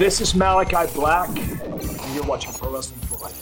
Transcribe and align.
This 0.00 0.22
is 0.22 0.34
Malachi 0.34 0.90
Black, 0.94 1.28
and 1.28 2.14
you're 2.14 2.24
watching 2.24 2.54
Pro 2.54 2.72
Wrestling 2.72 3.00
for 3.00 3.18
Life. 3.18 3.36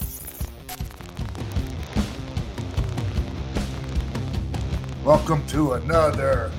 Welcome 5.04 5.46
to 5.46 5.74
another 5.74 6.50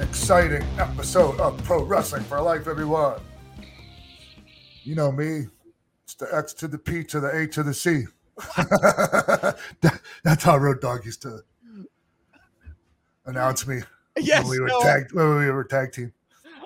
exciting 0.00 0.62
episode 0.78 1.40
of 1.40 1.60
Pro 1.64 1.82
Wrestling 1.82 2.22
for 2.22 2.40
Life, 2.40 2.68
everyone. 2.68 3.20
You 4.84 4.94
know 4.94 5.10
me, 5.10 5.48
it's 6.04 6.14
the 6.14 6.32
X 6.32 6.52
to 6.54 6.68
the 6.68 6.78
P 6.78 7.02
to 7.02 7.18
the 7.18 7.36
A 7.36 7.48
to 7.48 7.64
the 7.64 7.74
C. 7.74 8.04
That- 8.56 10.00
that's 10.22 10.44
how 10.44 10.58
Road 10.58 10.80
Dog 10.80 11.04
used 11.04 11.22
to 11.22 11.40
announce 13.26 13.66
me 13.66 13.80
Yes, 14.16 14.44
when 14.44 14.50
we 14.52 14.60
were 14.60 14.68
no, 14.68 14.80
tag 14.80 15.12
when 15.12 15.38
we 15.38 15.50
were 15.50 15.64
tag 15.64 15.90
team. 15.90 16.12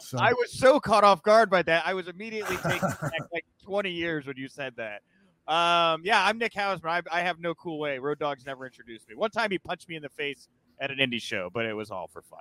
So 0.01 0.19
I 0.19 0.33
was 0.33 0.53
so 0.53 0.81
caught 0.81 1.05
off 1.05 1.23
guard 1.23 1.51
by 1.51 1.63
that. 1.63 1.87
I 1.87 1.95
was 1.95 2.09
immediately 2.09 2.57
taken 2.57 2.89
back 3.01 3.13
like 3.33 3.45
20 3.63 3.91
years 3.91 4.27
when 4.27 4.37
you 4.37 4.49
said 4.49 4.75
that. 4.77 5.03
Um, 5.47 6.01
yeah, 6.05 6.25
I'm 6.25 6.39
Nick 6.39 6.55
Hausman. 6.55 6.89
I, 6.89 7.03
I 7.11 7.21
have 7.21 7.39
no 7.39 7.55
cool 7.55 7.79
way. 7.79 7.99
Road 7.99 8.19
Dogs 8.19 8.47
never 8.47 8.65
introduced 8.65 9.09
me. 9.09 9.15
One 9.15 9.31
time 9.31 9.51
he 9.51 9.59
punched 9.59 9.89
me 9.89 9.97
in 9.97 10.03
the 10.03 10.09
face 10.09 10.49
at 10.81 10.91
an 10.91 10.99
indie 10.99 11.21
show, 11.21 11.51
but 11.53 11.67
it 11.67 11.75
was 11.75 11.91
all 11.91 12.09
for 12.09 12.23
fun. 12.23 12.41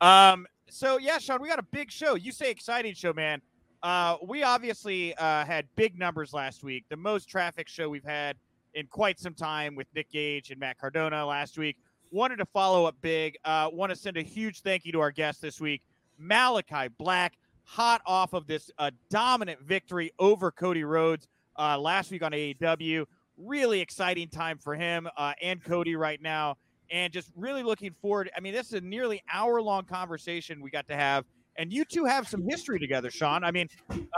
Um, 0.00 0.46
so 0.68 0.98
yeah, 0.98 1.18
Sean, 1.18 1.40
we 1.40 1.48
got 1.48 1.58
a 1.58 1.66
big 1.70 1.90
show. 1.90 2.14
You 2.14 2.32
say 2.32 2.50
exciting 2.50 2.94
show, 2.94 3.12
man. 3.12 3.40
Uh, 3.82 4.16
we 4.22 4.42
obviously 4.42 5.14
uh, 5.16 5.44
had 5.44 5.66
big 5.74 5.98
numbers 5.98 6.32
last 6.32 6.62
week, 6.62 6.84
the 6.88 6.96
most 6.96 7.28
traffic 7.28 7.68
show 7.68 7.88
we've 7.88 8.04
had 8.04 8.36
in 8.74 8.86
quite 8.86 9.18
some 9.18 9.34
time 9.34 9.74
with 9.74 9.86
Nick 9.94 10.10
Gage 10.10 10.50
and 10.50 10.60
Matt 10.60 10.78
Cardona 10.78 11.26
last 11.26 11.58
week. 11.58 11.76
Wanted 12.10 12.36
to 12.36 12.46
follow 12.46 12.84
up 12.84 12.94
big. 13.00 13.36
Uh, 13.44 13.70
want 13.72 13.90
to 13.90 13.96
send 13.96 14.16
a 14.16 14.22
huge 14.22 14.60
thank 14.60 14.84
you 14.84 14.92
to 14.92 15.00
our 15.00 15.10
guest 15.10 15.40
this 15.40 15.60
week, 15.60 15.82
Malachi 16.22 16.88
Black, 16.98 17.34
hot 17.64 18.02
off 18.06 18.32
of 18.32 18.46
this 18.46 18.70
uh, 18.78 18.90
dominant 19.10 19.60
victory 19.60 20.12
over 20.18 20.50
Cody 20.50 20.84
Rhodes 20.84 21.28
uh, 21.58 21.78
last 21.78 22.10
week 22.10 22.22
on 22.22 22.32
AEW. 22.32 23.04
Really 23.36 23.80
exciting 23.80 24.28
time 24.28 24.58
for 24.58 24.74
him 24.74 25.08
uh, 25.16 25.32
and 25.42 25.62
Cody 25.62 25.96
right 25.96 26.20
now, 26.20 26.56
and 26.90 27.12
just 27.12 27.30
really 27.36 27.62
looking 27.62 27.92
forward. 28.00 28.30
I 28.36 28.40
mean, 28.40 28.52
this 28.52 28.68
is 28.68 28.74
a 28.74 28.80
nearly 28.80 29.22
hour 29.32 29.60
long 29.60 29.84
conversation 29.84 30.60
we 30.60 30.70
got 30.70 30.86
to 30.88 30.96
have. 30.96 31.24
And 31.56 31.70
you 31.70 31.84
two 31.84 32.06
have 32.06 32.26
some 32.28 32.48
history 32.48 32.78
together, 32.78 33.10
Sean. 33.10 33.44
I 33.44 33.50
mean, 33.50 33.68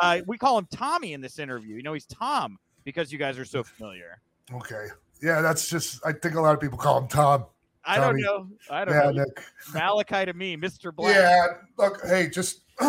uh, 0.01 0.21
we 0.27 0.39
call 0.39 0.57
him 0.57 0.69
Tommy 0.71 1.15
in 1.15 1.21
this 1.21 1.41
interview. 1.41 1.75
You 1.77 1.83
know, 1.83 1.93
he's 1.93 2.07
Tom 2.07 2.59
because 2.85 3.13
you 3.13 3.19
guys 3.19 3.39
are 3.39 3.45
so 3.45 3.65
familiar. 3.65 4.21
okay. 4.53 4.87
Yeah, 5.23 5.41
that's 5.41 5.69
just 5.69 6.05
I 6.05 6.13
think 6.13 6.35
a 6.35 6.41
lot 6.41 6.55
of 6.55 6.61
people 6.61 6.77
call 6.77 6.99
him 6.99 7.09
Tom. 7.09 7.47
I 7.87 7.99
don't 7.99 8.21
know. 8.21 8.49
I 8.71 8.85
don't 8.85 8.95
Yeah, 8.95 9.11
know. 9.11 9.25
Nick. 9.25 9.43
Malachi 9.73 10.25
to 10.27 10.33
me, 10.35 10.57
Mr. 10.57 10.95
Black. 10.95 11.15
Yeah, 11.15 11.47
look, 11.79 12.01
hey, 12.07 12.29
just 12.29 12.63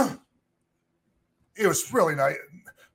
it 1.56 1.68
was 1.68 1.92
really 1.94 2.16
nice, 2.16 2.36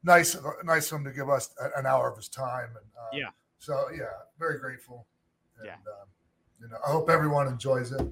nice, 0.03 0.37
nice 0.65 0.91
of 0.93 0.99
him 0.99 1.05
to 1.05 1.13
give 1.13 1.29
us 1.29 1.51
an 1.77 1.87
hour 1.87 2.11
of 2.11 2.17
his 2.17 2.29
time. 2.29 2.69
And 2.69 2.87
uh, 2.99 3.09
Yeah. 3.13 3.29
so 3.59 3.87
yeah, 3.95 4.05
very 4.39 4.59
grateful. 4.59 5.07
And, 5.59 5.67
Yeah. 5.67 5.75
um, 5.75 6.09
you 6.61 6.69
know, 6.69 6.77
I 6.87 6.91
hope 6.91 7.09
everyone 7.11 7.49
enjoys 7.49 7.93
it. 7.93 8.03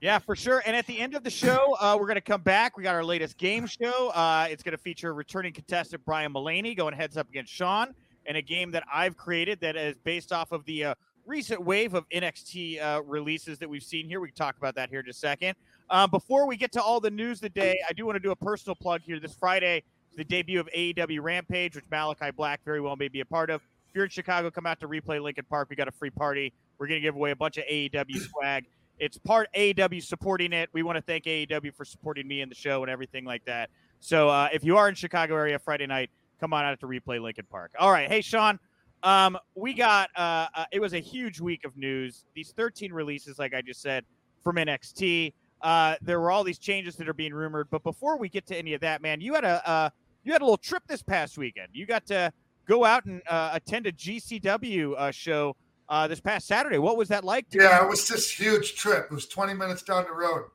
Yeah, 0.00 0.18
for 0.18 0.36
sure. 0.36 0.62
And 0.66 0.76
at 0.76 0.86
the 0.86 0.98
end 0.98 1.14
of 1.14 1.24
the 1.24 1.30
show, 1.30 1.76
uh, 1.80 1.96
we're 1.98 2.06
going 2.06 2.16
to 2.16 2.20
come 2.20 2.42
back. 2.42 2.76
We 2.76 2.82
got 2.82 2.94
our 2.94 3.04
latest 3.04 3.38
game 3.38 3.66
show. 3.66 4.10
Uh, 4.10 4.46
it's 4.50 4.62
going 4.62 4.76
to 4.76 4.82
feature 4.82 5.14
returning 5.14 5.52
contestant 5.54 6.04
Brian 6.04 6.30
Mullaney 6.32 6.74
going 6.74 6.92
heads 6.94 7.16
up 7.16 7.28
against 7.30 7.50
Sean 7.52 7.94
in 8.26 8.36
a 8.36 8.42
game 8.42 8.70
that 8.72 8.84
I've 8.92 9.16
created 9.16 9.60
that 9.60 9.76
is 9.76 9.96
based 10.04 10.30
off 10.30 10.52
of 10.52 10.64
the 10.66 10.84
uh, 10.84 10.94
recent 11.26 11.62
wave 11.62 11.94
of 11.94 12.08
NXT 12.10 12.82
uh, 12.82 13.02
releases 13.02 13.58
that 13.58 13.68
we've 13.68 13.82
seen 13.82 14.06
here. 14.08 14.20
We 14.20 14.28
can 14.28 14.36
talk 14.36 14.56
about 14.56 14.74
that 14.76 14.90
here 14.90 15.00
in 15.00 15.08
a 15.08 15.12
second. 15.12 15.56
Um, 15.90 16.10
before 16.10 16.46
we 16.46 16.56
get 16.56 16.72
to 16.72 16.82
all 16.82 17.00
the 17.00 17.10
news 17.10 17.40
today, 17.40 17.78
I 17.88 17.92
do 17.92 18.06
want 18.06 18.16
to 18.16 18.20
do 18.20 18.30
a 18.30 18.36
personal 18.36 18.74
plug 18.74 19.02
here. 19.02 19.20
This 19.20 19.34
Friday 19.34 19.84
the 20.16 20.24
debut 20.24 20.60
of 20.60 20.68
AEW 20.74 21.20
Rampage, 21.20 21.74
which 21.74 21.84
Malachi 21.90 22.30
Black 22.30 22.60
very 22.64 22.80
well 22.80 22.96
may 22.96 23.08
be 23.08 23.20
a 23.20 23.24
part 23.24 23.50
of. 23.50 23.60
If 23.88 23.94
you're 23.94 24.04
in 24.04 24.10
Chicago, 24.10 24.50
come 24.50 24.66
out 24.66 24.80
to 24.80 24.88
replay 24.88 25.22
Lincoln 25.22 25.44
Park. 25.48 25.68
We 25.70 25.76
got 25.76 25.88
a 25.88 25.92
free 25.92 26.10
party. 26.10 26.52
We're 26.78 26.86
going 26.86 27.00
to 27.00 27.06
give 27.06 27.14
away 27.14 27.30
a 27.30 27.36
bunch 27.36 27.58
of 27.58 27.64
AEW 27.64 28.20
swag. 28.30 28.64
It's 28.98 29.18
part 29.18 29.48
AEW 29.56 30.02
supporting 30.02 30.52
it. 30.52 30.70
We 30.72 30.82
want 30.82 30.96
to 30.96 31.02
thank 31.02 31.24
AEW 31.24 31.74
for 31.74 31.84
supporting 31.84 32.26
me 32.28 32.40
in 32.40 32.48
the 32.48 32.54
show 32.54 32.82
and 32.82 32.90
everything 32.90 33.24
like 33.24 33.44
that. 33.44 33.70
So 34.00 34.28
uh, 34.28 34.48
if 34.52 34.64
you 34.64 34.76
are 34.76 34.88
in 34.88 34.94
Chicago 34.94 35.34
area 35.34 35.58
Friday 35.58 35.86
night, 35.86 36.10
come 36.40 36.52
on 36.52 36.64
out 36.64 36.78
to 36.80 36.86
replay 36.86 37.20
Lincoln 37.20 37.46
Park. 37.50 37.72
All 37.78 37.90
right, 37.90 38.08
hey 38.08 38.20
Sean, 38.20 38.58
um, 39.04 39.38
we 39.54 39.74
got 39.74 40.08
uh, 40.16 40.48
uh, 40.54 40.64
it 40.72 40.80
was 40.80 40.94
a 40.94 40.98
huge 40.98 41.40
week 41.40 41.64
of 41.64 41.76
news. 41.76 42.24
These 42.34 42.52
13 42.56 42.92
releases, 42.92 43.38
like 43.38 43.54
I 43.54 43.62
just 43.62 43.80
said, 43.80 44.04
from 44.42 44.56
NXT. 44.56 45.32
Uh, 45.60 45.94
there 46.02 46.20
were 46.20 46.30
all 46.30 46.42
these 46.42 46.58
changes 46.58 46.96
that 46.96 47.08
are 47.08 47.14
being 47.14 47.32
rumored. 47.32 47.68
But 47.70 47.82
before 47.82 48.18
we 48.18 48.28
get 48.28 48.46
to 48.46 48.56
any 48.56 48.74
of 48.74 48.80
that, 48.80 49.02
man, 49.02 49.20
you 49.20 49.34
had 49.34 49.44
a 49.44 49.68
uh, 49.68 49.90
you 50.24 50.32
had 50.32 50.40
a 50.40 50.44
little 50.44 50.56
trip 50.56 50.82
this 50.88 51.02
past 51.02 51.38
weekend. 51.38 51.68
You 51.72 51.86
got 51.86 52.06
to 52.06 52.32
go 52.66 52.84
out 52.84 53.04
and 53.04 53.22
uh, 53.28 53.50
attend 53.52 53.86
a 53.86 53.92
GCW 53.92 54.94
uh, 54.96 55.10
show 55.10 55.54
uh, 55.90 56.08
this 56.08 56.20
past 56.20 56.46
Saturday. 56.46 56.78
What 56.78 56.96
was 56.96 57.08
that 57.08 57.24
like? 57.24 57.46
Yeah, 57.52 57.84
it 57.84 57.88
was 57.88 58.08
this 58.08 58.30
huge 58.30 58.74
trip. 58.74 59.08
It 59.10 59.14
was 59.14 59.26
20 59.26 59.54
minutes 59.54 59.82
down 59.82 60.04
the 60.04 60.14
road 60.14 60.48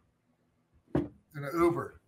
in 0.95 1.43
an 1.43 1.51
Uber. 1.53 2.01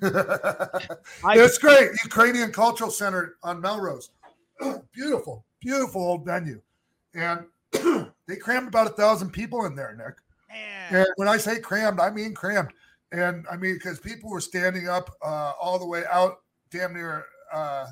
it's 1.24 1.58
great. 1.58 1.90
Ukrainian 2.04 2.52
Cultural 2.52 2.90
Center 2.90 3.36
on 3.42 3.60
Melrose. 3.60 4.10
beautiful, 4.92 5.44
beautiful 5.60 6.02
old 6.02 6.24
venue. 6.24 6.60
And 7.14 7.46
they 8.26 8.36
crammed 8.36 8.68
about 8.68 8.86
a 8.86 8.90
thousand 8.90 9.30
people 9.30 9.64
in 9.66 9.74
there, 9.74 9.94
Nick. 9.96 10.16
Man. 10.48 11.02
And 11.02 11.06
when 11.16 11.28
I 11.28 11.36
say 11.36 11.60
crammed, 11.60 12.00
I 12.00 12.10
mean 12.10 12.34
crammed. 12.34 12.70
And 13.12 13.46
I 13.50 13.56
mean, 13.56 13.74
because 13.74 13.98
people 13.98 14.30
were 14.30 14.40
standing 14.40 14.88
up 14.88 15.10
uh, 15.22 15.52
all 15.60 15.78
the 15.78 15.86
way 15.86 16.04
out, 16.10 16.40
damn 16.70 16.94
near 16.94 17.24
uh, 17.52 17.86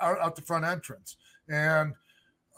out, 0.00 0.20
out 0.20 0.36
the 0.36 0.42
front 0.42 0.64
entrance. 0.64 1.16
And 1.48 1.94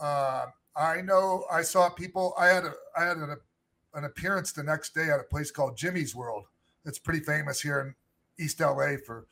uh, 0.00 0.46
I 0.76 1.00
know 1.00 1.44
I 1.50 1.62
saw 1.62 1.88
people. 1.88 2.34
I 2.38 2.46
had 2.46 2.64
a 2.64 2.72
I 2.96 3.04
had 3.04 3.16
an, 3.16 3.36
an 3.94 4.04
appearance 4.04 4.52
the 4.52 4.62
next 4.62 4.94
day 4.94 5.10
at 5.10 5.20
a 5.20 5.24
place 5.24 5.50
called 5.50 5.76
Jimmy's 5.76 6.14
World. 6.14 6.44
It's 6.84 6.98
pretty 6.98 7.20
famous 7.20 7.60
here 7.60 7.80
in 7.80 8.42
East 8.42 8.60
LA 8.60 8.96
for, 9.04 9.26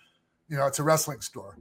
you 0.48 0.56
know, 0.56 0.66
it's 0.66 0.80
a 0.80 0.82
wrestling 0.82 1.20
store. 1.20 1.56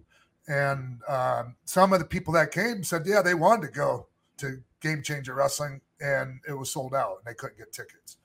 And 0.48 1.00
um, 1.08 1.56
some 1.66 1.94
of 1.94 2.00
the 2.00 2.06
people 2.06 2.34
that 2.34 2.52
came 2.52 2.84
said, 2.84 3.04
yeah, 3.06 3.22
they 3.22 3.34
wanted 3.34 3.68
to 3.68 3.74
go 3.74 4.08
to 4.38 4.62
Game 4.80 5.02
Changer 5.02 5.34
Wrestling, 5.34 5.82
and 6.00 6.40
it 6.48 6.54
was 6.54 6.72
sold 6.72 6.94
out, 6.94 7.18
and 7.18 7.26
they 7.26 7.36
couldn't 7.36 7.58
get 7.58 7.72
tickets. 7.72 8.18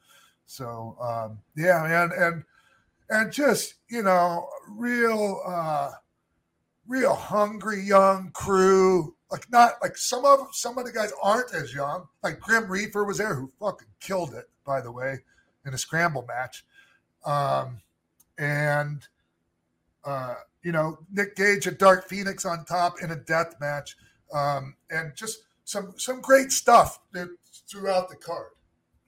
So 0.46 0.96
um, 1.00 1.38
yeah, 1.56 1.82
man, 1.82 2.10
and 2.16 2.44
and 3.08 3.32
just 3.32 3.74
you 3.88 4.02
know, 4.02 4.48
real 4.68 5.40
uh, 5.46 5.92
real 6.86 7.14
hungry 7.14 7.80
young 7.80 8.30
crew. 8.32 9.14
Like 9.30 9.50
not 9.52 9.74
like 9.80 9.96
some 9.96 10.24
of 10.24 10.48
some 10.52 10.76
of 10.76 10.84
the 10.84 10.92
guys 10.92 11.12
aren't 11.22 11.54
as 11.54 11.72
young. 11.72 12.08
Like 12.22 12.40
Grim 12.40 12.68
Reaper 12.70 13.04
was 13.04 13.18
there, 13.18 13.34
who 13.34 13.52
fucking 13.60 13.88
killed 14.00 14.34
it, 14.34 14.50
by 14.66 14.80
the 14.80 14.90
way, 14.90 15.20
in 15.64 15.72
a 15.72 15.78
scramble 15.78 16.26
match. 16.26 16.64
Um, 17.24 17.80
and 18.36 19.06
uh, 20.04 20.34
you 20.62 20.72
know, 20.72 20.98
Nick 21.12 21.36
Gage 21.36 21.66
and 21.66 21.76
Dark 21.78 22.08
Phoenix 22.08 22.44
on 22.44 22.64
top 22.64 23.02
in 23.02 23.10
a 23.12 23.16
death 23.16 23.54
match, 23.60 23.96
um, 24.32 24.74
and 24.90 25.14
just 25.16 25.38
some 25.64 25.94
some 25.96 26.20
great 26.20 26.52
stuff 26.52 27.00
throughout 27.70 28.08
the 28.08 28.16
card. 28.16 28.48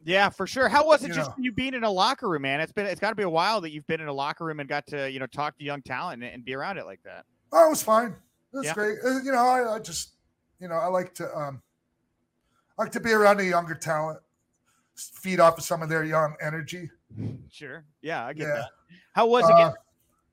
Yeah, 0.05 0.29
for 0.31 0.47
sure. 0.47 0.69
How 0.69 0.85
was 0.85 1.05
it 1.05 1.09
You 1.09 1.15
just 1.15 1.31
know. 1.31 1.35
you 1.39 1.53
being 1.53 1.75
in 1.75 1.85
a 1.85 1.91
locker 1.91 2.29
room, 2.29 2.43
man? 2.43 2.61
It's 2.61 2.73
been 2.73 2.87
it's 2.87 3.01
got 3.01 3.11
to 3.11 3.17
be 3.17 3.23
a 3.23 3.31
while 3.31 3.61
that 3.61 3.71
you've 3.71 3.87
been 3.87 4.01
in 4.01 4.09
a 4.09 4.13
locker 4.13 4.45
room 4.45 4.61
and 4.61 4.69
got 4.69 4.87
to 4.89 5.11
you 5.11 5.21
know 5.21 5.27
talk 5.27 5.57
to 5.59 5.65
young 5.65 5.83
talent 5.83 6.23
and, 6.23 6.33
and 6.35 6.45
be 6.45 6.55
around 6.55 6.79
it 6.79 6.87
like 6.87 7.03
that. 7.05 7.25
Oh, 7.53 7.67
it 7.67 7.71
was 7.71 7.83
fine. 7.83 8.17
It 8.53 8.57
was 8.57 8.67
Yeah. 8.67 8.75
great. 8.75 8.99
Uh, 9.05 9.21
You 9.23 9.33
know, 9.33 9.47
I, 9.47 9.77
I 9.77 9.79
just, 9.79 10.15
you 10.59 10.69
know, 10.69 10.75
I 10.75 10.87
like 10.87 11.15
to, 11.17 11.37
um, 11.37 11.63
I 12.79 12.83
like 12.83 12.93
to 12.93 13.01
be 13.01 13.13
around 13.13 13.37
the 13.37 13.45
younger 13.45 13.75
talent, 13.75 14.21
feed 14.97 15.39
off 15.39 15.59
of 15.59 15.65
some 15.65 15.83
of 15.83 15.89
their 15.89 16.05
young 16.05 16.35
energy, 16.41 16.91
Sure. 17.51 17.85
Yeah, 18.01 18.25
I 18.27 18.33
get 18.33 18.49
Yeah. 18.49 18.55
that. 18.55 18.71
How 19.15 19.27
was 19.27 19.49
it? 19.49 19.55
Uh, 19.55 19.73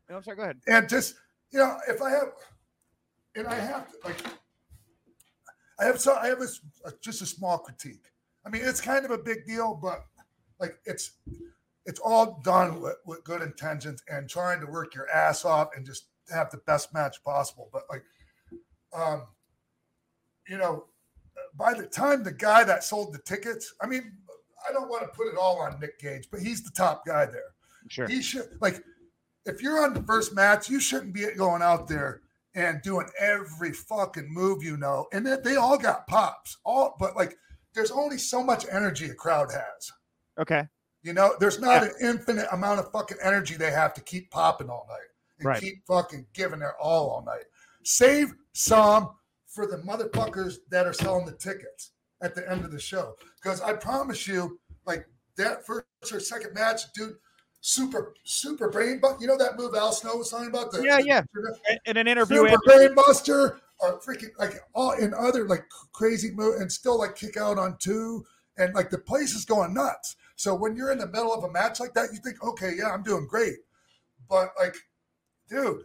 oh, 0.09 0.15
I'm 0.15 0.23
sorry. 0.23 0.37
Go 0.37 0.43
ahead. 0.43 0.57
and 0.67 0.89
just, 0.89 1.15
you 1.51 1.59
know, 1.59 1.77
if 1.87 2.01
I 2.01 2.09
have, 2.09 2.31
and 3.35 3.47
I 3.47 3.55
have 3.55 3.89
to, 3.89 3.95
like, 4.05 4.17
I 5.79 5.85
have 5.85 5.99
so 5.99 6.15
I 6.15 6.27
have 6.27 6.39
this 6.39 6.61
uh, 6.85 6.91
just 7.01 7.21
a 7.21 7.25
small 7.25 7.57
critique. 7.57 8.05
I 8.45 8.49
mean, 8.49 8.61
it's 8.65 8.81
kind 8.81 9.05
of 9.05 9.11
a 9.11 9.17
big 9.17 9.45
deal, 9.45 9.79
but 9.81 10.05
like, 10.59 10.77
it's 10.85 11.11
it's 11.85 11.99
all 11.99 12.41
done 12.43 12.81
with, 12.81 12.97
with 13.05 13.23
good 13.23 13.41
intentions 13.41 14.03
and 14.09 14.29
trying 14.29 14.59
to 14.59 14.67
work 14.67 14.93
your 14.93 15.09
ass 15.09 15.45
off 15.45 15.69
and 15.75 15.85
just 15.85 16.07
have 16.31 16.51
the 16.51 16.57
best 16.67 16.93
match 16.93 17.23
possible. 17.23 17.69
But 17.71 17.83
like, 17.89 18.03
um, 18.93 19.23
you 20.47 20.57
know, 20.57 20.85
by 21.55 21.73
the 21.73 21.85
time 21.85 22.23
the 22.23 22.31
guy 22.31 22.63
that 22.63 22.83
sold 22.83 23.13
the 23.13 23.19
tickets, 23.19 23.73
I 23.81 23.87
mean, 23.87 24.13
I 24.67 24.73
don't 24.73 24.89
want 24.89 25.03
to 25.03 25.17
put 25.17 25.27
it 25.27 25.37
all 25.37 25.59
on 25.61 25.79
Nick 25.79 25.99
Gage, 25.99 26.27
but 26.31 26.41
he's 26.41 26.63
the 26.63 26.71
top 26.71 27.05
guy 27.05 27.25
there. 27.25 27.53
Sure. 27.87 28.07
He 28.07 28.21
should 28.21 28.49
like 28.61 28.83
if 29.45 29.61
you're 29.61 29.83
on 29.83 29.93
the 29.93 30.03
first 30.03 30.33
match, 30.33 30.69
you 30.69 30.79
shouldn't 30.79 31.13
be 31.13 31.25
going 31.37 31.61
out 31.61 31.87
there 31.87 32.21
and 32.55 32.81
doing 32.81 33.07
every 33.19 33.71
fucking 33.71 34.27
move 34.33 34.63
you 34.63 34.77
know. 34.77 35.07
And 35.13 35.25
then 35.25 35.41
they 35.43 35.55
all 35.55 35.77
got 35.77 36.07
pops. 36.07 36.57
All 36.65 36.95
but 36.99 37.15
like 37.15 37.37
there's 37.73 37.91
only 37.91 38.17
so 38.17 38.43
much 38.43 38.65
energy 38.71 39.05
a 39.09 39.13
crowd 39.13 39.51
has. 39.51 39.91
Okay. 40.39 40.67
You 41.03 41.13
know, 41.13 41.35
there's 41.39 41.59
not 41.59 41.83
an 41.83 41.91
infinite 42.01 42.47
amount 42.51 42.79
of 42.79 42.91
fucking 42.91 43.17
energy 43.23 43.55
they 43.55 43.71
have 43.71 43.93
to 43.93 44.01
keep 44.01 44.31
popping 44.31 44.69
all 44.69 44.85
night 44.89 45.07
and 45.37 45.45
Right. 45.47 45.61
keep 45.61 45.85
fucking 45.87 46.25
giving 46.33 46.59
their 46.59 46.77
all 46.77 47.09
all 47.09 47.23
night. 47.23 47.45
save 47.85 48.33
some 48.53 49.15
for 49.47 49.65
the 49.65 49.77
motherfuckers 49.77 50.57
that 50.69 50.85
are 50.85 50.93
selling 50.93 51.25
the 51.25 51.31
tickets 51.31 51.91
at 52.21 52.35
the 52.35 52.49
end 52.51 52.65
of 52.65 52.71
the 52.71 52.79
show. 52.79 53.15
Because 53.41 53.61
I 53.61 53.73
promise 53.73 54.27
you, 54.27 54.59
like 54.85 55.07
that 55.37 55.65
first 55.65 55.85
or 56.11 56.19
second 56.19 56.53
match, 56.53 56.91
dude, 56.93 57.15
super, 57.61 58.13
super 58.23 58.69
brain 58.69 58.99
but 59.01 59.19
you 59.19 59.27
know 59.27 59.37
that 59.37 59.57
move 59.57 59.75
Al 59.75 59.91
Snow 59.91 60.15
was 60.17 60.29
talking 60.29 60.47
about? 60.47 60.71
The, 60.71 60.81
Yeah, 60.83 60.97
the- 60.97 61.05
yeah. 61.05 61.21
the- 61.33 61.79
In 61.85 61.97
an 61.97 62.07
interview, 62.07 62.37
Super 62.47 62.57
brain 62.65 62.95
buster, 62.95 63.59
or 63.79 63.99
freaking 63.99 64.31
like 64.37 64.53
all 64.73 64.91
in 64.93 65.13
other 65.13 65.47
like 65.47 65.63
crazy 65.93 66.31
move, 66.31 66.61
and 66.61 66.71
still 66.71 66.97
like 66.99 67.15
kick 67.15 67.37
out 67.37 67.57
on 67.57 67.77
two, 67.79 68.25
and 68.57 68.73
like 68.73 68.89
the 68.89 68.97
place 68.97 69.33
is 69.35 69.45
going 69.45 69.73
nuts. 69.73 70.15
So 70.35 70.55
when 70.55 70.75
you're 70.75 70.91
in 70.91 70.97
the 70.99 71.07
middle 71.07 71.33
of 71.33 71.43
a 71.43 71.51
match 71.51 71.79
like 71.79 71.93
that, 71.95 72.09
you 72.13 72.19
think, 72.19 72.41
okay, 72.43 72.73
yeah, 72.77 72.91
I'm 72.91 73.03
doing 73.03 73.27
great, 73.27 73.57
but 74.29 74.49
like, 74.59 74.75
dude, 75.49 75.83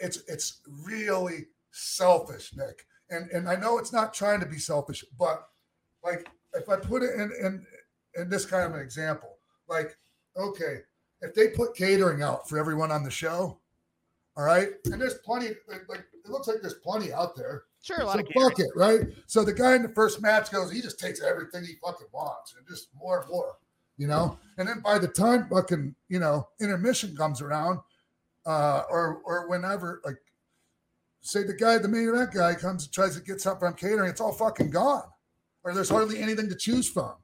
it's 0.00 0.18
it's 0.28 0.60
really 0.66 1.46
selfish, 1.72 2.54
Nick, 2.56 2.86
and 3.10 3.30
and 3.30 3.48
I 3.48 3.56
know 3.56 3.78
it's 3.78 3.92
not 3.92 4.14
trying 4.14 4.40
to 4.40 4.46
be 4.46 4.58
selfish, 4.58 5.04
but 5.18 5.46
like 6.02 6.28
if 6.54 6.68
I 6.68 6.76
put 6.76 7.02
it 7.02 7.14
in 7.14 7.32
in 7.40 7.66
in 8.16 8.28
this 8.28 8.44
kind 8.46 8.64
of 8.64 8.74
an 8.74 8.80
example, 8.80 9.36
like, 9.68 9.96
okay, 10.36 10.80
if 11.22 11.34
they 11.34 11.48
put 11.48 11.74
catering 11.74 12.22
out 12.22 12.48
for 12.48 12.58
everyone 12.58 12.90
on 12.90 13.02
the 13.02 13.10
show, 13.10 13.58
all 14.36 14.44
right, 14.44 14.68
and 14.86 15.00
there's 15.00 15.18
plenty, 15.24 15.48
like, 15.68 15.88
like 15.88 16.04
it 16.24 16.30
looks 16.30 16.48
like 16.48 16.58
there's 16.60 16.74
plenty 16.74 17.12
out 17.12 17.34
there. 17.36 17.64
sure, 17.82 18.00
a 18.00 18.04
lot 18.04 18.14
So 18.14 18.20
of 18.20 18.28
fuck 18.34 18.58
it, 18.58 18.70
right? 18.76 19.00
So 19.26 19.44
the 19.44 19.52
guy 19.52 19.74
in 19.76 19.82
the 19.82 19.88
first 19.90 20.20
match 20.22 20.50
goes, 20.50 20.70
he 20.70 20.80
just 20.80 20.98
takes 20.98 21.22
everything 21.22 21.64
he 21.64 21.74
fucking 21.84 22.06
wants 22.12 22.54
and 22.56 22.66
just 22.66 22.88
more 22.94 23.20
and 23.20 23.28
more, 23.30 23.56
you 23.98 24.06
know. 24.06 24.38
And 24.58 24.66
then 24.68 24.80
by 24.80 24.98
the 24.98 25.08
time 25.08 25.48
fucking 25.48 25.94
you 26.08 26.18
know 26.18 26.48
intermission 26.60 27.16
comes 27.16 27.40
around, 27.40 27.80
uh, 28.46 28.82
or 28.90 29.20
or 29.24 29.48
whenever, 29.48 30.00
like, 30.04 30.16
say 31.20 31.42
the 31.44 31.54
guy, 31.54 31.78
the 31.78 31.88
main 31.88 32.08
event 32.08 32.32
guy 32.32 32.54
comes 32.54 32.84
and 32.84 32.92
tries 32.92 33.16
to 33.16 33.22
get 33.22 33.40
something 33.40 33.68
from 33.68 33.74
catering, 33.74 34.10
it's 34.10 34.20
all 34.20 34.32
fucking 34.32 34.70
gone, 34.70 35.04
or 35.62 35.74
there's 35.74 35.90
hardly 35.90 36.20
anything 36.20 36.48
to 36.48 36.56
choose 36.56 36.88
from. 36.88 37.14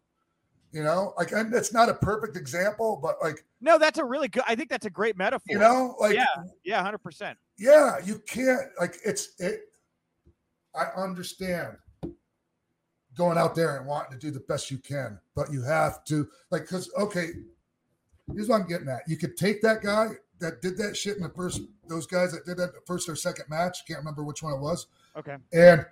You 0.72 0.82
know, 0.82 1.14
like 1.16 1.32
and 1.32 1.52
it's 1.54 1.72
not 1.72 1.88
a 1.88 1.94
perfect 1.94 2.36
example, 2.36 2.98
but 3.02 3.16
like 3.22 3.44
No, 3.60 3.78
that's 3.78 3.98
a 3.98 4.04
really 4.04 4.28
good. 4.28 4.42
I 4.46 4.54
think 4.54 4.68
that's 4.68 4.84
a 4.86 4.90
great 4.90 5.16
metaphor. 5.16 5.44
you 5.48 5.58
know, 5.58 5.96
like 5.98 6.14
Yeah. 6.14 6.26
yeah, 6.62 6.82
hundred 6.82 6.98
percent. 6.98 7.38
yeah, 7.56 7.96
you 8.04 8.18
can't 8.26 8.68
like 8.78 8.96
it's 9.04 9.30
it. 9.38 9.62
I 10.74 10.84
understand 11.00 11.76
going 13.16 13.38
out 13.38 13.54
there 13.54 13.76
and 13.78 13.86
wanting 13.86 14.12
to 14.12 14.18
do 14.18 14.30
the 14.30 14.40
best 14.40 14.70
you 14.70 14.78
can, 14.78 15.18
but 15.34 15.50
you 15.50 15.62
have 15.62 16.04
to 16.04 16.28
like 16.50 16.62
because 16.62 16.90
okay, 16.98 17.28
here's 18.32 18.48
what 18.48 18.60
I'm 18.60 18.68
getting 18.68 18.88
at. 18.88 19.00
You 19.08 19.16
could 19.16 19.36
take 19.38 19.62
that 19.62 19.82
guy 19.82 20.08
that 20.40 20.60
did 20.62 20.76
that 20.78 20.96
shit 20.96 21.16
in 21.16 21.22
the 21.22 21.30
first, 21.30 21.62
those 21.88 22.06
guys 22.06 22.32
that 22.32 22.44
did 22.44 22.58
that 22.58 22.74
the 22.74 22.80
first 22.86 23.08
or 23.08 23.16
second 23.16 23.46
match. 23.48 23.78
Can't 23.86 23.98
remember 24.00 24.22
which 24.22 24.42
one 24.42 24.52
it 24.52 24.60
was, 24.60 24.86
Okay. 25.16 25.36
and 25.52 25.84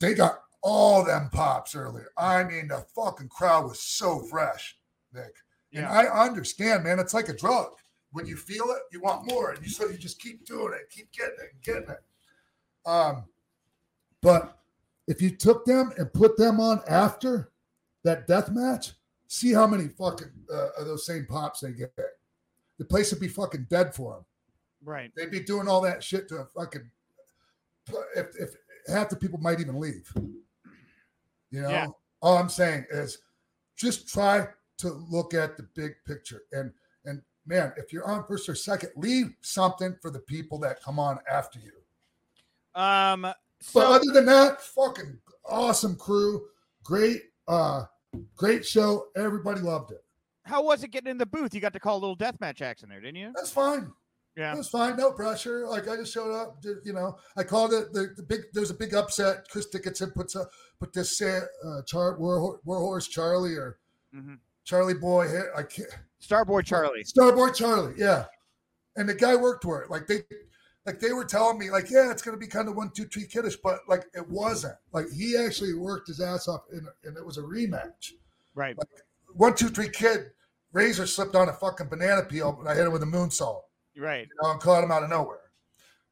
they 0.00 0.14
got 0.14 0.40
all 0.62 1.04
them 1.04 1.30
pops 1.32 1.74
earlier. 1.74 2.08
I 2.16 2.44
mean, 2.44 2.68
the 2.68 2.84
fucking 2.94 3.28
crowd 3.28 3.66
was 3.66 3.80
so 3.80 4.20
fresh, 4.20 4.76
Nick. 5.12 5.34
And 5.72 5.86
I 5.86 6.04
understand, 6.04 6.84
man. 6.84 6.98
It's 6.98 7.14
like 7.14 7.28
a 7.28 7.36
drug. 7.36 7.68
When 8.12 8.26
you 8.26 8.36
feel 8.36 8.64
it, 8.70 8.82
you 8.90 9.00
want 9.00 9.30
more, 9.30 9.50
and 9.52 9.62
you 9.62 9.70
so 9.70 9.86
you 9.86 9.98
just 9.98 10.20
keep 10.20 10.46
doing 10.46 10.72
it, 10.72 10.90
keep 10.90 11.12
getting 11.12 11.36
it, 11.40 11.62
getting 11.62 11.90
it. 11.90 12.88
Um, 12.88 13.24
but 14.22 14.58
if 15.06 15.20
you 15.20 15.30
took 15.30 15.66
them 15.66 15.92
and 15.98 16.12
put 16.12 16.38
them 16.38 16.58
on 16.58 16.80
after 16.88 17.50
that 18.04 18.26
death 18.26 18.50
match, 18.50 18.92
see 19.26 19.52
how 19.52 19.66
many 19.66 19.88
fucking 19.88 20.32
uh, 20.52 20.68
of 20.78 20.86
those 20.86 21.04
same 21.04 21.26
pops 21.26 21.60
they 21.60 21.72
get. 21.72 21.92
The 22.78 22.84
place 22.86 23.10
would 23.12 23.20
be 23.20 23.28
fucking 23.28 23.66
dead 23.68 23.94
for 23.94 24.14
them. 24.14 24.24
Right. 24.82 25.12
They'd 25.14 25.30
be 25.30 25.40
doing 25.40 25.68
all 25.68 25.82
that 25.82 26.02
shit 26.02 26.28
to 26.28 26.46
fucking. 26.56 26.90
If, 28.16 28.26
if 28.38 28.54
half 28.86 29.10
the 29.10 29.16
people 29.16 29.38
might 29.38 29.60
even 29.60 29.78
leave, 29.78 30.10
you 31.50 31.62
know. 31.62 31.70
Yeah. 31.70 31.86
All 32.20 32.36
I'm 32.36 32.48
saying 32.48 32.86
is, 32.90 33.18
just 33.76 34.08
try 34.08 34.46
to 34.78 34.88
look 35.08 35.34
at 35.34 35.56
the 35.56 35.64
big 35.74 35.92
picture, 36.06 36.42
and 36.52 36.72
and 37.04 37.22
man, 37.46 37.72
if 37.76 37.92
you're 37.92 38.06
on 38.06 38.24
first 38.26 38.48
or 38.48 38.54
second, 38.54 38.90
leave 38.96 39.34
something 39.40 39.96
for 40.02 40.10
the 40.10 40.18
people 40.20 40.58
that 40.60 40.82
come 40.82 40.98
on 40.98 41.18
after 41.30 41.58
you. 41.58 41.72
Um. 42.80 43.32
But 43.74 43.86
other 43.86 44.12
than 44.12 44.26
that, 44.26 44.62
fucking 44.62 45.18
awesome 45.44 45.96
crew, 45.96 46.46
great, 46.84 47.22
uh, 47.48 47.84
great 48.36 48.64
show. 48.64 49.06
Everybody 49.16 49.60
loved 49.60 49.90
it. 49.90 50.04
how 50.44 50.62
was 50.62 50.84
it 50.84 50.92
getting 50.92 51.10
in 51.10 51.18
the 51.18 51.26
booth? 51.26 51.54
You 51.54 51.60
got 51.60 51.72
to 51.72 51.80
call 51.80 51.96
a 51.96 51.98
little 51.98 52.16
deathmatch 52.16 52.62
action 52.62 52.88
there, 52.88 53.00
didn't 53.00 53.16
you? 53.16 53.32
That's 53.34 53.50
fine. 53.50 53.90
Yeah. 54.38 54.54
It 54.54 54.58
was 54.58 54.68
fine, 54.68 54.96
no 54.96 55.10
pressure. 55.10 55.66
Like 55.66 55.88
I 55.88 55.96
just 55.96 56.14
showed 56.14 56.32
up, 56.32 56.62
did, 56.62 56.76
you 56.84 56.92
know. 56.92 57.18
I 57.36 57.42
called 57.42 57.72
it 57.72 57.92
the, 57.92 58.14
the 58.16 58.22
big. 58.22 58.42
There's 58.52 58.70
a 58.70 58.74
big 58.74 58.94
upset. 58.94 59.48
Chris 59.50 59.66
Dickinson 59.66 60.12
puts 60.12 60.36
a 60.36 60.46
put 60.78 60.92
this 60.92 61.20
uh, 61.20 61.40
Char 61.86 62.16
War, 62.20 62.60
Warhorse 62.64 63.08
Charlie 63.08 63.56
or 63.56 63.78
Mhm. 64.14 64.38
Charlie 64.62 64.94
Boy. 64.94 65.26
I 65.56 65.64
can't 65.64 65.88
Starboard 66.20 66.66
Charlie. 66.66 67.02
Starboy 67.02 67.52
Charlie, 67.52 67.94
yeah. 67.98 68.26
And 68.94 69.08
the 69.08 69.14
guy 69.14 69.34
worked 69.34 69.64
for 69.64 69.82
it. 69.82 69.90
Like 69.90 70.06
they, 70.06 70.22
like 70.86 71.00
they 71.00 71.12
were 71.12 71.24
telling 71.24 71.58
me, 71.58 71.70
like 71.70 71.90
yeah, 71.90 72.12
it's 72.12 72.22
gonna 72.22 72.36
be 72.36 72.46
kind 72.46 72.68
of 72.68 72.76
one 72.76 72.90
two 72.94 73.06
three 73.06 73.26
kiddish, 73.26 73.56
but 73.56 73.80
like 73.88 74.04
it 74.14 74.28
wasn't. 74.28 74.76
Like 74.92 75.06
he 75.10 75.36
actually 75.36 75.74
worked 75.74 76.06
his 76.06 76.20
ass 76.20 76.46
off, 76.46 76.62
and, 76.70 76.86
and 77.02 77.16
it 77.16 77.26
was 77.26 77.38
a 77.38 77.42
rematch. 77.42 78.12
Right. 78.54 78.76
One 79.34 79.56
two 79.56 79.68
three 79.68 79.88
kid, 79.88 80.30
Razor 80.72 81.08
slipped 81.08 81.34
on 81.34 81.48
a 81.48 81.52
fucking 81.52 81.88
banana 81.88 82.22
peel, 82.22 82.56
and 82.60 82.68
I 82.68 82.76
hit 82.76 82.86
him 82.86 82.92
with 82.92 83.02
a 83.02 83.06
moonsault 83.06 83.62
Right. 83.98 84.26
you 84.28 84.34
know, 84.42 84.52
and 84.52 84.60
caught 84.60 84.84
him 84.84 84.90
out 84.92 85.02
of 85.02 85.10
nowhere. 85.10 85.40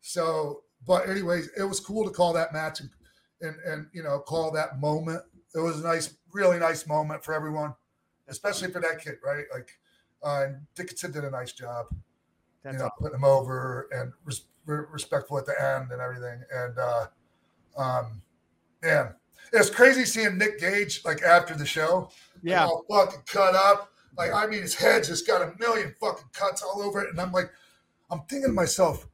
So, 0.00 0.62
but 0.86 1.08
anyways, 1.08 1.50
it 1.58 1.62
was 1.64 1.80
cool 1.80 2.04
to 2.04 2.10
call 2.10 2.32
that 2.34 2.52
match 2.52 2.80
and 2.80 2.90
and, 3.42 3.56
and 3.66 3.86
you 3.92 4.02
know 4.02 4.18
call 4.20 4.50
that 4.52 4.78
moment. 4.80 5.22
It 5.54 5.60
was 5.60 5.80
a 5.80 5.82
nice, 5.86 6.14
really 6.32 6.58
nice 6.58 6.86
moment 6.86 7.24
for 7.24 7.32
everyone, 7.34 7.74
especially 8.28 8.70
for 8.70 8.80
that 8.80 9.00
kid, 9.02 9.16
right? 9.24 9.44
Like, 9.52 9.70
uh, 10.22 10.44
and 10.46 10.56
Dickinson 10.74 11.12
did 11.12 11.24
a 11.24 11.30
nice 11.30 11.52
job, 11.52 11.86
That's 12.62 12.74
you 12.74 12.78
know, 12.78 12.84
all. 12.86 12.92
putting 12.98 13.16
him 13.16 13.24
over 13.24 13.88
and 13.92 14.12
res- 14.24 14.44
re- 14.66 14.84
respectful 14.90 15.38
at 15.38 15.46
the 15.46 15.54
end 15.60 15.92
and 15.92 16.00
everything. 16.00 16.42
And 16.54 16.78
uh, 16.78 17.06
um, 17.76 18.22
man, 18.82 19.14
it 19.52 19.58
was 19.58 19.70
crazy 19.70 20.04
seeing 20.04 20.36
Nick 20.38 20.58
Gage 20.60 21.02
like 21.04 21.22
after 21.22 21.54
the 21.54 21.66
show, 21.66 22.10
Yeah. 22.42 22.66
all 22.66 22.84
fucking 22.90 23.20
cut 23.26 23.54
up. 23.54 23.92
Like, 24.18 24.32
I 24.32 24.46
mean, 24.46 24.62
his 24.62 24.74
head 24.74 25.04
just 25.04 25.26
got 25.26 25.42
a 25.42 25.52
million 25.58 25.94
fucking 26.00 26.28
cuts 26.32 26.62
all 26.62 26.82
over 26.82 27.02
it, 27.02 27.10
and 27.10 27.20
I'm 27.20 27.32
like, 27.32 27.50
I'm 28.10 28.20
thinking 28.28 28.48
to 28.48 28.52
myself, 28.52 29.06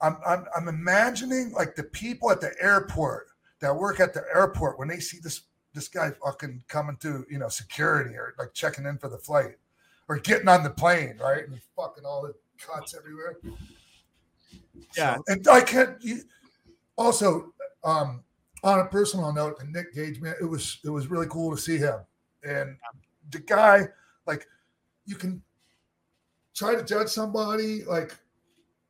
I'm, 0.00 0.16
I'm 0.26 0.44
I'm 0.56 0.68
imagining 0.68 1.52
like 1.52 1.74
the 1.74 1.82
people 1.82 2.30
at 2.30 2.40
the 2.40 2.52
airport 2.60 3.28
that 3.60 3.74
work 3.74 3.98
at 4.00 4.14
the 4.14 4.22
airport 4.34 4.78
when 4.78 4.88
they 4.88 5.00
see 5.00 5.18
this 5.22 5.42
this 5.74 5.88
guy 5.88 6.10
fucking 6.24 6.62
coming 6.68 6.96
through, 6.96 7.26
you 7.30 7.38
know, 7.38 7.48
security 7.48 8.14
or 8.14 8.34
like 8.38 8.54
checking 8.54 8.86
in 8.86 8.98
for 8.98 9.08
the 9.08 9.18
flight 9.18 9.56
or 10.08 10.18
getting 10.18 10.48
on 10.48 10.62
the 10.62 10.70
plane, 10.70 11.18
right? 11.20 11.46
And 11.46 11.60
fucking 11.76 12.04
all 12.04 12.22
the 12.22 12.34
cuts 12.58 12.94
everywhere. 12.96 13.36
Yeah. 14.96 15.16
So- 15.16 15.22
and 15.28 15.48
I 15.48 15.60
can't. 15.60 16.02
You, 16.02 16.22
also, 16.96 17.52
um, 17.84 18.24
on 18.64 18.80
a 18.80 18.86
personal 18.86 19.32
note, 19.32 19.56
and 19.60 19.72
Nick 19.72 19.94
Gage, 19.94 20.20
man, 20.20 20.34
it 20.40 20.44
was 20.44 20.80
it 20.84 20.90
was 20.90 21.08
really 21.08 21.26
cool 21.28 21.54
to 21.54 21.60
see 21.60 21.76
him. 21.76 22.00
And 22.42 22.76
the 23.30 23.38
guy, 23.40 23.88
like, 24.26 24.46
you 25.06 25.14
can 25.14 25.42
try 26.54 26.74
to 26.74 26.82
judge 26.82 27.08
somebody 27.08 27.84
like 27.84 28.16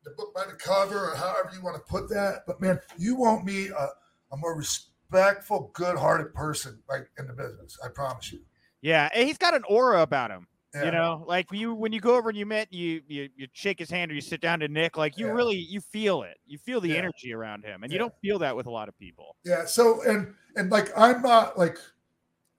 the 0.09 0.15
book 0.17 0.35
by 0.35 0.45
the 0.47 0.53
cover 0.55 1.11
or 1.11 1.17
however 1.17 1.51
you 1.55 1.63
want 1.63 1.77
to 1.77 1.83
put 1.83 2.09
that, 2.11 2.45
but 2.47 2.61
man, 2.61 2.81
you 2.99 3.17
won't 3.17 3.45
meet 3.45 3.71
a, 3.71 3.89
a 4.33 4.37
more 4.37 4.57
respectful, 4.57 5.71
good-hearted 5.75 6.35
person 6.35 6.79
like 6.89 7.09
in 7.19 7.27
the 7.27 7.33
business. 7.33 7.79
I 7.85 7.89
promise 7.89 8.33
you. 8.33 8.41
Yeah. 8.81 9.09
And 9.15 9.27
he's 9.27 9.39
got 9.39 9.55
an 9.55 9.65
aura 9.69 10.03
about 10.03 10.31
him. 10.31 10.47
Yeah. 10.75 10.85
You 10.85 10.91
know, 10.91 11.25
like 11.27 11.51
you 11.51 11.75
when 11.75 11.93
you 11.93 12.01
go 12.01 12.15
over 12.15 12.29
and 12.29 12.37
you 12.39 12.45
met 12.45 12.71
you 12.71 13.01
you 13.09 13.31
you 13.35 13.47
shake 13.55 13.79
his 13.79 13.91
hand 13.91 14.11
or 14.11 14.15
you 14.15 14.21
sit 14.21 14.43
down 14.43 14.61
to 14.61 14.69
Nick, 14.69 14.99
like 14.99 15.17
you 15.17 15.27
Yeah. 15.27 15.33
really 15.33 15.57
you 15.57 15.81
feel 15.81 16.23
it. 16.25 16.37
You 16.47 16.59
feel 16.59 16.79
the 16.81 16.89
Yeah. 16.91 16.97
energy 16.97 17.33
around 17.33 17.65
him, 17.65 17.83
and 17.83 17.91
you 17.91 17.99
don't 17.99 18.13
feel 18.21 18.39
that 18.41 18.55
with 18.55 18.67
a 18.67 18.71
lot 18.71 18.87
of 18.87 18.97
people. 18.99 19.37
Yeah. 19.45 19.65
So 19.65 20.03
and 20.03 20.35
and 20.57 20.71
like 20.71 20.91
I'm 20.97 21.23
not 21.23 21.59
like 21.59 21.79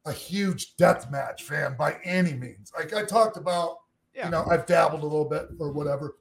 a 0.06 0.12
huge 0.12 0.76
death 0.76 1.12
match 1.12 1.44
fan 1.44 1.76
by 1.78 2.00
any 2.04 2.34
means. 2.34 2.72
Like 2.76 2.94
I 2.94 3.06
talked 3.06 3.38
about, 3.38 3.78
Yeah. 4.16 4.26
you 4.26 4.32
know, 4.32 4.44
I've 4.50 4.66
dabbled 4.66 5.02
a 5.02 5.06
little 5.06 5.30
bit 5.30 5.46
or 5.60 5.72
whatever. 5.72 6.16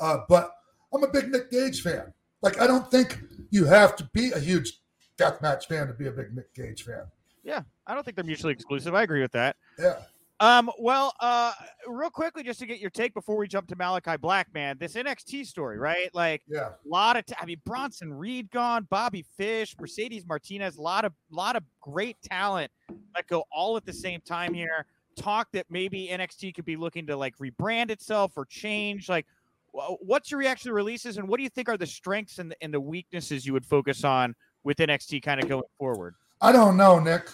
Uh, 0.00 0.18
but 0.28 0.50
I'm 0.92 1.02
a 1.04 1.08
big 1.08 1.30
Nick 1.30 1.50
Gage 1.50 1.82
fan. 1.82 2.12
Like 2.42 2.60
I 2.60 2.66
don't 2.66 2.90
think 2.90 3.20
you 3.50 3.64
have 3.64 3.96
to 3.96 4.08
be 4.12 4.32
a 4.32 4.38
huge 4.38 4.80
death 5.16 5.40
match 5.40 5.66
fan 5.66 5.86
to 5.86 5.94
be 5.94 6.06
a 6.08 6.12
big 6.12 6.34
Nick 6.34 6.52
Gage 6.54 6.82
fan. 6.84 7.04
Yeah, 7.42 7.62
I 7.86 7.94
don't 7.94 8.04
think 8.04 8.16
they're 8.16 8.24
mutually 8.24 8.52
exclusive. 8.52 8.94
I 8.94 9.02
agree 9.02 9.20
with 9.22 9.32
that. 9.32 9.56
Yeah. 9.78 9.96
Um, 10.40 10.68
well, 10.78 11.14
uh, 11.20 11.52
real 11.86 12.10
quickly, 12.10 12.42
just 12.42 12.58
to 12.58 12.66
get 12.66 12.80
your 12.80 12.90
take 12.90 13.14
before 13.14 13.36
we 13.36 13.46
jump 13.46 13.68
to 13.68 13.76
Malachi 13.76 14.16
Black, 14.16 14.52
man, 14.52 14.76
this 14.78 14.94
NXT 14.94 15.46
story, 15.46 15.78
right? 15.78 16.12
Like 16.12 16.42
Yeah. 16.48 16.70
a 16.70 16.88
lot 16.88 17.16
of, 17.16 17.24
t- 17.24 17.34
I 17.40 17.46
mean, 17.46 17.60
Bronson 17.64 18.12
Reed 18.12 18.50
gone, 18.50 18.86
Bobby 18.90 19.24
Fish, 19.36 19.76
Mercedes 19.80 20.26
Martinez, 20.26 20.76
a 20.76 20.82
lot 20.82 21.04
of, 21.04 21.12
lot 21.30 21.54
of 21.54 21.62
great 21.80 22.20
talent 22.20 22.70
that 23.14 23.28
go 23.28 23.44
all 23.52 23.76
at 23.76 23.86
the 23.86 23.92
same 23.92 24.20
time 24.22 24.52
here. 24.52 24.86
Talk 25.16 25.48
that 25.52 25.66
maybe 25.70 26.08
NXT 26.10 26.52
could 26.56 26.64
be 26.64 26.76
looking 26.76 27.06
to 27.06 27.16
like 27.16 27.38
rebrand 27.38 27.90
itself 27.90 28.32
or 28.36 28.44
change. 28.44 29.08
Like, 29.08 29.26
What's 29.74 30.30
your 30.30 30.38
reaction 30.38 30.68
to 30.68 30.72
releases, 30.74 31.16
and 31.18 31.28
what 31.28 31.38
do 31.38 31.42
you 31.42 31.48
think 31.48 31.68
are 31.68 31.76
the 31.76 31.86
strengths 31.86 32.38
and 32.38 32.50
the, 32.52 32.56
and 32.62 32.72
the 32.72 32.80
weaknesses 32.80 33.44
you 33.44 33.52
would 33.54 33.66
focus 33.66 34.04
on 34.04 34.36
with 34.62 34.76
NXT 34.76 35.22
kind 35.22 35.42
of 35.42 35.48
going 35.48 35.64
forward? 35.78 36.14
I 36.40 36.52
don't 36.52 36.76
know, 36.76 37.00
Nick. 37.00 37.28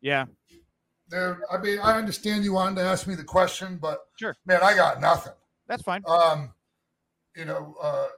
Yeah, 0.00 0.26
There, 1.08 1.40
I 1.50 1.58
mean, 1.58 1.78
I 1.78 1.96
understand 1.96 2.44
you 2.44 2.52
wanted 2.54 2.76
to 2.76 2.82
ask 2.82 3.06
me 3.06 3.14
the 3.14 3.24
question, 3.24 3.78
but 3.80 4.08
Sure. 4.18 4.36
man, 4.46 4.60
I 4.62 4.74
got 4.74 5.00
nothing. 5.00 5.32
that's 5.68 5.82
fine. 5.82 6.02
Um, 6.08 6.52
you 7.36 7.44
know, 7.44 7.76
uh, 7.80 8.08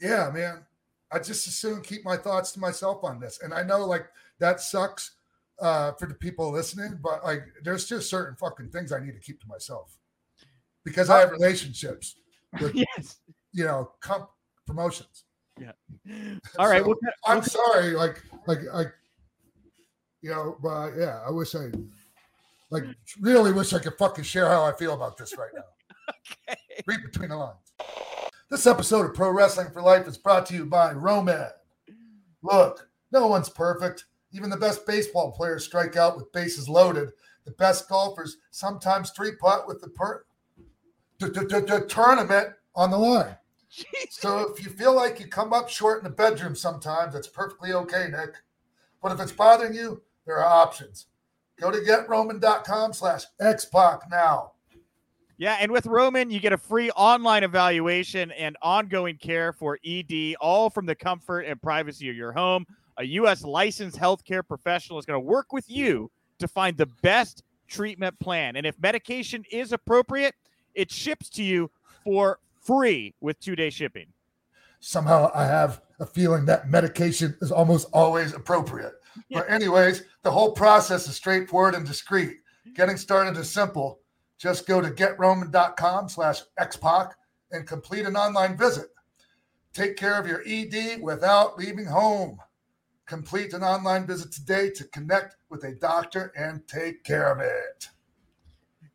yeah, 0.00 0.30
man. 0.32 0.64
I 1.12 1.18
just 1.18 1.46
as 1.46 1.54
soon 1.54 1.82
keep 1.82 2.04
my 2.04 2.16
thoughts 2.16 2.52
to 2.52 2.60
myself 2.60 3.04
on 3.04 3.20
this, 3.20 3.40
and 3.42 3.52
I 3.54 3.62
know 3.62 3.84
like 3.84 4.06
that 4.38 4.60
sucks 4.60 5.12
uh, 5.60 5.92
for 5.92 6.06
the 6.06 6.14
people 6.14 6.50
listening, 6.50 6.98
but 7.02 7.24
like, 7.24 7.44
there's 7.62 7.86
just 7.86 8.10
certain 8.10 8.36
fucking 8.36 8.70
things 8.70 8.90
I 8.92 9.00
need 9.00 9.12
to 9.14 9.20
keep 9.20 9.40
to 9.42 9.46
myself 9.46 9.98
because 10.86 11.10
I 11.10 11.18
oh. 11.18 11.20
have 11.22 11.32
relationships 11.32 12.14
with 12.60 12.74
yes. 12.96 13.18
you 13.52 13.64
know 13.64 13.90
comp 14.00 14.30
promotions. 14.66 15.24
Yeah. 15.60 15.72
All 16.58 16.68
right. 16.68 16.82
So, 16.82 16.88
well, 16.88 16.96
I'm 17.26 17.42
sorry, 17.42 17.92
like, 17.92 18.22
like, 18.46 18.58
like, 18.74 18.92
you 20.20 20.30
know, 20.30 20.56
but 20.62 20.92
yeah, 20.96 21.20
I 21.26 21.30
wish 21.30 21.54
I, 21.54 21.70
like, 22.70 22.84
really 23.20 23.52
wish 23.52 23.72
I 23.72 23.78
could 23.78 23.94
fucking 23.98 24.24
share 24.24 24.48
how 24.48 24.64
I 24.64 24.72
feel 24.72 24.92
about 24.92 25.16
this 25.16 25.34
right 25.38 25.50
now. 25.54 25.62
okay. 26.50 26.60
Read 26.86 27.00
between 27.02 27.30
the 27.30 27.36
lines. 27.36 27.72
This 28.50 28.66
episode 28.66 29.06
of 29.06 29.14
Pro 29.14 29.30
Wrestling 29.30 29.70
for 29.72 29.80
Life 29.80 30.06
is 30.06 30.18
brought 30.18 30.44
to 30.46 30.54
you 30.54 30.66
by 30.66 30.92
Roman. 30.92 31.48
Look, 32.42 32.86
no 33.10 33.26
one's 33.26 33.48
perfect. 33.48 34.04
Even 34.32 34.50
the 34.50 34.58
best 34.58 34.86
baseball 34.86 35.32
players 35.32 35.64
strike 35.64 35.96
out 35.96 36.16
with 36.16 36.30
bases 36.32 36.68
loaded. 36.68 37.08
The 37.46 37.52
best 37.52 37.88
golfers 37.88 38.36
sometimes 38.50 39.10
three 39.10 39.36
putt 39.36 39.66
with 39.66 39.80
the 39.80 39.88
per- 39.88 40.26
t- 41.18 41.28
t- 41.28 41.46
t- 41.46 41.60
t- 41.60 41.86
tournament 41.88 42.50
on 42.74 42.90
the 42.90 42.98
line. 42.98 43.36
So 44.10 44.50
if 44.50 44.64
you 44.64 44.70
feel 44.70 44.94
like 44.94 45.20
you 45.20 45.26
come 45.26 45.52
up 45.52 45.68
short 45.68 45.98
in 45.98 46.04
the 46.04 46.14
bedroom 46.14 46.54
sometimes, 46.54 47.12
that's 47.12 47.28
perfectly 47.28 47.72
okay, 47.72 48.08
Nick. 48.10 48.34
But 49.02 49.12
if 49.12 49.20
it's 49.20 49.32
bothering 49.32 49.74
you, 49.74 50.02
there 50.24 50.38
are 50.38 50.62
options. 50.62 51.06
Go 51.60 51.70
to 51.70 51.78
getroman.com 51.78 52.92
slash 52.92 53.24
xpac 53.40 54.10
now. 54.10 54.52
Yeah, 55.38 55.58
and 55.60 55.70
with 55.70 55.84
Roman, 55.84 56.30
you 56.30 56.40
get 56.40 56.54
a 56.54 56.58
free 56.58 56.90
online 56.92 57.44
evaluation 57.44 58.30
and 58.32 58.56
ongoing 58.62 59.18
care 59.18 59.52
for 59.52 59.78
ED, 59.84 60.36
all 60.40 60.70
from 60.70 60.86
the 60.86 60.94
comfort 60.94 61.40
and 61.40 61.60
privacy 61.60 62.08
of 62.08 62.16
your 62.16 62.32
home. 62.32 62.64
A 62.96 63.04
U.S. 63.04 63.44
licensed 63.44 63.98
healthcare 63.98 64.46
professional 64.46 64.98
is 64.98 65.04
going 65.04 65.20
to 65.20 65.26
work 65.26 65.52
with 65.52 65.68
you 65.68 66.10
to 66.38 66.48
find 66.48 66.76
the 66.76 66.86
best 67.02 67.42
treatment 67.68 68.18
plan. 68.18 68.56
And 68.56 68.64
if 68.64 68.78
medication 68.80 69.44
is 69.52 69.72
appropriate, 69.72 70.34
it 70.76 70.92
ships 70.92 71.28
to 71.30 71.42
you 71.42 71.70
for 72.04 72.38
free 72.62 73.14
with 73.20 73.40
two 73.40 73.56
day 73.56 73.70
shipping. 73.70 74.06
Somehow 74.78 75.32
I 75.34 75.44
have 75.44 75.80
a 75.98 76.06
feeling 76.06 76.44
that 76.46 76.70
medication 76.70 77.36
is 77.40 77.50
almost 77.50 77.88
always 77.92 78.32
appropriate. 78.32 78.92
But 79.30 79.50
anyways, 79.50 80.02
the 80.24 80.30
whole 80.30 80.52
process 80.52 81.08
is 81.08 81.16
straightforward 81.16 81.74
and 81.74 81.86
discreet. 81.86 82.36
Getting 82.74 82.98
started 82.98 83.34
is 83.38 83.50
simple. 83.50 84.00
Just 84.36 84.66
go 84.66 84.82
to 84.82 84.90
getroman.com 84.90 86.10
slash 86.10 86.42
xpac 86.60 87.12
and 87.50 87.66
complete 87.66 88.04
an 88.04 88.14
online 88.14 88.58
visit. 88.58 88.88
Take 89.72 89.96
care 89.96 90.20
of 90.20 90.26
your 90.26 90.42
ED 90.46 91.00
without 91.00 91.58
leaving 91.58 91.86
home. 91.86 92.38
Complete 93.06 93.54
an 93.54 93.62
online 93.62 94.06
visit 94.06 94.32
today 94.32 94.68
to 94.70 94.84
connect 94.84 95.36
with 95.48 95.64
a 95.64 95.72
doctor 95.72 96.30
and 96.36 96.68
take 96.68 97.02
care 97.02 97.32
of 97.32 97.40
it. 97.40 97.88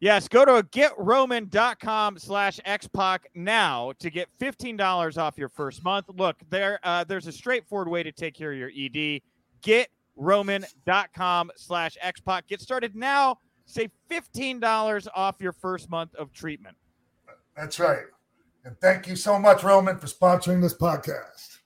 Yes, 0.02 0.28
go 0.28 0.44
to 0.46 0.64
getroman.com 0.64 2.18
slash 2.18 2.60
xpac 2.66 3.20
now 3.36 3.94
to 4.00 4.10
get 4.10 4.28
$15 4.40 5.18
off 5.20 5.38
your 5.38 5.50
first 5.50 5.84
month. 5.84 6.08
Look, 6.16 6.38
there 6.50 6.80
uh, 6.82 7.04
there's 7.04 7.28
a 7.28 7.32
straightforward 7.32 7.88
way 7.88 8.02
to 8.02 8.12
take 8.12 8.34
care 8.34 8.52
of 8.52 8.58
your 8.58 8.72
ED. 8.76 9.22
Getroman.com 9.62 11.52
slash 11.56 11.98
xpac. 12.04 12.48
Get 12.48 12.62
started 12.62 12.96
now. 12.96 13.38
Save 13.68 13.92
$15 14.10 15.08
off 15.16 15.36
your 15.40 15.54
first 15.54 15.88
month 15.92 16.16
of 16.16 16.34
treatment. 16.34 16.76
That's 17.56 17.80
right. 17.80 18.06
And 18.66 18.76
thank 18.82 19.08
you 19.08 19.16
so 19.16 19.38
much, 19.38 19.62
Roman, 19.64 20.00
for 20.00 20.08
sponsoring 20.08 20.62
this 20.62 20.74
podcast. 20.74 21.60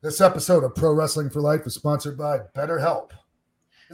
This 0.00 0.22
episode 0.22 0.64
of 0.64 0.74
Pro 0.74 0.94
Wrestling 0.94 1.28
for 1.28 1.42
Life 1.42 1.66
is 1.66 1.74
sponsored 1.74 2.16
by 2.16 2.38
BetterHelp. 2.56 3.10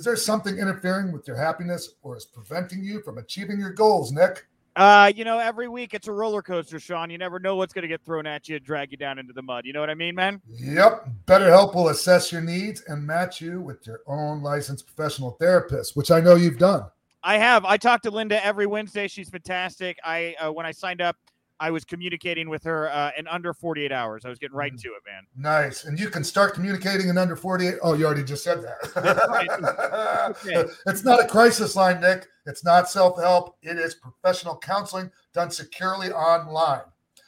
Is 0.00 0.06
there 0.06 0.16
something 0.16 0.56
interfering 0.56 1.12
with 1.12 1.28
your 1.28 1.36
happiness 1.36 1.90
or 2.00 2.16
is 2.16 2.24
preventing 2.24 2.82
you 2.82 3.02
from 3.02 3.18
achieving 3.18 3.58
your 3.60 3.68
goals, 3.68 4.12
Nick? 4.12 4.46
Uh, 4.74 5.12
you 5.14 5.26
know, 5.26 5.38
every 5.38 5.68
week 5.68 5.92
it's 5.92 6.08
a 6.08 6.12
roller 6.12 6.40
coaster, 6.40 6.80
Sean. 6.80 7.10
You 7.10 7.18
never 7.18 7.38
know 7.38 7.56
what's 7.56 7.74
going 7.74 7.82
to 7.82 7.88
get 7.88 8.02
thrown 8.02 8.26
at 8.26 8.48
you 8.48 8.56
and 8.56 8.64
drag 8.64 8.92
you 8.92 8.96
down 8.96 9.18
into 9.18 9.34
the 9.34 9.42
mud. 9.42 9.66
You 9.66 9.74
know 9.74 9.80
what 9.80 9.90
I 9.90 9.94
mean, 9.94 10.14
man? 10.14 10.40
Yep. 10.48 11.06
BetterHelp 11.26 11.74
will 11.74 11.90
assess 11.90 12.32
your 12.32 12.40
needs 12.40 12.82
and 12.86 13.06
match 13.06 13.42
you 13.42 13.60
with 13.60 13.86
your 13.86 14.00
own 14.06 14.42
licensed 14.42 14.86
professional 14.86 15.32
therapist, 15.32 15.94
which 15.98 16.10
I 16.10 16.18
know 16.18 16.34
you've 16.34 16.56
done. 16.56 16.84
I 17.22 17.36
have. 17.36 17.66
I 17.66 17.76
talk 17.76 18.00
to 18.04 18.10
Linda 18.10 18.42
every 18.42 18.64
Wednesday. 18.64 19.06
She's 19.06 19.28
fantastic. 19.28 19.98
I 20.02 20.34
uh, 20.40 20.50
when 20.50 20.64
I 20.64 20.70
signed 20.70 21.02
up, 21.02 21.18
I 21.60 21.70
was 21.70 21.84
communicating 21.84 22.48
with 22.48 22.64
her 22.64 22.90
uh, 22.90 23.10
in 23.18 23.28
under 23.28 23.52
48 23.52 23.92
hours. 23.92 24.24
I 24.24 24.30
was 24.30 24.38
getting 24.38 24.56
right 24.56 24.76
to 24.76 24.88
it, 24.88 25.02
man. 25.06 25.26
Nice. 25.36 25.84
And 25.84 26.00
you 26.00 26.08
can 26.08 26.24
start 26.24 26.54
communicating 26.54 27.08
in 27.08 27.18
under 27.18 27.36
48. 27.36 27.74
Oh, 27.82 27.92
you 27.92 28.06
already 28.06 28.24
just 28.24 28.42
said 28.42 28.62
that. 28.62 30.30
Okay. 30.30 30.64
it's 30.86 31.04
not 31.04 31.22
a 31.22 31.26
crisis 31.26 31.76
line, 31.76 32.00
Nick. 32.00 32.26
It's 32.46 32.64
not 32.64 32.88
self 32.88 33.20
help. 33.20 33.56
It 33.62 33.78
is 33.78 33.96
professional 33.96 34.56
counseling 34.58 35.10
done 35.34 35.50
securely 35.50 36.10
online. 36.10 36.82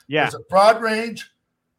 Yeah. 0.08 0.22
There's 0.22 0.34
a 0.34 0.44
broad 0.48 0.80
range 0.80 1.30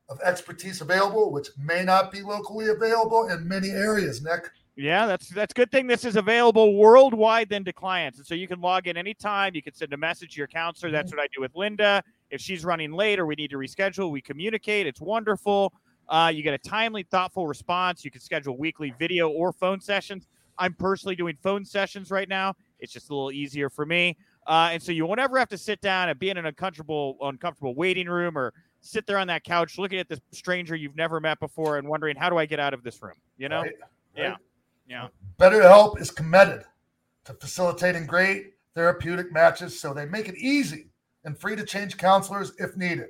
of 0.10 0.20
expertise 0.22 0.82
available, 0.82 1.32
which 1.32 1.48
may 1.58 1.84
not 1.84 2.12
be 2.12 2.22
locally 2.22 2.68
available 2.68 3.30
in 3.30 3.48
many 3.48 3.70
areas, 3.70 4.22
Nick. 4.22 4.50
Yeah, 4.76 5.06
that's 5.06 5.30
that's 5.30 5.54
good 5.54 5.72
thing 5.72 5.86
this 5.86 6.04
is 6.04 6.16
available 6.16 6.76
worldwide 6.76 7.48
then 7.48 7.64
to 7.66 7.74
clients. 7.74 8.18
And 8.18 8.26
so 8.26 8.34
you 8.34 8.48
can 8.48 8.60
log 8.60 8.88
in 8.88 8.98
anytime. 8.98 9.54
You 9.54 9.62
can 9.62 9.74
send 9.74 9.94
a 9.94 9.98
message 9.98 10.34
to 10.34 10.38
your 10.40 10.48
counselor. 10.48 10.92
That's 10.92 11.12
what 11.12 11.22
I 11.22 11.28
do 11.34 11.42
with 11.42 11.56
Linda. 11.56 12.04
If 12.34 12.42
she's 12.42 12.66
running 12.66 12.92
late 12.92 13.20
or 13.20 13.28
we 13.28 13.36
need 13.36 13.52
to 13.52 13.58
reschedule, 13.58 14.10
we 14.10 14.20
communicate. 14.20 14.88
It's 14.88 15.00
wonderful. 15.00 15.72
Uh, 16.10 16.32
you 16.34 16.42
get 16.42 16.56
a 16.56 16.58
timely, 16.58 17.04
thoughtful 17.04 17.46
response. 17.46 18.04
You 18.04 18.10
can 18.10 18.22
schedule 18.22 18.58
weekly 18.58 18.92
video 18.98 19.30
or 19.30 19.54
phone 19.54 19.80
sessions. 19.80 20.26
I'm 20.58 20.74
personally 20.74 21.16
doing 21.16 21.38
phone 21.44 21.64
sessions 21.64 22.10
right 22.10 22.28
now. 22.28 22.56
It's 22.80 22.92
just 22.92 23.12
a 23.12 23.14
little 23.14 23.32
easier 23.32 23.70
for 23.70 23.86
me. 23.86 24.18
Uh, 24.48 24.70
and 24.72 24.82
so 24.82 24.92
you 24.92 25.06
won't 25.06 25.20
ever 25.20 25.38
have 25.38 25.48
to 25.50 25.60
sit 25.60 25.80
down 25.82 26.10
and 26.10 26.18
be 26.18 26.32
in 26.32 26.38
an 26.38 26.48
uncomfortable, 26.48 27.18
uncomfortable 27.22 27.76
waiting 27.76 28.08
room 28.08 28.36
or 28.36 28.52
sit 28.82 29.06
there 29.06 29.20
on 29.20 29.28
that 29.28 29.44
couch 29.44 29.78
looking 29.78 30.00
at 30.00 30.10
this 30.10 30.20
stranger 30.32 30.76
you've 30.76 30.96
never 30.96 31.20
met 31.20 31.40
before 31.40 31.78
and 31.78 31.88
wondering, 31.88 32.16
how 32.16 32.32
do 32.32 32.38
I 32.40 32.48
get 32.48 32.60
out 32.60 32.74
of 32.74 32.82
this 32.82 33.00
room? 33.04 33.14
You 33.38 33.50
know? 33.50 33.62
Right? 33.62 33.74
Yeah. 34.18 34.30
Right? 34.30 34.38
Yeah. 34.88 35.08
BetterHelp 35.40 36.02
is 36.02 36.10
committed 36.10 36.64
to 37.26 37.34
facilitating 37.36 38.08
great 38.08 38.54
therapeutic 38.74 39.32
matches 39.32 39.80
so 39.80 39.94
they 39.94 40.08
make 40.08 40.28
it 40.28 40.36
easy 40.36 40.88
and 41.26 41.38
free 41.38 41.56
to 41.56 41.66
change 41.66 41.98
counselors 41.98 42.54
if 42.58 42.76
needed. 42.76 43.10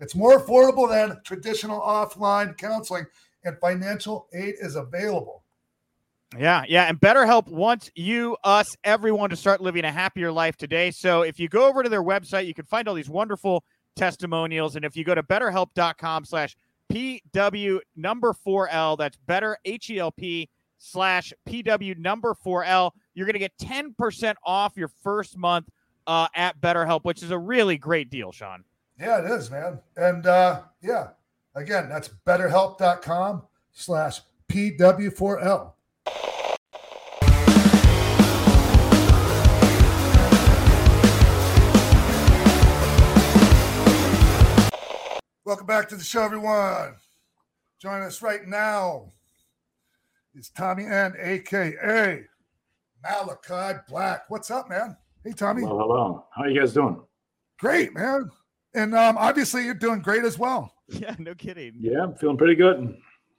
It's 0.00 0.14
more 0.14 0.40
affordable 0.40 0.88
than 0.88 1.20
traditional 1.24 1.80
offline 1.80 2.56
counseling, 2.56 3.06
and 3.44 3.58
financial 3.58 4.28
aid 4.32 4.54
is 4.60 4.76
available. 4.76 5.42
Yeah, 6.38 6.64
yeah. 6.68 6.84
And 6.84 7.00
BetterHelp 7.00 7.48
wants 7.48 7.90
you, 7.96 8.36
us, 8.44 8.76
everyone 8.84 9.30
to 9.30 9.36
start 9.36 9.60
living 9.60 9.84
a 9.84 9.90
happier 9.90 10.30
life 10.30 10.56
today. 10.56 10.90
So 10.90 11.22
if 11.22 11.40
you 11.40 11.48
go 11.48 11.66
over 11.66 11.82
to 11.82 11.88
their 11.88 12.04
website, 12.04 12.46
you 12.46 12.54
can 12.54 12.66
find 12.66 12.86
all 12.86 12.94
these 12.94 13.10
wonderful 13.10 13.64
testimonials. 13.96 14.76
And 14.76 14.84
if 14.84 14.96
you 14.96 15.04
go 15.04 15.14
to 15.14 15.24
betterhelp.com 15.24 16.24
slash 16.24 16.56
PW 16.90 17.78
number 17.96 18.32
4L, 18.46 18.96
that's 18.96 19.16
better 19.26 19.58
H 19.64 19.90
E 19.90 19.98
L 19.98 20.12
P 20.12 20.48
slash 20.78 21.32
PW 21.48 21.98
number 21.98 22.34
4L, 22.34 22.92
you're 23.14 23.26
going 23.26 23.34
to 23.34 23.38
get 23.38 23.56
10% 23.58 24.34
off 24.44 24.76
your 24.76 24.90
first 25.02 25.36
month 25.36 25.68
uh, 26.10 26.26
at 26.34 26.60
BetterHelp, 26.60 27.04
which 27.04 27.22
is 27.22 27.30
a 27.30 27.38
really 27.38 27.78
great 27.78 28.10
deal, 28.10 28.32
Sean. 28.32 28.64
Yeah, 28.98 29.20
it 29.20 29.30
is, 29.30 29.48
man. 29.48 29.78
And 29.96 30.26
uh, 30.26 30.62
yeah, 30.82 31.10
again, 31.54 31.88
that's 31.88 32.10
betterhelp.com 32.26 33.44
slash 33.70 34.20
PW4L. 34.48 35.72
Welcome 45.44 45.66
back 45.66 45.88
to 45.90 45.96
the 45.96 46.02
show, 46.02 46.24
everyone. 46.24 46.96
Join 47.78 48.02
us 48.02 48.20
right 48.20 48.44
now 48.48 49.12
is 50.34 50.48
Tommy 50.48 50.86
End, 50.86 51.14
aka 51.20 52.24
Malachi 53.00 53.78
Black. 53.88 54.28
What's 54.28 54.50
up, 54.50 54.68
man? 54.68 54.96
Hey, 55.24 55.32
Tommy. 55.32 55.62
Hello, 55.62 55.78
hello. 55.78 56.26
How 56.34 56.44
are 56.44 56.48
you 56.48 56.58
guys 56.58 56.72
doing? 56.72 57.00
Great, 57.58 57.94
man. 57.94 58.30
And 58.74 58.94
um, 58.94 59.18
obviously, 59.18 59.64
you're 59.64 59.74
doing 59.74 60.00
great 60.00 60.24
as 60.24 60.38
well. 60.38 60.72
Yeah, 60.92 61.14
no 61.20 61.36
kidding. 61.36 61.74
Yeah, 61.78 62.02
I'm 62.02 62.16
feeling 62.16 62.36
pretty 62.36 62.56
good. 62.56 62.96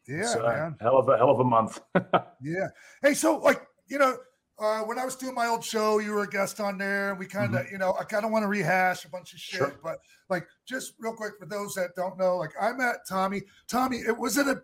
Yeah, 0.07 0.21
It's, 0.21 0.35
uh, 0.37 0.43
man. 0.43 0.77
Hell 0.79 0.97
of 0.97 1.09
a 1.09 1.17
hell 1.17 1.29
of 1.31 1.41
a 1.41 1.43
month. 1.43 1.81
Yeah. 2.41 2.67
Hey, 3.01 3.13
so 3.13 3.39
like 3.39 3.61
you 3.89 3.97
know, 3.97 4.15
uh, 4.57 4.83
when 4.83 4.97
I 4.97 5.03
was 5.03 5.17
doing 5.17 5.35
my 5.35 5.47
old 5.47 5.61
show, 5.61 5.99
you 5.99 6.11
were 6.13 6.23
a 6.23 6.29
guest 6.29 6.61
on 6.61 6.77
there, 6.77 7.09
and 7.09 7.19
we 7.19 7.25
kind 7.25 7.53
of, 7.53 7.69
you 7.69 7.77
know, 7.77 7.93
I 7.99 8.05
kind 8.05 8.23
of 8.23 8.31
want 8.31 8.43
to 8.43 8.47
rehash 8.47 9.03
a 9.03 9.09
bunch 9.09 9.33
of 9.33 9.39
shit, 9.39 9.57
Sure. 9.57 9.79
but 9.83 9.97
like, 10.29 10.47
just 10.65 10.93
real 10.97 11.13
quick 11.13 11.33
for 11.37 11.45
those 11.45 11.73
that 11.75 11.89
don't 11.97 12.17
know, 12.17 12.37
like, 12.37 12.51
I 12.59 12.71
met 12.71 12.99
Tommy. 13.09 13.41
Tommy, 13.67 13.97
it 13.97 14.17
was 14.17 14.37
it 14.37 14.47
a 14.47 14.61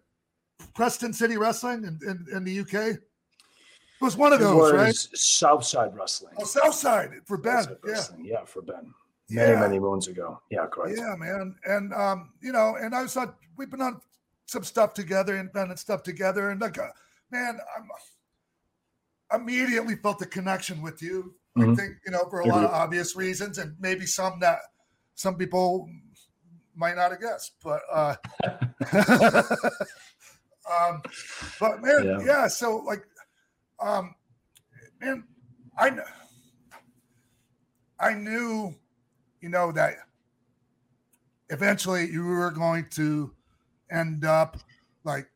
Preston 0.74 1.12
City 1.12 1.36
Wrestling 1.36 1.84
in, 1.84 2.00
in, 2.10 2.26
in 2.38 2.44
the 2.46 2.60
UK? 2.62 3.00
It 4.00 4.04
was 4.04 4.16
one 4.16 4.32
of 4.32 4.40
those, 4.40 4.56
was 4.56 4.74
right? 4.74 4.96
Southside 5.20 5.96
Wrestling. 5.96 6.36
Oh, 6.40 6.46
Southside 6.46 7.12
for 7.26 7.38
Ben. 7.38 7.64
Southside 7.64 7.78
Yeah, 7.84 7.92
Wrestling. 7.92 8.26
Yeah, 8.26 8.46
for 8.46 8.62
Ben. 8.62 8.94
Many, 9.30 9.52
Yeah. 9.52 9.60
many 9.60 9.80
moons 9.80 10.08
ago. 10.08 10.40
Yeah, 10.50 10.68
correct. 10.72 10.98
yeah, 10.98 11.16
man. 11.18 11.56
And 11.66 11.94
um, 11.94 12.34
you 12.42 12.52
know, 12.52 12.76
and 12.80 12.94
I 12.96 13.02
was 13.02 13.18
on. 13.18 13.34
We've 13.58 13.70
been 13.70 13.82
on 13.82 14.00
some 14.46 14.64
stuff 14.64 14.94
together 14.94 15.36
and 15.36 15.52
done 15.52 15.76
stuff 15.78 16.04
together, 16.04 16.52
and 16.52 16.62
like, 16.62 16.78
uh, 16.78 16.88
man, 17.32 17.60
I'm 19.32 19.42
immediately 19.42 19.96
felt 19.96 20.20
the 20.20 20.26
connection 20.28 20.82
with 20.82 21.02
you. 21.02 21.34
I 21.58 21.62
Mhm. 21.62 21.76
think 21.76 21.98
you 22.06 22.12
know 22.12 22.30
for 22.30 22.42
a 22.42 22.46
lot 22.46 22.64
of 22.64 22.70
obvious 22.72 23.16
reasons, 23.16 23.58
and 23.58 23.76
maybe 23.80 24.06
some 24.06 24.40
that 24.42 24.60
some 25.16 25.36
people 25.36 25.90
might 26.76 26.96
not 26.96 27.10
have 27.12 27.20
guessed, 27.20 27.54
but 27.64 27.82
uh, 27.92 28.16
um, 30.72 31.02
but 31.60 31.82
man, 31.82 32.06
Yeah. 32.06 32.20
yeah. 32.26 32.48
So 32.48 32.78
like, 32.78 33.04
um, 33.80 34.16
man, 35.00 35.24
I 35.78 36.00
I 38.00 38.14
knew, 38.14 38.76
you 39.42 39.50
know, 39.50 39.72
that 39.72 39.96
eventually 41.50 42.10
you 42.10 42.24
were 42.26 42.52
going 42.52 42.88
to 42.92 43.34
end 43.92 44.26
up 44.26 44.58
like 45.04 45.30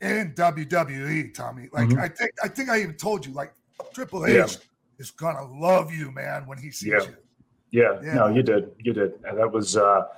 in 0.00 0.34
WWE, 0.34 1.34
Tommy. 1.34 1.68
Like 1.72 1.88
Mhm. 1.88 1.98
I 1.98 2.08
think 2.08 2.30
I 2.42 2.48
think 2.48 2.68
I 2.68 2.80
even 2.82 2.96
told 2.96 3.26
you, 3.26 3.32
like 3.32 3.54
Triple 3.94 4.26
H 4.26 4.34
Yeah. 4.34 4.46
is 4.98 5.10
gonna 5.10 5.44
love 5.44 5.92
you, 5.92 6.10
man, 6.12 6.46
when 6.46 6.58
he 6.58 6.70
sees 6.70 6.88
Yeah. 6.92 7.06
you. 7.10 7.16
Yeah, 7.70 8.00
Yeah. 8.02 8.14
no, 8.14 8.28
you 8.28 8.42
did, 8.42 8.74
you 8.78 8.94
did, 8.94 9.12
and 9.24 9.36
that 9.38 9.52
was, 9.52 9.76
uh, 9.76 10.08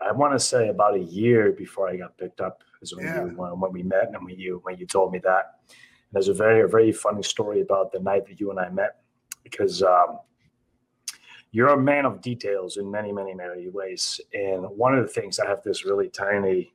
I 0.00 0.10
want 0.12 0.32
to 0.32 0.40
say 0.40 0.68
about 0.68 0.94
a 0.94 0.98
year 1.00 1.52
before 1.52 1.88
I 1.88 1.96
got 1.96 2.18
picked 2.18 2.40
up 2.40 2.62
is 2.82 2.94
when 2.94 3.06
you 3.06 3.36
when, 3.36 3.60
when 3.60 3.72
we 3.72 3.82
met 3.82 4.08
and 4.14 4.24
when 4.24 4.38
you 4.38 4.58
when 4.64 4.78
you 4.78 4.86
told 4.86 5.12
me 5.12 5.18
that. 5.20 5.60
And 6.08 6.14
there's 6.14 6.28
a 6.28 6.34
very 6.34 6.68
very 6.68 6.92
funny 6.92 7.22
story 7.22 7.60
about 7.60 7.92
the 7.92 8.00
night 8.00 8.26
that 8.26 8.40
you 8.40 8.50
and 8.50 8.58
I 8.58 8.70
met 8.70 9.02
because 9.42 9.82
um, 9.82 10.18
you're 11.50 11.68
a 11.68 11.80
man 11.80 12.04
of 12.04 12.20
details 12.20 12.76
in 12.76 12.90
many 12.90 13.12
many 13.12 13.34
many 13.34 13.68
ways, 13.68 14.20
and 14.32 14.64
one 14.64 14.94
of 14.96 15.06
the 15.06 15.12
things 15.12 15.38
I 15.38 15.46
have 15.46 15.62
this 15.62 15.84
really 15.84 16.08
tiny 16.08 16.72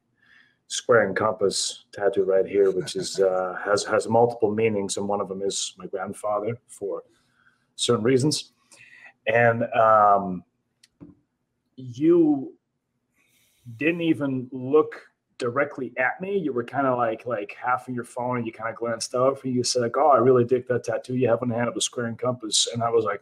square 0.67 1.05
and 1.05 1.15
compass 1.15 1.85
tattoo 1.91 2.23
right 2.23 2.45
here, 2.45 2.71
which 2.71 2.95
is 2.95 3.19
uh, 3.19 3.55
has 3.65 3.83
has 3.83 4.07
multiple 4.07 4.51
meanings, 4.51 4.97
and 4.97 5.07
one 5.07 5.21
of 5.21 5.29
them 5.29 5.41
is 5.41 5.73
my 5.77 5.85
grandfather 5.87 6.57
for 6.67 7.03
certain 7.75 8.03
reasons. 8.03 8.53
And 9.25 9.63
um, 9.73 10.43
you 11.75 12.53
didn't 13.77 14.01
even 14.01 14.49
look 14.51 15.01
directly 15.37 15.93
at 15.97 16.19
me. 16.21 16.37
You 16.37 16.53
were 16.53 16.63
kind 16.63 16.87
of 16.87 16.97
like 16.97 17.25
like 17.25 17.55
half 17.61 17.87
of 17.87 17.95
your 17.95 18.03
phone, 18.03 18.37
and 18.37 18.45
you 18.45 18.51
kind 18.53 18.69
of 18.69 18.75
glanced 18.75 19.15
up, 19.15 19.43
and 19.43 19.53
you 19.53 19.63
said 19.63 19.81
like, 19.81 19.97
"Oh, 19.97 20.09
I 20.09 20.17
really 20.17 20.45
dig 20.45 20.67
that 20.67 20.83
tattoo 20.83 21.15
you 21.15 21.27
have 21.29 21.41
on 21.41 21.49
the 21.49 21.55
hand 21.55 21.67
of 21.69 21.75
a 21.75 21.81
square 21.81 22.05
and 22.07 22.17
compass." 22.17 22.67
And 22.73 22.81
I 22.83 22.89
was 22.89 23.05
like, 23.05 23.21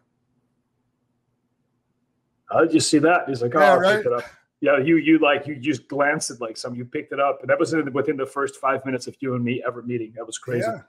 "How 2.52 2.62
did 2.62 2.74
you 2.74 2.80
see 2.80 3.00
that?" 3.00 3.28
He's 3.28 3.42
like, 3.42 3.56
"Oh, 3.56 3.60
Yeah, 3.60 3.74
I 3.74 3.78
right. 3.78 3.96
picked 3.96 4.08
it 4.08 4.14
up." 4.14 4.24
Yeah, 4.60 4.78
you 4.78 4.98
you 4.98 5.18
like 5.20 5.48
you 5.48 5.56
just 5.56 5.88
glanced 5.88 6.30
at 6.30 6.40
like 6.40 6.56
some, 6.56 6.76
you 6.76 6.86
picked 6.86 7.14
it 7.14 7.20
up, 7.20 7.40
and 7.42 7.50
that 7.50 7.58
was 7.60 7.74
in, 7.74 7.92
within 7.94 8.16
the 8.18 8.26
first 8.28 8.58
five 8.58 8.86
minutes 8.86 9.08
of 9.08 9.16
you 9.20 9.34
and 9.34 9.44
me 9.44 9.64
ever 9.66 9.82
meeting. 9.82 10.14
That 10.16 10.26
was 10.28 10.38
crazy. 10.38 10.68
Yeah, 10.68 10.82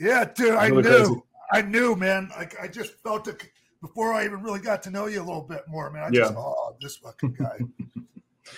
yeah, 0.00 0.24
dude. 0.24 0.54
I 0.54 0.68
Really 0.68 0.82
knew, 0.82 0.88
crazy. 1.04 1.22
I 1.52 1.62
knew, 1.62 1.94
man. 1.94 2.30
Like 2.36 2.58
I 2.58 2.68
just 2.68 2.94
felt 3.02 3.28
it 3.28 3.42
before 3.82 4.14
I 4.14 4.24
even 4.24 4.42
really 4.42 4.60
got 4.60 4.82
to 4.84 4.90
know 4.90 5.06
you 5.06 5.20
a 5.20 5.26
little 5.26 5.42
bit 5.42 5.62
more, 5.68 5.90
man. 5.90 6.04
I 6.04 6.10
just, 6.10 6.32
Yeah. 6.32 6.38
oh, 6.38 6.74
this 6.80 6.96
fucking 6.96 7.34
guy. 7.38 7.58
you 7.88 8.06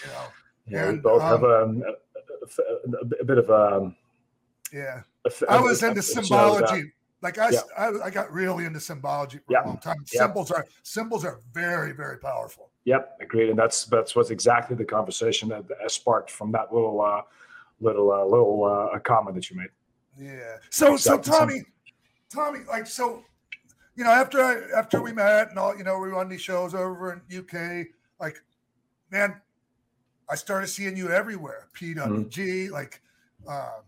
know, 0.06 0.26
Yeah, 0.66 0.92
we 0.92 0.98
both 0.98 1.20
have 1.22 1.42
um, 1.42 1.50
um, 1.50 1.82
a, 1.82 1.92
a- 3.20 3.24
bit 3.24 3.38
of 3.38 3.50
um, 3.50 3.96
yeah. 4.72 5.02
a 5.26 5.30
I 5.50 5.60
was 5.60 5.82
a- 5.82 5.88
into 5.88 6.02
symbology. 6.02 6.92
Like 7.22 7.38
I, 7.38 7.50
Yeah. 7.50 7.60
I, 7.76 7.88
I 8.04 8.10
got 8.10 8.32
really 8.32 8.64
into 8.64 8.80
symbology 8.80 9.38
for 9.38 9.52
Yeah. 9.52 9.64
a 9.64 9.66
long 9.66 9.78
time. 9.78 9.96
Yeah. 10.12 10.22
Symbols 10.22 10.50
are 10.50 10.66
symbols 10.82 11.24
are 11.24 11.40
very, 11.52 11.92
very 11.92 12.18
powerful. 12.18 12.70
Yep, 12.84 13.18
agreed, 13.20 13.50
and 13.50 13.58
that's 13.58 13.84
that's 13.84 14.16
what's 14.16 14.30
exactly 14.30 14.74
the 14.74 14.86
conversation 14.86 15.48
that, 15.50 15.68
that 15.68 15.90
sparked 15.90 16.30
from 16.30 16.50
that 16.52 16.72
little 16.72 17.00
uh, 17.02 17.20
little 17.80 18.10
uh, 18.10 18.24
little 18.24 18.64
uh, 18.64 18.98
comment 19.00 19.34
that 19.34 19.50
you 19.50 19.56
made. 19.58 19.68
Yeah. 20.18 20.56
So 20.70 20.96
so 20.96 21.18
Tommy, 21.18 21.62
Tommy, 22.32 22.60
like 22.68 22.86
so, 22.86 23.22
you 23.96 24.04
know, 24.04 24.10
after 24.10 24.42
I 24.42 24.62
after 24.74 25.02
we 25.02 25.12
met 25.12 25.50
and 25.50 25.58
all, 25.58 25.76
you 25.76 25.84
know, 25.84 25.98
we 25.98 26.08
run 26.08 26.28
these 26.30 26.40
shows 26.40 26.74
over 26.74 27.12
in 27.12 27.38
UK, 27.38 27.88
like, 28.18 28.40
man, 29.10 29.40
I 30.30 30.36
started 30.36 30.68
seeing 30.68 30.96
you 30.96 31.10
everywhere. 31.10 31.68
PWG, 31.74 31.96
Mm-hmm. 32.30 32.72
like 32.72 33.00
um, 33.48 33.82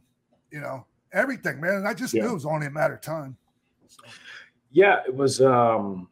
you 0.50 0.60
know, 0.60 0.86
everything, 1.12 1.60
man. 1.60 1.74
And 1.76 1.88
I 1.88 1.94
just 1.94 2.14
Yeah. 2.14 2.22
knew 2.22 2.30
it 2.30 2.34
was 2.34 2.46
only 2.46 2.66
a 2.66 2.70
matter 2.70 2.94
of 2.94 3.00
time. 3.00 3.36
So, 3.88 4.02
Yeah, 4.70 5.00
it 5.06 5.14
was. 5.14 5.40
Um, 5.40 6.08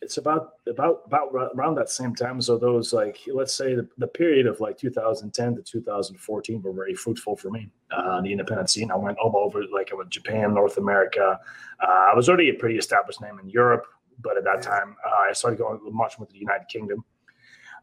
it's 0.00 0.16
about 0.16 0.52
about 0.68 1.02
about 1.06 1.32
around 1.56 1.74
that 1.74 1.90
same 1.90 2.14
time. 2.14 2.40
So 2.40 2.56
those 2.56 2.92
like 2.92 3.18
let's 3.34 3.52
say 3.52 3.74
the, 3.74 3.86
the 3.98 4.06
period 4.06 4.46
of 4.46 4.60
like 4.60 4.78
2010 4.78 5.56
to 5.56 5.62
2014 5.62 6.62
were 6.62 6.72
very 6.72 6.94
fruitful 6.94 7.36
for 7.36 7.50
me. 7.50 7.70
Uh, 7.90 8.20
the 8.22 8.30
independent 8.30 8.70
scene. 8.70 8.90
I 8.92 8.96
went 8.96 9.18
all 9.18 9.36
over. 9.36 9.62
Like 9.72 9.90
I 9.92 9.96
went 9.96 10.10
Japan, 10.10 10.54
North 10.54 10.78
America. 10.78 11.38
Uh, 11.82 12.06
I 12.12 12.14
was 12.14 12.28
already 12.28 12.48
a 12.50 12.54
pretty 12.54 12.78
established 12.78 13.20
name 13.20 13.38
in 13.40 13.48
Europe, 13.50 13.86
but 14.22 14.36
at 14.36 14.44
that 14.44 14.58
Yeah. 14.62 14.70
time 14.70 14.96
uh, 15.04 15.28
I 15.28 15.32
started 15.32 15.58
going 15.58 15.80
much 15.92 16.18
with 16.18 16.30
the 16.30 16.38
United 16.38 16.68
Kingdom. 16.68 17.04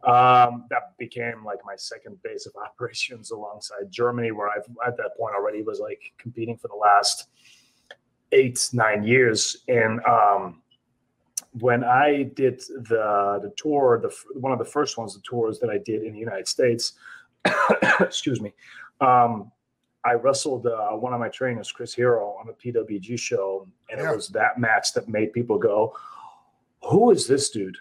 Um, 0.06 0.65
that 0.70 0.98
became 0.98 1.44
like 1.44 1.60
my 1.65 1.76
second 1.76 2.22
base 2.24 2.46
of 2.46 2.54
operations 2.65 3.32
alongside 3.32 3.89
Germany, 3.89 4.32
where 4.32 4.50
I've 4.50 4.65
at 4.86 4.98
that 4.98 5.18
point 5.18 5.36
already 5.36 5.62
was 5.63 5.80
like 5.80 6.00
competing 6.18 6.58
for 6.58 6.68
the 6.68 6.76
last 6.76 7.28
eight 8.32 8.70
nine 8.74 9.04
years 9.04 9.58
and 9.68 10.04
um 10.06 10.62
when 11.60 11.84
i 11.84 12.24
did 12.36 12.60
the 12.89 13.39
the 13.41 13.54
tour 13.56 14.00
the 14.02 14.13
one 14.39 14.52
of 14.52 14.60
the 14.60 14.65
first 14.65 14.98
ones 14.98 15.13
the 15.13 15.22
tours 15.22 15.60
that 15.60 15.70
i 15.70 15.78
did 15.78 16.04
in 16.04 16.12
the 16.13 16.20
united 16.20 16.48
states 16.48 16.94
excuse 18.00 18.41
me 18.41 18.52
um 19.00 19.52
i 20.04 20.13
wrestled 20.13 20.65
uh, 20.65 20.89
one 20.89 21.13
of 21.13 21.20
my 21.20 21.30
trainers 21.30 21.72
chris 21.72 21.94
hero 21.94 22.36
on 22.39 22.50
a 22.50 22.54
pwg 22.54 23.18
show 23.18 23.68
and 23.89 24.02
Yeah. 24.02 24.12
it 24.12 24.15
was 24.15 24.30
that 24.30 24.58
match 24.60 24.94
that 24.94 25.08
made 25.08 25.32
people 25.34 25.58
go 25.58 25.96
who 26.84 27.12
is 27.12 27.28
this 27.28 27.50
dude 27.52 27.78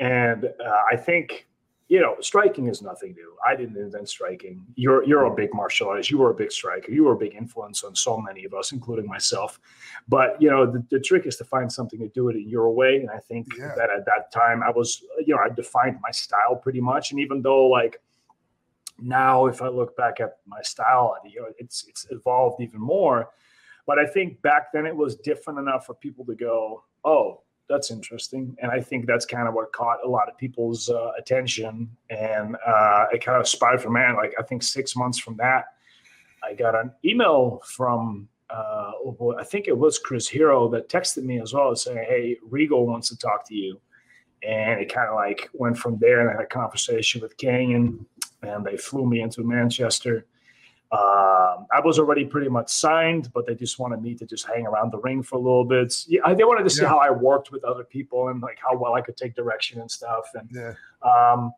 and 0.00 0.46
uh, 0.46 0.80
i 0.90 0.96
think 0.96 1.46
you 1.92 2.00
know, 2.00 2.16
striking 2.20 2.68
is 2.68 2.80
nothing 2.80 3.12
new. 3.12 3.36
I 3.46 3.54
didn't 3.54 3.76
invent 3.76 4.08
striking. 4.08 4.64
You're 4.76 5.04
you're 5.04 5.26
a 5.26 5.34
big 5.34 5.50
martial 5.52 5.88
artist. 5.90 6.10
You 6.10 6.16
were 6.16 6.30
a 6.30 6.34
big 6.34 6.50
striker. 6.50 6.90
You 6.90 7.04
were 7.04 7.12
a 7.12 7.18
big 7.18 7.34
influence 7.34 7.84
on 7.84 7.94
so 7.94 8.16
many 8.16 8.46
of 8.46 8.54
us, 8.54 8.72
including 8.72 9.06
myself. 9.06 9.60
But 10.08 10.40
you 10.40 10.48
know, 10.48 10.64
the, 10.64 10.82
the 10.90 10.98
trick 10.98 11.26
is 11.26 11.36
to 11.36 11.44
find 11.44 11.70
something 11.70 11.98
to 11.98 12.08
do 12.08 12.30
it 12.30 12.36
in 12.36 12.48
your 12.48 12.70
way. 12.70 12.96
And 13.02 13.10
I 13.10 13.18
think 13.18 13.46
Yeah. 13.58 13.74
that 13.76 13.90
at 13.90 14.06
that 14.06 14.32
time 14.32 14.62
I 14.62 14.70
was, 14.70 15.04
you 15.26 15.34
know, 15.34 15.42
I 15.44 15.50
defined 15.50 15.98
my 16.02 16.10
style 16.10 16.56
pretty 16.56 16.80
much. 16.80 17.10
And 17.10 17.20
even 17.20 17.42
though 17.42 17.66
like 17.66 18.00
now, 18.98 19.44
if 19.44 19.60
I 19.60 19.68
look 19.68 19.94
back 19.94 20.18
at 20.18 20.38
my 20.46 20.62
style, 20.62 21.14
you 21.26 21.42
know, 21.42 21.48
it's 21.58 21.84
it's 21.90 22.06
evolved 22.10 22.62
even 22.62 22.80
more. 22.80 23.28
But 23.86 23.98
I 23.98 24.06
think 24.06 24.40
back 24.40 24.72
then 24.72 24.86
it 24.86 24.96
was 24.96 25.16
different 25.16 25.58
enough 25.58 25.84
for 25.84 25.94
people 25.94 26.24
to 26.24 26.34
go, 26.34 26.84
oh, 27.04 27.42
that's 27.72 27.90
interesting. 27.90 28.56
And 28.60 28.70
I 28.70 28.80
think 28.80 29.06
that's 29.06 29.24
kind 29.24 29.48
of 29.48 29.54
what 29.54 29.72
caught 29.72 29.98
a 30.04 30.08
lot 30.08 30.28
of 30.28 30.36
people's 30.36 30.90
uh, 30.90 31.12
attention. 31.18 31.88
And 32.10 32.56
uh, 32.66 33.06
it 33.12 33.24
kind 33.24 33.40
of 33.40 33.48
spied 33.48 33.80
for 33.80 33.90
man. 33.90 34.14
Like 34.16 34.34
I 34.38 34.42
think 34.42 34.62
six 34.62 34.94
months 34.94 35.18
from 35.18 35.36
that, 35.38 35.64
I 36.44 36.54
got 36.54 36.74
an 36.74 36.92
email 37.04 37.62
from 37.64 38.28
uh, 38.50 38.92
I 39.38 39.44
think 39.44 39.66
it 39.66 39.78
was 39.78 39.98
Chris 39.98 40.28
Hero 40.28 40.68
that 40.68 40.90
texted 40.90 41.24
me 41.24 41.40
as 41.40 41.54
well, 41.54 41.74
saying, 41.74 42.04
"Hey, 42.06 42.36
Regal 42.42 42.86
wants 42.86 43.08
to 43.08 43.16
talk 43.16 43.48
to 43.48 43.54
you." 43.54 43.80
And 44.46 44.80
it 44.80 44.92
kind 44.92 45.08
of 45.08 45.14
like 45.14 45.48
went 45.54 45.78
from 45.78 45.98
there. 45.98 46.20
And 46.20 46.28
I 46.28 46.32
had 46.34 46.42
a 46.42 46.46
conversation 46.46 47.22
with 47.22 47.36
Canyon, 47.38 48.04
and 48.42 48.64
they 48.64 48.76
flew 48.76 49.06
me 49.06 49.22
into 49.22 49.42
Manchester. 49.42 50.26
Um, 50.92 51.66
I 51.72 51.80
was 51.82 51.98
already 51.98 52.26
pretty 52.26 52.50
much 52.50 52.68
signed, 52.68 53.32
but 53.32 53.46
they 53.46 53.54
just 53.54 53.78
wanted 53.78 54.02
me 54.02 54.14
to 54.16 54.26
just 54.26 54.46
hang 54.46 54.66
around 54.66 54.92
the 54.92 54.98
ring 54.98 55.22
for 55.22 55.36
a 55.36 55.38
little 55.38 55.64
bit. 55.64 55.94
Yeah, 56.06 56.34
they 56.34 56.44
wanted 56.44 56.64
to 56.64 56.70
see 56.70 56.82
Yeah. 56.82 56.88
how 56.90 56.98
I 56.98 57.10
worked 57.10 57.50
with 57.50 57.64
other 57.64 57.82
people 57.84 58.28
and 58.28 58.42
like 58.42 58.58
how 58.62 58.76
well 58.76 58.92
I 58.94 59.00
could 59.00 59.16
take 59.16 59.34
direction 59.34 59.80
and 59.80 59.90
stuff. 59.90 60.24
And 60.34 60.50
yeah. 60.52 60.74
um, 61.02 61.52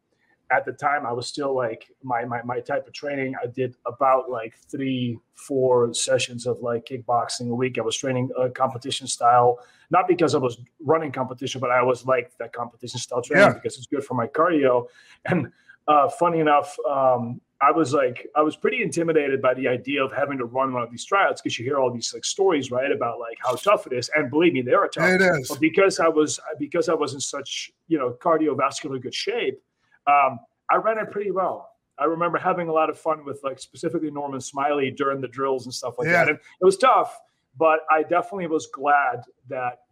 at 0.53 0.65
the 0.65 0.73
time, 0.73 1.05
I 1.05 1.13
was 1.13 1.27
still 1.27 1.53
like 1.55 1.91
my, 2.05 2.25
my 2.27 2.43
my 2.43 2.61
type 2.61 2.87
of 2.87 2.93
training. 2.93 3.35
I 3.43 3.47
did 3.47 3.75
about 3.87 4.31
like 4.31 4.55
three, 4.71 5.19
four 5.35 5.93
sessions 5.95 6.47
of 6.47 6.61
like 6.61 6.85
kickboxing 6.85 7.51
a 7.51 7.55
week. 7.55 7.77
I 7.79 7.81
was 7.81 7.97
training 7.97 8.31
a 8.39 8.49
competition 8.51 9.09
style, 9.09 9.59
not 9.91 10.07
because 10.07 10.35
I 10.37 10.39
was 10.39 10.61
running 10.81 11.11
competition, 11.11 11.61
but 11.61 11.71
I 11.73 11.83
was 11.83 12.07
like 12.07 12.31
that 12.39 12.53
competition 12.53 13.01
style 13.01 13.21
training 13.23 13.49
Yeah. 13.49 13.55
because 13.55 13.79
it's 13.79 13.87
good 13.87 14.05
for 14.05 14.15
my 14.15 14.29
cardio. 14.29 14.87
And 15.25 15.51
uh, 15.89 16.09
funny 16.09 16.39
enough, 16.41 16.77
um, 16.89 17.41
I 17.61 17.71
was 17.71 17.95
like, 17.95 18.27
I 18.37 18.43
was 18.43 18.57
pretty 18.57 18.83
intimidated 18.83 19.41
by 19.41 19.55
the 19.55 19.69
idea 19.69 20.05
of 20.05 20.13
having 20.13 20.39
to 20.39 20.45
run 20.45 20.73
one 20.73 20.83
of 20.83 20.91
these 20.91 21.05
tryouts 21.05 21.41
because 21.41 21.59
you 21.59 21.65
hear 21.65 21.79
all 21.79 21.91
these 21.91 22.13
like 22.13 22.25
stories, 22.25 22.71
right, 22.71 22.91
about 22.91 23.21
like 23.21 23.39
how 23.43 23.55
tough 23.55 23.87
it 23.87 23.93
is, 23.93 24.11
and 24.15 24.31
believe 24.31 24.53
me, 24.53 24.61
they 24.63 24.73
are 24.75 24.89
tough. 24.89 25.09
It 25.09 25.21
is. 25.23 25.49
But 25.49 25.61
because 25.61 26.01
I 26.01 26.09
was 26.09 26.41
because 26.59 26.89
I 26.89 26.95
was 26.95 27.15
in 27.15 27.21
such 27.21 27.73
you 27.89 27.99
know 27.99 28.17
cardiovascular 28.21 29.01
good 29.01 29.15
shape, 29.15 29.61
um, 30.07 30.41
I 30.71 30.77
ran 30.77 30.99
it 30.99 31.11
pretty 31.11 31.31
well. 31.31 31.71
I 31.99 32.07
remember 32.07 32.39
having 32.39 32.69
a 32.69 32.73
lot 32.73 32.91
of 32.91 32.99
fun 32.99 33.25
with 33.25 33.41
like 33.45 33.61
specifically 33.61 34.11
Norman 34.11 34.41
Smiley 34.41 34.91
during 34.91 35.21
the 35.21 35.29
drills 35.29 35.65
and 35.67 35.73
stuff 35.73 35.95
like 35.99 36.07
Yeah. 36.09 36.25
that. 36.25 36.29
And 36.31 36.39
it 36.39 36.65
was 36.65 36.77
tough, 36.77 37.21
but 37.57 37.81
I 37.89 38.03
definitely 38.03 38.49
was 38.49 38.67
glad 38.67 39.23
that 39.49 39.83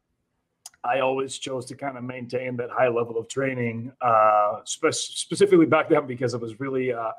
I 0.82 0.98
always 0.98 1.38
chose 1.38 1.64
to 1.66 1.76
kind 1.76 1.96
of 1.96 2.02
maintain 2.02 2.56
that 2.56 2.70
high 2.70 2.88
level 2.88 3.16
of 3.16 3.28
training, 3.28 3.92
uh, 4.00 4.62
spe- 4.64 4.90
specifically 4.90 5.66
back 5.66 5.88
then 5.88 6.08
because 6.08 6.34
it 6.34 6.40
was 6.40 6.58
really, 6.58 6.92
uh, 6.92 7.12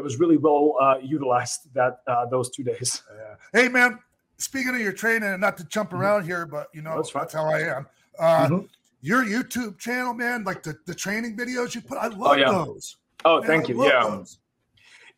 it 0.00 0.02
was 0.02 0.18
really 0.18 0.38
well 0.38 0.76
uh, 0.80 0.96
utilized 1.02 1.72
that 1.74 2.00
uh, 2.06 2.24
those 2.26 2.50
two 2.50 2.64
days. 2.64 3.02
Hey, 3.52 3.68
man. 3.68 3.98
Speaking 4.38 4.74
of 4.74 4.80
your 4.80 4.92
training, 4.92 5.28
and 5.28 5.40
not 5.40 5.58
to 5.58 5.64
jump 5.64 5.92
around 5.92 6.24
here, 6.24 6.46
but 6.46 6.68
you 6.72 6.80
know 6.80 6.96
That's 6.96 7.12
that's, 7.12 7.34
how 7.34 7.44
I 7.44 7.60
am. 7.76 7.86
Uh, 8.18 8.48
Mhm. 8.48 8.68
Your 9.02 9.24
YouTube 9.24 9.78
channel, 9.78 10.14
man, 10.14 10.44
like 10.44 10.62
the, 10.62 10.76
the 10.86 10.94
training 10.94 11.36
videos 11.36 11.74
you 11.74 11.80
put, 11.80 11.98
I 11.98 12.08
love 12.08 12.38
yeah. 12.38 12.50
those. 12.52 12.96
Oh, 13.24 13.38
Man, 13.40 13.46
thank 13.48 13.64
I 13.66 13.68
you. 13.68 13.84
Yeah, 13.84 14.04
those. 14.04 14.38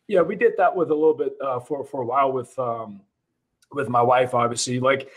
yeah, 0.07 0.21
we 0.21 0.35
did 0.35 0.53
that 0.57 0.73
with 0.75 0.89
a 0.89 0.95
little 0.95 1.13
bit 1.13 1.33
uh, 1.41 1.59
for 1.59 1.85
for 1.85 2.01
a 2.01 2.05
while 2.05 2.31
with 2.31 2.57
um, 2.59 3.01
with 3.71 3.87
my 3.87 4.01
wife. 4.01 4.33
Obviously, 4.33 4.79
like 4.79 5.09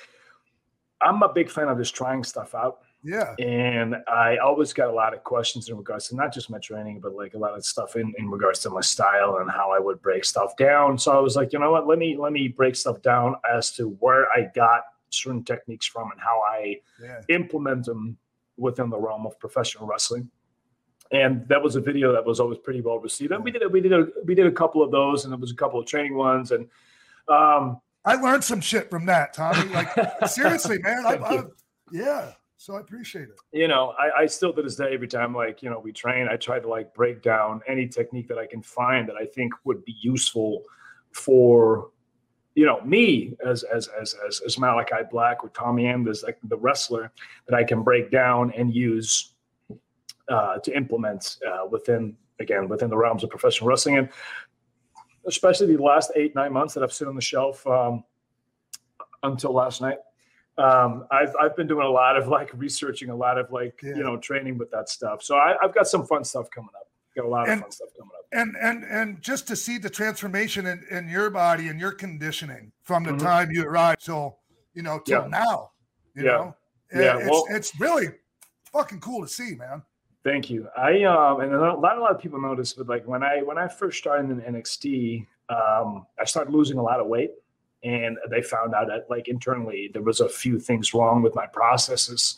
I'm 1.01 1.23
a 1.23 1.33
big 1.33 1.51
fan 1.51 1.69
of 1.69 1.79
just 1.79 1.95
trying 1.95 2.23
stuff 2.25 2.55
out. 2.55 2.79
Yeah. 3.03 3.35
and 3.39 3.97
I 4.09 4.39
always 4.39 4.73
got 4.73 4.89
a 4.89 4.93
lot 4.93 5.15
of 5.15 5.23
questions 5.23 5.69
in 5.69 5.77
regards 5.77 6.09
to 6.09 6.17
not 6.17 6.33
just 6.35 6.51
my 6.51 6.59
training, 6.59 7.01
but 7.01 7.15
like 7.15 7.35
a 7.35 7.39
lot 7.39 7.55
of 7.57 7.65
stuff 7.65 7.95
in, 7.95 8.13
in 8.19 8.29
regards 8.29 8.61
to 8.61 8.71
my 8.71 8.81
style 8.81 9.37
and 9.41 9.49
how 9.51 9.71
I 9.71 9.79
would 9.79 10.03
break 10.03 10.25
stuff 10.25 10.57
down. 10.57 10.99
So 10.99 11.17
I 11.17 11.21
was 11.21 11.37
like, 11.37 11.53
you 11.53 11.59
know 11.61 11.71
what, 11.71 11.87
let 11.87 11.99
me 11.99 12.17
let 12.17 12.33
me 12.33 12.49
break 12.49 12.75
stuff 12.75 13.03
down 13.03 13.37
as 13.55 13.71
to 13.73 13.91
where 14.01 14.29
I 14.33 14.51
got 14.55 14.81
certain 15.11 15.45
techniques 15.45 15.87
from 15.87 16.11
and 16.11 16.21
how 16.21 16.41
I 16.49 16.81
Yeah. 17.01 17.21
implement 17.29 17.85
them 17.85 18.17
within 18.57 18.91
the 18.91 18.99
realm 18.99 19.25
of 19.27 19.39
professional 19.39 19.87
wrestling. 19.87 20.31
And 21.13 21.47
that 21.49 21.63
was 21.63 21.77
a 21.77 21.81
video 21.81 22.11
that 22.13 22.25
was 22.25 22.41
always 22.41 22.59
pretty 22.59 22.81
well 22.81 22.99
received. 22.99 23.31
And 23.31 23.45
we 23.45 23.53
did 23.53 23.63
a, 23.63 23.69
we 23.69 23.81
did 23.81 23.93
a, 23.93 24.09
we 24.25 24.35
did 24.35 24.47
a 24.47 24.51
couple 24.51 24.83
of 24.83 24.91
those, 24.91 25.25
and 25.25 25.33
it 25.33 25.39
was 25.39 25.53
a 25.53 25.55
couple 25.55 25.79
of 25.79 25.87
training 25.87 26.17
ones. 26.17 26.51
And 26.51 26.67
um, 27.29 27.81
I 28.05 28.17
learned 28.17 28.43
some 28.43 28.61
shit 28.61 28.91
from 28.91 29.07
that, 29.07 29.33
Tommy. 29.33 29.69
Like 29.69 29.91
seriously, 30.29 30.79
man. 30.81 31.07
I, 31.07 31.15
I, 31.19 31.43
yeah. 31.93 32.33
So 32.59 32.75
I 32.75 32.81
appreciate 32.81 33.29
it. 33.29 33.37
you 33.53 33.69
know, 33.69 33.95
I, 33.99 34.23
I 34.23 34.27
still 34.27 34.53
to 34.55 34.63
this 34.63 34.77
day, 34.77 34.95
every 34.95 35.09
time 35.09 35.35
like, 35.35 35.63
you 35.63 35.69
know, 35.69 35.79
we 35.79 35.93
train, 35.93 36.27
I 36.31 36.37
try 36.37 36.59
to 36.59 36.69
like 36.69 36.95
break 36.95 37.23
down 37.23 37.61
any 37.69 37.87
technique 37.87 38.29
that 38.29 38.39
I 38.39 38.47
can 38.47 38.63
find 38.63 39.09
that 39.09 39.17
I 39.17 39.27
think 39.27 39.53
would 39.65 39.85
be 39.85 39.95
useful 40.01 40.63
for, 41.13 41.91
you 42.55 42.65
know, 42.65 42.81
me 42.81 43.35
as 43.47 43.63
as 43.63 43.89
as 44.01 44.15
as, 44.27 44.41
as 44.41 44.59
Malachi 44.59 45.05
Black 45.11 45.45
or 45.45 45.51
Tommy 45.51 45.87
as 45.87 46.23
like 46.23 46.39
the 46.45 46.57
wrestler 46.57 47.13
that 47.47 47.55
I 47.55 47.63
can 47.63 47.83
break 47.83 48.11
down 48.11 48.53
and 48.57 48.75
use 48.75 49.35
uh, 50.29 50.59
to 50.59 50.75
implement 50.75 51.37
uh, 51.47 51.67
within 51.67 52.17
again 52.41 52.69
within 52.69 52.91
the 52.91 52.97
realms 52.97 53.23
of 53.23 53.31
professional 53.31 53.69
wrestling 53.69 53.99
and 53.99 54.09
especially 55.27 55.75
the 55.75 55.83
last 55.83 56.11
eight 56.17 56.35
nine 56.35 56.53
months 56.53 56.75
that 56.75 56.83
I've 56.83 56.93
sit 56.93 57.09
on 57.09 57.15
the 57.15 57.21
shelf 57.21 57.67
um, 57.67 58.05
until 59.23 59.53
last 59.53 59.81
night 59.81 59.99
um, 60.59 61.07
I've 61.11 61.35
I've 61.41 61.57
been 61.57 61.67
doing 61.67 61.87
a 61.87 61.91
lot 61.91 62.17
of 62.17 62.29
like 62.29 62.51
researching, 62.55 63.11
a 63.11 63.17
lot 63.17 63.39
of 63.39 63.51
like 63.53 63.81
Yeah. 63.83 63.95
you 63.97 64.03
know 64.03 64.17
training 64.17 64.59
with 64.59 64.71
that 64.71 64.89
stuff. 64.89 65.23
So 65.23 65.37
I, 65.37 65.57
I've 65.63 65.75
got 65.75 65.87
some 65.87 66.07
fun 66.07 66.25
stuff 66.25 66.51
coming 66.51 66.71
up. 66.77 66.89
Got 67.15 67.25
a 67.25 67.29
lot 67.29 67.49
of 67.49 67.61
fun 67.61 67.71
stuff 67.71 67.89
coming 67.97 68.11
up. 68.19 68.25
And 68.33 68.57
and 68.61 68.85
and 68.85 69.21
just 69.23 69.47
to 69.49 69.57
see 69.57 69.79
the 69.79 69.91
transformation 69.91 70.67
in, 70.67 70.85
in 70.91 71.09
your 71.09 71.31
body 71.31 71.69
and 71.69 71.79
your 71.81 71.93
conditioning 71.93 72.73
from 72.83 73.05
the 73.05 73.13
Mhm. 73.13 73.21
time 73.23 73.51
you 73.51 73.65
arrived 73.67 74.05
till 74.05 74.39
you 74.75 74.83
know 74.83 74.99
till 75.01 75.23
Yeah. 75.23 75.29
now. 75.29 75.71
You 76.15 76.25
Yeah. 76.25 76.31
know? 76.33 76.57
Yeah, 76.95 77.19
It's 77.19 77.31
well- 77.31 77.45
it's 77.51 77.81
really 77.81 78.07
fucking 78.73 79.01
cool 79.01 79.23
to 79.23 79.29
see, 79.29 79.55
man. 79.57 79.83
Thank 80.25 80.51
you. 80.51 80.69
I 80.77 81.05
um 81.05 81.41
and 81.41 81.55
a 81.55 81.75
lot, 81.75 81.99
a 81.99 82.01
lot 82.01 82.11
of 82.15 82.19
people 82.21 82.41
notice, 82.41 82.73
but 82.73 82.87
like 82.89 83.07
when 83.07 83.23
I 83.23 83.43
when 83.43 83.59
I 83.59 83.69
first 83.69 83.99
started 83.99 84.31
in 84.31 84.41
NXT, 84.41 85.27
um, 85.49 86.07
I 86.19 86.25
started 86.25 86.53
losing 86.53 86.79
a 86.79 86.83
lot 86.83 86.99
of 86.99 87.07
weight, 87.07 87.31
and 87.85 88.17
they 88.31 88.43
found 88.43 88.75
out 88.75 88.89
that 88.89 89.07
like 89.11 89.29
internally 89.29 89.91
there 89.93 90.03
was 90.03 90.21
a 90.21 90.29
few 90.29 90.59
things 90.59 90.95
wrong 90.95 91.23
with 91.23 91.35
my 91.35 91.47
processes, 91.47 92.37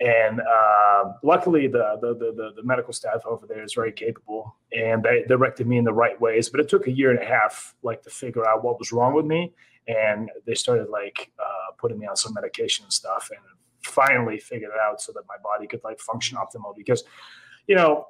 and 0.00 0.40
uh, 0.40 1.12
luckily 1.22 1.66
the, 1.66 1.98
the 2.00 2.14
the 2.14 2.52
the 2.56 2.62
medical 2.62 2.92
staff 2.92 3.22
over 3.26 3.46
there 3.46 3.62
is 3.62 3.74
very 3.74 3.92
capable, 3.92 4.56
and 4.72 5.02
they 5.02 5.24
directed 5.26 5.66
me 5.66 5.78
in 5.78 5.84
the 5.84 5.92
right 5.92 6.20
ways. 6.20 6.48
But 6.48 6.60
it 6.60 6.68
took 6.68 6.86
a 6.86 6.92
year 6.92 7.10
and 7.10 7.22
a 7.22 7.26
half 7.26 7.74
like 7.82 8.02
to 8.02 8.10
figure 8.10 8.46
out 8.46 8.62
what 8.62 8.78
was 8.78 8.92
wrong 8.92 9.14
with 9.14 9.26
me, 9.26 9.52
and 9.86 10.30
they 10.46 10.54
started 10.54 10.88
like 10.90 11.30
uh, 11.38 11.72
putting 11.78 11.98
me 11.98 12.06
on 12.06 12.16
some 12.16 12.34
medication 12.34 12.84
and 12.84 12.92
stuff, 12.92 13.30
and 13.30 13.40
finally 13.82 14.38
figured 14.38 14.70
it 14.70 14.80
out 14.80 15.00
so 15.00 15.12
that 15.12 15.22
my 15.28 15.36
body 15.42 15.66
could 15.66 15.82
like 15.82 15.98
function 16.00 16.36
optimal 16.36 16.76
because 16.76 17.04
you 17.66 17.74
know 17.74 18.06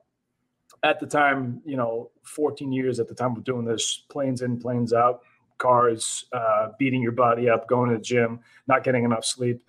at 0.83 1.01
the 1.01 1.07
time 1.07 1.61
you 1.65 1.77
know 1.77 2.11
14 2.25 2.73
years 2.73 3.01
at 3.01 3.09
the 3.09 3.15
time 3.15 3.37
of 3.37 3.45
doing 3.45 3.65
this 3.65 4.05
planes 4.09 4.43
in 4.43 4.59
planes 4.59 4.93
out 4.93 5.21
cars 5.59 6.25
uh, 6.33 6.69
beating 6.79 7.03
your 7.03 7.13
body 7.13 7.49
up 7.49 7.69
going 7.69 7.91
to 7.91 7.97
the 7.97 8.03
gym 8.03 8.41
not 8.67 8.85
getting 8.85 9.05
enough 9.05 9.25
sleep 9.25 9.63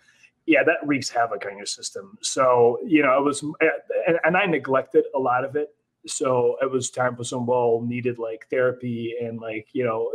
yeah 0.45 0.63
that 0.63 0.77
wreaks 0.83 1.09
havoc 1.09 1.45
on 1.45 1.57
your 1.57 1.65
system 1.65 2.17
so 2.21 2.79
you 2.85 3.01
know 3.01 3.17
it 3.17 3.23
was 3.23 3.41
and, 3.41 4.19
and 4.23 4.37
i 4.37 4.45
neglected 4.45 5.05
a 5.15 5.19
lot 5.19 5.43
of 5.43 5.55
it 5.55 5.75
so 6.07 6.55
it 6.61 6.71
was 6.71 6.89
time 6.89 7.15
for 7.15 7.23
some 7.23 7.45
well 7.45 7.81
needed 7.85 8.17
like 8.17 8.47
therapy 8.49 9.15
and 9.21 9.39
like 9.39 9.67
you 9.73 9.83
know 9.83 10.11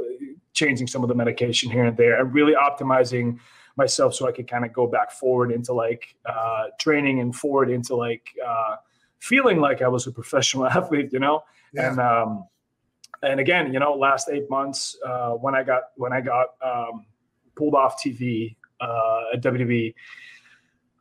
changing 0.54 0.87
some 0.87 1.02
of 1.02 1.08
the 1.08 1.14
medication 1.14 1.70
here 1.70 1.84
and 1.84 1.96
there 1.96 2.18
and 2.18 2.32
really 2.32 2.54
optimizing 2.54 3.38
myself 3.76 4.14
so 4.14 4.28
I 4.28 4.32
could 4.32 4.48
kind 4.48 4.64
of 4.64 4.72
go 4.72 4.87
back 4.87 5.10
forward 5.10 5.50
into 5.50 5.72
like 5.72 6.14
uh, 6.26 6.64
training 6.78 7.20
and 7.20 7.34
forward 7.34 7.70
into 7.70 7.96
like 7.96 8.28
uh, 8.44 8.76
feeling 9.18 9.60
like 9.60 9.82
I 9.82 9.88
was 9.88 10.06
a 10.06 10.12
professional 10.12 10.66
athlete, 10.78 11.12
you 11.12 11.18
know. 11.18 11.42
Yeah. 11.72 11.90
And 11.90 12.00
um, 12.00 12.46
and 13.24 13.40
again, 13.40 13.72
you 13.72 13.78
know, 13.80 13.94
last 13.94 14.28
eight 14.30 14.48
months 14.50 14.96
uh, 15.06 15.30
when 15.30 15.54
I 15.54 15.62
got 15.62 15.82
when 15.96 16.12
I 16.12 16.20
got 16.20 16.48
um, 16.64 17.06
pulled 17.56 17.74
off 17.74 18.02
TV 18.02 18.56
uh, 18.80 19.20
at 19.34 19.42
WWE, 19.42 19.94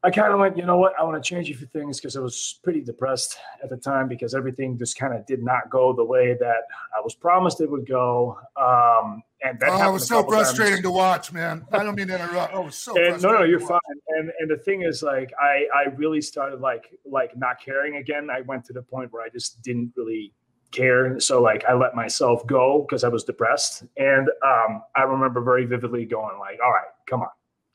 I 0.06 0.12
kind 0.12 0.34
of 0.34 0.40
went, 0.40 0.58
you 0.58 0.66
know 0.66 0.78
what, 0.78 0.94
I 1.00 1.04
want 1.04 1.22
to 1.24 1.28
change 1.28 1.50
a 1.50 1.54
few 1.54 1.66
things 1.68 2.00
because 2.00 2.18
I 2.18 2.20
was 2.20 2.60
pretty 2.62 2.82
depressed 2.82 3.38
at 3.64 3.70
the 3.70 3.78
time 3.78 4.10
because 4.10 4.36
everything 4.36 4.78
just 4.78 4.98
kind 4.98 5.14
of 5.14 5.26
did 5.26 5.42
not 5.42 5.70
go 5.70 5.94
the 5.94 6.04
way 6.04 6.36
that 6.42 6.64
I 6.96 7.00
was 7.02 7.16
promised 7.16 7.62
it 7.62 7.72
would 7.72 7.88
go. 7.88 8.38
Um, 8.58 9.24
and 9.46 9.58
that 9.62 9.70
Oh, 9.72 9.92
was 9.94 10.06
so 10.08 10.18
couple 10.18 10.34
times. 10.34 10.52
frustrating 10.54 10.84
to 10.84 10.92
watch, 10.92 11.32
man. 11.32 11.66
I 11.72 11.84
don't 11.84 11.96
mean 11.96 12.08
to 12.10 12.16
interrupt. 12.16 12.54
Oh, 12.54 12.62
was 12.64 12.76
so 12.76 12.92
And, 12.98 13.04
no, 13.06 13.12
frustrating. 13.12 13.40
no, 13.40 13.46
you're 13.46 13.60
fine. 13.62 13.80
And 14.10 14.32
and 14.40 14.50
the 14.52 14.58
thing 14.58 14.82
is, 14.84 15.04
like, 15.04 15.32
I 15.42 15.68
I 15.74 15.84
really 15.96 16.22
started 16.22 16.60
like 16.60 16.86
like 17.06 17.36
not 17.38 17.62
caring 17.62 17.96
again. 17.96 18.30
I 18.30 18.42
went 18.42 18.66
to 18.66 18.74
the 18.74 18.82
point 18.82 19.12
where 19.14 19.24
I 19.24 19.30
just 19.30 19.62
didn't 19.62 19.94
really 19.96 20.34
care. 20.74 21.20
So 21.20 21.42
like, 21.42 21.64
I 21.66 21.74
let 21.74 21.96
myself 21.96 22.46
go 22.46 22.86
because 22.88 23.04
I 23.04 23.08
was 23.08 23.24
depressed. 23.24 23.84
And 23.98 24.28
um, 24.46 24.82
I 24.96 25.04
remember 25.04 25.42
very 25.42 25.66
vividly 25.66 26.06
going 26.06 26.38
like, 26.40 26.60
"All 26.64 26.72
right, 26.72 26.88
come 27.08 27.22
on, 27.22 27.30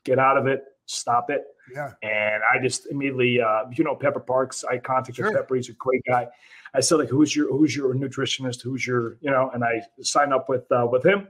get 0.05 0.19
out 0.19 0.37
of 0.37 0.45
it, 0.45 0.63
stop 0.85 1.29
it." 1.29 1.45
Yeah. 1.73 1.91
And 2.03 2.43
I 2.53 2.61
just 2.61 2.87
immediately, 2.91 3.41
uh, 3.41 3.63
you 3.71 3.83
know, 3.83 3.95
Pepper 3.95 4.19
Parks. 4.19 4.63
I 4.63 4.77
contacted 4.77 5.15
Sure. 5.15 5.33
Pepper. 5.33 5.55
He's 5.55 5.69
a 5.69 5.73
great 5.73 6.03
guy. 6.07 6.27
I 6.73 6.81
said 6.81 6.95
like, 6.95 7.09
"Who's 7.09 7.35
your 7.35 7.49
Who's 7.49 7.75
your 7.75 7.93
nutritionist? 7.95 8.61
Who's 8.61 8.85
your 8.85 9.17
you 9.21 9.31
know?" 9.31 9.49
And 9.53 9.63
I 9.63 9.81
signed 10.01 10.33
up 10.33 10.49
with 10.49 10.71
uh, 10.71 10.87
with 10.91 11.05
him 11.05 11.27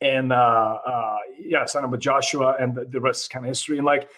and 0.00 0.32
uh, 0.32 0.78
uh, 0.86 1.16
yeah, 1.38 1.64
signed 1.64 1.84
up 1.84 1.90
with 1.90 2.00
Joshua, 2.00 2.56
and 2.58 2.74
the, 2.74 2.84
the 2.84 3.00
rest 3.00 3.22
is 3.22 3.28
kind 3.28 3.44
of 3.44 3.48
history. 3.48 3.78
And 3.78 3.86
like 3.86 4.08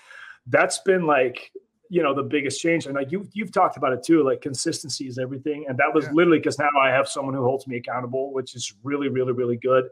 that's 0.47 0.79
been 0.79 1.07
like 1.07 1.53
you 1.95 2.03
know 2.03 2.13
the 2.13 2.23
biggest 2.37 2.61
change. 2.61 2.87
And 2.87 2.95
like 2.97 3.13
you 3.13 3.29
you've 3.33 3.53
talked 3.53 3.77
about 3.77 3.93
it 3.93 4.03
too. 4.03 4.25
Like 4.25 4.41
consistency 4.41 5.07
is 5.07 5.17
everything, 5.19 5.67
and 5.69 5.79
that 5.79 5.91
was 5.95 6.05
Yeah. 6.05 6.13
literally 6.19 6.39
because 6.41 6.59
now 6.59 6.75
I 6.87 6.89
have 6.91 7.07
someone 7.09 7.35
who 7.35 7.45
holds 7.45 7.67
me 7.69 7.77
accountable, 7.77 8.33
which 8.33 8.55
is 8.57 8.65
really 8.83 9.09
really 9.09 9.33
really 9.33 9.57
good. 9.57 9.85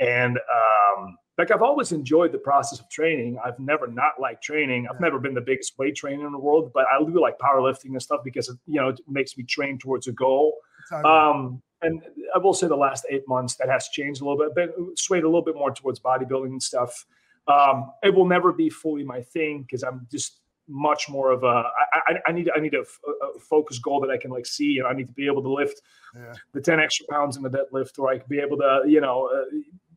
And 0.00 0.38
um, 0.38 1.16
like 1.38 1.50
I've 1.52 1.62
always 1.62 1.92
enjoyed 1.92 2.32
the 2.32 2.38
process 2.50 2.80
of 2.80 2.88
training. 2.90 3.38
I've 3.44 3.58
never 3.60 3.86
not 3.86 4.14
liked 4.20 4.42
training. 4.42 4.88
I've 4.88 4.96
Yeah. 4.96 5.06
never 5.08 5.18
been 5.20 5.34
the 5.34 5.46
biggest 5.52 5.78
weight 5.78 5.94
trainer 5.94 6.26
in 6.26 6.32
the 6.32 6.38
world, 6.48 6.72
but 6.74 6.84
I 6.92 6.98
do 6.98 7.20
like 7.20 7.38
powerlifting 7.38 7.90
and 7.96 8.02
stuff 8.02 8.20
because 8.24 8.48
it, 8.48 8.56
you 8.66 8.80
know 8.80 8.88
it 8.88 9.00
makes 9.06 9.38
me 9.38 9.44
train 9.44 9.78
towards 9.78 10.08
a 10.08 10.12
goal. 10.12 10.56
Um, 11.04 11.62
and 11.82 12.02
I 12.34 12.38
will 12.38 12.54
say 12.54 12.66
the 12.66 12.76
last 12.88 13.06
eight 13.08 13.26
months 13.28 13.54
that 13.56 13.68
has 13.68 13.88
changed 13.88 14.20
a 14.20 14.24
little 14.28 14.42
bit, 14.44 14.50
but 14.58 14.98
swayed 14.98 15.22
a 15.24 15.28
little 15.28 15.42
bit 15.50 15.54
more 15.54 15.70
towards 15.72 16.00
bodybuilding 16.00 16.46
and 16.56 16.62
stuff. 16.62 17.06
Um, 17.46 17.92
it 18.02 18.12
will 18.14 18.26
never 18.26 18.52
be 18.52 18.68
fully 18.70 19.04
my 19.04 19.20
thing 19.22 19.62
because 19.62 19.82
I'm 19.84 20.06
just 20.10 20.40
much 20.68 21.08
more 21.08 21.30
of 21.30 21.44
a. 21.44 21.46
I, 21.46 22.00
I, 22.06 22.14
I 22.28 22.32
need 22.32 22.50
I 22.54 22.60
need 22.60 22.74
a, 22.74 22.80
f- 22.80 23.00
a 23.36 23.38
focus 23.38 23.78
goal 23.78 24.00
that 24.00 24.10
I 24.10 24.16
can 24.16 24.30
like 24.30 24.46
see, 24.46 24.78
and 24.78 24.86
I 24.86 24.92
need 24.92 25.06
to 25.06 25.12
be 25.12 25.26
able 25.26 25.42
to 25.42 25.52
lift 25.52 25.80
yeah. 26.14 26.34
the 26.52 26.60
ten 26.60 26.80
extra 26.80 27.06
pounds 27.10 27.36
in 27.36 27.42
the 27.42 27.50
deadlift, 27.50 27.98
or 27.98 28.08
I 28.08 28.18
could 28.18 28.28
be 28.28 28.40
able 28.40 28.56
to 28.58 28.82
you 28.86 29.00
know. 29.00 29.28
Uh, 29.32 29.44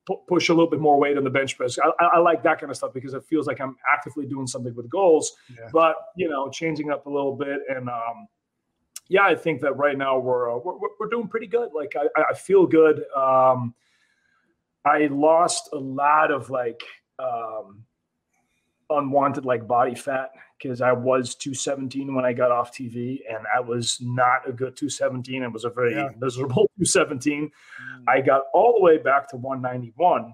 pu- 0.05 0.21
Push 0.27 0.49
a 0.49 0.53
little 0.53 0.69
bit 0.69 0.79
more 0.79 0.97
weight 0.99 1.17
on 1.17 1.23
the 1.23 1.29
bench 1.29 1.55
press. 1.57 1.77
I, 1.77 1.89
I, 2.03 2.05
I 2.15 2.19
like 2.19 2.41
that 2.43 2.59
kind 2.59 2.71
of 2.71 2.77
stuff 2.77 2.93
because 2.93 3.13
it 3.13 3.23
feels 3.25 3.45
like 3.47 3.59
I'm 3.61 3.75
actively 3.93 4.25
doing 4.25 4.47
something 4.47 4.73
with 4.73 4.89
goals 4.89 5.33
Yeah. 5.49 5.67
but 5.71 5.95
you 6.15 6.27
know 6.29 6.49
changing 6.49 6.89
up 6.89 7.05
a 7.05 7.09
little 7.09 7.35
bit 7.35 7.59
and 7.69 7.89
um 7.89 8.27
yeah, 9.09 9.23
I 9.23 9.35
think 9.35 9.61
that 9.61 9.73
right 9.73 9.97
now 9.97 10.19
we're 10.19 10.55
uh, 10.55 10.59
we're, 10.63 10.75
we're 10.99 11.09
doing 11.09 11.27
pretty 11.27 11.47
good. 11.47 11.69
Like 11.73 11.95
I, 11.95 12.21
I 12.29 12.33
feel 12.35 12.65
good. 12.67 13.03
Um, 13.15 13.73
I 14.85 15.07
lost 15.07 15.69
a 15.73 15.77
lot 15.77 16.31
of 16.31 16.49
like 16.51 16.81
um, 17.17 17.83
unwanted 18.89 19.45
like 19.45 19.67
body 19.67 19.95
fat 19.95 20.31
because 20.57 20.81
I 20.81 20.91
was 20.91 21.35
217 21.35 22.13
when 22.13 22.25
I 22.25 22.33
got 22.33 22.51
off 22.51 22.73
TV, 22.73 23.19
and 23.29 23.45
I 23.55 23.61
was 23.61 23.97
not 24.01 24.47
a 24.47 24.51
good 24.51 24.75
217. 24.75 25.43
It 25.43 25.51
was 25.51 25.63
a 25.63 25.69
very 25.69 25.95
yeah. 25.95 26.09
miserable 26.19 26.69
217. 26.77 27.45
Mm. 27.45 28.03
I 28.07 28.21
got 28.21 28.43
all 28.53 28.73
the 28.73 28.81
way 28.81 28.97
back 28.97 29.29
to 29.29 29.37
191 29.37 30.33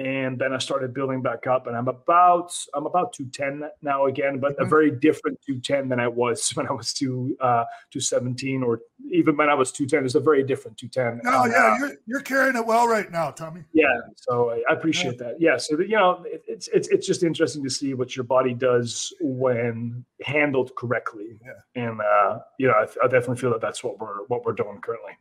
and 0.00 0.38
then 0.38 0.54
I 0.54 0.58
started 0.58 0.94
building 0.94 1.20
back 1.20 1.46
up, 1.46 1.66
and 1.66 1.76
I'm 1.76 1.86
about 1.86 2.56
I'm 2.72 2.86
about 2.86 3.12
210 3.12 3.68
now 3.82 4.06
again, 4.06 4.38
but 4.38 4.52
a 4.52 4.54
mm-hmm. 4.62 4.70
very 4.70 4.90
different 4.90 5.38
210 5.46 5.90
than 5.90 6.00
I 6.00 6.08
was 6.08 6.48
when 6.54 6.66
I 6.66 6.72
was 6.72 6.94
two 6.94 7.36
uh 7.40 7.64
217 7.90 8.62
or 8.62 8.80
even 9.12 9.36
when 9.36 9.50
I 9.50 9.54
was 9.54 9.70
210. 9.70 10.06
It's 10.06 10.14
a 10.14 10.20
very 10.20 10.42
different 10.42 10.78
210. 10.78 11.30
No, 11.30 11.42
and, 11.42 11.52
yeah, 11.52 11.58
uh, 11.58 11.76
you're 11.78 11.96
you're 12.06 12.20
carrying 12.22 12.56
it 12.56 12.64
well 12.64 12.88
right 12.88 13.10
now, 13.10 13.30
Tommy. 13.30 13.62
Yeah, 13.74 13.88
so 14.16 14.50
I, 14.68 14.72
appreciate 14.72 15.16
yeah. 15.20 15.26
that. 15.26 15.40
Yeah, 15.40 15.56
so 15.58 15.78
you 15.78 15.96
know, 15.96 16.24
it, 16.24 16.42
it's 16.48 16.68
it's 16.68 16.88
it's 16.88 17.06
just 17.06 17.22
interesting 17.22 17.62
to 17.62 17.70
see 17.70 17.92
what 17.92 18.16
your 18.16 18.24
body 18.24 18.54
does 18.54 19.12
when 19.20 20.02
handled 20.22 20.74
correctly. 20.76 21.38
Yeah, 21.44 21.82
and 21.82 22.00
uh, 22.00 22.38
you 22.58 22.68
know, 22.68 22.74
I, 22.74 22.84
I 23.04 23.08
definitely 23.08 23.36
feel 23.36 23.50
that 23.50 23.60
that's 23.60 23.84
what 23.84 24.00
we're 24.00 24.24
what 24.28 24.46
we're 24.46 24.52
doing 24.52 24.80
currently. 24.80 25.12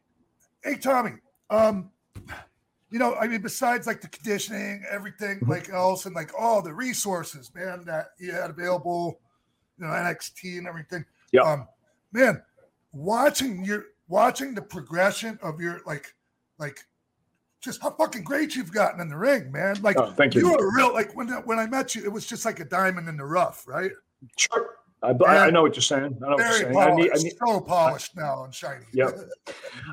Hey, 0.64 0.78
Tommy. 0.78 1.16
Um, 1.50 1.90
you 2.92 3.00
know, 3.00 3.16
I 3.16 3.28
mean, 3.28 3.42
besides 3.42 3.86
like 3.88 4.02
the 4.02 4.08
conditioning, 4.08 4.84
everything 4.90 5.38
mm-hmm. 5.38 5.52
like 5.52 5.70
else, 5.70 6.06
and 6.06 6.16
like 6.16 6.32
all 6.38 6.62
the 6.62 6.74
resources, 6.74 7.52
man, 7.54 7.84
that 7.86 8.12
you 8.20 8.32
had 8.32 8.50
available, 8.50 9.20
you 9.78 9.86
know, 9.86 9.92
NXT 9.92 10.58
and 10.58 10.68
everything. 10.68 11.06
Yeah. 11.32 11.42
Um, 11.42 11.68
man, 12.12 12.42
watching 12.92 13.64
your 13.64 13.86
watching 14.08 14.56
the 14.56 14.62
progression 14.62 15.38
of 15.44 15.62
your 15.62 15.82
like 15.86 16.16
like 16.58 16.84
just 17.62 17.82
how 17.82 17.92
fucking 17.92 18.24
great 18.24 18.56
you've 18.56 18.72
gotten 18.72 19.00
in 19.02 19.10
the 19.10 19.18
ring, 19.18 19.52
man. 19.52 19.80
Like 19.82 19.98
oh, 19.98 20.12
thank 20.12 20.34
you. 20.34 20.42
You 20.42 20.54
were 20.54 20.76
real 20.76 20.94
like 20.94 21.16
when 21.16 21.28
when 21.46 21.60
I 21.60 21.68
met 21.68 21.94
you, 21.96 22.04
it 22.04 22.12
was 22.12 22.26
just 22.26 22.46
like 22.46 22.60
a 22.60 22.66
diamond 22.66 23.08
in 23.08 23.18
the 23.18 23.26
rough, 23.26 23.68
right? 23.68 23.92
Sure. 24.38 24.79
I, 25.02 25.12
I, 25.12 25.50
know 25.50 25.62
what 25.62 25.76
you're 25.76 25.82
saying. 25.82 26.18
I 26.22 26.30
know 26.30 26.36
what 26.36 26.40
you're 26.40 26.52
saying. 26.52 26.74
Polished, 26.74 26.92
I 26.92 26.96
need, 26.96 27.12
I 27.12 27.24
need, 27.24 27.34
so 27.38 27.62
polished 27.62 28.18
now 28.18 28.44
and 28.44 28.54
shiny. 28.54 28.86
Yeah. 28.94 29.12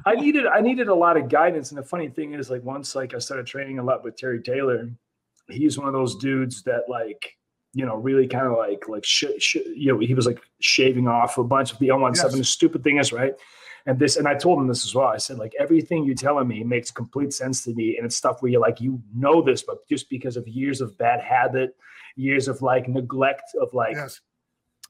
I 0.05 0.15
needed 0.15 0.47
I 0.47 0.61
needed 0.61 0.89
a 0.89 0.95
lot 0.95 1.17
of 1.17 1.29
guidance. 1.29 1.71
And 1.71 1.79
the 1.79 1.85
funny 1.85 2.09
thing 2.09 2.35
is, 2.35 2.51
like 2.51 2.65
once 2.65 2.95
like 2.97 3.15
I 3.15 3.19
started 3.19 3.47
training 3.47 3.79
a 3.79 3.85
lot 3.85 4.03
with 4.03 4.17
Terry 4.17 4.43
Taylor, 4.43 4.91
he's 5.49 5.79
one 5.79 5.87
of 5.87 5.93
those 5.93 6.17
dudes 6.17 6.63
that 6.65 6.89
like 6.89 7.37
you 7.73 7.87
know 7.87 7.97
really 7.97 8.27
kind 8.27 8.47
of 8.47 8.59
like 8.59 8.89
like 8.89 9.05
sh- 9.05 9.39
sh- 9.39 9.57
you 9.75 9.93
know 9.93 9.99
he 10.01 10.15
was 10.15 10.27
like 10.27 10.41
shaving 10.61 11.07
off 11.07 11.39
a 11.39 11.45
bunch 11.45 11.73
of 11.73 11.79
the 11.79 11.89
L17. 11.89 12.17
Yes. 12.17 12.35
The 12.35 12.45
stupid 12.45 12.83
thing 12.83 12.99
is 12.99 13.13
right. 13.13 13.35
And 13.89 14.01
this, 14.01 14.17
and 14.17 14.27
I 14.27 14.35
told 14.35 14.59
him 14.59 14.67
this 14.67 14.85
as 14.85 14.97
well. 14.97 15.07
I 15.07 15.17
said, 15.17 15.39
like, 15.39 15.53
everything 15.61 16.05
you're 16.05 16.17
telling 16.17 16.49
me 16.49 16.65
makes 16.65 16.91
complete 16.91 17.33
sense 17.33 17.63
to 17.63 17.75
me. 17.75 17.97
And 17.97 18.05
it's 18.05 18.17
stuff 18.17 18.43
where 18.43 18.51
you're 18.51 18.61
like, 18.61 18.81
you 18.81 19.01
know 19.15 19.41
this, 19.41 19.63
but 19.63 19.87
just 19.89 20.11
because 20.11 20.37
of 20.37 20.49
years 20.49 20.81
of 20.81 20.99
bad 20.99 21.21
habit, 21.21 21.77
years 22.17 22.49
of 22.49 22.61
like 22.63 22.89
neglect 22.89 23.55
of 23.61 23.73
like 23.73 23.95
yes 23.95 24.21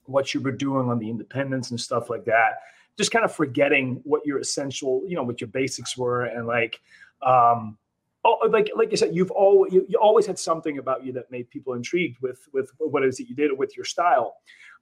what 0.06 0.34
you 0.34 0.40
were 0.40 0.52
doing 0.52 0.88
on 0.88 0.98
the 0.98 1.08
independence 1.08 1.70
and 1.70 1.80
stuff 1.80 2.10
like 2.10 2.24
that. 2.24 2.60
Just 2.96 3.10
kind 3.10 3.24
of 3.24 3.34
forgetting 3.34 4.00
what 4.04 4.24
your 4.24 4.38
essential 4.38 5.02
you 5.06 5.16
know 5.16 5.22
what 5.22 5.40
your 5.40 5.48
basics 5.48 5.96
were 5.96 6.24
and 6.24 6.46
like 6.46 6.80
um 7.22 7.76
oh, 8.24 8.48
like 8.50 8.70
like 8.74 8.90
you 8.90 8.96
said 8.96 9.14
you've 9.14 9.30
always 9.30 9.72
you, 9.72 9.86
you 9.88 9.98
always 9.98 10.26
had 10.26 10.38
something 10.38 10.78
about 10.78 11.04
you 11.04 11.12
that 11.12 11.30
made 11.30 11.48
people 11.50 11.74
intrigued 11.74 12.20
with 12.20 12.48
with 12.52 12.70
what 12.78 13.02
it 13.02 13.08
is 13.08 13.16
that 13.18 13.28
you 13.28 13.36
did 13.36 13.56
with 13.56 13.76
your 13.76 13.84
style. 13.84 14.36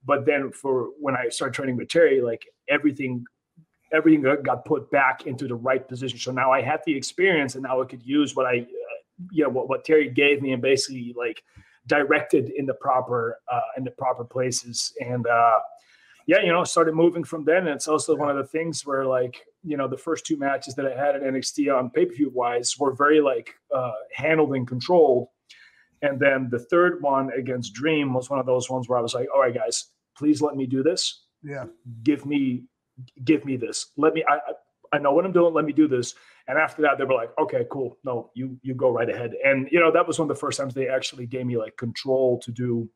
But 0.05 0.25
then 0.25 0.51
for 0.51 0.89
when 0.99 1.15
i 1.15 1.29
started 1.29 1.53
training 1.53 1.77
with 1.77 1.89
terry 1.89 2.21
like 2.21 2.45
everything 2.69 3.25
everything 3.93 4.23
got 4.43 4.65
put 4.65 4.89
back 4.91 5.27
into 5.27 5.47
the 5.47 5.55
right 5.55 5.87
position. 5.87 6.17
So 6.17 6.31
now 6.31 6.51
i 6.51 6.61
had 6.61 6.81
the 6.85 6.95
experience 6.95 7.55
and 7.55 7.63
now 7.63 7.81
i 7.81 7.85
could 7.85 8.03
use 8.03 8.35
what 8.35 8.45
i 8.45 8.59
uh, 8.59 8.95
you 9.31 9.43
know 9.43 9.49
what, 9.49 9.67
what 9.69 9.83
terry 9.85 10.09
gave 10.09 10.41
me 10.41 10.53
and 10.53 10.61
basically 10.61 11.13
like 11.17 11.43
directed 11.87 12.51
in 12.55 12.65
the 12.65 12.73
proper 12.73 13.39
uh, 13.51 13.59
in 13.77 13.83
the 13.83 13.91
proper 13.91 14.23
places. 14.23 14.93
And 14.99 15.25
uh, 15.27 15.59
yeah 16.27 16.41
you 16.41 16.51
know 16.51 16.63
started 16.63 16.95
moving 16.95 17.23
from 17.23 17.45
then. 17.45 17.67
And 17.67 17.69
it's 17.69 17.87
also 17.87 18.15
one 18.15 18.29
of 18.29 18.37
the 18.37 18.47
things 18.47 18.85
where 18.85 19.05
like 19.05 19.41
you 19.63 19.77
know 19.77 19.87
the 19.87 19.97
first 19.97 20.25
two 20.25 20.37
matches 20.37 20.75
that 20.75 20.85
i 20.85 20.95
had 20.95 21.15
at 21.15 21.21
nxt 21.21 21.75
on 21.75 21.89
pay-per-view 21.89 22.31
wise 22.33 22.75
were 22.79 22.93
very 22.93 23.21
like 23.21 23.53
uh, 23.73 23.91
handled 24.13 24.55
and 24.55 24.67
controlled. 24.67 25.27
And 26.01 26.19
then 26.19 26.49
the 26.51 26.59
third 26.59 27.01
one 27.01 27.31
against 27.31 27.73
dream 27.73 28.13
was 28.13 28.29
one 28.29 28.39
of 28.39 28.45
those 28.45 28.69
ones 28.69 28.87
where 28.89 28.99
i 28.99 29.01
was 29.01 29.13
like 29.13 29.27
all 29.33 29.41
right 29.41 29.53
guys 29.53 29.91
please 30.15 30.41
let 30.41 30.55
me 30.55 30.65
do 30.65 30.81
this. 30.81 31.25
Yeah. 31.43 31.65
Give 32.03 32.25
me 32.25 32.63
give 33.23 33.45
me 33.45 33.57
this. 33.57 33.87
Let 33.97 34.13
me 34.13 34.23
i 34.27 34.39
i 34.91 34.97
know 34.97 35.11
what 35.11 35.25
i'm 35.25 35.31
doing 35.31 35.53
let 35.53 35.65
me 35.65 35.73
do 35.73 35.87
this 35.87 36.15
and 36.47 36.59
after 36.59 36.81
that, 36.83 36.97
they 36.97 37.03
were 37.03 37.15
like, 37.15 37.31
okay, 37.39 37.65
cool. 37.71 37.97
No, 38.03 38.29
you 38.35 38.57
you 38.61 38.75
go 38.75 38.91
right 38.91 39.09
ahead. 39.09 39.33
And 39.43 39.67
you 39.71 39.79
know, 39.79 39.91
that 39.91 40.05
was 40.05 40.19
one 40.19 40.29
of 40.29 40.35
the 40.35 40.39
first 40.39 40.59
times 40.59 40.73
they 40.73 40.87
actually 40.87 41.25
gave 41.25 41.45
me 41.45 41.57
like 41.57 41.75
control 41.75 42.39
to 42.39 42.51
do, 42.51 42.87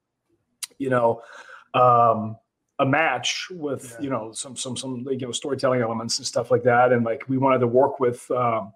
you 0.78 0.90
know, 0.90 1.22
um, 1.74 2.38
a 2.78 2.86
match 2.86 3.48
with 3.50 3.96
yeah. 3.98 4.04
you 4.04 4.10
know 4.12 4.32
some 4.34 4.56
some 4.56 4.78
some 4.78 5.06
you 5.10 5.18
know 5.18 5.32
storytelling 5.32 5.82
elements 5.82 6.20
and 6.20 6.28
stuff 6.28 6.52
like 6.52 6.64
that. 6.64 6.92
And 6.92 7.04
like 7.04 7.28
we 7.28 7.38
wanted 7.38 7.60
to 7.60 7.68
work 7.68 8.00
with. 8.00 8.30
Um, 8.32 8.74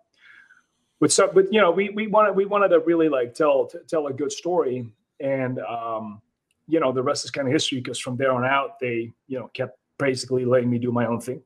with 1.00 1.12
some, 1.12 1.32
but 1.34 1.52
you 1.52 1.60
know, 1.60 1.70
we 1.70 1.90
we 1.90 2.08
wanted 2.08 2.34
we 2.34 2.46
wanted 2.46 2.70
to 2.70 2.80
really 2.80 3.10
like 3.10 3.34
tell 3.34 3.70
tell 3.90 4.08
a 4.08 4.14
good 4.14 4.32
story, 4.32 4.90
and 5.20 5.60
um, 5.60 6.22
you 6.70 6.80
know, 6.80 6.94
the 6.94 7.04
rest 7.04 7.26
is 7.26 7.32
kind 7.32 7.46
of 7.46 7.52
history 7.52 7.80
because 7.80 8.00
from 8.00 8.16
there 8.16 8.32
on 8.32 8.46
out, 8.46 8.80
they 8.80 9.12
you 9.28 9.38
know 9.38 9.50
kept 9.54 9.78
basically 10.00 10.46
letting 10.46 10.70
me 10.70 10.80
do 10.80 10.94
my 10.94 11.06
own 11.06 11.20
thing. 11.20 11.42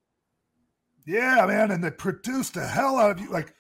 Yeah, 1.08 1.46
man, 1.46 1.72
and 1.72 1.82
they 1.82 1.90
produced 1.90 2.56
the 2.56 2.68
hell 2.68 2.98
out 2.98 3.12
of 3.12 3.20
you. 3.20 3.32
Like, 3.32 3.56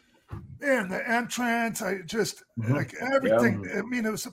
man, 0.59 0.89
the 0.89 1.09
entrance, 1.09 1.81
I 1.81 1.99
just 2.05 2.43
mm-hmm. 2.59 2.73
like 2.73 2.93
everything. 3.01 3.65
Yeah. 3.65 3.79
I 3.79 3.81
mean, 3.83 4.05
it 4.05 4.11
was 4.11 4.27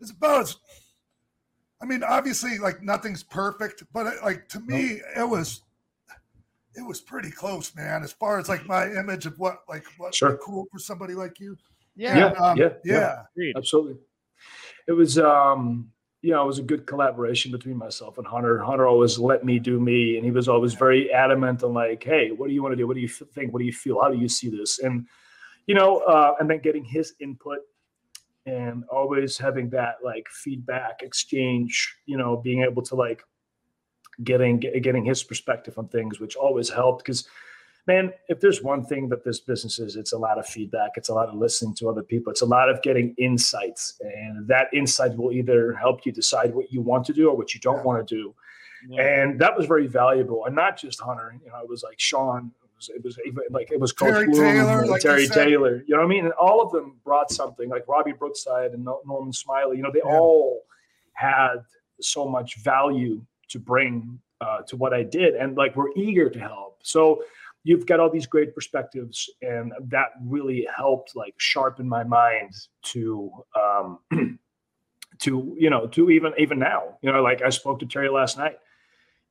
it's 0.00 0.10
about 0.10 0.42
as 0.42 0.56
I 1.80 1.86
mean, 1.86 2.02
obviously, 2.02 2.58
like 2.58 2.82
nothing's 2.82 3.22
perfect, 3.22 3.84
but 3.92 4.06
it, 4.06 4.14
like 4.24 4.48
to 4.48 4.60
me, 4.60 5.00
it 5.16 5.28
was 5.28 5.62
it 6.74 6.84
was 6.84 7.00
pretty 7.00 7.30
close, 7.30 7.74
man. 7.76 8.02
As 8.02 8.12
far 8.12 8.38
as 8.40 8.48
like 8.48 8.66
my 8.66 8.90
image 8.90 9.26
of 9.26 9.38
what 9.38 9.58
like 9.68 9.84
what 9.96 10.14
sure. 10.14 10.36
cool 10.38 10.66
for 10.72 10.80
somebody 10.80 11.14
like 11.14 11.38
you. 11.38 11.56
Yeah, 11.94 12.18
yeah, 12.18 12.24
um, 12.32 12.58
yeah, 12.58 12.70
yeah, 12.84 13.22
yeah, 13.36 13.52
absolutely. 13.56 13.96
It 14.88 14.92
was 14.92 15.18
um 15.18 15.92
you 16.24 16.30
know, 16.30 16.42
it 16.42 16.46
was 16.46 16.58
a 16.58 16.62
good 16.62 16.86
collaboration 16.86 17.52
between 17.52 17.76
myself 17.76 18.16
and 18.16 18.26
Hunter. 18.26 18.58
Hunter 18.58 18.86
always 18.86 19.18
let 19.18 19.44
me 19.44 19.58
do 19.58 19.78
me, 19.78 20.16
and 20.16 20.24
he 20.24 20.30
was 20.30 20.48
always 20.48 20.72
very 20.72 21.12
adamant 21.12 21.62
on 21.62 21.74
like, 21.74 22.02
"Hey, 22.02 22.30
what 22.30 22.48
do 22.48 22.54
you 22.54 22.62
want 22.62 22.72
to 22.72 22.76
do? 22.76 22.86
What 22.86 22.94
do 22.94 23.02
you 23.02 23.08
think? 23.08 23.52
What 23.52 23.58
do 23.58 23.66
you 23.66 23.74
feel? 23.74 24.00
How 24.00 24.08
do 24.08 24.16
you 24.16 24.28
see 24.30 24.48
this?" 24.48 24.78
And 24.78 25.06
you 25.66 25.74
know, 25.74 25.98
uh, 25.98 26.34
and 26.40 26.48
then 26.48 26.60
getting 26.60 26.82
his 26.82 27.12
input 27.20 27.58
and 28.46 28.84
always 28.90 29.36
having 29.36 29.68
that 29.70 29.96
like 30.02 30.26
feedback 30.30 31.02
exchange. 31.02 31.94
You 32.06 32.16
know, 32.16 32.38
being 32.38 32.62
able 32.62 32.80
to 32.84 32.94
like 32.94 33.22
getting 34.22 34.60
getting 34.60 35.04
his 35.04 35.22
perspective 35.22 35.78
on 35.78 35.88
things, 35.88 36.20
which 36.20 36.36
always 36.36 36.70
helped 36.70 37.04
because 37.04 37.28
man, 37.86 38.12
if 38.28 38.40
there's 38.40 38.62
one 38.62 38.84
thing 38.84 39.08
that 39.10 39.24
this 39.24 39.40
business 39.40 39.78
is, 39.78 39.96
it's 39.96 40.12
a 40.12 40.18
lot 40.18 40.38
of 40.38 40.46
feedback. 40.46 40.92
It's 40.96 41.08
a 41.08 41.14
lot 41.14 41.28
of 41.28 41.34
listening 41.34 41.74
to 41.76 41.88
other 41.88 42.02
people. 42.02 42.30
It's 42.30 42.40
a 42.40 42.46
lot 42.46 42.70
of 42.70 42.82
getting 42.82 43.14
insights. 43.18 44.00
And 44.00 44.48
that 44.48 44.68
insight 44.72 45.16
will 45.16 45.32
either 45.32 45.74
help 45.74 46.06
you 46.06 46.12
decide 46.12 46.54
what 46.54 46.72
you 46.72 46.80
want 46.80 47.04
to 47.06 47.12
do 47.12 47.28
or 47.28 47.36
what 47.36 47.54
you 47.54 47.60
don't 47.60 47.76
yeah. 47.76 47.82
want 47.82 48.06
to 48.06 48.14
do. 48.14 48.34
Yeah. 48.88 49.02
And 49.02 49.40
that 49.40 49.56
was 49.56 49.66
very 49.66 49.86
valuable. 49.86 50.46
And 50.46 50.54
not 50.54 50.78
just 50.78 51.00
Hunter, 51.00 51.38
you 51.42 51.50
know, 51.50 51.58
it 51.62 51.68
was 51.68 51.82
like 51.82 51.98
Sean, 51.98 52.52
it 52.62 52.70
was, 52.76 52.90
it 52.90 53.04
was 53.04 53.18
like 53.50 53.70
it 53.70 53.80
was 53.80 53.92
Coach 53.92 54.12
Terry 54.12 54.26
Bloom, 54.26 54.42
Taylor, 54.42 54.86
like 54.86 55.00
Terry 55.00 55.28
Taylor. 55.28 55.84
You 55.86 55.94
know 55.94 56.02
what 56.02 56.06
I 56.06 56.08
mean? 56.08 56.24
And 56.24 56.34
all 56.34 56.60
of 56.60 56.72
them 56.72 56.96
brought 57.04 57.30
something 57.30 57.68
like 57.68 57.86
Robbie 57.88 58.12
Brookside 58.12 58.72
and 58.72 58.84
Norman 58.84 59.32
Smiley. 59.32 59.76
You 59.76 59.82
know, 59.82 59.90
they 59.92 60.02
yeah. 60.04 60.16
all 60.16 60.62
had 61.14 61.56
so 62.00 62.26
much 62.26 62.56
value 62.56 63.22
to 63.48 63.58
bring 63.58 64.18
uh, 64.40 64.62
to 64.62 64.76
what 64.76 64.92
I 64.92 65.02
did, 65.02 65.34
and 65.34 65.56
like 65.56 65.76
we're 65.76 65.92
eager 65.96 66.28
to 66.28 66.38
help. 66.38 66.80
So 66.82 67.22
you've 67.64 67.86
got 67.86 67.98
all 67.98 68.10
these 68.10 68.26
great 68.26 68.54
perspectives 68.54 69.28
and 69.42 69.72
that 69.88 70.08
really 70.22 70.68
helped 70.74 71.16
like 71.16 71.34
sharpen 71.38 71.88
my 71.88 72.04
mind 72.04 72.52
to 72.82 73.30
um 73.60 73.98
to 75.18 75.56
you 75.58 75.70
know 75.70 75.86
to 75.86 76.10
even 76.10 76.32
even 76.38 76.58
now 76.58 76.96
you 77.02 77.10
know 77.10 77.22
like 77.22 77.42
i 77.42 77.48
spoke 77.48 77.80
to 77.80 77.86
terry 77.86 78.08
last 78.08 78.38
night 78.38 78.58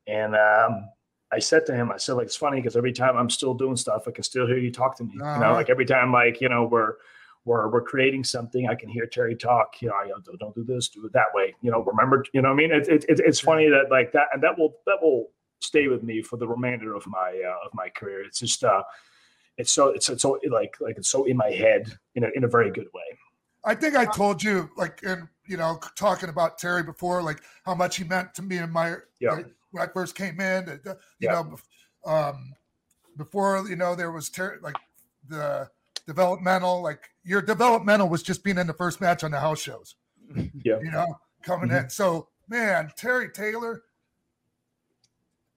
and 0.08 0.36
um 0.36 0.90
i 1.32 1.40
said 1.40 1.66
to 1.66 1.74
him 1.74 1.92
i 1.92 1.98
said 1.98 2.14
like 2.14 2.26
it's 2.26 2.36
funny 2.36 2.58
because 2.58 2.76
every 2.76 2.94
time 2.94 3.16
i'm 3.16 3.30
still 3.30 3.54
doing 3.54 3.76
stuff 3.76 4.08
i 4.08 4.12
can 4.12 4.24
still 4.24 4.48
hear 4.48 4.58
you 4.58 4.72
talk 4.72 4.98
to 4.98 5.04
me 5.04 5.14
uh-huh. 5.22 5.34
you 5.34 5.40
know 5.40 5.46
uh-huh. 5.48 5.56
like 5.56 5.70
every 5.70 5.86
time 5.86 6.12
like 6.12 6.42
you 6.42 6.50
know 6.50 6.64
we're 6.66 6.94
we're, 7.46 7.70
we're 7.70 7.82
creating 7.82 8.24
something 8.24 8.70
i 8.70 8.76
can 8.76 8.90
hear 8.90 9.06
terry 9.06 9.36
talk 9.36 9.76
you 9.82 9.90
know 9.90 9.96
don't, 10.26 10.40
don't 10.40 10.56
do 10.56 10.64
this 10.64 10.88
do 10.90 11.06
it 11.06 11.12
that 11.14 11.28
way 11.34 11.54
you 11.62 11.70
know 11.70 11.84
remember 11.84 12.24
you 12.34 12.42
know 12.42 12.50
i 12.50 12.54
mean 12.54 12.72
it's 12.72 12.88
it, 12.88 13.06
it, 13.10 13.20
it's 13.26 13.40
funny 13.40 13.68
that 13.68 13.92
like 13.92 14.14
that 14.14 14.28
and 14.34 14.42
that 14.42 14.58
will 14.58 14.76
that 14.86 14.98
will 15.02 15.30
stay 15.64 15.88
with 15.88 16.04
me 16.04 16.22
for 16.22 16.38
the 16.38 16.48
remainder 16.48 16.96
of 16.96 17.06
my 17.08 17.42
uh, 17.46 17.66
of 17.66 17.74
my 17.74 17.90
career. 17.90 18.24
It's 18.24 18.40
just 18.40 18.64
uh, 18.64 18.84
it's 19.58 19.72
so 19.72 19.88
it's, 19.90 20.10
it's 20.10 20.22
so 20.22 20.40
like 20.50 20.76
like 20.80 20.98
it's 20.98 21.10
so 21.10 21.26
in 21.26 21.38
my 21.38 21.50
head 21.50 21.98
in 22.16 22.24
a 22.24 22.30
in 22.36 22.44
a 22.44 22.48
very 22.48 22.72
good 22.72 22.88
way. 22.94 23.18
I 23.66 23.76
think 23.76 23.96
I 23.96 24.06
told 24.06 24.44
you 24.44 24.70
like 24.76 25.02
and 25.04 25.28
you 25.48 25.58
know 25.58 25.80
talking 25.96 26.30
about 26.30 26.58
Terry 26.58 26.84
before 26.84 27.22
like 27.22 27.42
how 27.66 27.76
much 27.76 27.98
he 27.98 28.04
meant 28.04 28.34
to 28.36 28.42
me 28.42 28.58
and 28.58 28.72
my 28.72 28.96
yeah. 29.20 29.32
like, 29.32 29.48
when 29.72 29.84
I 29.84 29.92
first 29.92 30.16
came 30.16 30.40
in. 30.40 30.80
You 30.86 30.96
yeah. 31.20 31.32
know, 31.32 31.58
um, 32.06 32.54
before 33.18 33.66
you 33.68 33.76
know 33.76 33.96
there 33.96 34.12
was 34.12 34.30
ter- 34.30 34.60
like 34.62 34.76
the 35.28 35.70
developmental, 36.06 36.82
like 36.82 37.10
your 37.24 37.42
developmental 37.42 38.10
was 38.10 38.24
just 38.24 38.44
being 38.44 38.58
in 38.58 38.68
the 38.68 38.74
first 38.74 39.00
match 39.00 39.24
on 39.24 39.32
the 39.32 39.40
house 39.40 39.62
shows. 39.62 39.96
Yeah. 40.36 40.80
You 40.82 40.92
know, 40.92 41.20
coming 41.44 41.70
Mhm. 41.70 41.84
in. 41.84 41.90
So 41.90 42.30
man, 42.48 42.92
Terry 42.98 43.30
Taylor. 43.30 43.84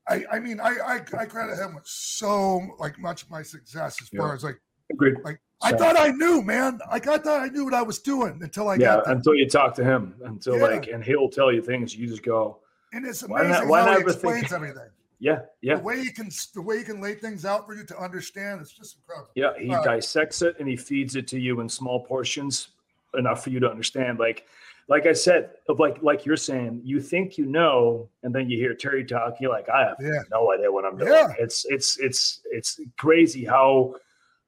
I, 0.08 0.24
I 0.32 0.38
mean, 0.38 0.60
I, 0.60 0.76
I 0.84 0.94
I 1.18 1.24
credit 1.26 1.58
him 1.58 1.74
with 1.74 1.86
so 1.86 2.60
like 2.78 2.98
much 2.98 3.22
of 3.24 3.30
my 3.30 3.42
success 3.42 3.96
as 4.00 4.08
far 4.08 4.34
as 4.34 4.44
like 4.44 4.60
Agreed. 4.92 5.16
like 5.24 5.40
I 5.62 5.72
thought 5.72 5.98
I 5.98 6.08
knew, 6.10 6.42
man. 6.42 6.78
Like 6.90 7.06
I 7.08 7.18
thought 7.18 7.40
I 7.40 7.48
knew 7.48 7.64
what 7.64 7.74
I 7.74 7.82
was 7.82 7.98
doing 7.98 8.38
until 8.42 8.68
I 8.68 8.76
yeah, 8.76 9.00
until 9.06 9.34
you 9.34 9.48
talk 9.48 9.74
to 9.76 9.84
him, 9.84 10.14
until 10.24 10.58
Yeah. 10.58 10.64
like, 10.64 10.86
and 10.88 11.02
he'll 11.04 11.28
tell 11.28 11.52
you 11.52 11.60
things. 11.62 11.96
You 11.96 12.06
just 12.06 12.22
go, 12.22 12.58
And 12.92 13.04
it's 13.04 13.22
Why 13.26 13.40
amazing 13.40 13.62
not- 13.62 13.68
why 13.68 13.80
how 13.80 13.86
not 13.86 13.96
he 13.96 14.00
ever 14.02 14.12
think- 14.12 14.42
explains 14.44 14.52
everything. 14.52 14.90
yeah, 15.18 15.40
yeah, 15.62 15.76
The 15.76 15.82
way 15.82 16.00
he 16.02 16.12
can 16.12 16.28
the 16.54 16.62
way 16.62 16.78
he 16.78 16.84
can 16.84 17.00
lay 17.00 17.14
things 17.14 17.44
out 17.44 17.66
for 17.66 17.74
you 17.74 17.84
to 17.84 17.98
understand, 17.98 18.60
it's 18.60 18.70
just 18.72 18.96
incredible. 18.98 19.30
yeah. 19.34 19.52
He 19.58 19.74
Uh, 19.74 19.82
dissects 19.82 20.42
it 20.42 20.56
and 20.60 20.68
he 20.68 20.76
feeds 20.76 21.16
it 21.16 21.26
to 21.28 21.40
you 21.40 21.58
in 21.60 21.68
small 21.68 22.04
portions, 22.04 22.68
enough 23.14 23.42
for 23.42 23.50
you 23.50 23.58
to 23.60 23.68
understand. 23.70 24.18
Like, 24.20 24.46
like 24.88 25.06
I 25.06 25.12
said, 25.12 25.50
of 25.68 25.80
like 25.80 26.00
like 26.02 26.24
you're 26.24 26.36
saying, 26.36 26.80
you 26.84 27.00
think 27.00 27.36
you 27.38 27.46
know, 27.46 28.08
and 28.22 28.34
then 28.34 28.48
you 28.48 28.56
hear 28.56 28.74
Terry 28.74 29.04
talk, 29.04 29.36
you're 29.40 29.50
like, 29.50 29.68
I 29.68 29.80
have 29.88 29.96
Yeah. 30.00 30.22
no 30.30 30.52
idea 30.52 30.70
what 30.70 30.84
I'm 30.84 30.96
doing. 30.96 31.12
Yeah. 31.12 31.32
It's 31.38 31.64
it's 31.66 31.98
it's 31.98 32.40
it's 32.50 32.78
crazy 32.96 33.44
how 33.44 33.94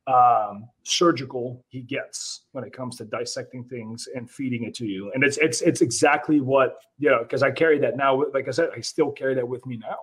um 0.06 0.66
surgical 0.84 1.62
he 1.68 1.82
gets 1.82 2.44
when 2.52 2.64
it 2.64 2.72
comes 2.72 2.96
to 2.96 3.04
dissecting 3.04 3.62
things 3.64 4.08
and 4.14 4.30
feeding 4.30 4.64
it 4.64 4.74
to 4.74 4.86
you 4.86 5.12
and 5.12 5.22
it's 5.22 5.36
it's 5.36 5.60
it's 5.60 5.82
exactly 5.82 6.40
what 6.40 6.78
you 6.98 7.10
know 7.10 7.18
because 7.22 7.42
i 7.42 7.50
carry 7.50 7.78
that 7.78 7.94
now 7.94 8.24
like 8.32 8.48
i 8.48 8.50
said 8.50 8.70
i 8.74 8.80
still 8.80 9.10
carry 9.12 9.34
that 9.34 9.46
with 9.46 9.66
me 9.66 9.76
now 9.76 9.98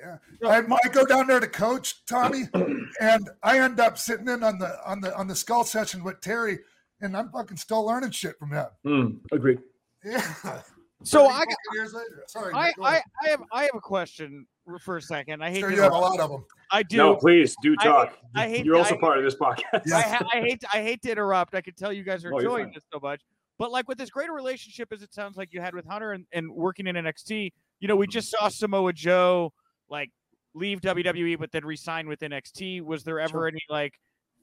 Yeah. 0.00 0.18
I, 0.48 0.58
I 0.58 0.88
go 0.92 1.04
down 1.04 1.26
there 1.26 1.40
to 1.40 1.48
coach 1.48 2.04
Tommy, 2.06 2.44
and 3.00 3.28
I 3.42 3.58
end 3.58 3.80
up 3.80 3.98
sitting 3.98 4.28
in 4.28 4.44
on 4.44 4.58
the 4.60 4.78
on 4.88 5.00
the 5.00 5.12
on 5.16 5.26
the 5.26 5.34
skull 5.34 5.64
session 5.64 6.04
with 6.04 6.20
Terry, 6.20 6.58
and 7.02 7.16
I'm 7.16 7.30
fucking 7.30 7.56
still 7.58 7.84
learning 7.84 8.10
shit 8.12 8.38
from 8.38 8.50
him. 8.52 8.66
Mm, 8.86 9.18
agreed 9.32 9.58
Yeah. 10.04 10.22
So 11.04 11.24
30 11.26 11.32
I, 11.34 11.38
fucking 11.40 11.56
years 11.74 11.92
later. 11.94 12.22
Sorry. 12.28 12.54
I, 12.54 12.72
I. 12.80 13.02
I 13.24 13.28
have 13.30 13.42
I 13.52 13.62
have 13.64 13.74
a 13.74 13.80
question 13.80 14.46
for 14.84 14.98
a 14.98 15.02
second. 15.02 15.42
I 15.42 15.50
hate 15.50 15.58
sure 15.58 15.72
you 15.72 15.82
have 15.82 15.90
a 15.92 15.98
lot 15.98 16.20
of 16.20 16.30
them. 16.30 16.44
I 16.70 16.84
do. 16.84 16.96
no 16.96 17.16
please 17.16 17.56
do 17.60 17.74
talk 17.74 18.16
I 18.36 18.48
hate- 18.48 18.64
you're 18.64 18.76
also 18.76 18.94
I- 18.94 19.00
part 19.00 19.18
of 19.18 19.24
this 19.24 19.34
podcast 19.34 19.82
Yeah. 19.84 19.96
I, 19.96 20.38
I 20.38 20.40
hate 20.42 20.60
to, 20.60 20.68
I 20.72 20.80
hate 20.82 21.02
to 21.02 21.10
interrupt. 21.10 21.56
I 21.56 21.60
can 21.60 21.74
tell 21.74 21.92
you 21.92 22.04
guys 22.04 22.24
are 22.24 22.32
Oh, 22.32 22.38
enjoying 22.38 22.70
this 22.72 22.84
so 22.92 23.00
much. 23.02 23.20
But 23.58 23.72
like 23.72 23.88
with 23.88 23.98
this 23.98 24.10
great 24.10 24.30
relationship 24.30 24.92
as 24.92 25.02
it 25.02 25.12
sounds 25.12 25.36
like 25.36 25.52
you 25.52 25.60
had 25.60 25.74
with 25.74 25.86
Hunter 25.86 26.12
and, 26.12 26.24
and 26.32 26.48
working 26.52 26.86
in 26.86 26.94
NXT, 26.94 27.50
you 27.80 27.88
know, 27.88 27.96
we 27.96 28.06
just 28.06 28.30
saw 28.30 28.46
Samoa 28.48 28.92
Joe 28.92 29.52
like 29.90 30.10
leave 30.54 30.80
WWE 30.82 31.36
but 31.36 31.50
then 31.50 31.64
resign 31.64 32.06
with 32.06 32.20
NXT. 32.20 32.80
Was 32.82 33.02
there 33.02 33.18
ever 33.18 33.28
Sure. 33.30 33.48
any 33.48 33.60
like 33.68 33.94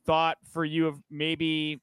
thought 0.05 0.37
for 0.51 0.65
you 0.65 0.87
of 0.87 0.97
maybe 1.09 1.75
s- 1.75 1.79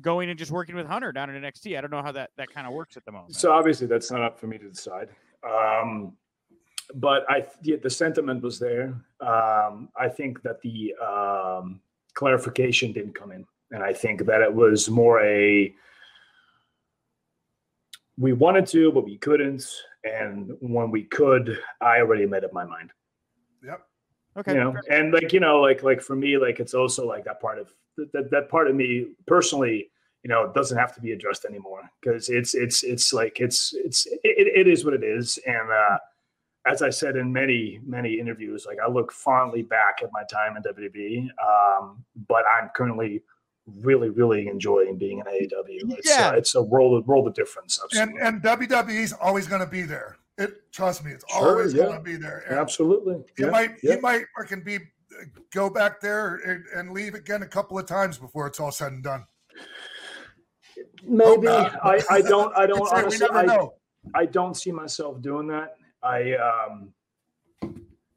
going 0.00 0.30
and 0.30 0.38
just 0.38 0.50
working 0.50 0.74
with 0.76 0.86
Hunter 0.86 1.12
down 1.12 1.30
in 1.30 1.42
NXT? 1.42 1.76
I 1.76 1.80
don't 1.80 1.90
know 1.90 2.02
how 2.02 2.12
that 2.12 2.30
that 2.36 2.50
kind 2.50 2.66
of 2.66 2.72
works 2.72 2.96
at 2.96 3.04
the 3.04 3.12
moment. 3.12 3.34
so 3.34 3.52
obviously 3.52 3.86
that's 3.86 4.10
not 4.10 4.22
up 4.22 4.38
for 4.38 4.46
me 4.46 4.58
to 4.58 4.68
decide 4.68 5.08
um 5.48 6.16
but 6.94 7.24
i 7.30 7.44
yeah, 7.62 7.76
the 7.82 7.90
sentiment 7.90 8.42
was 8.42 8.58
there 8.58 8.94
um 9.20 9.88
i 9.96 10.08
think 10.08 10.42
that 10.42 10.60
the 10.62 10.94
um 11.10 11.80
clarification 12.14 12.92
didn't 12.92 13.14
come 13.14 13.32
in 13.32 13.44
and 13.72 13.82
i 13.82 13.92
think 13.92 14.24
that 14.26 14.40
it 14.42 14.52
was 14.52 14.88
more 14.90 15.20
a 15.22 15.74
we 18.18 18.32
wanted 18.32 18.66
to 18.66 18.92
but 18.92 19.04
we 19.04 19.16
couldn't 19.18 19.64
and 20.04 20.52
when 20.60 20.90
we 20.90 21.02
could 21.04 21.58
i 21.80 21.98
already 22.00 22.26
made 22.26 22.44
up 22.44 22.52
my 22.52 22.64
mind 22.64 22.90
Yep. 23.64 23.80
Okay. 24.36 24.52
you 24.52 24.58
know 24.60 24.74
and 24.90 25.12
like 25.12 25.32
you 25.32 25.40
know 25.40 25.60
like 25.60 25.82
like 25.82 26.00
for 26.00 26.16
me 26.16 26.36
like 26.38 26.60
it's 26.60 26.74
also 26.74 27.06
like 27.06 27.24
that 27.24 27.40
part 27.40 27.58
of 27.58 27.72
that, 28.12 28.30
that 28.30 28.48
part 28.48 28.68
of 28.68 28.74
me 28.74 29.06
personally 29.26 29.90
you 30.22 30.28
know 30.28 30.50
doesn't 30.54 30.78
have 30.78 30.94
to 30.94 31.00
be 31.00 31.12
addressed 31.12 31.44
anymore 31.44 31.82
because 32.00 32.28
it's 32.28 32.54
it's 32.54 32.82
it's 32.82 33.12
like 33.12 33.40
it's 33.40 33.72
it's 33.74 34.06
it, 34.06 34.20
it 34.56 34.66
is 34.68 34.84
what 34.84 34.94
it 34.94 35.04
is 35.04 35.38
and 35.46 35.70
uh 35.70 35.98
as 36.66 36.80
i 36.82 36.90
said 36.90 37.16
in 37.16 37.32
many 37.32 37.78
many 37.86 38.18
interviews 38.18 38.64
like 38.66 38.78
i 38.84 38.88
look 38.90 39.12
fondly 39.12 39.62
back 39.62 39.98
at 40.02 40.10
my 40.12 40.22
time 40.24 40.56
in 40.56 40.62
wwe 40.62 41.28
um 41.78 42.04
but 42.28 42.42
i'm 42.58 42.70
currently 42.74 43.22
really 43.80 44.10
really 44.10 44.46
enjoying 44.48 44.96
being 44.98 45.18
in 45.20 45.26
aew 45.26 45.96
it's, 45.98 46.08
Yeah. 46.08 46.28
uh, 46.28 46.32
it's 46.32 46.54
a 46.54 46.62
world 46.62 46.98
of 46.98 47.06
world 47.06 47.26
of 47.26 47.34
difference 47.34 47.78
And 47.92 48.10
absolutely. 48.18 48.20
and 48.20 48.42
WWE's 48.42 49.12
always 49.14 49.46
going 49.46 49.60
to 49.62 49.66
be 49.66 49.82
there. 49.82 50.16
It 50.36 50.72
trust 50.72 51.04
me, 51.04 51.12
it's 51.12 51.24
Sure, 51.30 51.50
always 51.50 51.72
yeah. 51.74 51.84
going 51.84 51.96
to 51.96 52.02
be 52.02 52.16
there. 52.16 52.44
And 52.48 52.58
absolutely 52.58 53.14
You 53.38 53.46
yeah, 53.46 53.50
might 53.50 53.70
yeah. 53.82 53.94
you 53.94 54.00
might 54.00 54.24
freaking 54.36 54.64
be 54.64 54.78
go 55.52 55.70
back 55.70 56.00
there 56.00 56.36
and, 56.36 56.64
and 56.74 56.90
leave 56.92 57.14
again 57.14 57.42
a 57.42 57.46
couple 57.46 57.78
of 57.78 57.86
times 57.86 58.18
before 58.18 58.46
it's 58.48 58.58
all 58.58 58.72
said 58.72 58.92
and 58.92 59.02
done. 59.04 59.24
maybe. 61.04 61.48
I, 61.48 62.00
I 62.10 62.20
don't 62.20 62.56
i 62.56 62.66
don't 62.66 62.80
It's 62.82 62.92
like 62.92 63.06
we 63.10 63.20
honestly 63.20 63.28
I. 63.30 64.22
I 64.22 64.26
don't 64.26 64.54
see 64.56 64.72
myself 64.72 65.20
doing 65.22 65.46
that. 65.48 65.76
I 66.02 66.34
um 66.34 66.92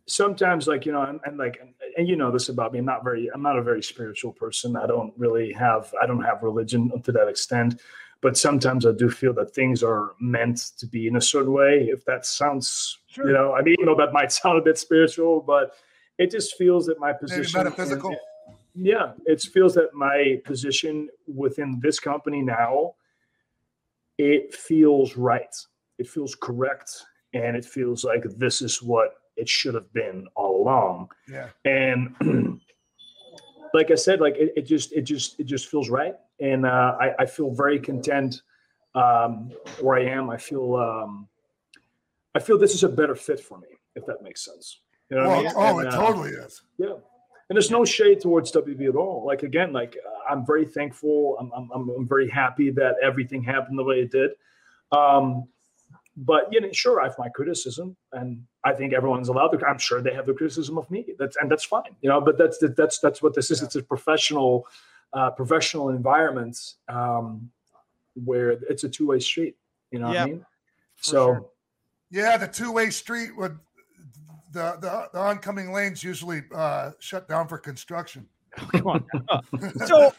sometimes 0.07 0.67
like 0.67 0.85
you 0.85 0.91
know 0.91 1.03
and, 1.03 1.19
and 1.25 1.37
like 1.37 1.57
and, 1.61 1.73
and 1.97 2.07
you 2.07 2.15
know 2.15 2.31
this 2.31 2.49
about 2.49 2.73
me. 2.73 2.79
I'm 2.79 2.85
not 2.85 3.03
very 3.03 3.29
I'm 3.33 3.41
not 3.41 3.57
a 3.57 3.63
very 3.63 3.83
spiritual 3.83 4.33
person. 4.33 4.75
I 4.75 4.87
don't 4.87 5.13
really 5.17 5.53
have 5.53 5.93
I 6.01 6.05
don't 6.05 6.23
have 6.23 6.43
religion 6.43 6.91
to 7.03 7.11
that 7.11 7.27
extent. 7.27 7.79
But 8.21 8.35
sometimes 8.37 8.85
I 8.85 8.91
do 8.93 9.09
feel 9.09 9.33
that 9.33 9.53
things 9.53 9.83
are 9.83 10.13
meant 10.19 10.57
to 10.79 10.87
be 10.87 11.07
in 11.07 11.15
a 11.17 11.21
certain 11.21 11.51
way. 11.53 11.87
If 11.91 12.03
that 12.05 12.25
sounds, 12.25 12.97
Sure. 13.07 13.27
you 13.27 13.33
know, 13.33 13.53
I 13.53 13.61
mean, 13.61 13.75
you 13.79 13.85
know, 13.85 13.95
that 13.95 14.11
might 14.13 14.31
sound 14.39 14.57
a 14.57 14.61
bit 14.61 14.77
spiritual, 14.77 15.41
but 15.41 15.73
it 16.17 16.31
just 16.31 16.55
feels 16.57 16.85
that 16.87 16.99
my 16.99 17.11
Maybe 17.11 17.19
position, 17.19 17.59
in- 17.59 17.63
metaphysical. 17.65 18.15
yeah, 18.73 19.13
it 19.25 19.41
feels 19.41 19.75
that 19.75 19.93
my 19.93 20.41
position 20.45 21.09
within 21.27 21.79
this 21.81 21.99
company 21.99 22.41
now, 22.41 22.95
it 24.17 24.53
feels 24.53 25.15
right. 25.15 25.55
It 25.99 26.07
feels 26.07 26.35
correct. 26.35 26.91
And 27.33 27.55
it 27.55 27.65
feels 27.65 28.03
like 28.03 28.23
this 28.37 28.61
is 28.61 28.81
what 28.81 29.09
it 29.35 29.47
should 29.47 29.75
have 29.75 29.91
been 29.93 30.27
all 30.35 30.63
along. 30.63 31.09
Yeah. 31.29 31.49
And 31.65 32.15
like 33.73 33.91
I 33.91 33.95
said, 33.95 34.19
like 34.21 34.35
it, 34.35 34.53
it 34.55 34.61
just, 34.63 34.93
it 34.93 35.01
just, 35.03 35.39
it 35.39 35.45
just 35.45 35.67
feels 35.67 35.89
right. 35.89 36.15
And 36.39 36.65
uh, 36.65 36.95
I, 36.99 37.13
I 37.19 37.25
feel 37.25 37.51
very 37.51 37.79
content 37.79 38.41
um, 38.95 39.51
where 39.81 39.97
I 39.97 40.05
am. 40.05 40.29
I 40.29 40.37
feel, 40.37 40.75
um, 40.75 41.27
I 42.35 42.39
feel 42.39 42.57
this 42.57 42.75
is 42.75 42.83
a 42.83 42.89
better 42.89 43.15
fit 43.15 43.39
for 43.39 43.57
me, 43.57 43.67
if 43.95 44.05
that 44.05 44.21
makes 44.21 44.45
sense. 44.45 44.79
You 45.09 45.17
know 45.17 45.29
what 45.29 45.37
I 45.39 45.41
mean? 45.43 45.51
oh, 45.55 45.79
And, 45.79 45.87
it 45.87 45.93
uh, 45.93 45.97
totally 45.97 46.31
is. 46.31 46.61
yeah. 46.77 46.93
And 47.49 47.55
there's 47.55 47.71
no 47.71 47.85
shade 47.85 48.19
towards 48.19 48.51
WB 48.51 48.89
at 48.89 48.95
all. 48.95 49.25
Like 49.25 49.43
again, 49.43 49.71
like 49.71 49.97
uh, 50.05 50.33
I'm 50.33 50.45
very 50.45 50.65
thankful. 50.65 51.37
I'm, 51.39 51.49
I'm, 51.55 51.69
I'm, 51.73 51.89
I'm 51.89 52.07
very 52.07 52.29
happy 52.29 52.71
that 52.71 52.95
everything 53.01 53.41
happened 53.41 53.79
the 53.79 53.85
way 53.85 54.01
it 54.01 54.11
did. 54.11 54.31
Um, 54.91 55.47
but 56.17 56.51
you 56.51 56.59
know, 56.59 56.69
sure, 56.73 56.99
I 56.99 57.05
have 57.05 57.15
my 57.17 57.29
criticism, 57.29 57.95
and 58.11 58.43
I 58.67 58.73
think 58.73 58.93
everyone's 58.93 59.29
allowed 59.29 59.49
to. 59.49 59.65
I'm 59.65 59.77
sure 59.77 60.01
they 60.01 60.13
have 60.13 60.25
the 60.25 60.33
criticism 60.33 60.77
of 60.77 60.89
me. 60.91 61.05
That's 61.17 61.37
and 61.37 61.49
that's 61.49 61.63
fine. 61.63 61.95
You 62.01 62.09
know, 62.09 62.19
but 62.19 62.37
that's 62.37 62.57
that's 62.75 62.99
that's 62.99 63.21
what 63.21 63.33
this 63.33 63.49
is. 63.49 63.61
It's 63.61 63.75
a 63.75 63.83
professional, 63.83 64.67
uh, 65.13 65.31
professional 65.31 65.89
environment 65.89 66.57
um, 66.89 67.49
where 68.25 68.51
it's 68.51 68.83
a 68.83 68.89
two 68.89 69.07
way 69.07 69.19
street. 69.19 69.55
You 69.91 69.99
know 69.99 70.07
what 70.07 70.15
Yeah, 70.15 70.23
I 70.23 70.25
mean? 70.25 70.45
So. 71.01 71.13
sure. 71.13 71.45
Yeah, 72.09 72.37
the 72.37 72.47
two 72.47 72.71
way 72.71 72.89
street 72.89 73.35
would 73.37 73.59
the, 74.53 74.77
the 74.79 75.09
the 75.13 75.19
oncoming 75.19 75.73
lanes 75.73 76.03
usually 76.03 76.43
uh, 76.55 76.91
shut 76.99 77.27
down 77.27 77.47
for 77.47 77.57
construction. 77.57 78.25
Come 78.71 78.87
on. 78.87 79.05
so 79.85 80.13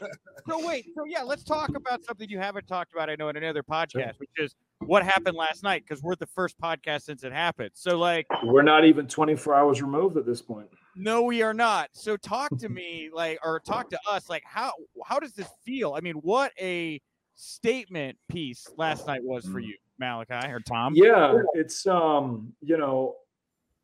so 0.49 0.67
wait 0.67 0.87
so 0.95 1.05
yeah 1.07 1.23
let's 1.23 1.43
talk 1.43 1.71
about 1.75 2.05
something 2.05 2.29
you 2.29 2.39
haven't 2.39 2.67
talked 2.69 2.93
about 2.93 3.11
i 3.11 3.17
know 3.17 3.29
in 3.31 3.37
another 3.37 3.65
podcast 3.65 4.19
which 4.19 4.31
is 4.37 4.55
what 4.81 5.03
happened 5.03 5.37
last 5.37 5.63
night 5.63 5.83
because 5.87 6.03
we're 6.03 6.15
the 6.17 6.27
first 6.27 6.59
podcast 6.61 7.03
since 7.03 7.25
it 7.25 7.33
happened 7.33 7.71
so 7.75 7.99
like 7.99 8.27
We're 8.45 8.63
not 8.63 8.85
even 8.85 9.07
24 9.09 9.55
hours 9.55 9.83
removed 9.83 10.17
at 10.17 10.25
this 10.25 10.41
point. 10.41 10.69
no 10.97 11.23
we 11.23 11.43
are 11.43 11.55
not 11.55 11.91
so 11.93 12.17
talk 12.17 12.57
to 12.59 12.69
me 12.69 13.11
like 13.13 13.39
or 13.45 13.61
talk 13.61 13.91
to 13.91 13.99
us 14.09 14.29
like 14.31 14.43
how 14.47 14.73
how 15.05 15.19
does 15.19 15.33
this 15.33 15.49
feel 15.65 15.95
i 15.95 16.01
mean 16.01 16.15
what 16.17 16.53
a 16.61 17.01
statement 17.35 18.17
piece 18.29 18.69
last 18.77 19.07
night 19.07 19.21
was 19.23 19.45
for 19.47 19.59
you 19.59 19.75
malachi 19.99 20.49
or 20.49 20.61
tom 20.61 20.95
Yeah, 20.95 21.35
it's 21.55 21.87
um, 21.87 22.53
you 22.61 22.77
know, 22.79 23.17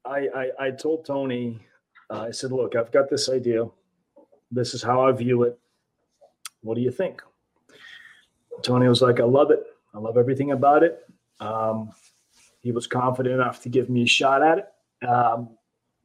I 0.05 0.28
I, 0.61 0.66
I 0.66 0.70
told 0.70 1.05
Tony, 1.05 1.59
uh, 2.11 2.22
I 2.22 2.30
said, 2.30 2.53
look, 2.53 2.76
I've 2.76 2.92
got 2.92 3.09
this 3.11 3.28
idea. 3.28 3.64
This 4.51 4.74
is 4.74 4.82
how 4.82 5.03
I 5.09 5.12
view 5.12 5.42
it. 5.45 5.59
What 6.62 6.74
do 6.76 6.80
you 6.82 6.90
think? 6.92 7.20
Tony 8.62 8.86
was 8.88 9.03
like, 9.03 9.18
I 9.20 9.24
love 9.24 9.51
it. 9.51 9.64
I 9.95 9.99
love 9.99 10.16
everything 10.16 10.51
about 10.51 10.82
it. 10.82 10.99
Um, 11.40 11.92
he 12.61 12.72
was 12.72 12.86
confident 12.86 13.34
enough 13.34 13.62
to 13.62 13.68
give 13.68 13.88
me 13.90 14.03
a 14.03 14.07
shot 14.07 14.42
at 14.42 14.59
it. 14.59 15.07
Um, 15.07 15.51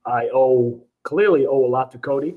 I 0.05 0.29
owe 0.33 0.81
clearly 1.03 1.45
owe 1.45 1.65
a 1.65 1.67
lot 1.67 1.91
to 1.93 1.97
Cody, 1.97 2.35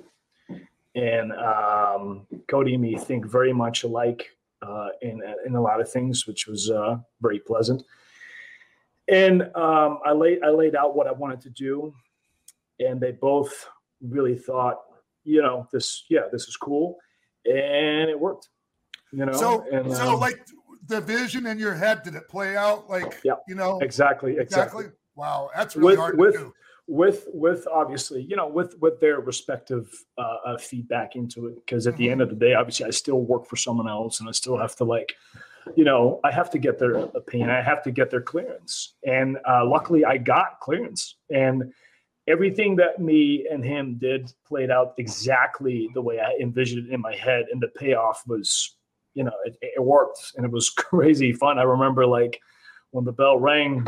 and 0.94 1.32
um, 1.32 2.26
Cody 2.48 2.74
and 2.74 2.82
me 2.82 2.96
think 2.96 3.26
very 3.26 3.52
much 3.52 3.84
alike 3.84 4.36
uh, 4.62 4.88
in 5.00 5.20
in 5.44 5.54
a 5.54 5.60
lot 5.60 5.80
of 5.80 5.90
things, 5.90 6.26
which 6.26 6.46
was 6.46 6.70
uh, 6.70 6.96
very 7.20 7.40
pleasant. 7.40 7.82
And 9.08 9.42
um, 9.54 9.98
I 10.04 10.12
laid 10.12 10.42
I 10.42 10.50
laid 10.50 10.76
out 10.76 10.94
what 10.96 11.06
I 11.06 11.12
wanted 11.12 11.40
to 11.42 11.50
do, 11.50 11.94
and 12.78 13.00
they 13.00 13.12
both 13.12 13.68
really 14.00 14.36
thought, 14.36 14.80
you 15.24 15.42
know, 15.42 15.68
this, 15.72 16.04
yeah, 16.08 16.22
this 16.30 16.48
is 16.48 16.56
cool. 16.56 16.98
And 17.44 18.10
it 18.10 18.18
worked, 18.18 18.48
you 19.12 19.24
know. 19.26 19.32
So, 19.32 19.66
and, 19.72 19.92
so 19.92 20.14
um, 20.14 20.20
like 20.20 20.46
the 20.86 21.00
vision 21.00 21.46
in 21.46 21.58
your 21.58 21.74
head, 21.74 22.02
did 22.02 22.14
it 22.14 22.28
play 22.28 22.56
out 22.56 22.88
like, 22.90 23.20
Yeah, 23.24 23.34
you 23.48 23.54
know, 23.54 23.78
exactly, 23.80 24.36
exactly. 24.38 24.86
exactly? 24.86 24.98
Wow, 25.14 25.50
that's 25.54 25.76
really 25.76 25.92
With- 25.92 25.98
hard 25.98 26.18
with- 26.18 26.34
to 26.34 26.38
do. 26.40 26.54
with 26.88 27.28
with 27.32 27.68
obviously 27.72 28.20
you 28.22 28.34
know 28.34 28.48
with 28.48 28.76
with 28.80 28.98
their 28.98 29.20
respective 29.20 29.88
uh, 30.18 30.36
uh 30.44 30.58
feedback 30.58 31.14
into 31.14 31.46
it 31.46 31.54
because 31.64 31.86
at 31.86 31.96
the 31.96 32.04
Mm-hmm. 32.06 32.12
end 32.12 32.20
of 32.22 32.28
the 32.28 32.34
day 32.34 32.54
obviously 32.54 32.84
i 32.86 32.90
still 32.90 33.20
work 33.20 33.46
for 33.46 33.54
someone 33.54 33.88
else 33.88 34.18
and 34.18 34.28
i 34.28 34.32
still 34.32 34.58
have 34.58 34.74
to 34.74 34.84
like 34.84 35.14
you 35.76 35.84
know 35.84 36.18
i 36.24 36.30
have 36.32 36.50
to 36.50 36.58
get 36.58 36.80
their 36.80 36.96
opinion 36.96 37.50
i 37.50 37.62
have 37.62 37.84
to 37.84 37.92
get 37.92 38.10
their 38.10 38.20
clearance 38.20 38.94
and 39.06 39.38
uh, 39.48 39.64
luckily 39.64 40.04
i 40.04 40.16
got 40.18 40.58
clearance 40.60 41.18
and 41.30 41.72
everything 42.26 42.74
that 42.74 42.98
me 43.00 43.46
and 43.48 43.64
him 43.64 43.96
did 44.00 44.32
played 44.44 44.70
out 44.72 44.92
exactly 44.98 45.88
the 45.94 46.02
way 46.02 46.18
i 46.18 46.32
envisioned 46.40 46.88
it 46.88 46.92
in 46.92 47.00
my 47.00 47.14
head 47.14 47.44
and 47.52 47.62
the 47.62 47.68
payoff 47.78 48.24
was 48.26 48.76
you 49.14 49.24
know 49.24 49.32
it, 49.44 49.56
it 49.60 49.82
worked 49.82 50.32
and 50.36 50.44
it 50.44 50.50
was 50.50 50.70
crazy 50.90 51.32
fun 51.32 51.58
i 51.58 51.62
remember 51.62 52.06
like 52.06 52.40
when 52.90 53.04
the 53.04 53.12
bell 53.12 53.38
rang 53.38 53.86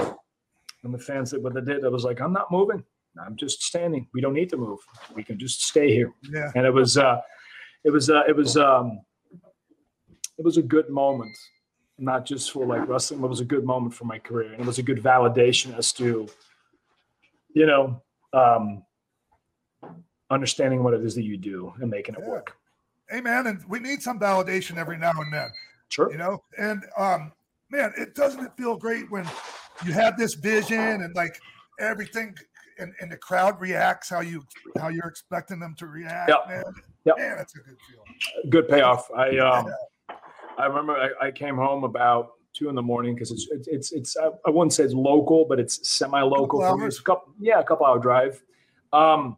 and 0.83 0.93
the 0.95 0.99
fans 0.99 1.31
did 1.31 1.43
what 1.43 1.55
they 1.55 1.62
did. 1.62 1.85
I 1.85 1.89
was 1.89 2.05
like, 2.05 2.20
I'm 2.20 2.33
not 2.33 2.51
moving. 2.51 2.85
I'm 3.18 3.37
just 3.37 3.62
standing. 3.62 4.07
We 4.12 4.20
don't 4.20 4.35
need 4.35 4.51
to 4.51 4.57
move. 4.59 4.81
We 5.14 5.25
can 5.25 5.39
just 5.39 5.62
stay 5.64 5.91
here. 5.93 6.12
Yeah. 6.31 6.53
And 6.55 6.66
it 6.66 6.70
was, 6.72 6.99
uh, 6.99 7.20
it 7.85 7.91
was, 7.91 8.11
uh, 8.11 8.22
it 8.29 8.37
was, 8.37 8.57
um, 8.57 9.01
it 10.37 10.45
was 10.45 10.57
a 10.59 10.62
good 10.62 10.91
moment, 10.91 11.35
not 11.99 12.27
just 12.27 12.51
for 12.51 12.66
like 12.66 12.87
wrestling, 12.87 13.20
but 13.20 13.27
it 13.27 13.31
was 13.31 13.41
a 13.41 13.47
good 13.47 13.64
moment 13.64 13.95
for 13.95 14.05
my 14.05 14.18
career, 14.18 14.53
and 14.53 14.61
it 14.61 14.66
was 14.66 14.79
a 14.79 14.83
good 14.83 15.03
validation 15.03 15.77
as 15.79 15.93
to, 15.95 16.29
you 17.55 17.66
know, 17.66 18.03
um, 18.33 18.83
understanding 20.31 20.83
what 20.83 20.93
it 20.93 21.03
is 21.03 21.14
that 21.14 21.25
you 21.25 21.37
do 21.37 21.72
and 21.81 21.91
making 21.91 22.14
it 22.14 22.20
Yeah. 22.22 22.29
work. 22.31 22.57
Hey 23.11 23.21
man, 23.21 23.47
and 23.47 23.63
we 23.69 23.79
need 23.79 24.03
some 24.03 24.19
validation 24.19 24.77
every 24.77 24.97
now 24.99 25.13
and 25.17 25.33
then. 25.33 25.49
Sure. 25.91 26.11
you 26.11 26.19
know 26.19 26.43
and 26.59 26.83
um 26.99 27.31
man 27.71 27.93
it 27.97 28.17
doesn't 28.17 28.45
it 28.45 28.51
feel 28.57 28.77
great 28.77 29.09
when 29.13 29.25
you 29.85 29.93
have 29.93 30.17
this 30.17 30.35
vision 30.35 30.77
and 31.03 31.15
like 31.15 31.39
everything 31.79 32.35
and, 32.81 32.93
and 33.01 33.13
the 33.13 33.17
crowd 33.17 33.61
reacts 33.61 34.11
how 34.11 34.21
you 34.21 34.43
how 34.81 34.89
you're 34.89 35.07
expecting 35.07 35.61
them 35.61 35.75
to 35.79 35.87
react 35.87 36.31
Yep. 36.31 36.49
man 36.49 36.65
Yep. 37.05 37.19
man 37.19 37.37
that's 37.37 37.55
a 37.55 37.59
good 37.59 37.77
feel. 37.89 38.51
good 38.51 38.69
payoff. 38.69 39.09
I 39.13 39.37
um, 39.39 39.67
I 40.59 40.67
remember 40.67 40.95
I, 40.95 41.27
I 41.27 41.31
came 41.31 41.57
home 41.57 41.85
about 41.85 42.31
two 42.55 42.69
in 42.69 42.75
the 42.75 42.83
morning 42.83 43.15
because 43.15 43.31
it's 43.31 43.47
it's 43.53 43.69
it's, 43.69 43.93
it's 43.93 44.17
I, 44.17 44.31
I 44.47 44.51
wouldn't 44.51 44.73
say 44.73 44.85
it's 44.85 44.95
local, 44.95 45.45
but 45.45 45.61
it's 45.61 45.89
semi-local. 45.89 46.61
For 46.61 46.77
me. 46.77 46.87
It's 46.87 46.99
a 46.99 47.03
couple, 47.03 47.35
yeah, 47.39 47.61
a 47.61 47.65
couple 47.65 47.85
hour 47.87 47.99
drive. 47.99 48.43
Um, 48.93 49.37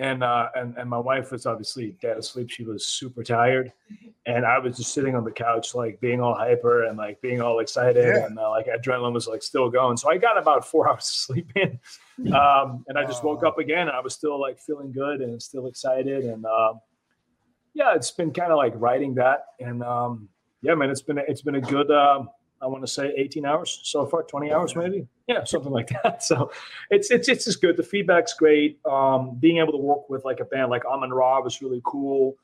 and 0.00 0.24
uh, 0.24 0.48
and 0.56 0.76
and 0.78 0.88
my 0.88 0.98
wife 0.98 1.30
was 1.30 1.44
obviously 1.46 1.96
dead 2.00 2.16
asleep. 2.16 2.50
She 2.50 2.64
was 2.64 2.86
super 2.86 3.22
tired, 3.22 3.72
and 4.26 4.44
I 4.46 4.58
was 4.58 4.76
just 4.78 4.94
sitting 4.94 5.14
on 5.14 5.24
the 5.24 5.30
couch, 5.30 5.74
like 5.74 6.00
being 6.00 6.20
all 6.20 6.34
hyper 6.34 6.84
and 6.86 6.96
like 6.96 7.20
being 7.20 7.40
all 7.42 7.60
excited, 7.60 8.04
Yeah. 8.04 8.24
and 8.26 8.38
uh, 8.38 8.48
like 8.50 8.66
adrenaline 8.66 9.12
was 9.12 9.28
like 9.28 9.42
still 9.42 9.68
going. 9.70 9.96
So 9.98 10.10
I 10.10 10.16
got 10.16 10.38
about 10.38 10.66
four 10.66 10.88
hours 10.90 11.04
of 11.04 11.04
sleep 11.04 11.52
in, 11.54 11.78
um, 12.34 12.84
and 12.88 12.98
I 12.98 13.04
just 13.04 13.22
woke 13.22 13.44
up 13.44 13.58
again, 13.58 13.88
and 13.88 13.96
I 13.96 14.00
was 14.00 14.14
still 14.14 14.40
like 14.40 14.58
feeling 14.58 14.90
good 14.90 15.20
and 15.20 15.40
still 15.42 15.66
excited, 15.66 16.24
and 16.24 16.44
um, 16.46 16.80
yeah, 17.74 17.94
it's 17.94 18.10
been 18.10 18.32
kind 18.32 18.50
of 18.50 18.56
like 18.56 18.72
writing 18.76 19.14
that, 19.16 19.44
and 19.60 19.82
um, 19.82 20.28
yeah, 20.62 20.74
man, 20.74 20.90
it's 20.90 21.02
been 21.02 21.18
a- 21.18 21.24
it's 21.28 21.42
been 21.42 21.56
a 21.56 21.60
good. 21.60 21.90
Um, 21.90 22.30
I 22.62 22.66
want 22.66 22.82
to 22.82 22.86
say 22.86 23.12
18 23.16 23.46
hours 23.46 23.80
so 23.84 24.04
far, 24.06 24.22
20 24.22 24.52
hours 24.52 24.76
maybe, 24.76 25.06
yeah, 25.26 25.44
something 25.44 25.72
like 25.72 25.88
that. 26.02 26.22
So 26.30 26.50
it's 26.90 27.10
it's 27.10 27.28
it's 27.28 27.44
just 27.46 27.60
good. 27.60 27.76
The 27.76 27.82
feedback's 27.82 28.34
great. 28.34 28.78
Um, 28.84 29.36
being 29.40 29.58
able 29.58 29.72
to 29.72 29.78
work 29.78 30.10
with 30.10 30.24
like 30.24 30.40
a 30.40 30.44
band 30.44 30.70
like 30.70 30.84
Amenra 30.84 31.42
was 31.42 31.62
really 31.62 31.80
cool. 31.84 32.36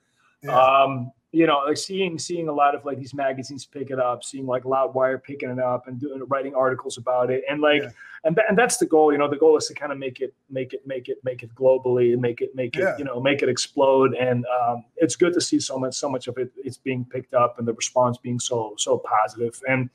Yeah. 0.43 0.59
Um, 0.59 1.12
you 1.33 1.47
know, 1.47 1.59
like 1.67 1.77
seeing 1.77 2.19
seeing 2.19 2.49
a 2.49 2.53
lot 2.53 2.75
of 2.75 2.85
like 2.87 2.99
these 2.99 3.12
magazines 3.12 3.67
pick 3.67 3.91
it 3.91 3.99
up, 3.99 4.25
seeing 4.25 4.47
like 4.47 4.62
Loudwire 4.62 5.23
picking 5.23 5.51
it 5.51 5.59
up 5.59 5.87
and 5.87 6.01
doing 6.01 6.23
writing 6.29 6.55
articles 6.55 6.97
about 6.97 7.31
it, 7.31 7.43
and 7.51 7.61
like, 7.61 7.83
Yeah. 7.83 7.91
and 8.25 8.35
tha- 8.37 8.45
and 8.49 8.57
that's 8.57 8.79
the 8.79 8.87
goal. 8.87 9.12
You 9.12 9.19
know, 9.19 9.29
the 9.29 9.37
goal 9.37 9.57
is 9.59 9.67
to 9.67 9.75
kind 9.75 9.93
of 9.93 9.99
make 9.99 10.21
it 10.21 10.33
make 10.49 10.73
it 10.73 10.87
make 10.87 11.11
it 11.11 11.19
make 11.25 11.43
it 11.43 11.55
globally, 11.55 12.12
and 12.14 12.23
make 12.23 12.41
it 12.41 12.55
make 12.55 12.75
it 12.77 12.81
Yeah. 12.81 12.97
you 12.97 13.05
know 13.05 13.21
make 13.21 13.43
it 13.43 13.51
explode. 13.51 14.14
And 14.14 14.47
um, 14.47 14.85
it's 14.97 15.17
good 15.17 15.35
to 15.35 15.41
see 15.43 15.61
so 15.61 15.79
much 15.79 15.95
so 15.95 16.09
much 16.09 16.27
of 16.27 16.39
it 16.39 16.51
it's 16.64 16.79
being 16.79 17.05
picked 17.05 17.35
up 17.35 17.59
and 17.59 17.69
the 17.69 17.75
response 17.75 18.17
being 18.17 18.39
so 18.41 18.75
so 18.79 18.97
positive. 18.99 19.61
And 19.69 19.91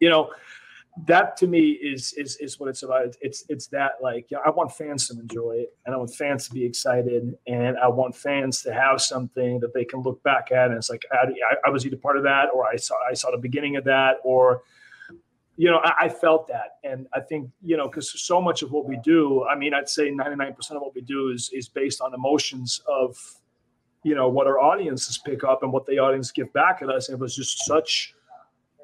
you 0.00 0.08
know, 0.08 0.30
that 1.06 1.36
to 1.36 1.46
me 1.46 1.70
is 1.70 2.12
is 2.14 2.36
is 2.36 2.58
what 2.58 2.68
it's 2.68 2.82
about. 2.82 3.16
It's 3.20 3.44
it's, 3.48 3.68
that 3.68 3.92
like 4.02 4.26
yeah, 4.30 4.38
I 4.44 4.50
want 4.50 4.72
fans 4.72 5.08
to 5.08 5.18
enjoy 5.18 5.52
it, 5.52 5.74
and 5.86 5.94
I 5.94 5.98
want 5.98 6.12
fans 6.14 6.48
to 6.48 6.54
be 6.54 6.64
excited, 6.64 7.34
and 7.46 7.78
I 7.78 7.88
want 7.88 8.14
fans 8.16 8.62
to 8.62 8.74
have 8.74 9.00
something 9.00 9.60
that 9.60 9.72
they 9.72 9.84
can 9.84 10.02
look 10.02 10.22
back 10.22 10.50
at, 10.52 10.68
and 10.68 10.76
it's 10.76 10.90
like 10.90 11.06
I, 11.12 11.26
I 11.64 11.70
was 11.70 11.86
either 11.86 11.96
part 11.96 12.16
of 12.16 12.24
that, 12.24 12.48
or 12.52 12.66
I 12.66 12.76
saw 12.76 12.96
I 13.08 13.14
saw 13.14 13.30
the 13.30 13.38
beginning 13.38 13.76
of 13.76 13.84
that, 13.84 14.16
or 14.24 14.62
you 15.56 15.70
know 15.70 15.80
I, 15.84 16.06
I 16.06 16.08
felt 16.08 16.48
that, 16.48 16.78
and 16.82 17.06
I 17.14 17.20
think 17.20 17.50
you 17.62 17.76
know 17.76 17.86
because 17.86 18.20
so 18.20 18.40
much 18.40 18.62
of 18.62 18.72
what 18.72 18.86
we 18.86 18.96
do, 18.96 19.46
I 19.46 19.56
mean, 19.56 19.72
I'd 19.74 19.88
say 19.88 20.10
ninety 20.10 20.36
nine 20.36 20.54
percent 20.54 20.76
of 20.76 20.82
what 20.82 20.94
we 20.94 21.02
do 21.02 21.28
is 21.28 21.50
is 21.52 21.68
based 21.68 22.00
on 22.00 22.14
emotions 22.14 22.82
of 22.88 23.16
you 24.02 24.14
know 24.14 24.28
what 24.28 24.46
our 24.48 24.58
audiences 24.58 25.18
pick 25.24 25.44
up 25.44 25.62
and 25.62 25.72
what 25.72 25.86
the 25.86 25.98
audience 25.98 26.32
give 26.32 26.52
back 26.52 26.82
at 26.82 26.90
us. 26.90 27.08
And 27.08 27.16
it 27.16 27.20
was 27.20 27.36
just 27.36 27.64
such. 27.64 28.14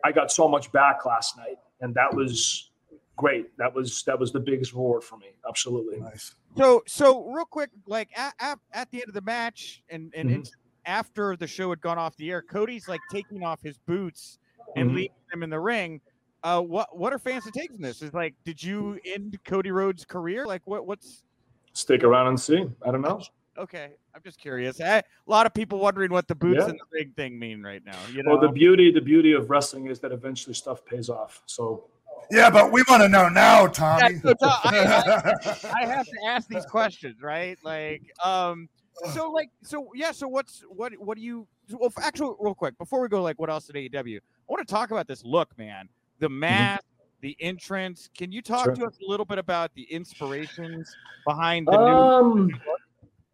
I 0.05 0.13
got 0.13 0.31
so 0.31 0.49
much 0.49 0.71
back 0.73 1.05
last 1.07 1.37
night, 1.37 1.59
and 1.81 1.95
that 1.95 2.15
was 2.15 2.71
great. 3.17 3.57
That 3.59 3.75
was 3.75 4.03
that 4.05 4.19
was 4.19 4.33
the 4.33 4.41
biggest 4.41 4.73
reward 4.73 5.03
for 5.03 5.17
me. 5.17 5.29
Absolutely. 5.49 5.99
nice 6.01 6.35
So, 6.57 6.83
so 6.87 7.25
real 7.31 7.45
quick, 7.47 7.71
like 7.87 8.11
at, 8.17 8.35
at, 8.39 8.59
at 8.73 8.91
the 8.91 8.99
end 8.99 9.09
of 9.09 9.15
the 9.15 9.23
match 9.23 9.83
and 9.89 10.13
and 10.15 10.31
Mhm. 10.31 10.35
in- 10.35 10.45
after 10.85 11.35
the 11.37 11.47
show 11.49 11.71
had 11.71 11.81
gone 11.81 11.99
off 11.99 12.15
the 12.17 12.31
air, 12.31 12.41
Cody's 12.43 12.87
like 12.89 13.01
taking 13.11 13.43
off 13.43 13.61
his 13.63 13.77
boots 13.79 14.39
and 14.77 14.91
Mhm. 14.91 14.95
leaving 14.95 15.17
them 15.33 15.43
in 15.43 15.51
the 15.51 15.59
ring. 15.59 16.01
Uh, 16.45 16.61
what 16.61 16.97
what 16.97 17.13
are 17.13 17.19
fans 17.19 17.43
to 17.45 17.51
take 17.51 17.73
from 17.73 17.81
this? 17.81 18.03
Is 18.03 18.15
like, 18.15 18.35
did 18.45 18.63
you 18.63 19.01
end 19.05 19.37
Cody 19.45 19.71
Rhodes' 19.73 20.05
career? 20.05 20.47
Like, 20.47 20.63
what 20.67 20.87
what's 20.87 21.25
Stick 21.73 22.05
around 22.05 22.29
and 22.29 22.39
see. 22.41 22.65
I 22.83 22.91
don't 22.93 23.03
know. 23.03 23.21
Okay? 23.59 23.91
I'm 24.15 24.23
just 24.23 24.39
curious. 24.39 24.81
I, 24.81 24.99
a 24.99 25.05
lot 25.27 25.47
of 25.47 25.55
people 25.55 25.79
wondering 25.79 26.13
what 26.13 26.29
the 26.29 26.35
boots 26.35 26.59
Yeah. 26.61 26.71
and 26.71 26.79
the 26.79 26.85
ring 26.93 27.13
thing 27.17 27.39
mean 27.39 27.63
right 27.63 27.85
now. 27.85 27.99
You 28.13 28.23
know, 28.23 28.33
Well, 28.33 28.41
the 28.41 28.49
beauty 28.49 28.91
the 28.91 29.01
beauty 29.01 29.33
of 29.33 29.51
wrestling 29.51 29.87
is 29.87 30.01
that 30.01 30.13
eventually 30.13 30.55
stuff 30.55 30.85
pays 30.85 31.09
off. 31.09 31.43
So 31.47 31.85
yeah 32.31 32.51
but 32.51 32.73
we 32.73 32.83
want 32.89 33.03
to 33.03 33.09
know 33.09 33.29
now 33.29 33.63
Yeah, 33.63 33.69
tommy 33.69 34.19
so 34.19 34.35
Tom, 34.35 34.59
I, 34.65 34.79
I, 34.79 35.57
I 35.83 35.87
have 35.87 36.07
to 36.07 36.17
ask 36.27 36.49
these 36.49 36.67
questions, 36.67 37.23
right? 37.23 37.59
Like, 37.63 38.03
um, 38.25 38.69
so 39.13 39.31
like, 39.31 39.51
so 39.63 39.91
yeah, 39.95 40.13
so 40.13 40.27
what's 40.29 40.63
what 40.69 40.93
what 40.99 41.17
do 41.17 41.23
you? 41.23 41.47
Well, 41.71 41.93
actually, 42.01 42.35
real 42.41 42.55
quick 42.55 42.79
before 42.79 43.01
we 43.01 43.09
go, 43.09 43.23
like, 43.23 43.39
what 43.39 43.51
else 43.51 43.69
at 43.69 43.75
AEW? 43.75 44.17
I 44.17 44.21
want 44.49 44.67
to 44.67 44.73
talk 44.73 44.91
about 44.91 45.07
this 45.07 45.25
look, 45.25 45.57
man. 45.59 45.89
The 46.19 46.29
mm-hmm. 46.29 46.41
mask, 46.41 46.85
the 47.21 47.37
entrance. 47.41 48.09
Can 48.17 48.33
you 48.33 48.41
talk 48.41 48.65
Sure. 48.67 48.75
to 48.75 48.87
us 48.87 48.99
a 49.07 49.11
little 49.11 49.27
bit 49.27 49.39
about 49.39 49.75
the 49.75 49.83
inspirations 49.85 50.95
behind 51.27 51.67
the 51.67 51.73
new? 51.73 51.77
Um, 51.79 52.51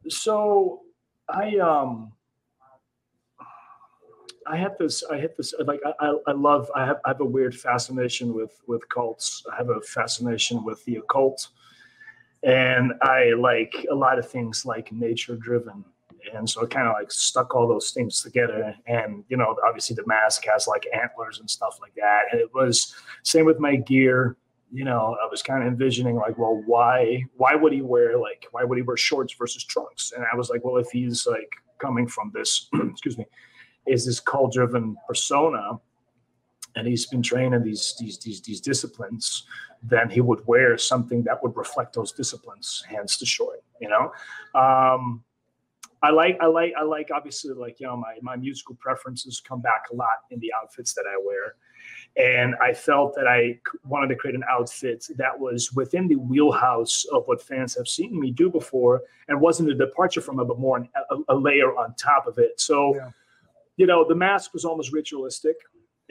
so 0.08 0.80
I 1.28 1.56
um 1.56 2.12
I 4.46 4.56
have 4.56 4.76
this 4.78 5.04
I 5.04 5.18
have 5.18 5.36
this 5.36 5.54
like 5.64 5.80
I, 5.86 6.06
I, 6.06 6.14
I 6.28 6.32
love 6.32 6.70
I 6.74 6.84
have 6.84 6.98
I 7.04 7.10
have 7.10 7.20
a 7.20 7.24
weird 7.24 7.54
fascination 7.54 8.34
with 8.34 8.60
with 8.66 8.88
cults. 8.88 9.44
I 9.52 9.56
have 9.56 9.68
a 9.68 9.80
fascination 9.80 10.64
with 10.64 10.84
the 10.84 10.96
occult. 10.96 11.48
And 12.42 12.92
I 13.02 13.34
like 13.38 13.86
a 13.90 13.94
lot 13.94 14.18
of 14.18 14.28
things 14.28 14.66
like 14.66 14.90
nature 14.90 15.36
driven. 15.36 15.84
And 16.34 16.48
so 16.48 16.62
it 16.62 16.70
kind 16.70 16.88
of 16.88 16.94
like 16.94 17.12
stuck 17.12 17.54
all 17.54 17.68
those 17.68 17.92
things 17.92 18.20
together. 18.20 18.74
And 18.86 19.24
you 19.28 19.36
know, 19.36 19.56
obviously 19.66 19.94
the 19.94 20.06
mask 20.06 20.44
has 20.52 20.66
like 20.66 20.86
antlers 20.92 21.38
and 21.38 21.48
stuff 21.48 21.78
like 21.80 21.94
that. 21.94 22.22
And 22.32 22.40
it 22.40 22.52
was 22.52 22.94
same 23.22 23.44
with 23.44 23.60
my 23.60 23.76
gear 23.76 24.36
you 24.72 24.84
know, 24.84 25.16
I 25.22 25.28
was 25.30 25.42
kind 25.42 25.62
of 25.62 25.68
envisioning 25.68 26.16
like, 26.16 26.38
well, 26.38 26.62
why 26.66 27.24
why 27.36 27.54
would 27.54 27.72
he 27.72 27.82
wear 27.82 28.18
like 28.18 28.46
why 28.52 28.64
would 28.64 28.78
he 28.78 28.82
wear 28.82 28.96
shorts 28.96 29.34
versus 29.34 29.64
trunks? 29.64 30.12
And 30.16 30.24
I 30.32 30.34
was 30.34 30.48
like, 30.48 30.64
well, 30.64 30.78
if 30.78 30.88
he's 30.90 31.26
like 31.26 31.52
coming 31.78 32.08
from 32.08 32.30
this, 32.34 32.68
excuse 32.90 33.18
me, 33.18 33.26
is 33.86 34.06
this 34.06 34.18
cult 34.18 34.52
driven 34.54 34.96
persona, 35.06 35.72
and 36.74 36.86
he's 36.86 37.04
been 37.04 37.22
trained 37.22 37.54
in 37.54 37.62
these 37.62 37.94
these 38.00 38.18
these 38.18 38.40
these 38.40 38.62
disciplines, 38.62 39.46
then 39.82 40.08
he 40.08 40.22
would 40.22 40.40
wear 40.46 40.78
something 40.78 41.22
that 41.24 41.42
would 41.42 41.54
reflect 41.54 41.94
those 41.94 42.12
disciplines, 42.12 42.82
hence 42.88 43.18
the 43.18 43.26
short, 43.26 43.62
you 43.78 43.90
know. 43.90 44.10
Um, 44.58 45.22
I 46.02 46.10
like 46.10 46.38
I 46.40 46.46
like 46.46 46.72
I 46.78 46.82
like 46.82 47.10
obviously 47.14 47.52
like 47.52 47.78
you 47.78 47.86
know 47.86 47.96
my 47.98 48.16
my 48.22 48.36
musical 48.36 48.74
preferences 48.76 49.42
come 49.46 49.60
back 49.60 49.84
a 49.92 49.94
lot 49.94 50.24
in 50.30 50.40
the 50.40 50.50
outfits 50.60 50.94
that 50.94 51.04
I 51.06 51.20
wear 51.22 51.56
and 52.16 52.54
I 52.60 52.72
felt 52.74 53.14
that 53.14 53.26
I 53.26 53.58
wanted 53.84 54.08
to 54.08 54.16
create 54.16 54.34
an 54.34 54.44
outfit 54.50 55.06
that 55.16 55.38
was 55.38 55.72
within 55.72 56.08
the 56.08 56.16
wheelhouse 56.16 57.04
of 57.12 57.24
what 57.26 57.40
fans 57.40 57.74
have 57.76 57.88
seen 57.88 58.18
me 58.20 58.30
do 58.30 58.50
before, 58.50 59.02
and 59.28 59.40
wasn't 59.40 59.70
a 59.70 59.74
departure 59.74 60.20
from 60.20 60.38
it, 60.40 60.44
but 60.44 60.58
more 60.58 60.76
an, 60.78 60.88
a, 61.10 61.34
a 61.34 61.36
layer 61.36 61.76
on 61.76 61.94
top 61.94 62.26
of 62.26 62.38
it. 62.38 62.60
So, 62.60 62.94
Yeah. 62.96 63.10
you 63.76 63.86
know, 63.86 64.06
the 64.06 64.14
mask 64.14 64.52
was 64.52 64.64
almost 64.64 64.92
ritualistic, 64.92 65.56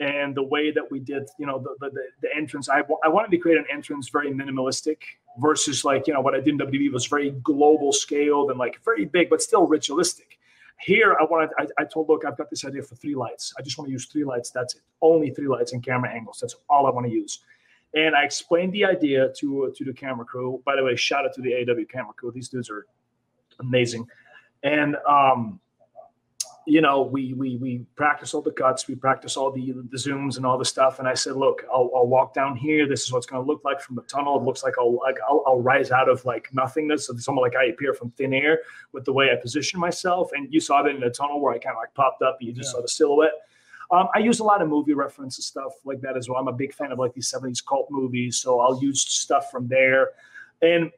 and 0.00 0.34
the 0.34 0.42
way 0.42 0.72
that 0.72 0.90
we 0.90 0.98
did, 0.98 1.28
you 1.38 1.46
know, 1.46 1.58
the 1.60 1.90
the, 1.90 2.02
the 2.22 2.34
entrance. 2.34 2.68
I, 2.68 2.82
I 3.04 3.08
wanted 3.08 3.30
to 3.30 3.38
create 3.38 3.58
an 3.58 3.66
entrance 3.70 4.08
very 4.08 4.32
minimalistic 4.32 4.98
versus 5.38 5.84
like 5.84 6.06
you 6.08 6.14
know 6.14 6.20
what 6.20 6.34
I 6.34 6.38
did 6.40 6.48
in 6.48 6.58
WWE 6.58 6.92
was 6.92 7.06
very 7.06 7.30
global 7.42 7.92
scaled 7.92 8.50
and 8.50 8.58
like 8.58 8.82
very 8.84 9.04
big, 9.04 9.30
but 9.30 9.40
still 9.40 9.66
ritualistic. 9.66 10.38
Here, 10.82 11.16
I 11.20 11.24
wanted. 11.24 11.50
I, 11.58 11.66
I 11.78 11.84
told, 11.84 12.08
look, 12.08 12.24
I've 12.24 12.36
got 12.36 12.50
this 12.50 12.64
idea 12.64 12.82
for 12.82 12.96
three 12.96 13.14
lights. 13.14 13.54
I 13.58 13.62
just 13.62 13.78
want 13.78 13.88
to 13.88 13.92
use 13.92 14.06
three 14.06 14.24
lights. 14.24 14.50
That's 14.50 14.74
it. 14.74 14.82
Only 15.00 15.30
three 15.30 15.48
lights 15.48 15.72
and 15.72 15.82
camera 15.82 16.10
angles. 16.10 16.38
That's 16.40 16.56
all 16.68 16.86
I 16.86 16.90
want 16.90 17.06
to 17.06 17.12
use. 17.12 17.40
And 17.94 18.16
I 18.16 18.24
explained 18.24 18.72
the 18.72 18.84
idea 18.84 19.32
to 19.38 19.66
uh, 19.66 19.70
to 19.76 19.84
the 19.84 19.92
camera 19.92 20.24
crew. 20.24 20.62
By 20.64 20.76
the 20.76 20.82
way, 20.82 20.96
shout 20.96 21.24
out 21.24 21.34
to 21.34 21.42
the 21.42 21.54
AW 21.54 21.84
camera 21.90 22.12
crew. 22.14 22.32
These 22.32 22.48
dudes 22.48 22.70
are 22.70 22.86
amazing. 23.60 24.06
And 24.62 24.96
um, 25.08 25.60
you 26.66 26.80
know, 26.80 27.02
we 27.02 27.34
we 27.34 27.56
we 27.56 27.84
practice 27.96 28.34
all 28.34 28.42
the 28.42 28.52
cuts, 28.52 28.86
we 28.86 28.94
practice 28.94 29.36
all 29.36 29.50
the 29.50 29.72
the 29.90 29.96
zooms 29.96 30.36
and 30.36 30.46
all 30.46 30.58
the 30.58 30.64
stuff. 30.64 30.98
And 30.98 31.08
I 31.08 31.14
said, 31.14 31.36
look, 31.36 31.64
I'll, 31.72 31.90
I'll 31.94 32.06
walk 32.06 32.34
down 32.34 32.56
here. 32.56 32.86
This 32.88 33.02
is 33.02 33.12
what's 33.12 33.26
going 33.26 33.42
to 33.42 33.46
look 33.46 33.62
like 33.64 33.80
from 33.80 33.96
the 33.96 34.02
tunnel. 34.02 34.36
It 34.38 34.44
looks 34.44 34.62
like 34.62 34.74
I'll 34.78 34.96
like 34.96 35.16
I'll, 35.28 35.42
I'll 35.46 35.60
rise 35.60 35.90
out 35.90 36.08
of 36.08 36.24
like 36.24 36.48
nothingness. 36.52 37.06
So 37.06 37.14
it's 37.14 37.28
almost 37.28 37.42
like 37.42 37.56
I 37.56 37.66
appear 37.66 37.94
from 37.94 38.10
thin 38.12 38.32
air 38.32 38.60
with 38.92 39.04
the 39.04 39.12
way 39.12 39.30
I 39.30 39.36
position 39.36 39.80
myself. 39.80 40.30
And 40.34 40.52
you 40.52 40.60
saw 40.60 40.82
that 40.82 40.94
in 40.94 41.00
the 41.00 41.10
tunnel 41.10 41.40
where 41.40 41.52
I 41.52 41.58
kind 41.58 41.76
of 41.76 41.80
like 41.80 41.94
popped 41.94 42.22
up. 42.22 42.38
You 42.40 42.52
just 42.52 42.68
yeah. 42.68 42.72
saw 42.72 42.82
the 42.82 42.88
silhouette. 42.88 43.32
Um, 43.90 44.08
I 44.14 44.20
use 44.20 44.40
a 44.40 44.44
lot 44.44 44.62
of 44.62 44.68
movie 44.68 44.94
references 44.94 45.44
stuff 45.44 45.72
like 45.84 46.00
that 46.00 46.16
as 46.16 46.28
well. 46.28 46.38
I'm 46.38 46.48
a 46.48 46.52
big 46.52 46.72
fan 46.72 46.92
of 46.92 46.98
like 46.98 47.12
these 47.12 47.30
70s 47.30 47.64
cult 47.64 47.88
movies, 47.90 48.38
so 48.38 48.58
I'll 48.60 48.80
use 48.82 49.02
stuff 49.02 49.50
from 49.50 49.68
there. 49.68 50.10
And 50.62 50.90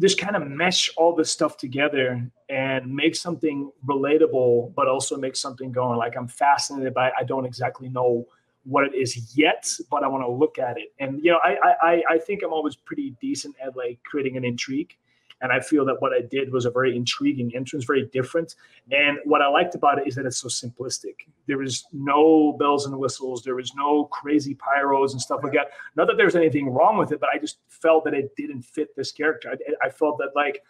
just 0.00 0.18
kind 0.18 0.34
of 0.34 0.46
mesh 0.46 0.90
all 0.96 1.14
this 1.14 1.30
stuff 1.30 1.56
together 1.56 2.28
and 2.48 2.92
make 2.92 3.14
something 3.14 3.70
relatable, 3.86 4.74
but 4.74 4.88
also 4.88 5.16
make 5.16 5.36
something 5.36 5.70
going 5.70 5.98
like 5.98 6.16
I'm 6.16 6.28
fascinated 6.28 6.94
by. 6.94 7.12
I 7.18 7.22
don't 7.24 7.44
exactly 7.44 7.88
know 7.88 8.26
what 8.64 8.84
it 8.84 8.94
is 8.94 9.36
yet, 9.36 9.70
but 9.90 10.02
I 10.02 10.08
want 10.08 10.24
to 10.24 10.30
look 10.30 10.58
at 10.58 10.78
it. 10.78 10.92
And 10.98 11.22
you 11.22 11.30
know, 11.30 11.38
I 11.44 11.74
I 11.82 12.02
I 12.10 12.18
think 12.18 12.42
I'm 12.42 12.52
always 12.52 12.76
pretty 12.76 13.14
decent 13.20 13.54
at 13.64 13.76
like 13.76 14.00
creating 14.04 14.36
an 14.36 14.44
intrigue. 14.44 14.96
And 15.44 15.52
I 15.52 15.60
feel 15.60 15.84
that 15.84 16.00
what 16.00 16.14
I 16.14 16.22
did 16.22 16.50
was 16.54 16.64
a 16.64 16.70
very 16.70 16.96
intriguing 16.96 17.52
entrance, 17.54 17.84
very 17.84 18.06
different. 18.06 18.54
And 18.90 19.18
what 19.26 19.42
I 19.42 19.46
liked 19.46 19.74
about 19.74 19.98
it 19.98 20.08
is 20.08 20.14
that 20.14 20.24
it's 20.24 20.38
so 20.38 20.48
simplistic. 20.48 21.16
There 21.46 21.62
is 21.62 21.84
no 21.92 22.56
bells 22.58 22.86
and 22.86 22.98
whistles. 22.98 23.42
There 23.42 23.60
is 23.60 23.74
no 23.76 24.06
crazy 24.06 24.54
pyros 24.54 25.12
and 25.12 25.20
stuff 25.20 25.40
like 25.44 25.52
that. 25.52 25.72
Not 25.96 26.06
that 26.06 26.16
there's 26.16 26.34
anything 26.34 26.70
wrong 26.70 26.96
with 26.96 27.12
it, 27.12 27.20
but 27.20 27.28
I 27.28 27.36
just 27.36 27.58
felt 27.68 28.04
that 28.04 28.14
it 28.14 28.34
didn't 28.36 28.62
fit 28.62 28.96
this 28.96 29.12
character. 29.12 29.50
I, 29.52 29.86
I 29.86 29.90
felt 29.90 30.16
that 30.16 30.30
like 30.34 30.62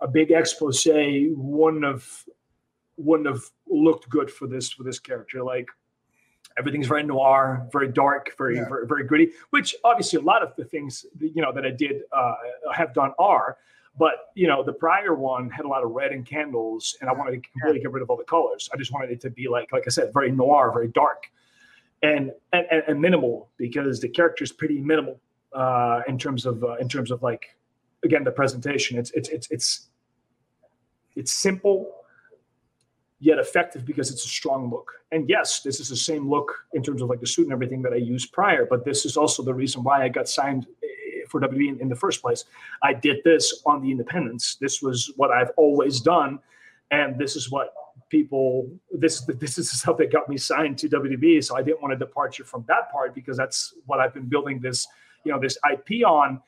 a 0.00 0.06
big 0.06 0.30
expose 0.30 0.86
wouldn't 0.86 1.84
have 1.84 2.06
wouldn't 2.96 3.28
have 3.28 3.42
looked 3.68 4.08
good 4.08 4.30
for 4.30 4.46
this 4.46 4.70
for 4.70 4.84
this 4.84 5.00
character. 5.00 5.42
Like 5.42 5.66
everything's 6.56 6.86
very 6.86 7.02
noir, 7.02 7.66
very 7.72 7.90
dark, 7.90 8.36
very 8.38 8.54
yeah. 8.54 8.68
very, 8.68 8.86
very 8.86 9.04
gritty. 9.04 9.32
Which 9.50 9.74
obviously 9.82 10.20
a 10.20 10.22
lot 10.22 10.44
of 10.44 10.54
the 10.54 10.64
things 10.64 11.06
you 11.18 11.42
know 11.42 11.52
that 11.52 11.66
I 11.66 11.70
did 11.70 12.02
uh, 12.12 12.34
have 12.72 12.94
done 12.94 13.14
are. 13.18 13.56
But 13.98 14.30
you 14.34 14.46
know, 14.46 14.62
the 14.62 14.72
prior 14.72 15.14
one 15.14 15.50
had 15.50 15.64
a 15.64 15.68
lot 15.68 15.84
of 15.84 15.90
red 15.90 16.12
and 16.12 16.24
candles, 16.24 16.96
and 17.00 17.10
I 17.10 17.12
wanted 17.12 17.32
to 17.32 17.48
completely 17.50 17.80
get 17.80 17.92
rid 17.92 18.02
of 18.02 18.10
all 18.10 18.16
the 18.16 18.24
colors. 18.24 18.70
I 18.72 18.76
just 18.76 18.92
wanted 18.92 19.10
it 19.10 19.20
to 19.22 19.30
be 19.30 19.48
like, 19.48 19.70
like 19.72 19.84
I 19.86 19.90
said, 19.90 20.12
very 20.14 20.30
noir, 20.30 20.72
very 20.72 20.88
dark, 20.88 21.30
and 22.02 22.32
and, 22.52 22.66
and 22.88 23.00
minimal 23.00 23.50
because 23.58 24.00
the 24.00 24.08
character 24.08 24.44
is 24.44 24.52
pretty 24.52 24.80
minimal 24.80 25.20
uh, 25.52 26.00
in 26.08 26.18
terms 26.18 26.46
of 26.46 26.64
uh, 26.64 26.76
in 26.76 26.88
terms 26.88 27.10
of 27.10 27.22
like 27.22 27.56
again 28.02 28.24
the 28.24 28.30
presentation. 28.30 28.98
It's 28.98 29.10
it's 29.10 29.28
it's 29.28 29.50
it's 29.50 29.88
it's 31.14 31.32
simple 31.32 31.90
yet 33.20 33.38
effective 33.38 33.84
because 33.84 34.10
it's 34.10 34.24
a 34.24 34.28
strong 34.28 34.68
look. 34.68 34.90
And 35.12 35.28
yes, 35.28 35.60
this 35.60 35.78
is 35.78 35.88
the 35.88 35.96
same 35.96 36.28
look 36.28 36.64
in 36.72 36.82
terms 36.82 37.02
of 37.02 37.08
like 37.08 37.20
the 37.20 37.26
suit 37.26 37.44
and 37.44 37.52
everything 37.52 37.82
that 37.82 37.92
I 37.92 37.96
used 37.96 38.32
prior, 38.32 38.66
but 38.68 38.84
this 38.84 39.04
is 39.04 39.16
also 39.16 39.44
the 39.44 39.54
reason 39.54 39.84
why 39.84 40.02
I 40.02 40.08
got 40.08 40.28
signed 40.28 40.66
for 41.32 41.40
WWE 41.40 41.68
in, 41.70 41.80
in 41.80 41.88
the 41.88 41.96
first 41.96 42.22
place. 42.22 42.44
I 42.82 42.94
did 42.94 43.24
this 43.24 43.62
on 43.66 43.82
the 43.82 43.90
independents. 43.90 44.56
This 44.56 44.80
was 44.82 45.12
what 45.16 45.32
I've 45.32 45.50
always 45.56 46.00
done, 46.00 46.38
and 46.92 47.18
this 47.18 47.34
is 47.34 47.50
what 47.50 47.74
people 48.08 48.70
this 48.90 49.22
this 49.22 49.58
is 49.58 49.70
the 49.70 49.76
stuff 49.76 49.96
that 49.96 50.12
got 50.12 50.28
me 50.28 50.36
signed 50.36 50.78
to 50.78 50.88
WWE. 50.88 51.42
So 51.42 51.56
I 51.56 51.62
didn't 51.62 51.82
want 51.82 51.94
a 51.94 51.96
departure 51.96 52.44
from 52.44 52.64
that 52.68 52.92
part 52.92 53.14
because 53.14 53.36
that's 53.36 53.74
what 53.86 53.98
I've 53.98 54.14
been 54.14 54.28
building 54.28 54.60
this 54.60 54.86
you 55.24 55.32
know 55.32 55.40
this 55.40 55.58
IP 55.70 56.06
on. 56.06 56.40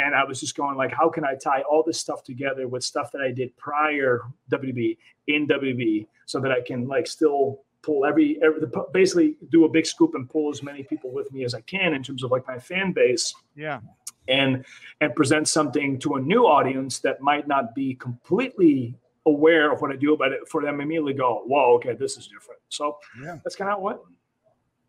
And 0.00 0.14
I 0.14 0.22
was 0.22 0.38
just 0.38 0.56
going 0.56 0.76
like, 0.76 0.92
how 0.92 1.08
can 1.08 1.24
I 1.24 1.34
tie 1.34 1.62
all 1.62 1.82
this 1.84 1.98
stuff 1.98 2.22
together 2.22 2.68
with 2.68 2.84
stuff 2.84 3.10
that 3.10 3.20
I 3.20 3.32
did 3.32 3.56
prior 3.56 4.22
WWE 4.52 4.96
in 5.26 5.48
WWE, 5.48 6.06
so 6.24 6.38
that 6.40 6.52
I 6.52 6.60
can 6.60 6.86
like 6.86 7.08
still 7.08 7.62
pull 7.82 8.04
every, 8.04 8.38
every 8.40 8.60
basically 8.92 9.36
do 9.50 9.64
a 9.64 9.68
big 9.68 9.86
scoop 9.86 10.14
and 10.14 10.30
pull 10.30 10.50
as 10.50 10.62
many 10.62 10.84
people 10.84 11.10
with 11.10 11.32
me 11.32 11.44
as 11.44 11.52
I 11.52 11.62
can 11.62 11.94
in 11.94 12.02
terms 12.04 12.22
of 12.22 12.30
like 12.30 12.46
my 12.46 12.58
fan 12.58 12.92
base. 12.92 13.34
Yeah 13.56 13.80
and 14.28 14.64
and 15.00 15.14
present 15.14 15.48
something 15.48 15.98
to 16.00 16.14
a 16.14 16.20
new 16.20 16.44
audience 16.44 16.98
that 17.00 17.20
might 17.20 17.48
not 17.48 17.74
be 17.74 17.94
completely 17.94 18.94
aware 19.26 19.72
of 19.72 19.80
what 19.80 19.90
I 19.90 19.96
do, 19.96 20.16
but 20.16 20.48
for 20.48 20.62
them 20.62 20.80
immediately 20.80 21.14
go, 21.14 21.42
"Whoa, 21.46 21.74
okay, 21.76 21.94
this 21.94 22.16
is 22.16 22.26
different." 22.26 22.60
So 22.68 22.98
yeah. 23.22 23.38
that's 23.44 23.56
kind 23.56 23.70
of 23.70 23.80
what. 23.80 24.02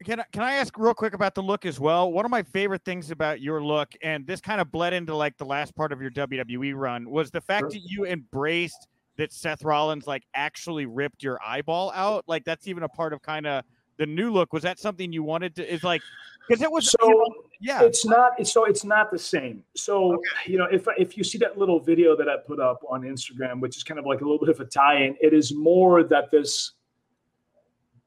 Can 0.05 0.21
I, 0.21 0.23
can 0.31 0.43
I 0.43 0.53
ask 0.53 0.77
real 0.77 0.93
quick 0.93 1.13
about 1.13 1.35
the 1.35 1.43
look 1.43 1.65
as 1.65 1.77
well? 1.77 2.09
One 2.13 2.23
of 2.23 2.31
my 2.31 2.41
favorite 2.41 2.85
things 2.85 3.11
about 3.11 3.41
your 3.41 3.61
look, 3.61 3.89
and 4.01 4.25
this 4.25 4.39
kind 4.39 4.61
of 4.61 4.71
bled 4.71 4.93
into 4.93 5.13
like 5.13 5.37
the 5.37 5.45
last 5.45 5.75
part 5.75 5.91
of 5.91 6.01
your 6.01 6.11
WWE 6.11 6.73
run, 6.73 7.09
was 7.09 7.31
the 7.31 7.41
fact 7.41 7.63
sure. 7.63 7.69
that 7.71 7.81
you 7.81 8.05
embraced 8.05 8.87
that 9.17 9.33
Seth 9.33 9.65
Rollins 9.65 10.07
like 10.07 10.23
actually 10.33 10.85
ripped 10.85 11.21
your 11.21 11.37
eyeball 11.45 11.91
out. 11.93 12.23
Like 12.27 12.45
that's 12.45 12.67
even 12.67 12.83
a 12.83 12.89
part 12.89 13.11
of 13.11 13.21
kind 13.21 13.45
of 13.45 13.65
the 13.99 14.07
new 14.07 14.31
look. 14.31 14.53
Was 14.53 14.63
that 14.63 14.79
something 14.79 15.11
you 15.13 15.21
wanted 15.21 15.55
to? 15.57 15.71
Is 15.71 15.83
like 15.83 16.01
because 16.47 16.63
it 16.63 16.71
was 16.71 16.89
so. 16.89 16.97
You 17.07 17.15
know, 17.15 17.35
yeah, 17.59 17.83
it's 17.83 18.05
not. 18.05 18.31
It's 18.39 18.51
so 18.51 18.65
it's 18.65 18.83
not 18.83 19.11
the 19.11 19.19
same. 19.19 19.63
So 19.75 20.13
okay. 20.13 20.51
you 20.51 20.57
know, 20.57 20.67
if 20.71 20.87
if 20.97 21.15
you 21.17 21.23
see 21.23 21.37
that 21.39 21.59
little 21.59 21.79
video 21.79 22.15
that 22.15 22.27
I 22.27 22.37
put 22.37 22.59
up 22.59 22.81
on 22.89 23.01
Instagram, 23.01 23.59
which 23.59 23.77
is 23.77 23.83
kind 23.83 23.99
of 23.99 24.05
like 24.07 24.21
a 24.21 24.23
little 24.23 24.39
bit 24.39 24.49
of 24.49 24.59
a 24.59 24.65
tie-in, 24.65 25.15
it 25.21 25.33
is 25.33 25.53
more 25.53 26.03
that 26.05 26.31
this 26.31 26.71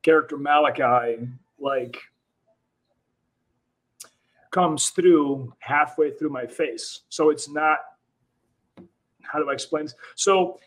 character 0.02 0.36
Malachi 0.36 1.28
like 1.60 1.98
comes 4.50 4.90
through 4.90 5.52
halfway 5.60 6.10
through 6.10 6.30
my 6.30 6.46
face. 6.46 7.02
So 7.10 7.30
it's 7.30 7.48
not. 7.48 7.78
How 9.22 9.38
do 9.38 9.48
I 9.48 9.52
explain 9.52 9.84
this? 9.84 9.94
So 10.16 10.58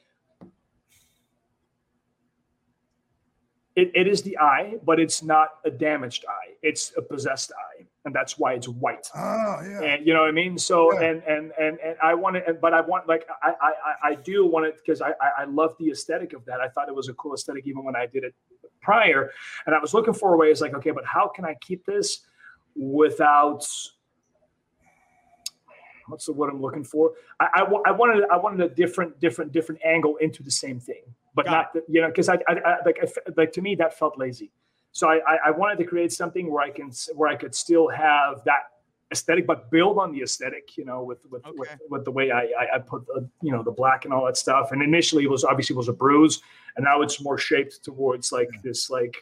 it, 3.76 3.91
it 3.93 4.07
is 4.07 4.21
the 4.21 4.38
eye, 4.38 4.76
but 4.86 4.99
it's 4.99 5.21
not 5.21 5.49
a 5.65 5.71
damaged 5.71 6.26
eye. 6.28 6.53
It's 6.61 6.93
a 6.95 7.01
possessed 7.01 7.51
eye, 7.51 7.86
and 8.05 8.15
that's 8.15 8.38
why 8.38 8.53
it's 8.53 8.69
white. 8.69 9.07
Oh, 9.13 9.59
yeah. 9.61 9.82
And 9.82 10.07
you 10.07 10.13
know 10.13 10.21
what 10.21 10.30
I 10.30 10.32
mean. 10.32 10.57
So 10.57 10.93
yeah. 10.93 11.09
and 11.09 11.23
and 11.23 11.51
and 11.59 11.80
and 11.84 11.97
I 12.01 12.13
want 12.13 12.38
it, 12.38 12.61
but 12.61 12.73
I 12.73 12.80
want 12.80 13.07
like 13.07 13.28
I 13.43 13.53
I 13.61 14.09
I 14.11 14.15
do 14.15 14.45
want 14.45 14.65
it 14.65 14.78
because 14.78 15.01
I 15.01 15.11
I 15.38 15.43
love 15.43 15.76
the 15.78 15.91
aesthetic 15.91 16.32
of 16.32 16.45
that. 16.45 16.61
I 16.61 16.69
thought 16.69 16.88
it 16.88 16.95
was 16.95 17.09
a 17.09 17.13
cool 17.15 17.34
aesthetic 17.34 17.67
even 17.67 17.84
when 17.84 17.97
I 17.97 18.05
did 18.05 18.23
it 18.23 18.34
prior, 18.82 19.32
and 19.65 19.76
I 19.76 19.80
was 19.80 19.93
looking 19.93 20.13
for 20.13 20.38
ways 20.38 20.61
like 20.61 20.73
okay, 20.76 20.91
but 20.91 21.05
how 21.05 21.28
can 21.28 21.43
I 21.43 21.55
keep 21.59 21.86
this 21.86 22.21
without 22.76 23.67
what's 26.07 26.28
the 26.28 26.34
word 26.34 26.49
I'm 26.49 26.61
looking 26.61 26.84
for? 26.84 27.13
I, 27.39 27.47
I, 27.55 27.61
I, 27.88 27.91
wanted 27.91 28.23
I 28.32 28.38
wanted 28.38 28.61
a 28.61 28.73
different 28.73 29.19
different 29.19 29.51
different 29.51 29.82
angle 29.84 30.15
into 30.17 30.43
the 30.43 30.51
same 30.51 30.80
thing 30.80 31.01
but 31.36 31.46
Got 31.46 31.52
not 31.52 31.74
the, 31.74 31.84
you 31.88 32.02
know 32.02 32.08
because 32.08 32.30
I, 32.30 32.36
I, 32.48 32.54
I, 32.54 32.78
like 32.86 32.98
like 33.38 33.52
to 33.54 33.62
me 33.62 33.76
that 33.76 33.98
felt 33.98 34.18
lazy. 34.18 34.52
So 34.92 35.10
I, 35.10 35.38
I 35.48 35.52
wanted 35.52 35.78
to 35.80 35.84
create 35.84 36.14
something 36.14 36.50
where 36.50 36.64
I 36.64 36.70
can 36.70 36.90
where 37.16 37.30
I 37.30 37.36
could 37.36 37.54
still 37.54 37.90
have 37.90 38.44
that 38.46 38.70
aesthetic, 39.12 39.46
but 39.46 39.70
build 39.70 39.98
on 39.98 40.12
the 40.12 40.22
aesthetic, 40.22 40.78
you 40.78 40.86
know, 40.86 41.04
with 41.04 41.20
with 41.30 41.46
okay. 41.46 41.58
with, 41.58 41.78
with, 41.90 42.06
the 42.06 42.12
way 42.12 42.32
I, 42.32 42.48
I, 42.74 42.80
put 42.80 43.06
the 43.08 43.28
you 43.42 43.52
know 43.52 43.62
the 43.62 43.72
black 43.72 44.06
and 44.06 44.14
all 44.14 44.26
that 44.26 44.38
stuff. 44.38 44.72
And 44.72 44.82
initially 44.82 45.26
it 45.26 45.30
was 45.30 45.44
obviously 45.44 45.74
it 45.74 45.78
was 45.78 45.90
a 45.90 45.94
bruise, 45.94 46.42
and 46.78 46.86
now 46.86 47.02
it's 47.02 47.22
more 47.22 47.38
shaped 47.38 47.84
towards 47.84 48.32
like 48.32 48.50
yeah. 48.54 48.60
this 48.64 48.90
like 48.90 49.16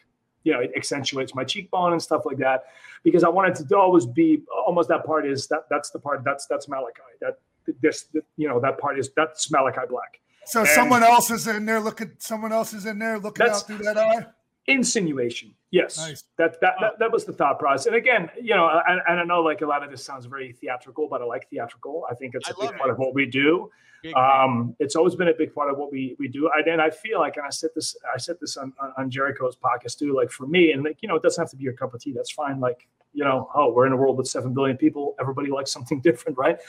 you 0.43 0.53
know 0.53 0.59
it 0.59 0.71
accentuates 0.75 1.33
my 1.33 1.43
cheekbone 1.43 1.93
and 1.93 2.01
stuff 2.01 2.23
like 2.25 2.37
that 2.37 2.65
because 3.03 3.23
I 3.23 3.29
wanted 3.29 3.55
to 3.55 3.77
always 3.77 4.05
be 4.05 4.43
almost 4.65 4.89
that 4.89 5.05
part 5.05 5.25
is 5.25 5.47
that 5.47 5.65
that's 5.69 5.89
the 5.89 5.99
part 5.99 6.23
that's 6.23 6.45
that's 6.45 6.67
Malachi 6.67 7.01
that 7.21 7.37
this 7.81 8.07
you 8.37 8.47
know 8.47 8.59
that 8.59 8.77
part 8.77 8.99
is 8.99 9.09
that's 9.15 9.49
Malachi 9.51 9.87
Black. 9.89 10.19
So 10.45 10.61
and 10.61 10.69
someone 10.69 11.03
else 11.03 11.31
is 11.31 11.47
in 11.47 11.65
there 11.65 11.79
looking. 11.79 12.11
Someone 12.19 12.51
else 12.51 12.73
is 12.73 12.85
in 12.85 12.99
there 12.99 13.19
looking 13.19 13.47
out 13.47 13.65
through 13.65 13.79
that 13.79 13.97
eye. 13.97 14.25
Insinuation. 14.67 15.53
Yes, 15.71 15.97
nice. 15.97 16.23
that, 16.37 16.61
that, 16.61 16.75
that 16.79 16.93
that 16.99 17.11
was 17.11 17.25
the 17.25 17.33
thought 17.33 17.59
process. 17.59 17.87
And 17.87 17.95
again, 17.95 18.29
you 18.39 18.55
know, 18.55 18.69
and, 18.87 19.01
and, 19.09 19.19
I 19.19 19.23
know 19.23 19.41
like 19.41 19.61
a 19.61 19.65
lot 19.65 19.83
of 19.83 19.89
this 19.89 20.05
sounds 20.05 20.25
very 20.25 20.53
theatrical, 20.53 21.07
but 21.09 21.21
I 21.21 21.25
like 21.25 21.49
theatrical. 21.49 22.05
I 22.09 22.13
think 22.13 22.35
it's 22.35 22.47
a 22.49 22.53
I 22.55 22.67
big 22.67 22.77
part 22.77 22.89
it. 22.89 22.93
of 22.93 22.99
what 22.99 23.13
we 23.13 23.25
do. 23.25 23.69
Um, 24.15 24.75
it's 24.79 24.95
always 24.95 25.15
been 25.15 25.29
a 25.29 25.33
big 25.33 25.55
part 25.55 25.71
of 25.71 25.77
what 25.77 25.91
we 25.91 26.15
we 26.19 26.27
do. 26.27 26.49
And 26.67 26.81
I 26.81 26.89
feel 26.89 27.19
like, 27.19 27.37
and 27.37 27.45
I 27.45 27.49
said 27.49 27.71
this, 27.73 27.95
I 28.13 28.17
said 28.17 28.35
this 28.39 28.57
on, 28.57 28.73
on 28.97 29.09
Jericho's 29.09 29.55
podcast 29.55 29.97
too. 29.97 30.13
Like 30.13 30.29
for 30.29 30.45
me, 30.45 30.71
and 30.73 30.83
like 30.83 30.97
you 31.01 31.07
know, 31.07 31.15
it 31.15 31.23
doesn't 31.23 31.41
have 31.41 31.49
to 31.51 31.55
be 31.55 31.63
your 31.63 31.73
cup 31.73 31.93
of 31.93 32.01
tea. 32.01 32.11
That's 32.11 32.31
fine. 32.31 32.59
Like 32.59 32.87
you 33.13 33.23
know, 33.23 33.49
oh, 33.55 33.71
we're 33.71 33.87
in 33.87 33.93
a 33.93 33.97
world 33.97 34.17
with 34.17 34.27
seven 34.27 34.53
billion 34.53 34.77
people. 34.77 35.15
Everybody 35.19 35.49
likes 35.49 35.71
something 35.71 35.99
different, 36.03 36.37
right? 36.37 36.59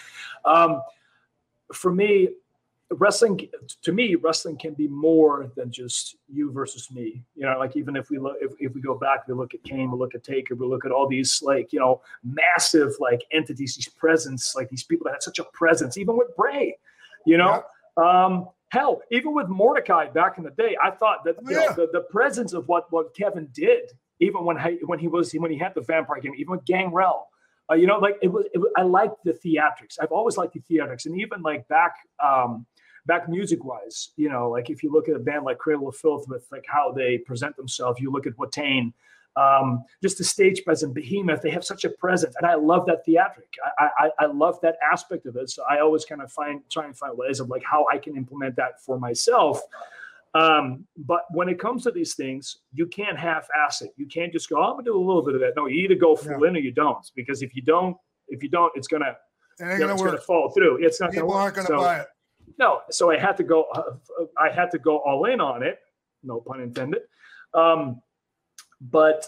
Um, 0.45 0.81
for 1.73 1.93
me, 1.93 2.31
wrestling 2.91 3.41
to 3.83 3.93
me 3.93 4.15
wrestling 4.15 4.57
can 4.57 4.75
be 4.75 4.87
more 4.87 5.51
than 5.57 5.71
just 5.71 6.17
you 6.29 6.53
versus 6.53 6.91
me 6.91 7.23
you 7.35 7.43
know 7.43 7.59
like 7.59 7.77
even 7.77 7.97
if 7.97 8.11
we 8.11 8.19
look 8.19 8.37
if, 8.41 8.53
if 8.61 8.75
we 8.75 8.81
go 8.81 8.95
back 8.95 9.27
we 9.27 9.35
look 9.35 9.55
at 9.55 9.63
kane 9.65 9.91
we 9.91 9.99
look 9.99 10.15
at 10.15 10.23
taker 10.23 10.55
we 10.55 10.67
look 10.67 10.85
at 10.85 10.93
all 10.93 11.09
these 11.09 11.43
like 11.43 11.73
you 11.73 11.81
know 11.81 12.03
massive 12.23 12.93
like 13.01 13.25
entities 13.33 13.75
these 13.75 13.89
presence 13.89 14.55
like 14.55 14.69
these 14.69 14.85
people 14.85 15.05
that 15.05 15.13
had 15.13 15.23
such 15.23 15.39
a 15.39 15.45
presence 15.45 15.97
even 15.97 16.17
with 16.17 16.29
bray 16.37 16.77
you 17.25 17.39
know 17.39 17.63
yeah. 17.99 18.27
um 18.27 18.49
hell 18.69 19.01
even 19.11 19.33
with 19.33 19.49
mordecai 19.49 20.07
back 20.11 20.37
in 20.37 20.45
the 20.45 20.51
day 20.51 20.77
i 20.83 20.91
thought 20.91 21.25
that 21.25 21.37
you 21.47 21.53
yeah. 21.53 21.67
know, 21.67 21.75
the, 21.75 21.89
the 21.93 22.03
presence 22.11 22.53
of 22.53 22.69
what 22.69 22.91
what 22.93 23.15
kevin 23.15 23.49
did 23.53 23.93
even 24.21 24.45
when 24.45 24.59
he, 24.59 24.79
when 24.85 24.99
he 24.99 25.09
was 25.09 25.33
when 25.33 25.51
he 25.51 25.59
had 25.59 25.75
the 25.75 25.81
vampire 25.81 26.21
game 26.21 26.35
even 26.37 26.51
with 26.53 26.65
gangrel 26.67 27.29
uh, 27.71 27.75
you 27.75 27.87
know, 27.87 27.99
like 27.99 28.17
it 28.21 28.29
was, 28.29 28.45
it 28.53 28.59
was, 28.59 28.71
I 28.77 28.83
liked 28.83 29.25
the 29.25 29.33
theatrics. 29.33 29.97
I've 30.01 30.13
always 30.13 30.37
liked 30.37 30.53
the 30.53 30.61
theatrics, 30.61 31.07
and 31.07 31.19
even 31.19 31.41
like 31.41 31.67
back 31.69 31.95
um, 32.23 32.67
back 33.07 33.29
music 33.29 33.65
wise, 33.65 34.11
you 34.17 34.29
know, 34.29 34.51
like 34.51 34.71
if 34.71 34.83
you 34.83 34.93
look 34.93 35.09
at 35.09 35.17
a 35.17 35.19
band 35.19 35.45
like 35.45 35.59
Cradle 35.59 35.89
of 35.89 35.97
Filth 35.97 36.27
with 36.29 36.47
like 36.51 36.65
how 36.67 36.93
they 36.93 37.19
present 37.19 37.57
themselves, 37.57 38.01
you 38.01 38.11
look 38.11 38.27
at 38.27 38.37
Watain, 38.37 38.93
um, 39.37 39.85
just 40.03 40.19
the 40.19 40.25
stage 40.25 40.65
presence, 40.65 40.93
Behemoth, 40.93 41.43
they 41.43 41.51
have 41.51 41.65
such 41.65 41.85
a 41.85 41.91
presence, 41.91 42.35
and 42.37 42.47
I 42.47 42.55
love 42.55 42.87
that 42.87 43.05
theatric. 43.05 43.53
I, 43.79 43.89
I, 43.99 44.11
I 44.21 44.27
love 44.27 44.61
that 44.63 44.77
aspect 44.93 45.27
of 45.27 45.37
it. 45.37 45.51
So 45.51 45.65
I 45.69 45.81
always 45.81 46.05
kind 46.05 46.23
of 46.23 46.31
find 46.31 46.61
try 46.71 46.85
and 46.85 46.97
find 46.97 47.17
ways 47.19 47.41
of 47.41 47.49
like 47.49 47.65
how 47.65 47.85
I 47.93 47.99
can 47.99 48.17
implement 48.17 48.57
that 48.57 48.81
for 48.85 48.99
myself. 48.99 49.61
Um, 50.35 50.87
but 50.97 51.23
when 51.31 51.49
it 51.49 51.61
comes 51.61 51.85
to 51.85 51.93
these 51.93 52.15
things, 52.15 52.59
you 52.73 52.87
can't 52.87 53.17
half-ass 53.19 53.83
it. 53.83 53.93
You 53.97 54.07
can't 54.07 54.33
just 54.33 54.49
go, 54.49 54.59
oh, 54.59 54.63
"I'm 54.63 54.73
gonna 54.73 54.85
do 54.85 54.97
a 54.97 54.99
little 54.99 55.25
bit 55.25 55.35
of 55.35 55.41
that." 55.41 55.55
No, 55.57 55.67
you 55.67 55.85
either 55.85 55.95
go 55.95 56.17
full 56.17 56.41
yeah. 56.41 56.49
in 56.49 56.57
or 56.57 56.61
you 56.61 56.73
don't. 56.73 57.05
Because 57.15 57.43
if 57.43 57.55
you 57.55 57.63
don't, 57.63 57.97
if 58.29 58.43
you 58.43 58.49
don't, 58.49 58.73
it's 58.75 58.89
gonna, 58.89 59.17
it 59.61 59.65
ain't 59.65 59.81
gonna, 59.81 59.95
it's 59.95 60.03
work. 60.03 60.13
gonna 60.13 60.23
fall 60.23 60.51
through. 60.51 60.85
It's 60.85 61.01
not 61.01 61.11
People 61.11 61.29
gonna 61.29 61.41
aren't 61.41 61.57
gonna 61.57 61.69
so, 61.69 61.77
buy 61.77 62.01
it. 62.01 62.07
No, 62.59 62.83
so 62.91 63.11
I 63.11 63.19
had 63.19 63.37
to 63.39 63.43
go. 63.43 63.67
I 64.39 64.51
had 64.51 64.71
to 64.73 64.79
go 64.79 64.99
all 64.99 65.25
in 65.27 65.41
on 65.41 65.63
it. 65.63 65.81
No 66.23 66.41
pun 66.41 66.61
intended. 66.61 67.03
Um, 67.53 68.01
but 68.81 69.27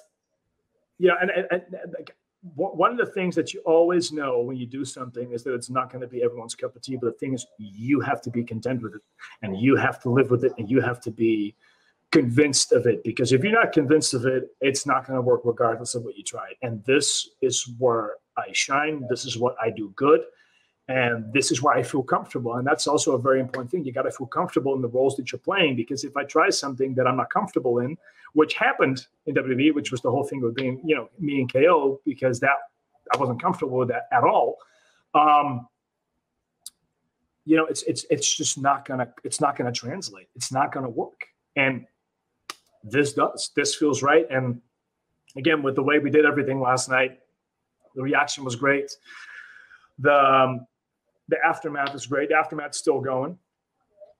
yeah, 0.98 1.12
and, 1.20 1.30
and, 1.30 1.46
and, 1.50 1.62
and 1.72 2.10
one 2.54 2.92
of 2.92 2.98
the 2.98 3.12
things 3.12 3.34
that 3.34 3.52
you 3.52 3.60
always 3.64 4.12
know 4.12 4.40
when 4.40 4.56
you 4.56 4.66
do 4.66 4.84
something 4.84 5.32
is 5.32 5.42
that 5.42 5.54
it's 5.54 5.70
not 5.70 5.90
going 5.90 6.02
to 6.02 6.06
be 6.06 6.22
everyone's 6.22 6.54
cup 6.54 6.76
of 6.76 6.82
tea. 6.82 6.96
But 6.96 7.06
the 7.06 7.18
thing 7.18 7.34
is, 7.34 7.46
you 7.58 8.00
have 8.00 8.20
to 8.22 8.30
be 8.30 8.44
content 8.44 8.82
with 8.82 8.94
it, 8.94 9.02
and 9.42 9.58
you 9.58 9.76
have 9.76 10.00
to 10.02 10.10
live 10.10 10.30
with 10.30 10.44
it, 10.44 10.52
and 10.58 10.70
you 10.70 10.80
have 10.80 11.00
to 11.02 11.10
be 11.10 11.54
convinced 12.12 12.72
of 12.72 12.86
it. 12.86 13.02
Because 13.02 13.32
if 13.32 13.42
you're 13.42 13.52
not 13.52 13.72
convinced 13.72 14.14
of 14.14 14.24
it, 14.26 14.44
it's 14.60 14.86
not 14.86 15.06
going 15.06 15.16
to 15.16 15.22
work 15.22 15.40
regardless 15.44 15.94
of 15.94 16.04
what 16.04 16.16
you 16.16 16.22
try. 16.22 16.52
And 16.62 16.84
this 16.84 17.28
is 17.42 17.68
where 17.78 18.14
I 18.36 18.46
shine. 18.52 19.04
This 19.10 19.24
is 19.24 19.36
what 19.36 19.56
I 19.60 19.70
do 19.70 19.92
good 19.96 20.20
and 20.88 21.32
this 21.32 21.50
is 21.50 21.62
why 21.62 21.74
I 21.74 21.82
feel 21.82 22.02
comfortable. 22.02 22.54
And 22.54 22.66
that's 22.66 22.86
also 22.86 23.12
a 23.12 23.18
very 23.18 23.40
important 23.40 23.70
thing. 23.70 23.84
You 23.84 23.92
got 23.92 24.02
to 24.02 24.10
feel 24.12 24.28
comfortable 24.28 24.74
in 24.74 24.82
the 24.82 24.88
roles 24.88 25.16
that 25.16 25.32
you're 25.32 25.40
playing 25.40 25.74
because 25.74 26.04
if 26.04 26.16
I 26.16 26.24
try 26.24 26.48
something 26.48 26.94
that 26.94 27.08
I'm 27.08 27.16
not 27.16 27.30
comfortable 27.30 27.80
in, 27.80 27.96
which 28.34 28.54
happened 28.54 29.06
in 29.26 29.34
WWE, 29.34 29.74
which 29.74 29.90
was 29.90 30.00
the 30.00 30.10
whole 30.10 30.22
thing 30.22 30.44
of 30.44 30.54
being, 30.54 30.80
you 30.84 30.94
know, 30.94 31.08
me 31.18 31.40
and 31.40 31.52
KO, 31.52 32.00
because 32.04 32.38
that 32.40 32.56
I 33.12 33.16
wasn't 33.18 33.42
comfortable 33.42 33.78
with 33.78 33.88
that 33.88 34.08
at 34.12 34.22
all. 34.22 34.58
Um, 35.14 35.66
you 37.44 37.56
know, 37.56 37.66
it's 37.66 37.82
it's 37.84 38.04
it's 38.10 38.32
just 38.36 38.58
not 38.58 38.84
gonna 38.84 39.08
it's 39.24 39.40
not 39.40 39.56
gonna 39.56 39.72
translate. 39.72 40.28
It's 40.34 40.52
not 40.52 40.72
gonna 40.72 40.90
work. 40.90 41.26
And 41.54 41.86
this 42.82 43.12
does. 43.12 43.50
This 43.54 43.74
feels 43.74 44.02
right. 44.02 44.26
And 44.30 44.60
again, 45.36 45.62
with 45.62 45.76
the 45.76 45.82
way 45.82 45.98
we 45.98 46.10
did 46.10 46.24
everything 46.24 46.60
last 46.60 46.88
night, 46.88 47.20
the 47.94 48.02
reaction 48.02 48.44
was 48.44 48.56
great. 48.56 48.90
The 49.98 50.12
um, 50.12 50.66
the 51.28 51.36
aftermath 51.44 51.94
is 51.94 52.06
great. 52.06 52.28
The 52.28 52.36
aftermath's 52.36 52.78
still 52.78 53.00
going. 53.00 53.38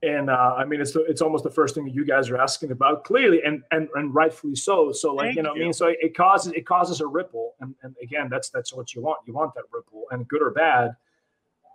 And 0.02 0.28
uh, 0.28 0.54
I 0.56 0.64
mean, 0.64 0.80
it's 0.80 0.94
it's 0.94 1.22
almost 1.22 1.42
the 1.42 1.50
first 1.50 1.74
thing 1.74 1.84
that 1.86 1.94
you 1.94 2.04
guys 2.04 2.28
are 2.28 2.36
asking 2.36 2.70
about, 2.70 3.04
clearly, 3.04 3.40
and 3.44 3.62
and, 3.70 3.88
and 3.94 4.14
rightfully 4.14 4.54
so. 4.54 4.92
So, 4.92 5.14
like 5.14 5.26
Thank 5.26 5.36
you 5.36 5.42
know, 5.42 5.54
you. 5.54 5.62
I 5.62 5.64
mean, 5.64 5.72
so 5.72 5.86
it 5.86 6.14
causes 6.14 6.52
it 6.52 6.66
causes 6.66 7.00
a 7.00 7.06
ripple, 7.06 7.54
and, 7.60 7.74
and 7.82 7.94
again, 8.02 8.28
that's 8.30 8.50
that's 8.50 8.74
what 8.74 8.94
you 8.94 9.00
want. 9.00 9.20
You 9.26 9.32
want 9.32 9.54
that 9.54 9.64
ripple, 9.72 10.04
and 10.10 10.28
good 10.28 10.42
or 10.42 10.50
bad, 10.50 10.94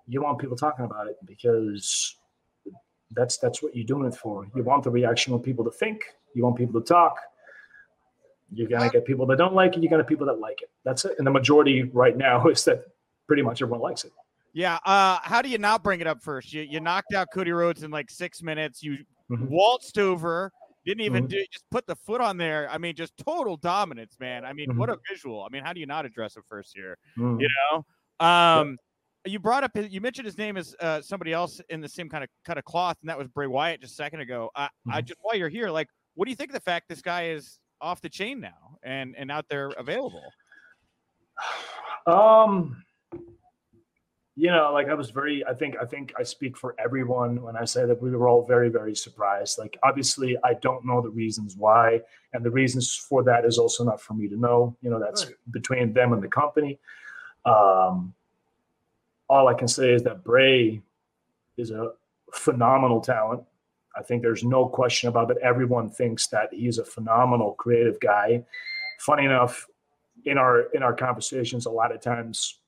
you 0.07 0.21
want 0.21 0.37
people 0.37 0.55
talking 0.55 0.85
about 0.85 1.07
it 1.07 1.17
because 1.25 2.15
that's 3.11 3.37
that's 3.37 3.63
what 3.63 3.75
you're 3.75 3.85
doing 3.85 4.05
it 4.05 4.15
for. 4.15 4.45
You 4.55 4.63
want 4.63 4.83
the 4.83 4.91
reaction 4.91 5.33
of 5.33 5.41
people 5.41 5.65
to 5.65 5.71
think. 5.71 6.03
You 6.35 6.43
want 6.43 6.57
people 6.57 6.79
to 6.79 6.85
talk. 6.85 7.17
You're 8.53 8.69
gonna 8.69 8.89
get 8.89 9.03
people 9.03 9.25
that 9.27 9.37
don't 9.37 9.55
like 9.55 9.75
it. 9.75 9.81
You're 9.81 9.89
gonna 9.89 10.03
people 10.03 10.27
that 10.27 10.39
like 10.39 10.61
it. 10.61 10.69
That's 10.83 11.05
it. 11.05 11.15
And 11.17 11.25
the 11.25 11.31
majority 11.31 11.83
right 11.83 12.15
now 12.15 12.47
is 12.49 12.63
that 12.65 12.85
pretty 13.27 13.41
much 13.41 13.61
everyone 13.61 13.81
likes 13.81 14.03
it. 14.03 14.11
Yeah. 14.53 14.79
Uh, 14.85 15.19
how 15.21 15.41
do 15.41 15.49
you 15.49 15.57
not 15.57 15.83
bring 15.83 16.01
it 16.01 16.07
up 16.07 16.21
first? 16.21 16.53
You, 16.53 16.61
you 16.61 16.79
knocked 16.79 17.13
out 17.13 17.27
Cody 17.33 17.51
Rhodes 17.51 17.83
in 17.83 17.91
like 17.91 18.09
six 18.09 18.41
minutes. 18.41 18.83
You 18.83 18.97
mm-hmm. 19.31 19.47
waltzed 19.47 19.97
over, 19.97 20.51
didn't 20.85 21.01
even 21.01 21.23
mm-hmm. 21.23 21.37
do 21.37 21.45
just 21.51 21.65
put 21.69 21.85
the 21.87 21.95
foot 21.95 22.21
on 22.21 22.37
there. 22.37 22.69
I 22.69 22.77
mean, 22.77 22.95
just 22.95 23.15
total 23.17 23.57
dominance, 23.57 24.17
man. 24.19 24.45
I 24.45 24.53
mean, 24.53 24.69
mm-hmm. 24.69 24.79
what 24.79 24.89
a 24.89 24.97
visual. 25.09 25.43
I 25.43 25.47
mean, 25.51 25.63
how 25.63 25.73
do 25.73 25.79
you 25.79 25.85
not 25.85 26.05
address 26.05 26.37
it 26.37 26.43
first 26.47 26.73
here? 26.75 26.97
You 27.17 27.23
mm-hmm. 27.23 27.45
know? 27.71 28.25
Um, 28.25 28.77
yeah. 29.25 29.31
you 29.31 29.39
brought 29.39 29.63
up 29.63 29.71
you 29.75 30.01
mentioned 30.01 30.25
his 30.25 30.37
name 30.37 30.57
as 30.57 30.75
uh, 30.79 31.01
somebody 31.01 31.33
else 31.33 31.61
in 31.69 31.81
the 31.81 31.89
same 31.89 32.09
kind 32.09 32.23
of 32.23 32.29
cut 32.45 32.57
of 32.57 32.65
cloth, 32.65 32.97
and 33.01 33.09
that 33.09 33.17
was 33.17 33.27
Bray 33.27 33.47
Wyatt 33.47 33.81
just 33.81 33.93
a 33.93 33.95
second 33.95 34.21
ago. 34.21 34.49
I, 34.55 34.63
I 34.63 34.67
mm-hmm. 34.67 35.05
just 35.05 35.19
while 35.21 35.35
you're 35.35 35.49
here, 35.49 35.69
like, 35.69 35.87
what 36.15 36.25
do 36.25 36.31
you 36.31 36.35
think 36.35 36.49
of 36.49 36.55
the 36.55 36.61
fact 36.61 36.89
this 36.89 37.01
guy 37.01 37.29
is 37.29 37.59
off 37.79 38.01
the 38.01 38.09
chain 38.09 38.39
now 38.39 38.77
and 38.83 39.15
and 39.17 39.31
out 39.31 39.45
there 39.49 39.69
available? 39.77 40.23
Um 42.07 42.83
you 44.35 44.49
know, 44.49 44.71
like 44.73 44.87
I 44.87 44.93
was 44.93 45.09
very, 45.09 45.45
I 45.45 45.53
think, 45.53 45.75
I 45.81 45.85
think 45.85 46.13
I 46.17 46.23
speak 46.23 46.55
for 46.55 46.73
everyone 46.79 47.41
when 47.41 47.57
I 47.57 47.65
say 47.65 47.85
that 47.85 48.01
we 48.01 48.11
were 48.11 48.29
all 48.29 48.45
very, 48.45 48.69
very 48.69 48.95
surprised. 48.95 49.57
Like, 49.59 49.77
obviously, 49.83 50.37
I 50.43 50.53
don't 50.53 50.85
know 50.85 51.01
the 51.01 51.09
reasons 51.09 51.55
why, 51.57 52.01
and 52.33 52.43
the 52.43 52.49
reasons 52.51 52.95
for 52.95 53.23
that 53.23 53.43
is 53.43 53.57
also 53.57 53.83
not 53.83 53.99
for 53.99 54.13
me 54.13 54.29
to 54.29 54.37
know. 54.37 54.75
You 54.81 54.89
know, 54.89 54.99
that's 54.99 55.25
right. 55.25 55.35
between 55.51 55.93
them 55.93 56.13
and 56.13 56.23
the 56.23 56.29
company. 56.29 56.79
Um, 57.43 58.13
all 59.27 59.47
I 59.47 59.53
can 59.53 59.67
say 59.67 59.91
is 59.93 60.03
that 60.03 60.23
Bray 60.23 60.81
is 61.57 61.71
a 61.71 61.91
phenomenal 62.33 63.01
talent. 63.01 63.43
I 63.97 64.01
think 64.01 64.21
there's 64.21 64.45
no 64.45 64.65
question 64.65 65.09
about 65.09 65.27
that. 65.27 65.39
Everyone 65.39 65.89
thinks 65.89 66.27
that 66.27 66.53
he's 66.53 66.77
a 66.77 66.85
phenomenal 66.85 67.53
creative 67.53 67.99
guy. 67.99 68.45
Funny 68.99 69.25
enough, 69.25 69.67
in 70.23 70.37
our 70.37 70.61
in 70.73 70.83
our 70.83 70.93
conversations, 70.93 71.65
a 71.65 71.69
lot 71.69 71.93
of 71.93 71.99
times 71.99 72.60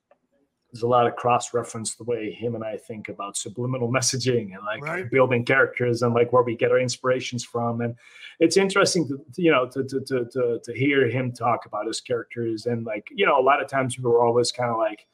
there's 0.73 0.81
a 0.81 0.87
lot 0.87 1.05
of 1.05 1.15
cross 1.15 1.53
reference 1.53 1.93
the 1.93 2.03
way 2.03 2.31
him 2.31 2.55
and 2.55 2.63
I 2.63 2.77
think 2.77 3.07
about 3.07 3.37
subliminal 3.37 3.91
messaging 3.91 4.55
and 4.55 4.65
like 4.65 4.81
right. 4.81 5.09
building 5.09 5.45
characters 5.45 6.01
and 6.01 6.15
like 6.15 6.33
where 6.33 6.41
we 6.41 6.57
get 6.57 6.71
our 6.71 6.79
inspirations 6.79 7.43
from. 7.43 7.81
And 7.81 7.95
it's 8.39 8.57
interesting 8.57 9.07
to, 9.07 9.23
you 9.35 9.51
know, 9.51 9.67
to, 9.67 9.83
to, 9.83 10.01
to, 10.01 10.25
to, 10.25 10.59
to 10.63 10.73
hear 10.73 11.07
him 11.07 11.31
talk 11.31 11.67
about 11.67 11.85
his 11.85 12.01
characters. 12.01 12.65
And 12.65 12.85
like, 12.85 13.07
you 13.11 13.23
know, 13.23 13.39
a 13.39 13.43
lot 13.43 13.61
of 13.61 13.69
times 13.69 13.99
we 13.99 14.03
were 14.03 14.25
always 14.25 14.51
kind 14.51 14.71
of 14.71 14.77
like, 14.77 15.05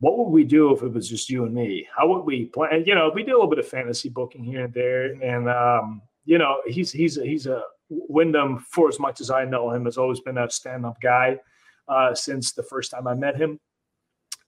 what 0.00 0.18
would 0.18 0.30
we 0.30 0.42
do 0.42 0.74
if 0.74 0.82
it 0.82 0.92
was 0.92 1.08
just 1.08 1.30
you 1.30 1.44
and 1.44 1.54
me? 1.54 1.86
How 1.96 2.08
would 2.08 2.24
we 2.24 2.46
plan? 2.46 2.70
And, 2.74 2.86
you 2.86 2.96
know, 2.96 3.12
we 3.14 3.22
do 3.22 3.30
a 3.30 3.36
little 3.36 3.48
bit 3.48 3.60
of 3.60 3.68
fantasy 3.68 4.08
booking 4.08 4.42
here 4.42 4.64
and 4.64 4.74
there. 4.74 5.04
And, 5.22 5.48
um, 5.48 6.02
you 6.24 6.36
know, 6.36 6.62
he's, 6.66 6.90
he's, 6.90 7.16
a, 7.16 7.24
he's 7.24 7.46
a 7.46 7.62
Windham 7.88 8.58
for 8.58 8.88
as 8.88 8.98
much 8.98 9.20
as 9.20 9.30
I 9.30 9.44
know 9.44 9.70
him 9.70 9.84
has 9.84 9.96
always 9.96 10.18
been 10.18 10.36
a 10.36 10.50
stand-up 10.50 11.00
guy 11.00 11.38
uh, 11.86 12.12
since 12.12 12.52
the 12.52 12.64
first 12.64 12.90
time 12.90 13.06
I 13.06 13.14
met 13.14 13.36
him 13.36 13.60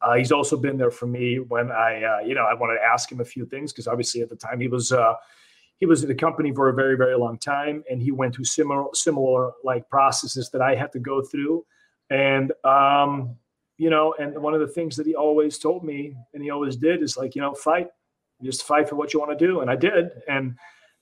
uh, 0.01 0.15
he's 0.15 0.33
also 0.33 0.57
been 0.57 0.77
there 0.77 0.91
for 0.91 1.07
me 1.07 1.39
when 1.39 1.73
I, 1.73 2.03
uh, 2.03 2.19
you 2.21 2.35
know, 2.35 2.45
I 2.45 2.55
wanted 2.55 2.75
to 2.77 2.85
ask 2.85 3.11
him 3.11 3.21
a 3.21 3.25
few 3.25 3.45
things 3.45 3.73
because 3.73 3.89
obviously 3.89 4.21
at 4.23 4.29
the 4.29 4.37
time 4.37 4.61
he 4.61 4.69
was 4.69 4.93
uh, 4.93 5.15
he 5.79 5.87
was 5.87 6.03
in 6.03 6.09
the 6.09 6.15
company 6.15 6.53
for 6.53 6.69
a 6.69 6.75
very 6.75 6.97
very 6.97 7.17
long 7.17 7.39
time 7.39 7.83
and 7.91 8.01
he 8.01 8.11
went 8.13 8.35
through 8.35 8.45
similar 8.45 8.85
similar 8.95 9.53
like 9.65 9.89
processes 9.89 10.51
that 10.51 10.61
I 10.61 10.75
had 10.75 10.93
to 10.93 11.01
go 11.01 11.23
through, 11.23 11.65
and 12.11 12.53
um, 12.65 13.37
you 13.77 13.91
know, 13.91 14.15
and 14.19 14.39
one 14.41 14.55
of 14.55 14.61
the 14.61 14.69
things 14.69 14.97
that 14.97 15.07
he 15.07 15.15
always 15.15 15.59
told 15.59 15.85
me 15.85 16.15
and 16.35 16.43
he 16.43 16.51
always 16.51 16.77
did 16.77 17.03
is 17.03 17.17
like, 17.17 17.35
you 17.35 17.41
know, 17.41 17.55
fight, 17.55 17.89
just 18.43 18.65
fight 18.65 18.89
for 18.89 18.97
what 18.97 19.13
you 19.13 19.21
want 19.21 19.37
to 19.37 19.47
do, 19.47 19.61
and 19.61 19.71
I 19.71 19.77
did, 19.77 20.11
and 20.29 20.57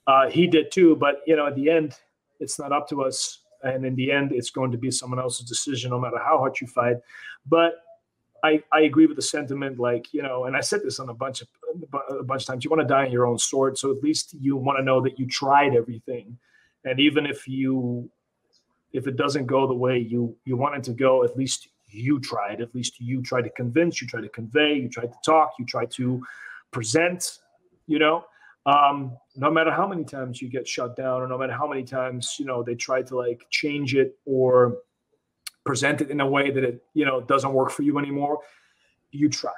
uh, 0.07 0.29
he 0.29 0.47
did 0.47 0.71
too. 0.71 0.95
But 0.95 1.17
you 1.27 1.35
know, 1.35 1.47
at 1.47 1.55
the 1.55 1.69
end, 1.69 1.93
it's 2.39 2.57
not 2.57 2.71
up 2.71 2.87
to 2.89 3.03
us, 3.03 3.41
and 3.61 3.85
in 3.85 3.95
the 3.95 4.11
end, 4.11 4.31
it's 4.31 4.49
going 4.49 4.71
to 4.71 4.77
be 4.77 4.89
someone 4.89 5.19
else's 5.19 5.47
decision, 5.47 5.91
no 5.91 5.99
matter 5.99 6.17
how 6.17 6.39
hard 6.39 6.59
you 6.59 6.65
fight. 6.67 6.97
But 7.45 7.73
I, 8.47 8.63
I 8.71 8.81
agree 8.81 9.05
with 9.05 9.17
the 9.17 9.21
sentiment, 9.21 9.79
like 9.79 10.13
you 10.13 10.21
know, 10.21 10.45
and 10.45 10.55
I 10.55 10.61
said 10.61 10.81
this 10.83 10.99
on 10.99 11.09
a 11.09 11.13
bunch 11.13 11.41
of 11.41 11.47
a 12.09 12.23
bunch 12.23 12.43
of 12.43 12.47
times. 12.47 12.63
You 12.63 12.69
want 12.69 12.81
to 12.81 12.87
die 12.87 13.05
on 13.05 13.11
your 13.11 13.25
own 13.25 13.37
sword, 13.37 13.77
so 13.77 13.91
at 13.91 14.01
least 14.01 14.35
you 14.39 14.55
want 14.55 14.77
to 14.79 14.83
know 14.83 15.01
that 15.01 15.19
you 15.19 15.27
tried 15.27 15.75
everything, 15.75 16.37
and 16.85 16.99
even 16.99 17.25
if 17.25 17.47
you, 17.47 18.09
if 18.93 19.07
it 19.07 19.17
doesn't 19.17 19.45
go 19.45 19.67
the 19.67 19.73
way 19.73 19.97
you 19.97 20.35
you 20.45 20.55
want 20.55 20.75
it 20.75 20.83
to 20.85 20.93
go, 20.93 21.23
at 21.23 21.35
least 21.37 21.69
you 21.89 22.19
tried. 22.19 22.61
At 22.61 22.73
least 22.73 22.99
you 22.99 23.21
tried 23.21 23.43
to 23.43 23.49
convince, 23.51 24.01
you 24.01 24.07
tried 24.07 24.21
to 24.21 24.29
convey, 24.29 24.75
you 24.75 24.89
tried 24.89 25.11
to 25.11 25.19
talk, 25.25 25.53
you 25.59 25.65
tried 25.65 25.91
to 25.91 26.21
present. 26.71 27.39
You 27.87 27.99
know, 27.99 28.25
um, 28.65 29.17
no 29.35 29.49
matter 29.49 29.71
how 29.71 29.87
many 29.87 30.03
times 30.03 30.41
you 30.41 30.49
get 30.49 30.67
shut 30.67 30.95
down, 30.95 31.21
or 31.21 31.27
no 31.27 31.37
matter 31.37 31.53
how 31.53 31.67
many 31.67 31.83
times 31.83 32.35
you 32.39 32.45
know 32.45 32.63
they 32.63 32.75
try 32.75 33.01
to 33.01 33.17
like 33.17 33.45
change 33.49 33.95
it 33.95 34.17
or 34.25 34.77
present 35.67 36.01
it 36.01 36.09
in 36.09 36.19
a 36.21 36.27
way 36.27 36.49
that 36.49 36.63
it 36.63 36.83
you 36.93 37.05
know 37.05 37.21
doesn't 37.21 37.53
work 37.53 37.69
for 37.69 37.83
you 37.83 37.99
anymore 37.99 38.39
you 39.11 39.29
try. 39.29 39.51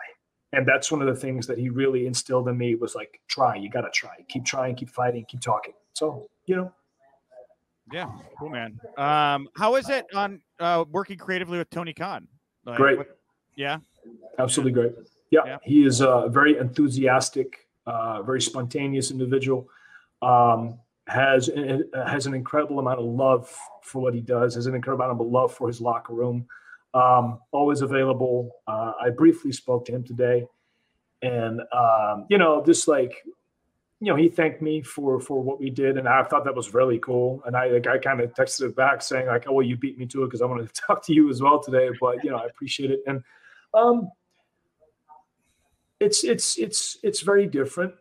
And 0.51 0.68
that's 0.68 0.91
one 0.91 1.01
of 1.01 1.07
the 1.07 1.20
things 1.20 1.45
that 1.47 1.57
he 1.57 1.70
really 1.70 2.07
instilled 2.07 2.47
in 2.47 2.57
me 2.57 2.76
was 2.76 2.95
like 2.95 3.20
try 3.28 3.55
you 3.55 3.70
gotta 3.70 3.91
try. 3.91 4.16
Keep 4.28 4.45
trying 4.45 4.76
keep 4.76 4.89
fighting 4.89 5.26
keep 5.28 5.41
talking. 5.41 5.74
So 5.93 6.30
you 6.45 6.55
know. 6.55 6.74
Yeah 7.91 8.10
cool 8.38 8.49
man. 8.49 8.80
Um 8.97 9.47
how 9.55 9.76
is 9.76 9.89
it 9.89 10.05
on 10.14 10.41
uh 10.60 10.86
working 10.91 11.18
creatively 11.18 11.57
with 11.57 11.70
tony 11.70 11.93
khan? 11.93 12.28
Like, 12.66 12.78
great. 12.78 12.97
what, 12.97 13.20
yeah? 13.55 13.78
Absolutely 14.38 14.72
great. 14.72 14.93
Yeah, 15.32 15.41
yeah, 15.45 15.57
he 15.64 15.86
is 15.86 16.01
a 16.01 16.28
very 16.30 16.57
enthusiastic 16.57 17.68
uh 17.86 18.24
very 18.24 18.41
spontaneous 18.41 19.12
individual. 19.12 19.70
Um 20.22 20.80
has 21.10 21.49
has 21.93 22.26
an 22.26 22.34
incredible 22.34 22.80
amount 22.80 22.99
of 22.99 23.05
love 23.05 23.53
for 23.82 24.01
what 24.01 24.14
he 24.14 24.22
does 24.22 24.55
has 24.55 24.68
an 24.68 24.76
incredible 24.76 25.03
amount 25.03 25.20
of 25.20 25.28
love 25.28 25.53
for 25.53 25.68
his 25.68 25.82
locker 25.82 26.14
room 26.14 26.47
um, 26.93 27.39
always 27.51 27.82
available. 27.82 28.51
Uh, 28.68 28.93
I 28.99 29.10
briefly 29.10 29.51
spoke 29.51 29.86
to 29.86 29.91
him 29.91 30.03
today, 30.03 30.45
and 31.22 31.62
um, 31.72 32.26
you 32.30 32.38
know, 32.38 32.64
just 32.66 32.88
like 32.88 33.24
you 34.01 34.07
know, 34.07 34.16
he 34.16 34.30
thanked 34.30 34.62
me 34.62 34.82
for 34.82 35.20
for 35.20 35.41
what 35.41 35.60
we 35.60 35.70
did, 35.70 35.97
and 35.97 36.07
I 36.07 36.24
thought 36.24 36.45
that 36.45 36.55
was 36.55 36.74
really 36.74 36.99
cool. 36.99 37.43
And 37.45 37.55
I 37.55 37.68
like 37.68 37.88
I 37.88 37.97
kind 37.97 38.22
of 38.22 38.34
texted 38.34 38.70
it 38.70 38.76
back 38.76 39.01
saying 39.01 39.28
like, 39.28 39.45
"Oh, 39.47 39.53
well, 39.53 39.66
you 39.66 39.78
beat 39.78 39.97
me 39.97 40.05
to 40.07 40.24
it 40.24 40.28
because 40.28 40.41
I 40.41 40.45
wanted 40.45 40.74
to 40.74 40.82
talk 40.88 41.05
to 41.05 41.14
you 41.14 41.30
as 41.30 41.41
well 41.41 41.62
today." 41.62 41.89
But 41.99 42.24
you 42.24 42.32
know, 42.32 42.38
I 42.38 42.45
appreciate 42.45 42.91
it, 42.91 43.01
and 43.05 43.24
um, 43.74 44.10
it's 45.99 46.24
it's 46.24 46.57
it's 46.57 46.97
it's 47.03 47.22
very 47.22 47.45
different 47.45 47.93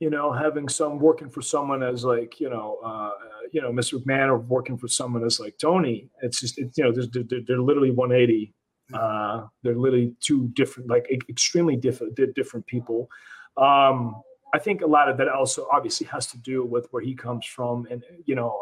you 0.00 0.08
know, 0.08 0.32
having 0.32 0.66
some 0.68 0.98
working 0.98 1.28
for 1.28 1.42
someone 1.42 1.82
as 1.82 2.04
like, 2.04 2.40
you 2.40 2.48
know, 2.48 2.78
uh, 2.82 3.10
you 3.52 3.60
know, 3.60 3.70
Mr. 3.70 4.02
McMahon 4.02 4.28
or 4.28 4.38
working 4.38 4.78
for 4.78 4.88
someone 4.88 5.22
as 5.24 5.38
like 5.38 5.58
Tony, 5.58 6.08
it's 6.22 6.40
just, 6.40 6.58
it's, 6.58 6.76
you 6.78 6.84
know, 6.84 6.90
they're, 6.90 7.22
they're, 7.22 7.40
they're 7.46 7.60
literally 7.60 7.90
180. 7.90 8.54
Uh, 8.94 9.46
they're 9.62 9.76
literally 9.76 10.14
two 10.20 10.48
different, 10.54 10.88
like 10.88 11.06
extremely 11.28 11.76
different, 11.76 12.18
different 12.34 12.66
people. 12.66 13.08
Um, 13.58 14.20
I 14.54 14.58
think 14.58 14.80
a 14.80 14.86
lot 14.86 15.08
of 15.08 15.18
that 15.18 15.28
also 15.28 15.68
obviously 15.70 16.06
has 16.06 16.26
to 16.28 16.38
do 16.38 16.64
with 16.64 16.88
where 16.90 17.02
he 17.02 17.14
comes 17.14 17.44
from 17.44 17.86
and, 17.90 18.02
you 18.24 18.34
know, 18.34 18.58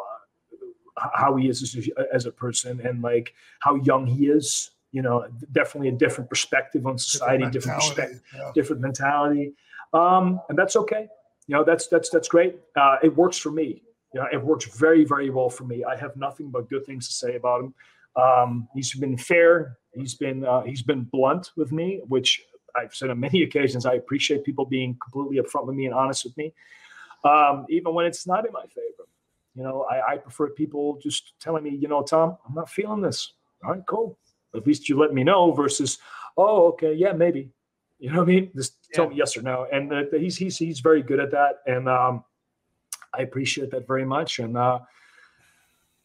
uh, 0.97 1.09
how 1.15 1.37
he 1.37 1.49
is 1.49 1.63
as 1.63 1.89
a, 1.89 2.15
as 2.15 2.27
a 2.27 2.33
person 2.33 2.81
and 2.81 3.01
like 3.01 3.33
how 3.61 3.77
young 3.77 4.07
he 4.07 4.27
is, 4.27 4.73
you 4.91 5.03
know, 5.03 5.25
definitely 5.53 5.89
a 5.89 5.93
different 5.93 6.29
perspective 6.29 6.85
on 6.85 6.99
society, 6.99 7.45
different, 7.45 7.53
different 7.53 7.79
perspective, 7.79 8.23
yeah. 8.35 8.51
different 8.55 8.83
mentality. 8.83 9.53
Um, 9.93 10.41
and 10.49 10.59
that's 10.59 10.75
okay 10.75 11.09
you 11.49 11.57
know 11.57 11.65
that's 11.65 11.89
that's 11.89 12.11
that's 12.11 12.29
great. 12.29 12.57
Uh, 12.77 12.97
it 13.03 13.15
works 13.17 13.39
for 13.39 13.51
me. 13.51 13.83
You 14.15 14.21
know, 14.21 14.27
it 14.31 14.43
works 14.43 14.67
very 14.67 15.05
very 15.05 15.31
well 15.31 15.51
for 15.51 15.65
me. 15.65 15.83
I 15.83 15.97
have 15.97 16.17
nothing 16.17 16.51
but 16.51 16.69
good 16.71 16.87
things 16.87 17.09
to 17.09 17.15
say 17.15 17.37
about 17.37 17.65
him. 17.65 17.75
Um, 18.15 18.69
he's 18.75 18.95
been 18.95 19.17
fair. 19.17 19.79
He's 19.95 20.15
been 20.15 20.45
uh, 20.45 20.63
he's 20.63 20.83
been 20.83 21.05
blunt 21.05 21.51
with 21.57 21.73
me, 21.73 22.03
which 22.07 22.43
I've 22.77 22.95
said 22.95 23.11
on 23.11 23.19
many 23.27 23.43
occasions. 23.43 23.87
I 23.87 23.95
appreciate 23.95 24.45
people 24.45 24.67
being 24.67 24.97
completely 25.03 25.43
upfront 25.43 25.67
with 25.67 25.75
me 25.75 25.87
and 25.87 25.95
honest 25.95 26.25
with 26.25 26.37
me, 26.37 26.53
um, 27.25 27.67
even 27.71 27.95
when 27.95 28.07
it's 28.07 28.27
not 28.27 28.47
in 28.47 28.53
my 28.53 28.67
favor. 28.67 29.09
You 29.55 29.65
know, 29.65 29.87
I, 29.91 30.13
I 30.13 30.17
prefer 30.19 30.51
people 30.51 31.01
just 31.03 31.33
telling 31.41 31.65
me, 31.65 31.71
you 31.71 31.89
know, 31.89 32.03
Tom, 32.03 32.37
I'm 32.47 32.55
not 32.55 32.71
feeling 32.71 33.01
this. 33.01 33.33
All 33.65 33.73
right, 33.73 33.83
cool. 33.89 34.17
At 34.55 34.67
least 34.67 34.89
you 34.89 34.97
let 34.97 35.13
me 35.13 35.25
know 35.25 35.51
versus, 35.51 35.99
oh, 36.37 36.69
okay, 36.69 36.95
yeah, 36.95 37.13
maybe. 37.13 37.51
You 37.99 38.11
know 38.11 38.19
what 38.19 38.29
I 38.29 38.33
mean? 38.33 38.51
Just 38.55 38.75
yeah. 38.91 38.97
tell 38.97 39.11
me 39.11 39.17
yes 39.17 39.37
or 39.37 39.43
no. 39.43 39.67
And 39.73 39.93
uh, 39.93 40.03
he's 40.13 40.37
he's 40.37 40.57
he's 40.57 40.81
very 40.81 41.03
good 41.03 41.21
at 41.21 41.31
that, 41.33 41.61
and 41.67 41.89
um, 41.89 42.25
I 43.13 43.23
appreciate 43.23 43.71
that 43.73 43.87
very 43.87 44.05
much. 44.05 44.39
And 44.39 44.57
uh, 44.57 44.81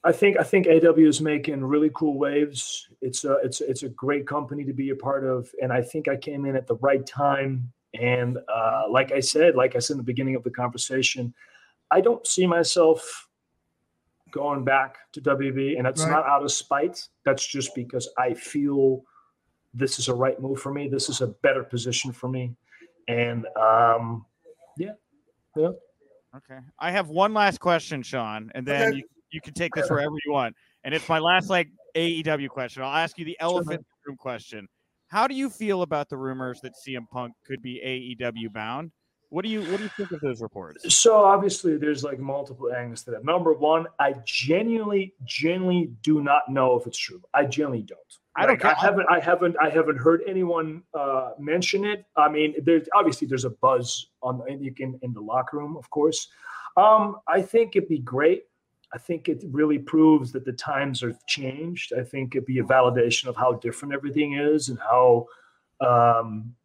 I 0.04 0.12
think 0.12 0.38
I 0.38 0.44
think 0.44 0.68
AW 0.68 0.98
is 0.98 1.22
making 1.22 1.64
really 1.64 1.92
cool 1.94 2.18
waves. 2.18 2.88
It's 3.02 3.24
a 3.24 3.38
it's 3.44 3.62
it's 3.62 3.84
a 3.84 3.90
great 3.90 4.28
company 4.28 4.64
to 4.66 4.74
be 4.74 4.90
a 4.90 4.96
part 4.96 5.24
of, 5.24 5.50
and 5.62 5.72
I 5.72 5.82
think 5.82 6.08
I 6.08 6.18
came 6.18 6.46
in 6.46 6.56
at 6.56 6.68
the 6.68 6.76
right 6.76 7.06
time. 7.06 7.72
And 7.94 8.40
uh, 8.54 8.86
like 8.90 9.12
I 9.12 9.20
said, 9.20 9.56
like 9.56 9.76
I 9.76 9.80
said 9.80 9.94
in 9.94 9.98
the 10.00 10.04
beginning 10.04 10.36
of 10.36 10.44
the 10.44 10.50
conversation, 10.50 11.32
I 11.92 12.02
don't 12.02 12.26
see 12.26 12.48
myself 12.48 13.30
going 14.32 14.64
back 14.64 14.98
to 15.14 15.22
WB, 15.22 15.78
and 15.78 15.88
it's 15.88 16.02
right. 16.02 16.10
not 16.10 16.26
out 16.26 16.44
of 16.44 16.52
spite. 16.52 17.08
That's 17.24 17.46
just 17.46 17.76
because 17.76 18.10
I 18.18 18.34
feel 18.34 19.06
this 19.74 20.00
is 20.00 20.08
a 20.08 20.14
right 20.14 20.40
move 20.40 20.60
for 20.60 20.74
me. 20.74 20.88
This 20.88 21.10
is 21.10 21.22
a 21.22 21.28
better 21.28 21.64
position 21.64 22.12
for 22.12 22.30
me. 22.30 22.56
And 23.08 23.46
um, 23.56 24.26
yeah, 24.78 24.94
yeah. 25.56 25.70
Okay. 26.36 26.60
I 26.80 26.92
have 26.92 27.10
one 27.10 27.34
last 27.34 27.60
question, 27.60 28.02
Sean, 28.02 28.52
and 28.56 28.66
then 28.66 28.90
okay. 28.90 28.98
you, 28.98 29.04
you 29.32 29.42
can 29.42 29.54
take 29.54 29.74
this 29.76 29.90
wherever 29.90 30.16
you 30.26 30.32
want. 30.32 30.56
And 30.84 30.94
it's 30.94 31.08
my 31.08 31.20
last 31.20 31.50
like 31.50 31.70
AEW 31.96 32.50
question. 32.50 32.84
I'll 32.84 32.96
ask 32.96 33.18
you 33.18 33.26
the 33.26 33.38
elephant 33.40 33.82
sure. 33.82 34.12
room 34.12 34.18
question. 34.18 34.68
How 35.08 35.28
do 35.28 35.36
you 35.36 35.50
feel 35.50 35.84
about 35.84 36.10
the 36.10 36.18
rumors 36.18 36.60
that 36.62 36.74
CM 36.76 37.08
Punk 37.12 37.34
could 37.46 37.62
be 37.62 38.18
AEW 38.20 38.52
bound? 38.52 38.92
What 39.30 39.44
do 39.44 39.50
you 39.50 39.62
what 39.62 39.78
do 39.78 39.84
you 39.84 39.90
think 39.98 40.12
of 40.12 40.22
those 40.22 40.42
reports? 40.42 40.94
So 40.94 41.24
obviously 41.24 41.78
there's 41.78 42.04
like 42.04 42.20
multiple 42.20 42.72
angles 42.72 43.04
to 43.04 43.12
that. 43.12 43.26
Number 43.26 43.54
one, 43.54 43.88
I 44.00 44.16
genuinely, 44.26 45.14
genuinely 45.24 45.92
do 46.04 46.22
not 46.22 46.50
know 46.50 46.80
if 46.80 46.86
it's 46.86 46.98
true. 46.98 47.22
I 47.34 47.46
genuinely 47.46 47.84
don't. 47.84 48.00
I 48.36 48.46
don't. 48.46 48.64
Like, 48.64 48.78
I 48.78 48.80
haven't. 48.80 49.08
I 49.10 49.20
haven't. 49.20 49.56
I 49.62 49.70
haven't 49.70 49.98
heard 49.98 50.22
anyone 50.28 50.84
uh, 50.94 51.32
mention 51.40 51.86
it. 51.86 52.06
I 52.16 52.30
mean, 52.30 52.56
there's 52.64 52.88
obviously 52.96 53.28
there's 53.28 53.46
a 53.46 53.52
buzz 53.52 54.08
on 54.24 54.42
in, 54.48 54.74
in, 54.80 55.00
in 55.04 55.14
the 55.14 55.22
locker 55.22 55.58
room, 55.58 55.78
of 55.78 55.90
course. 55.90 56.30
Um, 56.76 57.18
I 57.28 57.42
think 57.42 57.76
it'd 57.76 57.90
be 57.90 58.00
great. 58.00 58.46
I 58.92 58.98
think 58.98 59.30
it 59.30 59.44
really 59.52 59.78
proves 59.80 60.32
that 60.32 60.46
the 60.46 60.54
times 60.54 61.02
have 61.02 61.24
changed. 61.28 61.94
I 61.94 62.04
think 62.04 62.36
it'd 62.36 62.46
be 62.46 62.60
a 62.60 62.64
validation 62.64 63.28
of 63.28 63.36
how 63.36 63.54
different 63.54 63.94
everything 63.94 64.34
is 64.34 64.70
and 64.70 64.80
how. 64.80 65.28
Um, 65.80 66.56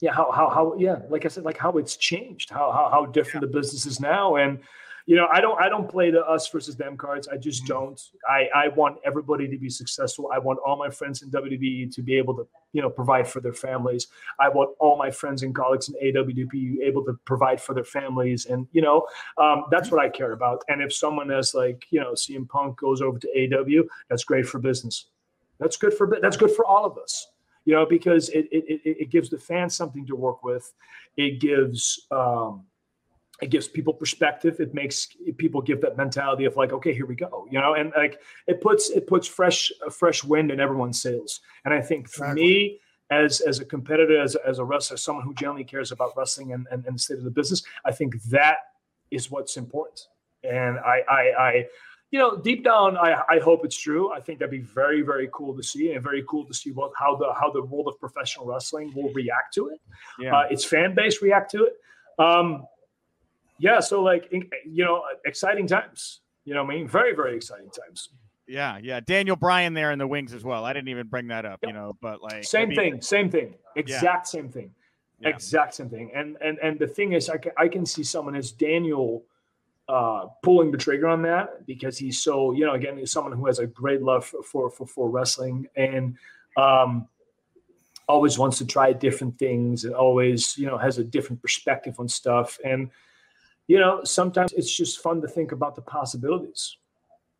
yeah, 0.00 0.12
how, 0.12 0.30
how, 0.30 0.50
how, 0.50 0.74
yeah, 0.78 0.98
like 1.08 1.24
I 1.24 1.28
said, 1.28 1.44
like 1.44 1.56
how 1.56 1.72
it's 1.78 1.96
changed, 1.96 2.50
how, 2.50 2.70
how, 2.70 2.90
how 2.90 3.06
different 3.06 3.44
yeah. 3.44 3.52
the 3.52 3.58
business 3.58 3.86
is 3.86 3.98
now. 3.98 4.36
And, 4.36 4.58
you 5.06 5.14
know, 5.14 5.28
I 5.32 5.40
don't 5.40 5.60
I 5.60 5.68
don't 5.68 5.88
play 5.88 6.10
the 6.10 6.24
us 6.26 6.48
versus 6.48 6.76
them 6.76 6.96
cards. 6.96 7.28
I 7.28 7.36
just 7.36 7.62
mm-hmm. 7.62 7.74
don't. 7.74 8.02
I 8.28 8.48
I 8.54 8.68
want 8.68 8.98
everybody 9.04 9.48
to 9.48 9.56
be 9.56 9.70
successful. 9.70 10.30
I 10.34 10.38
want 10.40 10.58
all 10.66 10.76
my 10.76 10.90
friends 10.90 11.22
in 11.22 11.30
WWE 11.30 11.94
to 11.94 12.02
be 12.02 12.16
able 12.16 12.34
to 12.34 12.46
you 12.72 12.82
know 12.82 12.90
provide 12.90 13.28
for 13.28 13.40
their 13.40 13.52
families. 13.52 14.08
I 14.40 14.48
want 14.48 14.70
all 14.80 14.98
my 14.98 15.12
friends 15.12 15.44
and 15.44 15.54
colleagues 15.54 15.88
in 15.88 15.94
AWP 15.94 16.80
able 16.82 17.04
to 17.04 17.18
provide 17.24 17.60
for 17.60 17.72
their 17.72 17.84
families, 17.84 18.46
and 18.46 18.66
you 18.72 18.82
know 18.82 19.06
um, 19.38 19.64
that's 19.70 19.92
what 19.92 20.00
I 20.00 20.08
care 20.08 20.32
about. 20.32 20.64
And 20.68 20.82
if 20.82 20.92
someone 20.92 21.30
as 21.30 21.54
like 21.54 21.86
you 21.90 22.00
know 22.00 22.12
CM 22.12 22.48
Punk 22.48 22.76
goes 22.78 23.00
over 23.00 23.18
to 23.20 23.28
AW, 23.28 23.84
that's 24.10 24.24
great 24.24 24.46
for 24.46 24.58
business. 24.58 25.06
That's 25.60 25.76
good 25.76 25.94
for 25.94 26.18
that's 26.20 26.36
good 26.36 26.50
for 26.50 26.66
all 26.66 26.84
of 26.84 26.98
us 26.98 27.28
you 27.66 27.74
know, 27.74 27.84
because 27.84 28.28
it, 28.28 28.46
it, 28.52 28.80
it, 28.84 29.10
gives 29.10 29.28
the 29.28 29.36
fans 29.36 29.74
something 29.74 30.06
to 30.06 30.14
work 30.14 30.44
with. 30.44 30.72
It 31.16 31.40
gives, 31.40 32.06
um, 32.12 32.64
it 33.42 33.50
gives 33.50 33.68
people 33.68 33.92
perspective. 33.92 34.60
It 34.60 34.72
makes 34.72 35.08
people 35.36 35.60
give 35.60 35.80
that 35.82 35.96
mentality 35.96 36.44
of 36.44 36.56
like 36.56 36.72
okay 36.72 36.94
here 36.94 37.06
we 37.06 37.14
go 37.14 37.46
you 37.50 37.60
know? 37.60 37.74
And 37.74 37.92
like 37.96 38.20
it 38.46 38.60
puts 38.60 38.90
it 38.90 39.06
puts 39.06 39.26
fresh 39.26 39.72
a 39.86 39.90
fresh 39.90 40.24
wind 40.24 40.50
in 40.50 40.60
everyone's 40.60 41.00
sails. 41.00 41.40
And 41.64 41.72
i 41.74 41.80
think 41.80 42.08
for 42.08 42.24
exactly. 42.24 42.42
me 42.42 42.80
as 43.10 43.40
as 43.40 43.60
a 43.60 43.64
competitor 43.64 44.20
as, 44.20 44.34
as 44.36 44.58
a 44.58 44.64
wrestler 44.64 44.96
someone 44.96 45.24
who 45.24 45.34
generally 45.34 45.64
cares 45.64 45.92
about 45.92 46.12
wrestling 46.16 46.52
and, 46.52 46.66
and, 46.70 46.84
and 46.86 46.96
the 46.96 46.98
state 46.98 47.18
of 47.18 47.24
the 47.24 47.30
business 47.30 47.62
i 47.84 47.92
think 47.92 48.20
that 48.24 48.58
is 49.10 49.30
what's 49.30 49.56
important. 49.56 50.00
And 50.42 50.78
i 50.78 51.02
i 51.08 51.22
i 51.38 51.66
you 52.10 52.18
know 52.18 52.36
deep 52.36 52.64
down 52.64 52.96
i 52.96 53.22
i 53.28 53.38
hope 53.38 53.64
it's 53.64 53.76
true. 53.76 54.12
I 54.12 54.20
think 54.20 54.38
that'd 54.38 54.50
be 54.50 54.60
very 54.60 55.02
very 55.02 55.28
cool 55.32 55.56
to 55.56 55.62
see 55.62 55.92
and 55.92 56.02
very 56.02 56.24
cool 56.28 56.44
to 56.44 56.54
see 56.54 56.72
what 56.72 56.92
how 56.98 57.16
the 57.16 57.32
how 57.38 57.50
the 57.50 57.62
world 57.62 57.88
of 57.88 57.98
professional 57.98 58.46
wrestling 58.46 58.92
will 58.94 59.12
react 59.12 59.54
to 59.54 59.68
it. 59.68 59.80
Yeah. 60.18 60.36
uh, 60.36 60.46
its 60.50 60.64
fan 60.64 60.94
base 60.94 61.22
react 61.22 61.50
to 61.52 61.64
it. 61.64 61.74
Um 62.18 62.66
yeah, 63.58 63.80
so 63.80 64.02
like 64.02 64.30
you 64.30 64.84
know, 64.84 65.02
exciting 65.24 65.66
times. 65.66 66.20
You 66.44 66.54
know, 66.54 66.62
I 66.62 66.66
mean, 66.66 66.88
very 66.88 67.14
very 67.14 67.36
exciting 67.36 67.70
times. 67.70 68.10
Yeah, 68.46 68.78
yeah. 68.80 69.00
Daniel 69.00 69.36
Bryan 69.36 69.74
there 69.74 69.90
in 69.90 69.98
the 69.98 70.06
wings 70.06 70.32
as 70.32 70.44
well. 70.44 70.64
I 70.64 70.72
didn't 70.72 70.88
even 70.88 71.08
bring 71.08 71.28
that 71.28 71.44
up, 71.44 71.60
yep. 71.62 71.70
you 71.70 71.74
know, 71.74 71.96
but 72.00 72.22
like 72.22 72.44
same 72.44 72.74
thing, 72.74 73.00
same 73.02 73.30
thing, 73.30 73.54
exact 73.74 74.04
yeah. 74.04 74.22
same 74.22 74.48
thing, 74.48 74.70
yeah. 75.20 75.30
exact 75.30 75.74
same 75.74 75.88
thing. 75.88 76.12
And 76.14 76.36
and 76.40 76.58
and 76.58 76.78
the 76.78 76.86
thing 76.86 77.12
is, 77.12 77.28
I 77.28 77.38
can, 77.38 77.52
I 77.58 77.68
can 77.68 77.84
see 77.84 78.04
someone 78.04 78.36
as 78.36 78.52
Daniel 78.52 79.24
uh, 79.88 80.26
pulling 80.42 80.70
the 80.70 80.78
trigger 80.78 81.08
on 81.08 81.22
that 81.22 81.66
because 81.66 81.96
he's 81.96 82.20
so 82.20 82.52
you 82.52 82.64
know 82.64 82.74
again 82.74 82.98
he's 82.98 83.12
someone 83.12 83.32
who 83.32 83.46
has 83.46 83.58
a 83.58 83.66
great 83.66 84.02
love 84.02 84.24
for 84.24 84.70
for 84.70 84.86
for 84.86 85.08
wrestling 85.08 85.68
and 85.76 86.16
um, 86.56 87.06
always 88.08 88.38
wants 88.38 88.58
to 88.58 88.66
try 88.66 88.92
different 88.92 89.38
things 89.38 89.84
and 89.84 89.94
always 89.94 90.56
you 90.58 90.66
know 90.66 90.76
has 90.76 90.98
a 90.98 91.04
different 91.04 91.40
perspective 91.40 91.98
on 91.98 92.08
stuff 92.08 92.58
and 92.64 92.90
you 93.68 93.78
know, 93.78 94.02
sometimes 94.04 94.52
it's 94.52 94.74
just 94.74 95.00
fun 95.00 95.20
to 95.22 95.28
think 95.28 95.52
about 95.52 95.74
the 95.74 95.82
possibilities. 95.82 96.76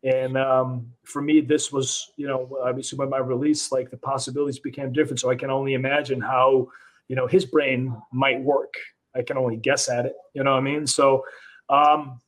And 0.03 0.37
um, 0.37 0.91
for 1.03 1.21
me, 1.21 1.41
this 1.41 1.71
was, 1.71 2.11
you 2.17 2.27
know, 2.27 2.49
obviously 2.63 2.97
when 2.97 3.09
my 3.09 3.17
release, 3.17 3.71
like 3.71 3.89
the 3.89 3.97
possibilities 3.97 4.59
became 4.59 4.93
different. 4.93 5.19
So 5.19 5.29
I 5.29 5.35
can 5.35 5.49
only 5.49 5.73
imagine 5.73 6.21
how, 6.21 6.67
you 7.07 7.15
know, 7.15 7.27
his 7.27 7.45
brain 7.45 7.95
might 8.11 8.41
work. 8.41 8.73
I 9.15 9.23
can 9.23 9.37
only 9.37 9.57
guess 9.57 9.89
at 9.89 10.05
it. 10.05 10.15
You 10.33 10.43
know 10.43 10.51
what 10.51 10.59
I 10.59 10.61
mean? 10.61 10.85
So 10.85 11.23
um, 11.69 12.19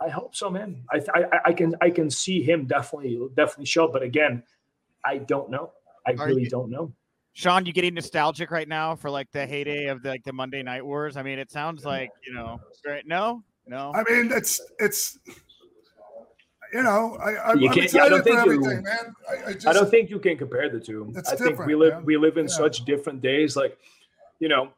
I 0.00 0.08
hope 0.08 0.34
so, 0.34 0.48
man. 0.50 0.84
I, 0.90 1.00
I, 1.14 1.38
I 1.46 1.52
can 1.52 1.74
I 1.80 1.90
can 1.90 2.10
see 2.10 2.42
him 2.42 2.66
definitely 2.66 3.18
definitely 3.34 3.66
show. 3.66 3.88
But 3.88 4.02
again, 4.02 4.42
I 5.04 5.18
don't 5.18 5.50
know. 5.50 5.72
I 6.06 6.12
Are 6.12 6.26
really 6.26 6.44
you- 6.44 6.50
don't 6.50 6.70
know. 6.70 6.92
Sean, 7.36 7.66
you 7.66 7.72
getting 7.74 7.92
nostalgic 7.92 8.50
right 8.50 8.66
now 8.66 8.96
for 8.96 9.10
like 9.10 9.30
the 9.30 9.46
heyday 9.46 9.88
of 9.88 10.02
the, 10.02 10.08
like 10.08 10.24
the 10.24 10.32
Monday 10.32 10.62
Night 10.62 10.82
Wars? 10.84 11.18
I 11.18 11.22
mean, 11.22 11.38
it 11.38 11.50
sounds 11.50 11.84
like 11.84 12.08
you 12.26 12.32
know, 12.32 12.58
great. 12.82 13.06
No, 13.06 13.42
no. 13.66 13.92
I 13.94 14.02
mean, 14.10 14.32
it's 14.32 14.58
it's 14.78 15.18
you 16.72 16.82
know, 16.82 17.18
I, 17.22 17.32
I, 17.32 17.52
You 17.52 17.68
I'm 17.68 17.74
can't- 17.74 17.92
yeah, 17.92 18.04
I 18.04 18.06
excited 18.06 18.08
don't 18.08 18.18
for 18.20 18.24
think 18.24 18.34
you- 18.46 18.52
everything, 18.54 18.82
man. 18.84 19.14
I, 19.28 19.50
I 19.50 19.52
just 19.52 19.66
I 19.66 19.74
don't 19.74 19.90
think 19.90 20.08
you 20.08 20.18
can 20.18 20.38
compare 20.38 20.70
the 20.70 20.80
two. 20.80 21.12
It's 21.14 21.30
I 21.30 21.36
think 21.36 21.58
we 21.66 21.74
live 21.74 21.92
man. 21.92 22.04
we 22.06 22.16
live 22.16 22.38
in 22.38 22.46
Yeah. 22.46 22.54
such 22.54 22.86
different 22.86 23.20
days. 23.20 23.54
Like, 23.54 23.76
you 24.38 24.48
know, 24.48 24.70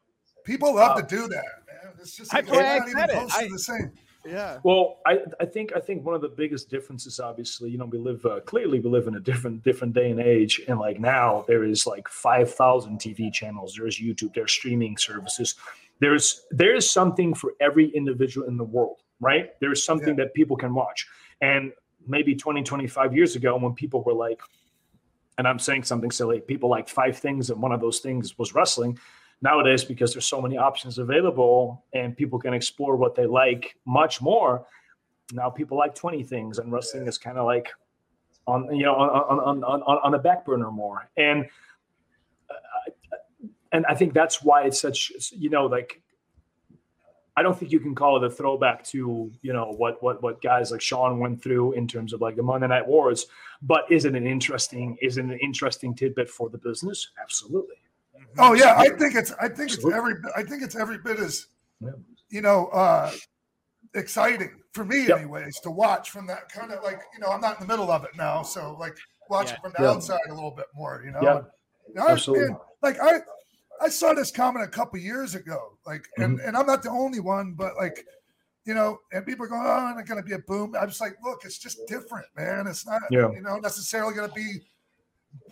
people 0.43 0.75
love 0.75 0.97
uh, 0.97 1.01
to 1.01 1.07
do 1.15 1.29
that, 1.29 1.45
man. 1.65 1.93
It's 2.01 2.17
just 2.17 2.33
like, 2.33 2.51
why 2.51 2.57
I 2.61 2.75
it's 2.83 2.93
not 2.93 3.09
even 3.09 3.09
said 3.09 3.09
it. 3.09 3.13
close 3.13 3.31
to 3.31 3.39
I- 3.39 3.47
the 3.47 3.59
same. 3.59 3.91
Yeah. 4.29 4.59
Well, 4.63 4.99
I, 5.05 5.19
I 5.39 5.45
think 5.45 5.71
I 5.75 5.79
think 5.79 6.05
one 6.05 6.15
of 6.15 6.21
the 6.21 6.29
biggest 6.29 6.69
differences, 6.69 7.19
obviously, 7.19 7.69
you 7.69 7.77
know, 7.77 7.85
we 7.85 7.97
live 7.97 8.25
uh, 8.25 8.39
clearly 8.41 8.79
we 8.79 8.89
live 8.89 9.07
in 9.07 9.15
a 9.15 9.19
different 9.19 9.63
different 9.63 9.93
day 9.93 10.11
and 10.11 10.19
age, 10.19 10.61
and 10.67 10.79
like 10.79 10.99
now 10.99 11.45
there 11.47 11.63
is 11.63 11.87
like 11.87 12.07
five 12.07 12.53
thousand 12.53 12.99
TV 12.99 13.31
channels. 13.31 13.75
There's 13.77 13.99
YouTube. 13.99 14.33
There's 14.33 14.51
streaming 14.51 14.97
services. 14.97 15.55
There's 15.99 16.45
there 16.51 16.75
is 16.75 16.89
something 16.89 17.33
for 17.33 17.53
every 17.59 17.89
individual 17.89 18.47
in 18.47 18.57
the 18.57 18.63
world, 18.63 19.01
right? 19.19 19.51
There's 19.59 19.83
something 19.83 20.15
that 20.17 20.33
people 20.33 20.55
can 20.57 20.73
watch, 20.73 21.07
and 21.41 21.71
maybe 22.07 22.35
20, 22.35 22.63
25 22.63 23.15
years 23.15 23.35
ago, 23.35 23.57
when 23.57 23.73
people 23.73 24.01
were 24.03 24.13
like, 24.13 24.39
and 25.37 25.47
I'm 25.47 25.59
saying 25.59 25.83
something 25.83 26.11
silly, 26.11 26.39
people 26.39 26.69
like 26.69 26.87
five 26.87 27.17
things, 27.17 27.49
and 27.49 27.61
one 27.61 27.71
of 27.71 27.81
those 27.81 27.99
things 27.99 28.37
was 28.37 28.55
wrestling 28.55 28.97
nowadays 29.41 29.83
because 29.83 30.13
there's 30.13 30.25
so 30.25 30.41
many 30.41 30.57
options 30.57 30.97
available 30.97 31.85
and 31.93 32.15
people 32.15 32.39
can 32.39 32.53
explore 32.53 32.95
what 32.95 33.15
they 33.15 33.25
like 33.25 33.75
much 33.85 34.21
more 34.21 34.65
now 35.33 35.49
people 35.49 35.77
like 35.77 35.95
20 35.95 36.23
things 36.23 36.57
and 36.59 36.71
wrestling 36.71 37.07
is 37.07 37.17
kind 37.17 37.37
of 37.37 37.45
like 37.45 37.69
on 38.47 38.73
you 38.75 38.83
know 38.83 38.95
on 38.95 39.09
on, 39.09 39.63
on, 39.63 39.63
on 39.63 39.99
on 40.03 40.11
the 40.11 40.17
back 40.17 40.45
burner 40.45 40.71
more 40.71 41.09
and 41.17 41.45
uh, 42.49 42.91
and 43.71 43.85
i 43.87 43.93
think 43.93 44.13
that's 44.13 44.43
why 44.43 44.63
it's 44.63 44.79
such 44.79 45.11
you 45.31 45.49
know 45.49 45.65
like 45.65 46.01
I 47.37 47.41
don't 47.41 47.57
think 47.57 47.71
you 47.71 47.79
can 47.79 47.95
call 47.95 48.17
it 48.17 48.23
a 48.25 48.29
throwback 48.29 48.83
to 48.85 49.31
you 49.41 49.53
know 49.53 49.73
what 49.77 50.03
what 50.03 50.21
what 50.21 50.41
guys 50.41 50.71
like 50.71 50.81
Sean 50.81 51.19
went 51.19 51.41
through 51.41 51.71
in 51.71 51.87
terms 51.87 52.11
of 52.11 52.19
like 52.19 52.35
the 52.35 52.43
Monday 52.43 52.67
Night 52.67 52.85
Wars, 52.85 53.27
but 53.61 53.89
is 53.89 54.03
it 54.03 54.13
an 54.13 54.27
interesting 54.27 54.97
is 55.01 55.17
it 55.17 55.23
an 55.23 55.39
interesting 55.41 55.95
tidbit 55.95 56.29
for 56.29 56.49
the 56.49 56.57
business? 56.57 57.11
Absolutely. 57.21 57.77
Oh 58.37 58.53
yeah, 58.53 58.75
I 58.77 58.89
think 58.89 59.15
it's 59.15 59.31
I 59.41 59.47
think 59.47 59.71
it's 59.73 59.85
every 59.85 60.15
I 60.35 60.43
think 60.43 60.63
it's 60.63 60.75
every 60.75 60.97
bit 60.99 61.19
as 61.19 61.47
Yeah. 61.81 61.91
you 62.29 62.41
know 62.41 62.67
uh 62.67 63.11
exciting 63.95 64.51
for 64.73 64.85
me 64.85 65.07
Yep. 65.07 65.17
anyways 65.19 65.59
to 65.61 65.71
watch 65.71 66.11
from 66.11 66.27
that 66.27 66.49
kind 66.51 66.71
of 66.71 66.83
like 66.83 67.01
you 67.13 67.19
know 67.19 67.27
I'm 67.27 67.41
not 67.41 67.59
in 67.59 67.67
the 67.67 67.71
middle 67.73 67.91
of 67.91 68.03
it 68.03 68.11
now, 68.15 68.43
so 68.43 68.75
like 68.79 68.95
watch 69.29 69.47
Yeah. 69.47 69.53
it 69.55 69.61
from 69.61 69.73
the 69.77 69.83
Yeah. 69.83 69.89
outside 69.91 70.19
a 70.29 70.33
little 70.33 70.51
bit 70.51 70.67
more, 70.75 71.01
you 71.05 71.11
know. 71.11 71.21
Yeah. 71.21 71.41
And, 71.87 71.99
I- 71.99 72.11
Absolutely. 72.11 72.49
man, 72.49 72.57
like 72.81 72.99
I 73.01 73.19
I 73.81 73.89
saw 73.89 74.13
this 74.13 74.29
comment 74.31 74.65
a 74.65 74.67
couple 74.69 74.99
years 74.99 75.35
ago, 75.35 75.77
like 75.85 76.05
and 76.17 76.37
Mm-hmm. 76.37 76.47
and 76.47 76.57
I'm 76.57 76.65
not 76.67 76.83
the 76.83 76.89
only 76.91 77.19
one, 77.19 77.53
but 77.53 77.75
like 77.77 78.05
you 78.65 78.75
know, 78.75 78.99
and 79.13 79.25
people 79.25 79.45
are 79.45 79.49
going, 79.49 79.63
oh, 79.65 79.95
it's 79.97 80.07
going 80.07 80.21
to 80.21 80.27
be 80.27 80.35
a 80.35 80.39
boom. 80.39 80.75
I'm 80.79 80.89
just 80.89 81.01
like, 81.01 81.15
look, 81.23 81.43
it's 81.43 81.57
just 81.57 81.79
different, 81.87 82.27
man. 82.35 82.67
It's 82.67 82.85
not, 82.85 83.01
Yeah. 83.09 83.31
you 83.31 83.41
know, 83.41 83.55
necessarily 83.57 84.13
going 84.13 84.29
to 84.29 84.35
be 84.35 84.59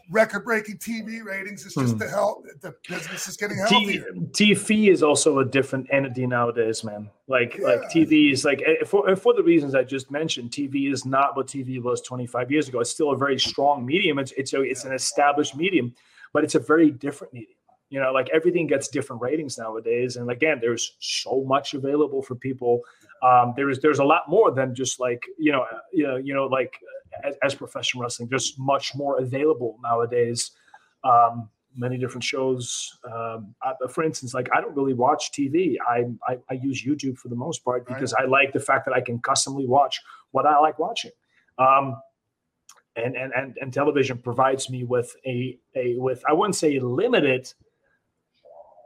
record-breaking 0.10 0.78
TV 0.78 1.24
ratings. 1.24 1.66
It's 1.66 1.76
just 1.76 1.94
Hmm. 1.94 1.98
the 2.00 2.08
health, 2.08 2.46
the 2.62 2.74
business 2.88 3.28
is 3.28 3.38
getting 3.38 3.58
T- 3.68 3.74
healthier. 3.74 4.12
TV 4.32 4.90
is 4.90 5.04
also 5.04 5.40
a 5.40 5.46
different 5.46 5.88
entity 5.92 6.26
nowadays, 6.28 6.84
man. 6.84 7.10
Like 7.28 7.60
like 7.60 7.82
TV 7.90 8.32
is 8.32 8.46
like 8.46 8.62
eh, 8.66 8.84
for 8.86 9.16
for 9.16 9.34
the 9.34 9.44
reasons 9.44 9.76
I 9.76 9.84
just 9.84 10.10
mentioned. 10.12 10.52
TV 10.52 10.92
is 10.92 11.06
not 11.06 11.36
what 11.36 11.48
TV 11.48 11.82
was 11.82 12.02
25 12.02 12.52
years 12.52 12.68
ago. 12.70 12.80
It's 12.80 12.92
still 12.92 13.12
a 13.12 13.18
very 13.18 13.40
strong 13.40 13.86
medium. 13.86 14.20
It's 14.20 14.32
it's 14.34 14.54
a, 14.54 14.62
it's 14.62 14.86
an 14.86 14.94
established 14.94 15.56
medium, 15.56 15.94
but 16.34 16.44
it's 16.44 16.56
a 16.56 16.60
very 16.60 16.90
different 16.92 17.34
medium. 17.34 17.54
You 17.90 18.02
know, 18.02 18.12
like 18.12 18.30
everything 18.34 18.68
gets 18.68 18.90
different 18.90 19.22
ratings 19.22 19.58
nowadays, 19.58 20.18
and 20.18 20.30
again, 20.30 20.60
there's 20.60 20.96
so 21.00 21.44
much 21.46 21.74
available 21.74 22.22
for 22.22 22.36
people. 22.36 22.82
Um, 23.24 23.54
there's 23.56 23.80
there's 23.80 24.00
a 24.00 24.04
lot 24.04 24.24
more 24.30 24.52
than 24.52 24.76
just 24.76 25.00
like 25.00 25.24
you 25.38 25.52
know 25.52 25.62
uh, 25.62 25.80
you 25.94 26.06
know 26.06 26.18
you 26.18 26.34
know 26.34 26.46
like 26.48 26.74
as, 27.24 27.36
as 27.44 27.56
professional 27.56 28.04
wrestling. 28.04 28.30
There's 28.30 28.56
much 28.58 28.96
more 28.96 29.20
available 29.20 29.78
nowadays. 29.84 30.52
Um, 31.04 31.50
many 31.76 31.98
different 31.98 32.24
shows. 32.24 32.98
Um, 33.06 33.54
I, 33.64 33.74
for 33.90 34.04
instance, 34.04 34.34
like 34.34 34.50
I 34.56 34.62
don't 34.62 34.76
really 34.76 34.94
watch 34.96 35.32
TV. 35.32 35.76
I, 35.88 36.06
I 36.28 36.38
I 36.50 36.54
use 36.56 36.84
YouTube 36.84 37.18
for 37.18 37.30
the 37.30 37.36
most 37.36 37.64
part 37.64 37.86
Right. 37.88 37.96
because 37.96 38.14
I 38.14 38.26
like 38.26 38.52
the 38.54 38.60
fact 38.60 38.86
that 38.86 38.94
I 38.96 39.02
can 39.02 39.20
customly 39.20 39.68
watch 39.68 40.02
what 40.32 40.46
I 40.46 40.58
like 40.60 40.80
watching. 40.80 41.12
Um, 41.60 41.96
and, 42.96 43.16
and 43.16 43.32
and 43.34 43.58
and 43.62 43.72
television 43.72 44.18
provides 44.18 44.70
me 44.70 44.84
with 44.84 45.16
a 45.26 45.60
a 45.76 45.96
with 45.98 46.24
I 46.28 46.34
wouldn't 46.34 46.56
say 46.56 46.80
limited, 46.80 47.54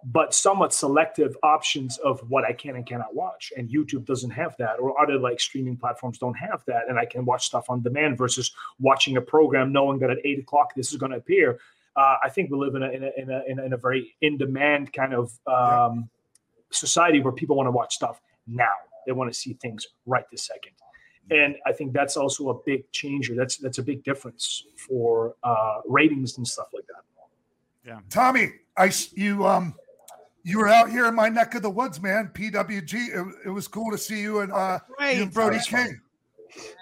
but 0.05 0.33
somewhat 0.33 0.73
selective 0.73 1.37
options 1.43 1.97
of 1.99 2.19
what 2.29 2.43
I 2.43 2.53
can 2.53 2.75
and 2.75 2.85
cannot 2.85 3.13
watch. 3.13 3.53
And 3.55 3.69
YouTube 3.69 4.05
doesn't 4.05 4.31
have 4.31 4.55
that, 4.57 4.79
or 4.79 4.99
other 5.01 5.17
like 5.17 5.39
streaming 5.39 5.77
platforms 5.77 6.17
don't 6.17 6.33
have 6.35 6.63
that. 6.65 6.83
And 6.89 6.97
I 6.97 7.05
can 7.05 7.25
watch 7.25 7.45
stuff 7.45 7.69
on 7.69 7.81
demand 7.81 8.17
versus 8.17 8.51
watching 8.79 9.17
a 9.17 9.21
program 9.21 9.71
knowing 9.71 9.99
that 9.99 10.09
at 10.09 10.17
eight 10.25 10.39
o'clock 10.39 10.73
this 10.75 10.91
is 10.91 10.97
going 10.97 11.11
to 11.11 11.17
appear. 11.17 11.59
Uh, 11.95 12.15
I 12.23 12.29
think 12.29 12.49
we 12.49 12.57
live 12.57 12.75
in 12.75 12.83
a 12.83 12.89
in 12.89 13.03
a 13.03 13.11
in 13.17 13.29
a, 13.29 13.43
in 13.47 13.59
a, 13.59 13.65
in 13.65 13.73
a 13.73 13.77
very 13.77 14.15
in 14.21 14.37
demand 14.37 14.93
kind 14.93 15.13
of 15.13 15.31
um, 15.45 16.09
society 16.71 17.21
where 17.21 17.33
people 17.33 17.55
want 17.55 17.67
to 17.67 17.71
watch 17.71 17.95
stuff 17.95 18.21
now. 18.47 18.65
They 19.05 19.11
want 19.11 19.31
to 19.31 19.37
see 19.37 19.53
things 19.53 19.87
right 20.05 20.25
this 20.31 20.43
second. 20.43 20.73
And 21.29 21.55
I 21.65 21.71
think 21.71 21.93
that's 21.93 22.17
also 22.17 22.49
a 22.49 22.55
big 22.65 22.91
changer. 22.91 23.35
That's 23.35 23.57
that's 23.57 23.77
a 23.77 23.83
big 23.83 24.03
difference 24.03 24.65
for 24.75 25.35
uh, 25.43 25.81
ratings 25.85 26.37
and 26.37 26.47
stuff 26.47 26.67
like 26.73 26.85
that. 26.87 27.03
Yeah, 27.85 27.99
Tommy, 28.09 28.53
I 28.77 28.91
you 29.13 29.45
um 29.45 29.75
you 30.43 30.59
were 30.59 30.67
out 30.67 30.89
here 30.89 31.05
in 31.05 31.15
my 31.15 31.29
neck 31.29 31.55
of 31.55 31.61
the 31.61 31.69
woods, 31.69 32.01
man. 32.01 32.31
PWG. 32.33 32.93
It, 32.93 33.35
it 33.45 33.49
was 33.49 33.67
cool 33.67 33.91
to 33.91 33.97
see 33.97 34.21
you 34.21 34.39
and 34.39 34.51
uh 34.51 34.79
you 34.99 35.23
and 35.23 35.33
Brody 35.33 35.57
That's 35.57 35.67
fun. 35.67 35.85
King. 35.85 36.01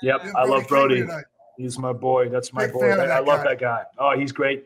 Yep, 0.02 0.22
You 0.24 0.30
and 0.30 0.38
I 0.38 0.44
love 0.46 0.68
Brody. 0.68 1.06
He's 1.58 1.78
my 1.78 1.92
boy. 1.94 2.30
That's 2.30 2.54
my 2.54 2.66
Big 2.66 2.74
boy. 2.74 2.80
fan 2.82 2.92
of 2.94 3.00
I, 3.02 3.06
that 3.08 3.26
love 3.26 3.44
guy. 3.44 3.50
that 3.50 3.60
guy. 3.60 3.84
Oh, 3.98 4.18
he's 4.18 4.32
great. 4.32 4.66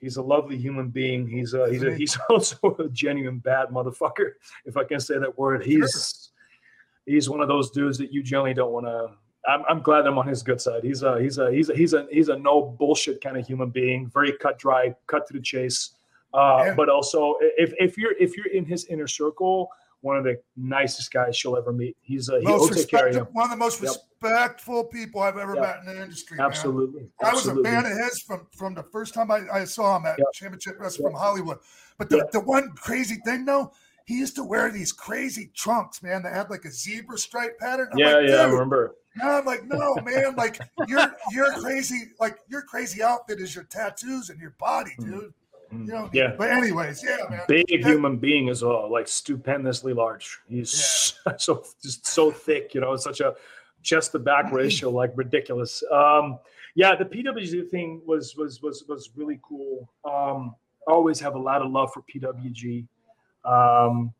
He's 0.00 0.16
a 0.16 0.22
lovely 0.22 0.56
human 0.56 0.88
being. 0.88 1.26
He's 1.26 1.54
a, 1.54 1.68
he's 1.68 1.82
a, 1.82 1.92
he's 1.94 2.16
also 2.30 2.76
a 2.78 2.88
genuine 2.88 3.38
bad 3.38 3.68
motherfucker, 3.70 4.32
if 4.64 4.76
I 4.76 4.84
can 4.84 5.00
say 5.00 5.18
that 5.18 5.36
word. 5.36 5.64
He's 5.64 6.30
he's 7.04 7.28
one 7.28 7.40
of 7.40 7.48
those 7.48 7.70
dudes 7.72 7.98
that 7.98 8.12
you 8.12 8.22
generally 8.22 8.54
don't 8.54 8.70
want 8.72 8.86
to. 8.86 9.08
I'm, 9.50 9.62
I'm 9.68 9.80
glad 9.82 10.06
I'm 10.06 10.18
on 10.18 10.28
his 10.28 10.42
good 10.42 10.60
side. 10.60 10.84
He's 10.84 11.02
a 11.02 11.20
he's 11.20 11.38
a 11.38 11.50
he's 11.50 11.70
a 11.70 11.74
he's 11.74 11.94
a 11.94 12.06
he's 12.12 12.28
a 12.28 12.38
no 12.38 12.62
bullshit 12.62 13.20
kind 13.20 13.36
of 13.36 13.44
human 13.46 13.70
being. 13.70 14.06
Very 14.08 14.32
cut 14.38 14.58
dry, 14.58 14.94
cut 15.08 15.26
to 15.26 15.32
the 15.32 15.40
chase. 15.40 15.94
Uh, 16.34 16.62
Yeah. 16.66 16.74
But 16.74 16.88
also, 16.88 17.36
if 17.40 17.72
if 17.78 17.96
you're 17.96 18.12
if 18.18 18.36
you're 18.36 18.52
in 18.52 18.64
his 18.64 18.84
inner 18.86 19.06
circle, 19.06 19.70
one 20.00 20.16
of 20.16 20.24
the 20.24 20.40
nicest 20.56 21.12
guys 21.12 21.42
you'll 21.42 21.56
ever 21.56 21.72
meet. 21.72 21.96
He's 22.02 22.28
a 22.28 22.40
he'll 22.40 22.58
Most 22.58 22.74
take 22.74 22.88
care 22.88 23.08
of 23.08 23.14
you. 23.14 23.26
one 23.32 23.44
of 23.44 23.50
the 23.50 23.56
most 23.56 23.82
Yep. 23.82 23.94
respectful 24.22 24.84
people 24.84 25.20
I've 25.22 25.38
ever 25.38 25.54
Yep. 25.54 25.62
met 25.62 25.78
in 25.80 25.86
the 25.86 26.02
industry. 26.02 26.36
man. 26.36 26.46
Absolutely. 26.46 27.10
I 27.22 27.32
was 27.34 27.46
a 27.48 27.62
fan 27.62 27.84
of 27.86 27.92
his 27.92 28.20
from 28.20 28.46
from 28.56 28.74
the 28.74 28.82
first 28.84 29.14
time 29.14 29.30
I, 29.30 29.42
I 29.52 29.64
saw 29.64 29.96
him 29.96 30.06
at 30.06 30.18
Yep. 30.18 30.28
Championship 30.34 30.78
Wrestling 30.78 31.12
from 31.12 31.20
Hollywood. 31.20 31.58
But 31.98 32.10
the, 32.10 32.28
the 32.32 32.40
one 32.40 32.72
crazy 32.76 33.16
thing 33.24 33.44
though, 33.44 33.72
he 34.04 34.18
used 34.18 34.36
to 34.36 34.44
wear 34.44 34.70
these 34.70 34.92
crazy 34.92 35.50
trunks, 35.54 36.02
man, 36.02 36.22
that 36.22 36.32
had 36.34 36.48
like 36.50 36.64
a 36.64 36.70
zebra 36.70 37.18
stripe 37.18 37.58
pattern. 37.58 37.88
I'm 37.92 37.98
Yeah, 37.98 38.12
like, 38.18 38.28
yeah, 38.28 38.36
I 38.36 38.44
remember. 38.44 38.94
No, 39.16 39.30
I'm 39.30 39.44
like, 39.44 39.64
no, 39.64 39.96
man, 40.04 40.36
like 40.36 40.60
your 40.86 41.16
your 41.32 41.52
crazy, 41.54 42.12
like 42.20 42.38
your 42.48 42.62
crazy 42.62 43.02
outfit 43.02 43.40
is 43.40 43.52
your 43.54 43.64
tattoos 43.64 44.30
and 44.30 44.38
your 44.40 44.54
body, 44.60 44.92
dude. 45.00 45.34
You 45.70 45.78
know, 45.78 45.94
Mm. 46.04 46.14
Yeah. 46.14 46.34
But 46.38 46.50
anyways, 46.50 47.04
yeah, 47.04 47.16
man. 47.28 47.40
big 47.48 47.66
That- 47.68 47.80
human 47.90 48.16
being 48.16 48.48
as 48.48 48.62
well, 48.64 48.90
like 48.90 49.06
stupendously 49.08 49.92
large. 49.92 50.38
He's 50.48 50.70
so 51.38 51.64
just 51.82 52.06
so 52.06 52.30
thick, 52.30 52.74
you 52.74 52.80
know, 52.80 52.96
such 52.96 53.20
a 53.20 53.34
chest 53.82 54.12
to 54.12 54.18
back 54.18 54.50
ratio, 54.52 54.90
like 54.90 55.12
ridiculous. 55.14 55.82
Um, 55.90 56.38
yeah, 56.74 56.94
the 56.94 57.04
PWG 57.04 57.68
thing 57.70 58.00
was 58.06 58.36
was 58.36 58.62
was 58.62 58.84
was 58.88 59.10
really 59.16 59.40
cool. 59.42 59.88
Um, 60.04 60.54
I 60.88 60.92
always 60.92 61.20
have 61.20 61.34
a 61.34 61.38
lot 61.38 61.60
of 61.60 61.70
love 61.70 61.92
for 61.92 62.02
PWG. 62.02 62.86
Um, 63.44 64.12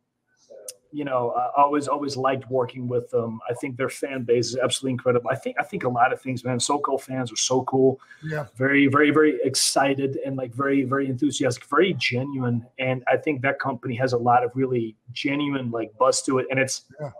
you 0.91 1.05
know, 1.05 1.30
I 1.32 1.62
always 1.62 1.86
always 1.86 2.16
liked 2.16 2.51
working 2.51 2.89
with 2.89 3.11
them. 3.11 3.41
I 3.51 3.55
think 3.55 3.76
their 3.76 3.91
fan 3.91 4.24
base 4.24 4.49
is 4.49 4.57
absolutely 4.57 4.93
incredible. 4.93 5.30
I 5.30 5.34
think 5.36 5.57
I 5.61 5.62
think 5.62 5.84
a 5.84 5.89
lot 5.89 6.12
of 6.12 6.20
things, 6.20 6.45
man. 6.45 6.59
SoCal 6.59 6.99
fans 7.01 7.30
are 7.30 7.36
so 7.36 7.62
cool 7.64 8.01
Yeah, 8.22 8.47
very 8.57 8.86
very 8.86 9.11
very 9.11 9.39
excited 9.45 10.18
and 10.24 10.36
like 10.36 10.53
very 10.55 10.84
very 10.84 11.07
enthusiastic 11.07 11.64
very 11.66 11.93
genuine 11.95 12.66
and 12.78 13.05
i 13.12 13.16
think 13.16 13.43
that 13.43 13.59
company 13.61 13.95
has 13.97 14.12
a 14.12 14.18
lot 14.18 14.43
of 14.45 14.51
really 14.55 14.97
genuine 15.12 15.70
like 15.70 15.91
buzz 15.99 16.22
to 16.22 16.39
it 16.39 16.47
and 16.51 16.59
it's 16.59 16.82
Yeah. 17.01 17.11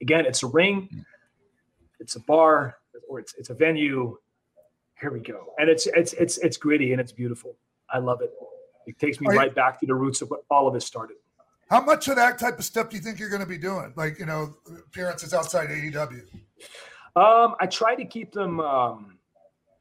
again 0.00 0.26
it's 0.26 0.42
a 0.42 0.46
ring 0.46 1.04
it's 2.00 2.16
a 2.16 2.20
bar 2.20 2.76
or 3.08 3.18
it's 3.20 3.34
it's 3.38 3.50
a 3.50 3.54
venue 3.54 4.16
here 5.00 5.10
we 5.12 5.20
go 5.20 5.52
and 5.58 5.68
it's 5.70 5.86
it's 5.86 6.12
it's 6.14 6.36
it's 6.38 6.56
gritty 6.56 6.92
and 6.92 7.00
it's 7.00 7.12
beautiful 7.12 7.56
i 7.90 7.98
love 7.98 8.20
it 8.22 8.30
it 8.86 8.98
takes 8.98 9.20
me 9.20 9.26
Are 9.28 9.32
you- 9.34 9.38
right 9.40 9.54
back 9.54 9.80
to 9.80 9.86
the 9.86 9.94
roots 9.94 10.20
of 10.22 10.30
what 10.30 10.40
all 10.50 10.66
of 10.68 10.74
this 10.74 10.84
started 10.86 11.16
how 11.74 11.80
much 11.80 12.06
of 12.06 12.14
that 12.14 12.38
type 12.38 12.56
of 12.56 12.64
stuff 12.64 12.88
do 12.88 12.96
you 12.96 13.02
think 13.02 13.18
you're 13.18 13.28
going 13.28 13.42
to 13.42 13.48
be 13.48 13.58
doing? 13.58 13.92
Like, 13.96 14.20
you 14.20 14.26
know, 14.26 14.54
appearances 14.86 15.34
outside 15.34 15.70
AEW. 15.70 16.22
Um, 17.16 17.56
I 17.58 17.66
try 17.66 17.96
to 17.96 18.04
keep 18.04 18.32
them 18.32 18.60
um, 18.60 19.18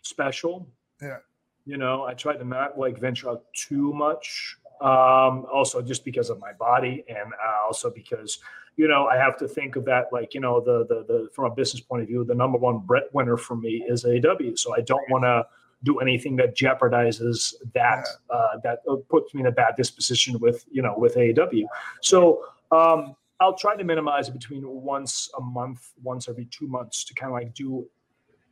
special. 0.02 0.68
Yeah. 1.00 1.18
You 1.66 1.78
know, 1.78 2.06
I 2.06 2.16
try 2.16 2.36
to 2.36 2.44
not 2.44 2.80
like 2.80 2.98
venture 2.98 3.30
out 3.30 3.44
too 3.54 3.94
much. 3.94 4.58
Um, 4.82 5.46
also, 5.54 5.84
just 5.84 6.04
because 6.04 6.32
of 6.32 6.40
my 6.40 6.52
body, 6.54 7.06
and 7.08 7.32
uh, 7.34 7.68
also 7.68 7.92
because 7.92 8.40
you 8.76 8.88
know 8.88 9.06
I 9.06 9.16
have 9.16 9.38
to 9.38 9.48
think 9.48 9.76
of 9.76 9.86
that 9.86 10.08
like 10.12 10.34
you 10.34 10.42
know 10.42 10.60
the 10.60 10.86
the 10.88 11.06
the 11.08 11.30
from 11.34 11.46
a 11.46 11.56
business 11.56 11.80
point 11.80 12.02
of 12.02 12.10
view, 12.10 12.26
the 12.26 12.36
number 12.36 12.58
one 12.58 12.80
breadwinner 12.80 13.38
for 13.38 13.56
me 13.56 13.86
is 13.88 14.04
AEW. 14.04 14.58
So 14.60 14.76
I 14.76 14.82
don't 14.82 15.10
want 15.10 15.24
to 15.24 15.46
do 15.84 16.00
anything 16.00 16.36
that 16.38 16.56
jeopardizes 16.56 17.54
that 17.74 18.08
Yeah. 18.30 18.36
uh, 18.36 18.58
that 18.64 18.80
uh, 18.90 18.96
puts 19.10 19.34
me 19.34 19.42
in 19.42 19.48
a 19.48 19.52
bad 19.52 19.76
disposition 19.76 20.40
with 20.40 20.66
you 20.72 20.82
know 20.82 20.96
with 20.98 21.16
AEW. 21.16 21.66
So 22.02 22.46
um, 22.72 23.16
I'll 23.40 23.56
try 23.58 23.76
to 23.76 23.84
minimize 23.84 24.30
it 24.30 24.34
between 24.34 24.64
once 24.68 25.30
a 25.38 25.42
month, 25.42 25.92
once 26.02 26.30
every 26.30 26.46
two 26.46 26.68
months 26.68 27.04
to 27.06 27.14
kind 27.14 27.32
of 27.32 27.34
like 27.34 27.54
do 27.54 27.86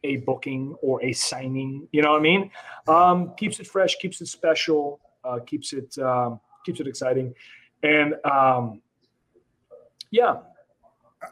a 0.03 0.17
booking 0.17 0.75
or 0.81 1.01
a 1.03 1.13
signing. 1.13 1.87
You 1.91 2.01
know 2.01 2.11
what 2.11 2.19
I 2.19 2.23
mean? 2.23 2.51
Um, 2.87 3.33
keeps 3.37 3.59
it 3.59 3.67
fresh, 3.67 3.95
keeps 3.97 4.19
it 4.21 4.27
special, 4.27 4.99
uh, 5.23 5.39
keeps 5.39 5.73
it 5.73 5.97
um, 5.99 6.39
keeps 6.65 6.79
it 6.79 6.87
exciting, 6.87 7.33
and 7.83 8.15
um, 8.25 8.81
yeah, 10.11 10.37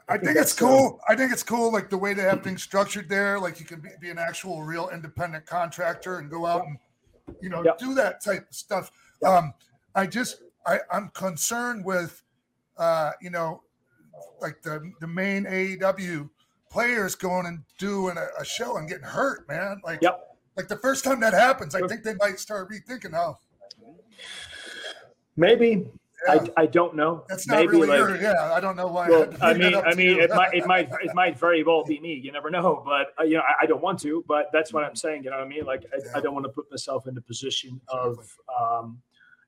I 0.07 0.13
think 0.13 0.25
think 0.25 0.37
it's 0.37 0.53
cool. 0.53 0.99
I 1.07 1.15
think 1.15 1.31
it's 1.31 1.43
cool, 1.43 1.71
like 1.71 1.89
the 1.89 1.97
way 1.97 2.13
they 2.13 2.21
have 2.21 2.43
things 2.43 2.61
structured 2.61 3.09
there. 3.09 3.39
Like 3.39 3.59
you 3.59 3.65
can 3.65 3.79
be, 3.79 3.89
be 3.99 4.09
an 4.09 4.19
actual, 4.19 4.61
real 4.61 4.89
independent 4.89 5.45
contractor 5.45 6.19
and 6.19 6.29
go 6.29 6.45
out 6.45 6.65
and, 6.65 6.77
you 7.41 7.49
know, 7.49 7.63
do 7.79 7.95
that 7.95 8.23
type 8.23 8.47
of 8.49 8.55
stuff. 8.55 8.91
Um, 9.25 9.53
I 9.95 10.05
just, 10.05 10.41
I, 10.65 10.79
I'm 10.91 11.09
concerned 11.09 11.85
with, 11.85 12.21
uh, 12.77 13.11
you 13.21 13.29
know, 13.29 13.63
like 14.41 14.61
the 14.61 14.91
the 14.99 15.07
main 15.07 15.45
AEW 15.45 16.29
players 16.69 17.15
going 17.15 17.47
and 17.47 17.63
doing 17.77 18.17
a, 18.17 18.41
a 18.41 18.45
show 18.45 18.77
and 18.77 18.87
getting 18.87 19.03
hurt, 19.03 19.47
man. 19.47 19.81
Like, 19.83 20.01
Yep. 20.01 20.37
like 20.55 20.67
the 20.67 20.77
first 20.77 21.03
time 21.03 21.19
that 21.21 21.33
happens, 21.33 21.73
I 21.73 21.87
think 21.87 22.03
they 22.03 22.13
might 22.15 22.39
start 22.39 22.69
rethinking. 22.69 23.15
Oh, 23.15 23.37
maybe 25.35 25.87
yeah, 26.27 26.33
I, 26.57 26.63
I 26.63 26.65
don't 26.65 26.95
know. 26.95 27.25
that's 27.27 27.47
not 27.47 27.57
maybe 27.57 27.67
really 27.67 27.87
like, 27.87 27.97
your, 27.99 28.21
yeah. 28.21 28.53
I 28.53 28.59
don't 28.59 28.75
know 28.75 28.87
why. 28.87 29.09
Well, 29.09 29.27
to 29.27 29.45
I 29.45 29.53
mean, 29.53 29.75
I 29.75 29.93
mean, 29.93 30.17
you. 30.17 30.21
it 30.21 30.29
might, 30.29 30.53
it 30.53 30.65
might, 30.65 30.89
it 31.01 31.13
might 31.13 31.39
very 31.39 31.63
well 31.63 31.83
be 31.83 31.99
me. 31.99 32.13
You 32.13 32.31
never 32.31 32.49
know, 32.49 32.81
but 32.85 33.13
uh, 33.19 33.23
you 33.23 33.35
know, 33.35 33.41
I, 33.41 33.63
I 33.63 33.65
don't 33.65 33.81
want 33.81 33.99
to. 34.01 34.23
But 34.27 34.49
that's 34.51 34.73
what 34.73 34.83
I'm 34.83 34.95
saying. 34.95 35.23
You 35.23 35.29
know 35.31 35.37
what 35.37 35.45
I 35.45 35.49
mean? 35.49 35.65
Like, 35.65 35.85
I, 35.93 36.17
I 36.17 36.21
don't 36.21 36.33
want 36.33 36.45
to 36.45 36.51
put 36.51 36.69
myself 36.69 37.07
in 37.07 37.15
the 37.15 37.21
position 37.21 37.79
of, 37.87 38.17
um, 38.59 38.99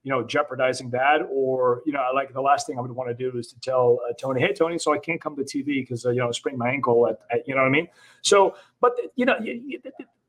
you 0.04 0.12
know, 0.12 0.24
jeopardizing 0.24 0.90
that, 0.92 1.20
or 1.30 1.84
you 1.86 1.94
know, 1.94 2.04
like 2.14 2.34
the 2.34 2.42
last 2.42 2.68
thing 2.68 2.78
I 2.78 2.82
would 2.82 2.92
want 2.92 3.10
to 3.10 3.32
do 3.32 3.38
is 3.38 3.48
to 3.48 3.60
tell 3.60 4.00
uh, 4.10 4.14
Tony, 4.20 4.42
"Hey, 4.42 4.54
Tony, 4.54 4.80
so 4.80 4.94
I 4.94 4.98
can't 4.98 5.22
come 5.22 5.36
to 5.36 5.44
TV 5.44 5.82
because 5.82 6.06
uh, 6.06 6.10
you 6.10 6.20
know, 6.20 6.30
I 6.30 6.32
sprained 6.32 6.58
my 6.58 6.70
ankle." 6.70 7.08
At, 7.08 7.20
at, 7.32 7.48
you 7.48 7.54
know 7.56 7.62
what 7.62 7.68
I 7.68 7.72
mean? 7.72 7.88
So, 8.22 8.56
but 8.80 8.94
you 9.16 9.26
know, 9.26 9.38
you, 9.40 9.62
you, 9.66 9.80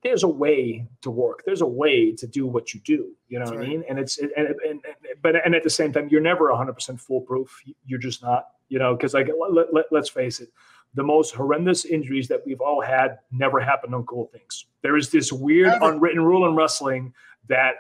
there's 0.03 0.25
a 0.25 0.29
way 0.29 0.87
to 1.03 1.11
work. 1.11 1.43
There's 1.47 1.61
a 1.61 1.67
way 1.67 2.13
to 2.13 2.27
do 2.27 2.47
what 2.47 2.75
you 2.75 2.81
do. 2.81 3.13
You 3.29 3.39
know 3.39 3.45
That's 3.45 3.51
what 3.53 3.59
right. 3.61 3.69
I 3.69 3.71
mean? 3.71 3.85
And 3.89 3.99
it's 3.99 4.19
and, 4.19 4.33
and, 4.37 4.49
and 4.69 4.81
but 5.23 5.45
and 5.45 5.55
at 5.55 5.63
the 5.63 5.71
same 5.71 5.93
time, 5.93 6.09
you're 6.09 6.21
never 6.21 6.49
100 6.49 6.73
percent 6.73 7.01
foolproof. 7.01 7.63
You're 7.87 8.01
just 8.01 8.23
not. 8.23 8.49
You 8.69 8.79
know, 8.79 8.95
because 8.97 9.13
like 9.13 9.29
let, 9.39 9.75
let, 9.75 9.87
let's 9.91 10.09
face 10.09 10.41
it, 10.41 10.49
the 10.95 11.03
most 11.03 11.35
horrendous 11.35 11.85
injuries 11.85 12.27
that 12.29 12.41
we've 12.47 12.63
all 12.63 12.81
had 12.81 13.19
never 13.31 13.61
happened 13.61 13.95
on 13.95 14.05
cool 14.05 14.27
things. 14.33 14.65
There 14.81 14.97
is 14.97 15.11
this 15.11 15.31
weird 15.31 15.69
Never. 15.69 15.93
unwritten 15.93 16.23
rule 16.23 16.49
in 16.49 16.57
wrestling 16.57 17.13
that, 17.49 17.75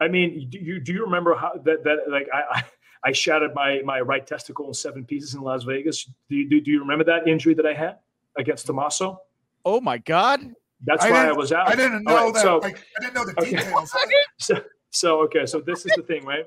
I 0.00 0.08
mean, 0.08 0.48
do 0.50 0.58
you 0.58 0.80
do 0.80 0.92
you 0.92 1.04
remember 1.04 1.36
how 1.36 1.52
that 1.64 1.84
that 1.84 1.98
like 2.08 2.28
I. 2.32 2.42
I 2.58 2.64
I 3.04 3.12
shattered 3.12 3.54
my 3.54 3.80
my 3.84 4.00
right 4.00 4.26
testicle 4.26 4.66
in 4.66 4.74
seven 4.74 5.04
pieces 5.04 5.34
in 5.34 5.40
Las 5.40 5.62
Vegas. 5.62 6.10
Do 6.28 6.34
you, 6.34 6.48
do, 6.48 6.60
do 6.60 6.72
you 6.72 6.80
remember 6.80 7.04
that 7.04 7.28
injury 7.28 7.54
that 7.54 7.64
I 7.64 7.72
had 7.72 7.98
against 8.36 8.66
Tommaso? 8.66 9.20
Oh 9.64 9.80
my 9.80 9.98
God. 9.98 10.52
That's 10.84 11.04
I 11.04 11.10
why 11.10 11.28
I 11.28 11.32
was 11.32 11.52
out. 11.52 11.68
I 11.68 11.74
didn't 11.74 12.04
know 12.04 12.14
right, 12.26 12.34
that. 12.34 12.42
so- 12.42 12.58
like, 12.58 12.78
I 12.98 13.00
didn't 13.02 13.14
know 13.14 13.24
the 13.24 13.32
Okay. 13.40 13.50
details. 13.50 13.92
so, 14.38 14.54
so 14.90 15.20
okay 15.22 15.44
so 15.44 15.60
this 15.60 15.84
is 15.84 15.92
the 15.96 16.02
thing 16.02 16.24
right 16.24 16.44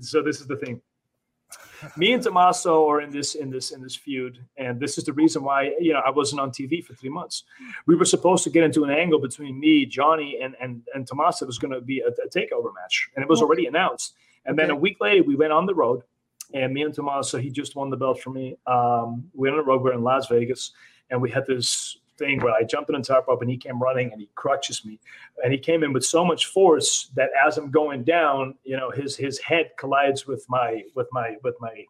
so 0.00 0.22
this 0.22 0.40
is 0.40 0.46
the 0.46 0.56
thing 0.56 0.80
me 1.96 2.12
and 2.12 2.22
Tommaso 2.22 2.86
are 2.90 3.00
in 3.00 3.10
this 3.10 3.34
in 3.36 3.50
this 3.50 3.70
in 3.70 3.80
this 3.80 3.94
feud 3.94 4.44
and 4.56 4.78
this 4.80 4.98
is 4.98 5.04
the 5.04 5.12
reason 5.12 5.42
why 5.44 5.72
you 5.80 5.92
know 5.92 6.00
i 6.04 6.10
wasn't 6.10 6.40
on 6.40 6.50
tv 6.50 6.84
for 6.84 6.94
three 6.94 7.08
months 7.08 7.44
we 7.86 7.94
were 7.94 8.04
supposed 8.04 8.42
to 8.44 8.50
get 8.50 8.64
into 8.64 8.84
an 8.84 8.90
angle 8.90 9.18
between 9.20 9.58
me 9.58 9.86
johnny 9.86 10.38
and 10.42 10.54
and 10.60 10.82
and 10.94 11.06
Tommaso 11.06 11.44
it 11.44 11.46
was 11.46 11.58
going 11.58 11.72
to 11.72 11.80
be 11.80 12.00
a, 12.00 12.08
a 12.08 12.28
takeover 12.28 12.74
match 12.74 13.08
and 13.14 13.22
it 13.22 13.28
was 13.28 13.40
already 13.40 13.66
announced 13.66 14.14
and 14.44 14.58
then 14.58 14.70
a 14.70 14.76
week 14.76 14.96
later 15.00 15.22
we 15.22 15.36
went 15.36 15.52
on 15.52 15.64
the 15.66 15.74
road 15.74 16.02
and 16.52 16.74
me 16.74 16.82
and 16.82 16.92
Tommaso 16.92 17.38
he 17.38 17.50
just 17.50 17.76
won 17.76 17.88
the 17.90 17.96
belt 17.96 18.20
for 18.20 18.30
me 18.30 18.56
um 18.66 19.24
we 19.34 19.48
went 19.48 19.58
on 19.58 19.64
the 19.64 19.68
road 19.70 19.80
we 19.82 19.90
are 19.90 19.94
in 19.94 20.02
las 20.02 20.26
vegas 20.28 20.72
and 21.10 21.22
we 21.22 21.30
had 21.30 21.46
this 21.46 21.98
thing 22.18 22.40
where 22.40 22.52
i 22.52 22.62
jumped 22.62 22.90
in 22.90 22.96
the 22.96 23.02
top 23.02 23.28
rope 23.28 23.40
and 23.40 23.50
he 23.50 23.56
came 23.56 23.80
running 23.80 24.10
and 24.12 24.20
he 24.20 24.28
crutches 24.34 24.84
me 24.84 24.98
and 25.42 25.52
he 25.52 25.58
came 25.58 25.82
in 25.84 25.92
with 25.92 26.04
so 26.04 26.24
much 26.24 26.46
force 26.46 27.10
that 27.14 27.30
as 27.46 27.58
I'm 27.58 27.70
going 27.70 28.04
down, 28.04 28.54
you 28.64 28.76
know, 28.76 28.90
his 28.90 29.16
his 29.16 29.38
head 29.38 29.70
collides 29.78 30.26
with 30.26 30.44
my 30.48 30.82
with 30.94 31.08
my 31.12 31.36
with 31.42 31.54
my 31.60 31.84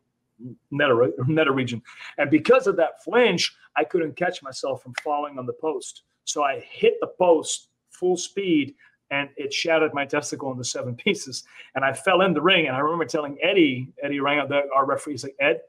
nether 0.70 1.52
region, 1.52 1.82
and 2.18 2.30
because 2.30 2.66
of 2.66 2.76
that 2.76 3.02
flinch, 3.02 3.54
I 3.76 3.84
couldn't 3.84 4.16
catch 4.16 4.42
myself 4.42 4.82
from 4.82 4.94
falling 5.02 5.38
on 5.38 5.46
the 5.46 5.52
post. 5.52 6.02
So 6.24 6.44
I 6.44 6.60
hit 6.60 6.94
the 7.00 7.08
post 7.18 7.68
full 7.90 8.16
speed, 8.16 8.74
and 9.10 9.28
it 9.36 9.52
shattered 9.52 9.94
my 9.94 10.04
testicle 10.04 10.50
into 10.52 10.64
seven 10.64 10.94
pieces. 11.04 11.44
And 11.74 11.84
I 11.84 11.92
fell 11.92 12.22
in 12.22 12.34
the 12.34 12.42
ring, 12.42 12.66
and 12.66 12.76
I 12.76 12.80
remember 12.80 13.06
telling 13.06 13.38
Eddie, 13.42 13.92
Eddie 14.02 14.18
Orengo 14.18 14.48
the, 14.48 14.62
our 14.74 14.86
referee, 14.86 15.14
he's 15.14 15.24
like, 15.24 15.36
Ed. 15.40 15.60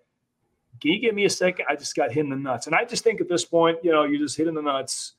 Can 0.82 0.92
you 0.92 1.00
give 1.00 1.16
me 1.16 1.26
a 1.26 1.30
second? 1.30 1.66
I 1.70 1.76
just 1.76 1.96
got 1.96 2.12
hit 2.12 2.24
in 2.24 2.30
the 2.30 2.36
nuts. 2.36 2.68
And 2.68 2.76
I 2.76 2.86
just 2.86 3.04
think 3.04 3.22
at 3.22 3.28
this 3.28 3.46
point, 3.46 3.80
you 3.84 3.92
know, 3.92 4.04
you're 4.04 4.20
just 4.20 4.38
hit 4.38 4.48
in 4.48 4.54
the 4.54 4.62
nuts, 4.62 5.14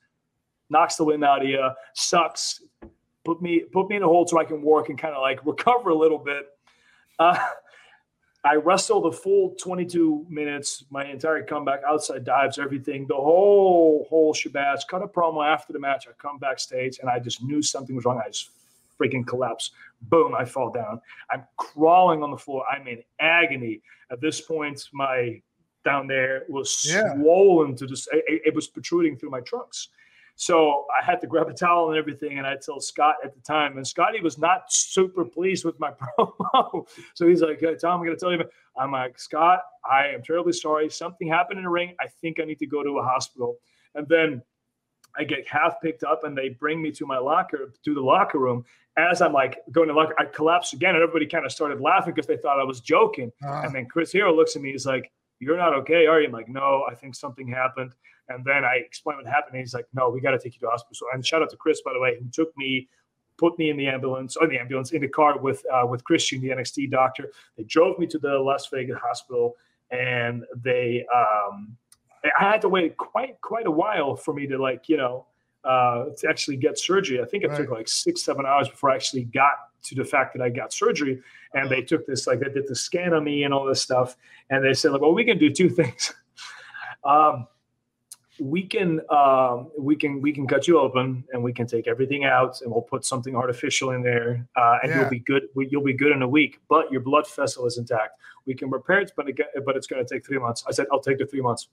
knocks 0.69 0.95
the 0.95 1.03
wind 1.03 1.23
out 1.23 1.43
of 1.43 1.47
you, 1.47 1.69
sucks. 1.93 2.61
Put 3.23 3.41
me 3.41 3.59
put 3.71 3.87
me 3.87 3.97
in 3.97 4.03
a 4.03 4.07
hold 4.07 4.29
so 4.29 4.39
I 4.39 4.45
can 4.45 4.63
work 4.63 4.89
and 4.89 4.97
kind 4.97 5.13
of 5.13 5.21
like 5.21 5.45
recover 5.45 5.91
a 5.91 5.95
little 5.95 6.17
bit. 6.17 6.47
Uh, 7.19 7.37
I 8.43 8.55
wrestled 8.55 9.05
a 9.05 9.11
full 9.11 9.53
22 9.61 10.25
minutes, 10.27 10.83
my 10.89 11.05
entire 11.05 11.43
comeback, 11.43 11.81
outside 11.87 12.23
dives, 12.23 12.57
everything, 12.57 13.05
the 13.07 13.15
whole 13.15 14.07
whole 14.09 14.33
shebang. 14.33 14.77
Cut 14.89 15.03
a 15.03 15.07
promo 15.07 15.45
after 15.45 15.73
the 15.73 15.79
match. 15.79 16.07
I 16.07 16.13
come 16.19 16.39
backstage 16.39 16.97
and 16.99 17.09
I 17.09 17.19
just 17.19 17.43
knew 17.43 17.61
something 17.61 17.95
was 17.95 18.05
wrong. 18.05 18.19
I 18.25 18.29
just 18.29 18.49
freaking 18.99 19.25
collapse. 19.25 19.71
Boom, 20.03 20.33
I 20.33 20.45
fall 20.45 20.71
down. 20.71 21.01
I'm 21.31 21.43
crawling 21.57 22.23
on 22.23 22.31
the 22.31 22.37
floor. 22.37 22.65
I'm 22.71 22.87
in 22.87 23.03
agony. 23.19 23.81
At 24.09 24.21
this 24.21 24.41
point, 24.41 24.89
my 24.91 25.41
down 25.83 26.07
there 26.07 26.43
was 26.49 26.85
Yeah. 26.89 27.13
swollen 27.15 27.75
to 27.77 27.87
just 27.87 28.07
it, 28.13 28.41
it 28.45 28.55
was 28.55 28.67
protruding 28.67 29.17
through 29.17 29.29
my 29.31 29.41
trunks. 29.41 29.89
So 30.35 30.85
I 30.99 31.03
had 31.03 31.21
to 31.21 31.27
grab 31.27 31.49
a 31.49 31.53
towel 31.53 31.89
and 31.89 31.97
everything, 31.97 32.37
and 32.39 32.47
I 32.47 32.55
tell 32.55 32.79
Scott 32.79 33.15
at 33.23 33.35
the 33.35 33.41
time, 33.41 33.77
and 33.77 33.85
Scotty 33.85 34.21
was 34.21 34.37
not 34.39 34.71
super 34.71 35.23
pleased 35.25 35.65
with 35.65 35.79
my 35.79 35.91
promo. 36.17 36.87
So 37.13 37.27
he's 37.27 37.41
like, 37.41 37.59
hey, 37.59 37.75
"Tom, 37.75 37.99
I'm 37.99 38.05
going 38.05 38.17
to 38.17 38.19
tell 38.19 38.31
you." 38.31 38.43
I'm 38.77 38.91
like, 38.91 39.19
"Scott, 39.19 39.59
I 39.85 40.07
am 40.07 40.23
terribly 40.23 40.53
sorry. 40.53 40.89
Something 40.89 41.27
happened 41.27 41.59
in 41.59 41.65
the 41.65 41.69
ring. 41.69 41.95
I 41.99 42.07
think 42.07 42.39
I 42.39 42.45
need 42.45 42.59
to 42.59 42.65
go 42.67 42.81
to 42.81 42.97
a 42.99 43.03
hospital." 43.03 43.57
And 43.93 44.07
then 44.07 44.41
I 45.17 45.25
get 45.25 45.45
half 45.47 45.81
picked 45.81 46.03
up, 46.03 46.23
and 46.23 46.35
they 46.35 46.49
bring 46.49 46.81
me 46.81 46.91
to 46.93 47.05
my 47.05 47.17
locker, 47.19 47.73
to 47.83 47.93
the 47.93 48.01
locker 48.01 48.39
room. 48.39 48.63
As 48.97 49.21
I'm 49.21 49.33
like 49.33 49.59
going 49.71 49.89
to 49.89 49.93
locker, 49.93 50.15
I 50.17 50.25
collapse 50.25 50.73
again, 50.73 50.95
and 50.95 51.03
everybody 51.03 51.27
kind 51.27 51.45
of 51.45 51.51
started 51.51 51.81
laughing 51.81 52.13
because 52.13 52.25
they 52.27 52.37
thought 52.37 52.59
I 52.59 52.63
was 52.63 52.79
joking. 52.79 53.31
Uh, 53.45 53.61
And 53.65 53.75
then 53.75 53.85
Chris 53.85 54.11
Hero 54.11 54.33
looks 54.33 54.55
at 54.55 54.61
me. 54.61 54.71
He's 54.71 54.85
like, 54.87 55.11
"You're 55.41 55.57
not 55.57 55.73
okay, 55.79 56.05
are 56.05 56.21
you?" 56.21 56.27
I'm 56.27 56.33
like, 56.33 56.47
"No, 56.47 56.85
I 56.89 56.95
think 56.95 57.15
something 57.15 57.47
happened." 57.47 57.93
And 58.29 58.45
then 58.45 58.63
I 58.63 58.75
explain 58.75 59.17
what 59.17 59.25
happened. 59.25 59.55
And 59.55 59.59
he's 59.59 59.73
like, 59.73 59.87
"No, 59.93 60.09
we 60.09 60.21
got 60.21 60.31
to 60.31 60.39
take 60.39 60.53
you 60.55 60.61
to 60.61 60.69
hospital." 60.69 61.07
And 61.13 61.25
shout 61.25 61.41
out 61.41 61.49
to 61.49 61.57
Chris, 61.57 61.81
by 61.81 61.91
the 61.93 61.99
way, 61.99 62.17
who 62.19 62.29
took 62.29 62.55
me, 62.55 62.87
put 63.37 63.57
me 63.59 63.69
in 63.69 63.77
the 63.77 63.87
ambulance, 63.87 64.37
or 64.37 64.47
the 64.47 64.57
ambulance 64.57 64.91
in 64.91 65.01
the 65.01 65.09
car 65.09 65.37
with 65.39 65.65
uh, 65.73 65.85
with 65.85 66.03
Christian, 66.03 66.41
the 66.41 66.49
NXT 66.49 66.91
doctor. 66.91 67.31
They 67.57 67.63
drove 67.63 67.99
me 67.99 68.07
to 68.07 68.19
the 68.19 68.39
Las 68.39 68.67
Vegas 68.67 68.99
hospital, 68.99 69.57
and 69.89 70.45
they 70.55 71.05
um, 71.13 71.75
I 72.23 72.51
had 72.51 72.61
to 72.61 72.69
wait 72.69 72.97
quite 72.97 73.41
quite 73.41 73.65
a 73.65 73.71
while 73.71 74.15
for 74.15 74.33
me 74.33 74.47
to 74.47 74.57
like 74.57 74.87
you 74.87 74.97
know 74.97 75.25
uh, 75.63 76.05
to 76.17 76.29
actually 76.29 76.57
get 76.57 76.77
surgery. 76.77 77.21
I 77.21 77.25
think 77.25 77.43
it 77.43 77.55
took 77.55 77.69
like 77.69 77.87
six 77.87 78.23
seven 78.23 78.45
hours 78.45 78.69
before 78.69 78.91
I 78.91 78.95
actually 78.95 79.25
got 79.25 79.70
to 79.83 79.95
the 79.95 80.05
fact 80.05 80.33
that 80.35 80.41
I 80.43 80.49
got 80.49 80.73
surgery. 80.73 81.21
And 81.53 81.69
they 81.69 81.81
took 81.81 82.05
this 82.05 82.27
like 82.27 82.39
they 82.39 82.49
did 82.49 82.67
the 82.67 82.75
scan 82.75 83.13
on 83.13 83.23
me 83.23 83.43
and 83.43 83.53
all 83.53 83.65
this 83.65 83.81
stuff, 83.81 84.15
and 84.49 84.63
they 84.63 84.73
said 84.73 84.91
like, 84.91 85.01
well, 85.01 85.13
we 85.13 85.25
can 85.25 85.37
do 85.37 85.49
two 85.51 85.69
things. 85.79 86.13
um, 87.03 87.47
we 88.39 88.63
can 88.63 89.01
um, 89.11 89.69
we 89.77 89.95
can 89.95 90.19
we 90.21 90.31
can 90.31 90.47
cut 90.47 90.67
you 90.67 90.79
open 90.79 91.23
and 91.31 91.43
we 91.43 91.53
can 91.53 91.67
take 91.67 91.87
everything 91.87 92.23
out 92.25 92.59
and 92.61 92.71
we'll 92.71 92.81
put 92.81 93.05
something 93.05 93.35
artificial 93.35 93.91
in 93.91 94.01
there 94.01 94.47
uh, 94.55 94.77
and 94.81 94.89
Yeah. 94.91 95.01
you'll 95.01 95.09
be 95.09 95.19
good. 95.19 95.43
we- 95.53 95.67
You'll 95.69 95.83
be 95.83 95.93
good 95.93 96.11
in 96.11 96.21
a 96.23 96.27
week, 96.27 96.59
but 96.67 96.91
your 96.91 97.01
blood 97.01 97.25
vessel 97.35 97.67
is 97.67 97.77
intact. 97.77 98.17
We 98.47 98.55
can 98.55 98.71
repair 98.71 99.01
it, 99.01 99.11
but 99.15 99.29
it, 99.29 99.39
but 99.65 99.75
it's 99.75 99.85
going 99.85 100.03
to 100.03 100.11
take 100.11 100.25
three 100.25 100.39
months. 100.39 100.63
I 100.67 100.71
said 100.71 100.87
I'll 100.91 100.99
take 101.01 101.19
the 101.19 101.25
three 101.27 101.41
months. 101.41 101.67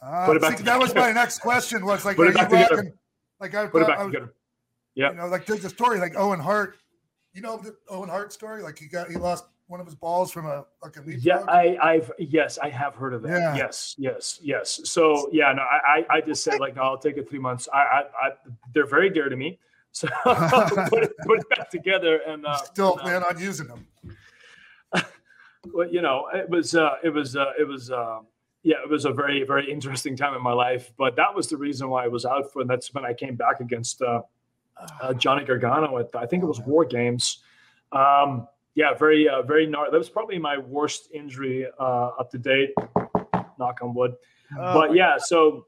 uh, 0.00 0.26
Put 0.26 0.36
it 0.36 0.42
back 0.42 0.58
see, 0.58 0.64
that 0.64 0.78
was 0.78 0.94
my 0.94 1.10
next 1.10 1.38
question. 1.40 1.84
Was 1.84 2.04
like, 2.04 2.14
Put 2.16 2.28
it 2.28 2.30
you 2.30 2.34
back 2.36 2.48
together. 2.50 2.76
rocking? 2.76 2.92
Like 3.40 3.54
I 3.56 3.66
Put 3.66 3.82
it 3.82 3.88
back 3.88 3.98
I 3.98 4.04
was, 4.04 4.12
together. 4.12 4.34
Yeah. 4.94 5.10
you 5.10 5.16
know, 5.16 5.26
like 5.26 5.46
there's 5.46 5.64
a 5.64 5.70
story 5.70 5.98
like 5.98 6.14
Owen 6.16 6.38
Hart. 6.38 6.76
You 7.34 7.42
know 7.42 7.56
the 7.56 7.74
Owen 7.88 8.08
Hart 8.08 8.32
story? 8.32 8.62
Like 8.62 8.78
he 8.78 8.86
got 8.86 9.10
he 9.10 9.16
lost 9.16 9.46
one 9.66 9.80
of 9.80 9.86
his 9.86 9.94
balls 9.96 10.30
from 10.30 10.46
a 10.46 10.64
like 10.82 10.96
a. 10.96 11.02
Yeah, 11.18 11.44
I, 11.48 11.76
I've 11.82 12.12
yes, 12.18 12.58
I 12.62 12.70
have 12.70 12.94
heard 12.94 13.12
of 13.12 13.22
that. 13.22 13.30
Yeah. 13.30 13.56
Yes, 13.56 13.96
yes, 13.98 14.38
yes. 14.40 14.80
So 14.84 15.28
yeah, 15.32 15.52
no, 15.52 15.62
I, 15.62 16.04
I 16.10 16.16
I 16.16 16.20
just 16.20 16.44
said 16.44 16.60
like, 16.60 16.76
no, 16.76 16.82
I'll 16.82 16.98
take 16.98 17.16
it 17.16 17.28
three 17.28 17.40
months. 17.40 17.68
I, 17.74 17.78
I, 17.78 18.00
I, 18.00 18.30
they're 18.72 18.86
very 18.86 19.10
dear 19.10 19.28
to 19.28 19.36
me. 19.36 19.58
So 19.90 20.08
put, 20.24 21.04
it, 21.04 21.12
put 21.24 21.40
it 21.40 21.48
back 21.56 21.70
together 21.70 22.20
and 22.26 22.46
uh, 22.46 22.56
Still 22.56 22.94
uh, 22.98 23.02
plan 23.02 23.22
on 23.22 23.38
using 23.38 23.66
them. 23.66 23.86
well, 25.72 25.88
you 25.88 26.02
know, 26.02 26.28
it 26.32 26.48
was 26.48 26.74
uh, 26.76 26.96
it 27.02 27.10
was 27.10 27.34
uh, 27.34 27.52
it 27.58 27.66
was 27.66 27.90
uh, 27.90 28.20
yeah, 28.62 28.76
it 28.84 28.88
was 28.88 29.06
a 29.06 29.12
very 29.12 29.44
very 29.44 29.70
interesting 29.70 30.16
time 30.16 30.34
in 30.34 30.42
my 30.42 30.52
life. 30.52 30.92
But 30.96 31.16
that 31.16 31.34
was 31.34 31.48
the 31.48 31.56
reason 31.56 31.88
why 31.88 32.04
I 32.04 32.08
was 32.08 32.24
out 32.24 32.52
for. 32.52 32.60
And 32.60 32.70
that's 32.70 32.94
when 32.94 33.04
I 33.04 33.12
came 33.12 33.34
back 33.34 33.60
against 33.60 34.02
uh, 34.02 34.22
uh, 35.00 35.14
Johnny 35.14 35.44
Gargano 35.44 35.98
at 35.98 36.08
I 36.14 36.26
think 36.26 36.42
it 36.42 36.46
was 36.46 36.60
War 36.60 36.84
Games. 36.84 37.42
Um, 37.92 38.48
yeah, 38.74 38.94
very 38.94 39.28
uh, 39.28 39.42
very 39.42 39.66
gnar- 39.66 39.90
That 39.90 39.98
was 39.98 40.08
probably 40.08 40.38
my 40.38 40.58
worst 40.58 41.08
injury 41.12 41.66
uh, 41.78 42.08
up 42.18 42.30
to 42.32 42.38
date. 42.38 42.74
Knock 43.58 43.78
on 43.82 43.94
wood. 43.94 44.14
Oh, 44.58 44.74
but 44.74 44.94
yeah, 44.94 45.16
so 45.18 45.66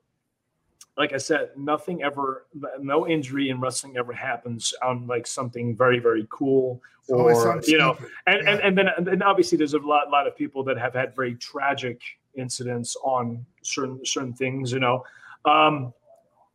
like 0.97 1.13
I 1.13 1.19
said, 1.19 1.51
nothing 1.57 2.03
ever, 2.03 2.47
no 2.81 3.07
injury 3.07 3.51
in 3.51 3.61
wrestling 3.61 3.97
ever 3.97 4.13
happens 4.13 4.73
on 4.83 5.07
like 5.07 5.27
something 5.27 5.77
very 5.77 5.99
very 5.99 6.27
cool 6.31 6.83
or 7.09 7.63
you 7.67 7.79
know 7.79 7.97
and, 8.27 8.43
Yeah. 8.43 8.51
and 8.51 8.61
and 8.61 8.79
then 8.79 8.89
and 9.09 9.23
obviously 9.23 9.57
there's 9.57 9.75
a 9.75 9.79
lot 9.79 10.11
lot 10.11 10.27
of 10.27 10.37
people 10.37 10.65
that 10.65 10.77
have 10.79 10.93
had 10.95 11.15
very 11.15 11.37
tragic 11.37 12.01
incidents 12.35 12.97
on 13.05 13.47
certain 13.63 14.05
certain 14.05 14.33
things 14.33 14.73
you 14.73 14.81
know 14.81 15.05
um 15.45 15.93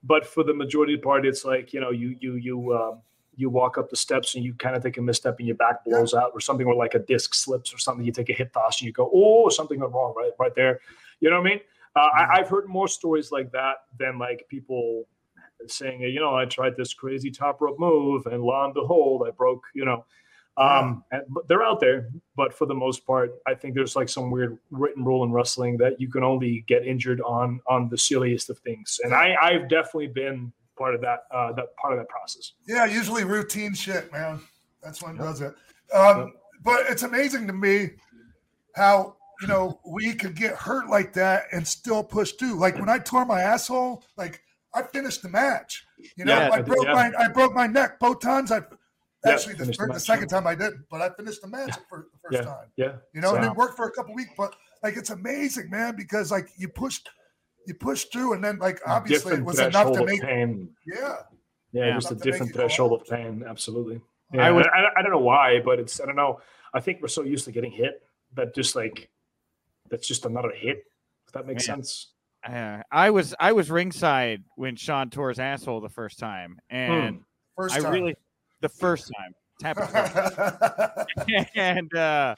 but 0.03 0.25
for 0.25 0.43
the 0.43 0.53
majority 0.53 0.93
of 0.93 1.01
the 1.01 1.05
part 1.05 1.25
it's 1.25 1.45
like 1.45 1.73
you 1.73 1.79
know 1.79 1.91
you 1.91 2.15
you 2.19 2.35
you 2.35 2.73
um 2.73 3.01
you 3.35 3.49
walk 3.49 3.77
up 3.77 3.89
the 3.89 3.95
steps 3.95 4.35
and 4.35 4.43
you 4.43 4.53
kind 4.53 4.75
of 4.75 4.83
take 4.83 4.97
a 4.97 5.01
misstep 5.01 5.37
and 5.39 5.47
your 5.47 5.55
back 5.55 5.83
blows 5.85 6.13
out 6.13 6.31
or 6.33 6.39
something 6.39 6.67
or 6.67 6.75
like 6.75 6.95
a 6.95 6.99
disc 6.99 7.33
slips 7.33 7.73
or 7.73 7.77
something 7.77 8.05
you 8.05 8.11
take 8.11 8.29
a 8.29 8.33
hit 8.33 8.51
toss 8.53 8.81
and 8.81 8.87
you 8.87 8.91
go 8.91 9.09
oh 9.13 9.49
something 9.49 9.79
went 9.79 9.93
wrong 9.93 10.13
right 10.15 10.31
right 10.39 10.53
there. 10.55 10.79
You 11.19 11.29
know 11.29 11.37
what 11.37 11.47
i 11.47 11.49
mean? 11.51 11.59
Uh, 11.95 12.09
I, 12.15 12.39
i've 12.39 12.49
heard 12.49 12.67
more 12.67 12.87
stories 12.87 13.31
like 13.31 13.51
that 13.51 13.75
than 13.97 14.17
like 14.17 14.45
people 14.49 15.07
saying 15.67 16.01
you 16.01 16.19
know 16.19 16.35
i 16.35 16.45
tried 16.45 16.75
this 16.75 16.93
crazy 16.93 17.29
top 17.29 17.61
rope 17.61 17.79
move 17.79 18.25
and 18.25 18.41
lo 18.41 18.63
and 18.65 18.73
behold 18.73 19.23
i 19.27 19.31
broke 19.31 19.63
you 19.75 19.85
know 19.85 20.05
um, 20.57 21.03
and, 21.11 21.23
but 21.29 21.47
they're 21.47 21.63
out 21.63 21.79
there, 21.79 22.09
but 22.35 22.53
for 22.53 22.65
the 22.65 22.73
most 22.73 23.05
part, 23.05 23.31
I 23.47 23.53
think 23.53 23.73
there's 23.73 23.95
like 23.95 24.09
some 24.09 24.29
weird 24.29 24.57
written 24.69 25.03
rule 25.05 25.23
in 25.23 25.31
wrestling 25.31 25.77
that 25.77 25.99
you 25.99 26.09
can 26.09 26.23
only 26.23 26.63
get 26.67 26.85
injured 26.85 27.21
on 27.21 27.61
on 27.67 27.89
the 27.89 27.97
silliest 27.97 28.49
of 28.49 28.59
things. 28.59 28.99
And 29.03 29.13
I, 29.13 29.35
I've 29.41 29.69
definitely 29.69 30.07
been 30.07 30.51
part 30.77 30.93
of 30.93 31.01
that 31.01 31.23
uh, 31.31 31.53
that 31.53 31.75
part 31.77 31.93
of 31.93 31.99
that 31.99 32.09
process. 32.09 32.53
Yeah, 32.67 32.85
usually 32.85 33.23
routine 33.23 33.73
shit, 33.73 34.11
man. 34.11 34.41
That's 34.83 35.01
when 35.01 35.15
it 35.15 35.19
does 35.19 35.41
it. 35.41 35.53
Um, 35.93 36.33
But 36.63 36.81
it's 36.89 37.03
amazing 37.03 37.47
to 37.47 37.53
me 37.53 37.91
how 38.75 39.15
you 39.41 39.47
know 39.47 39.79
we 39.85 40.13
could 40.13 40.35
get 40.35 40.55
hurt 40.55 40.89
like 40.89 41.13
that 41.13 41.45
and 41.51 41.67
still 41.67 42.03
push 42.03 42.33
through. 42.33 42.59
Like 42.59 42.77
when 42.77 42.89
I 42.89 42.99
tore 42.99 43.25
my 43.25 43.41
asshole, 43.41 44.03
like 44.17 44.41
I 44.73 44.83
finished 44.83 45.21
the 45.21 45.29
match. 45.29 45.85
You 46.15 46.25
know, 46.25 46.35
Yeah, 46.35 46.49
I 46.51 46.61
broke 46.61 46.85
yeah. 46.85 46.93
my 46.93 47.11
I 47.17 47.27
broke 47.29 47.53
my 47.53 47.67
neck 47.67 47.99
both 47.99 48.19
times. 48.19 48.51
I 48.51 48.61
actually 49.25 49.55
the, 49.55 49.65
the 49.65 49.73
fir- 49.73 49.87
the 49.93 49.99
second 49.99 50.27
time 50.29 50.47
I 50.47 50.55
didn't, 50.55 50.85
but 50.89 51.01
I 51.01 51.09
finished 51.09 51.41
the 51.41 51.47
match 51.47 51.75
for 51.89 52.07
the 52.11 52.17
first 52.23 52.33
Yeah. 52.33 52.41
time. 52.41 52.67
Yeah, 52.75 52.93
You 53.13 53.21
know, 53.21 53.35
and 53.35 53.45
it 53.45 53.53
worked 53.55 53.75
for 53.77 53.85
a 53.87 53.91
couple 53.91 54.15
weeks, 54.15 54.31
but 54.37 54.55
like 54.83 54.97
it's 54.97 55.09
amazing, 55.11 55.69
man, 55.69 55.95
because 55.95 56.31
like 56.31 56.49
you 56.57 56.67
pushed 56.67 57.09
you 57.67 57.75
pushed 57.75 58.11
through 58.11 58.33
and 58.33 58.43
then 58.43 58.57
like 58.57 58.79
obviously 58.87 59.35
it 59.35 59.43
was 59.45 59.59
enough 59.59 59.93
to 59.93 60.03
make 60.05 60.21
pain. 60.21 60.69
yeah. 60.87 61.17
Yeah, 61.73 61.85
Yeah. 61.87 61.93
just 61.93 62.07
a 62.07 62.13
Enough 62.13 62.21
to 62.23 62.25
make 62.25 62.33
different 62.33 62.53
threshold 62.55 62.99
of 62.99 63.07
pain. 63.07 63.43
Absolutely. 63.47 64.01
I 64.33 64.35
Yeah, 64.37 64.47
I, 64.47 64.51
would- 64.51 64.67
I, 64.67 64.85
I 64.97 65.01
don't 65.03 65.11
know 65.11 65.19
why, 65.19 65.59
but 65.63 65.79
it's 65.79 66.01
I 66.01 66.05
don't 66.05 66.15
know. 66.15 66.39
I 66.73 66.79
think 66.79 67.01
we're 67.01 67.07
so 67.07 67.21
used 67.23 67.45
to 67.45 67.51
getting 67.51 67.71
hit 67.71 68.01
that 68.33 68.55
just 68.55 68.75
like 68.75 69.09
that's 69.89 70.07
just 70.07 70.25
another 70.25 70.51
hit. 70.55 70.85
If 71.27 71.33
that 71.33 71.45
makes 71.45 71.67
Yeah. 71.67 71.75
sense. 71.75 72.07
Uh, 72.43 72.81
I 72.91 73.11
was 73.11 73.35
I 73.39 73.51
was 73.51 73.69
ringside 73.69 74.43
when 74.55 74.75
Sean 74.75 75.11
tore 75.11 75.29
his 75.29 75.37
asshole 75.37 75.79
the 75.81 75.89
first 75.89 76.17
time, 76.17 76.57
and 76.71 77.19
First 77.55 77.75
I 77.75 77.87
really 77.87 78.15
the 78.61 78.69
first 78.69 79.11
time. 79.17 79.33
It 81.27 81.47
and 81.55 81.93
uh, 81.95 82.35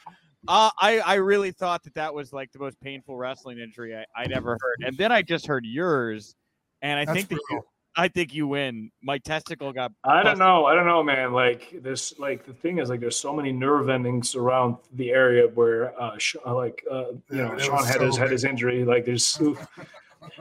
uh, 0.47 0.69
I 0.79 0.99
I 0.99 1.13
really 1.15 1.51
thought 1.51 1.83
that 1.83 1.93
that 1.95 2.13
was 2.13 2.33
like 2.33 2.51
the 2.51 2.59
most 2.59 2.79
painful 2.81 3.15
wrestling 3.15 3.59
injury 3.59 3.95
I, 3.95 4.05
I'd 4.15 4.31
ever 4.31 4.57
heard. 4.59 4.85
And 4.85 4.97
then 4.97 5.11
I 5.11 5.21
just 5.21 5.47
heard 5.47 5.65
yours, 5.65 6.35
and 6.81 6.99
I 6.99 7.05
That's 7.05 7.17
think 7.17 7.29
that 7.29 7.39
you. 7.49 7.61
I 7.95 8.07
think 8.07 8.33
you 8.33 8.47
win. 8.47 8.91
My 9.01 9.19
testicle 9.19 9.71
got. 9.71 9.91
I 10.03 10.23
don't 10.23 10.39
know. 10.39 10.65
I 10.65 10.75
don't 10.75 10.87
know, 10.87 11.03
man. 11.03 11.31
Like 11.31 11.81
this, 11.81 12.17
like 12.19 12.45
the 12.45 12.53
thing 12.53 12.79
is 12.79 12.89
like 12.89 12.99
there's 12.99 13.15
so 13.15 13.33
many 13.33 13.51
nerve 13.51 13.89
endings 13.89 14.35
around 14.35 14.77
the 14.93 15.11
area 15.11 15.47
where 15.47 15.99
uh 16.01 16.17
Sh- 16.17 16.35
like 16.45 16.83
uh 16.91 17.05
you 17.29 17.37
Yeah, 17.37 17.49
know 17.49 17.57
Sean 17.57 17.85
had 17.85 17.97
so 17.97 18.05
his 18.07 18.17
had 18.17 18.31
his 18.31 18.43
injury. 18.43 18.83
Like 18.83 19.05
there's 19.05 19.39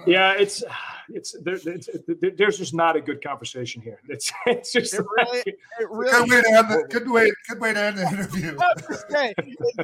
yeah, 0.07 0.33
it's 0.33 0.63
it's 1.09 1.37
there, 1.43 1.59
it's 1.65 1.89
there, 2.21 2.31
there's 2.37 2.59
just 2.59 2.75
not 2.75 2.97
a 2.97 3.01
good 3.01 3.23
conversation 3.23 3.83
here. 3.83 4.01
It's 4.09 4.33
it's 4.47 4.73
just 4.73 4.95
It 4.95 5.05
really, 5.17 5.43
it 5.47 5.57
Good 5.79 6.31
way 6.31 6.43
to 6.43 6.53
end 6.53 6.71
the 6.71 6.87
good 6.89 7.11
way 7.11 7.33
good 7.49 7.61
way 7.61 7.75
to 7.75 7.81
end 7.81 7.99
the 7.99 8.09
interview. 8.09 8.57
I 8.61 8.95
say, 9.09 9.35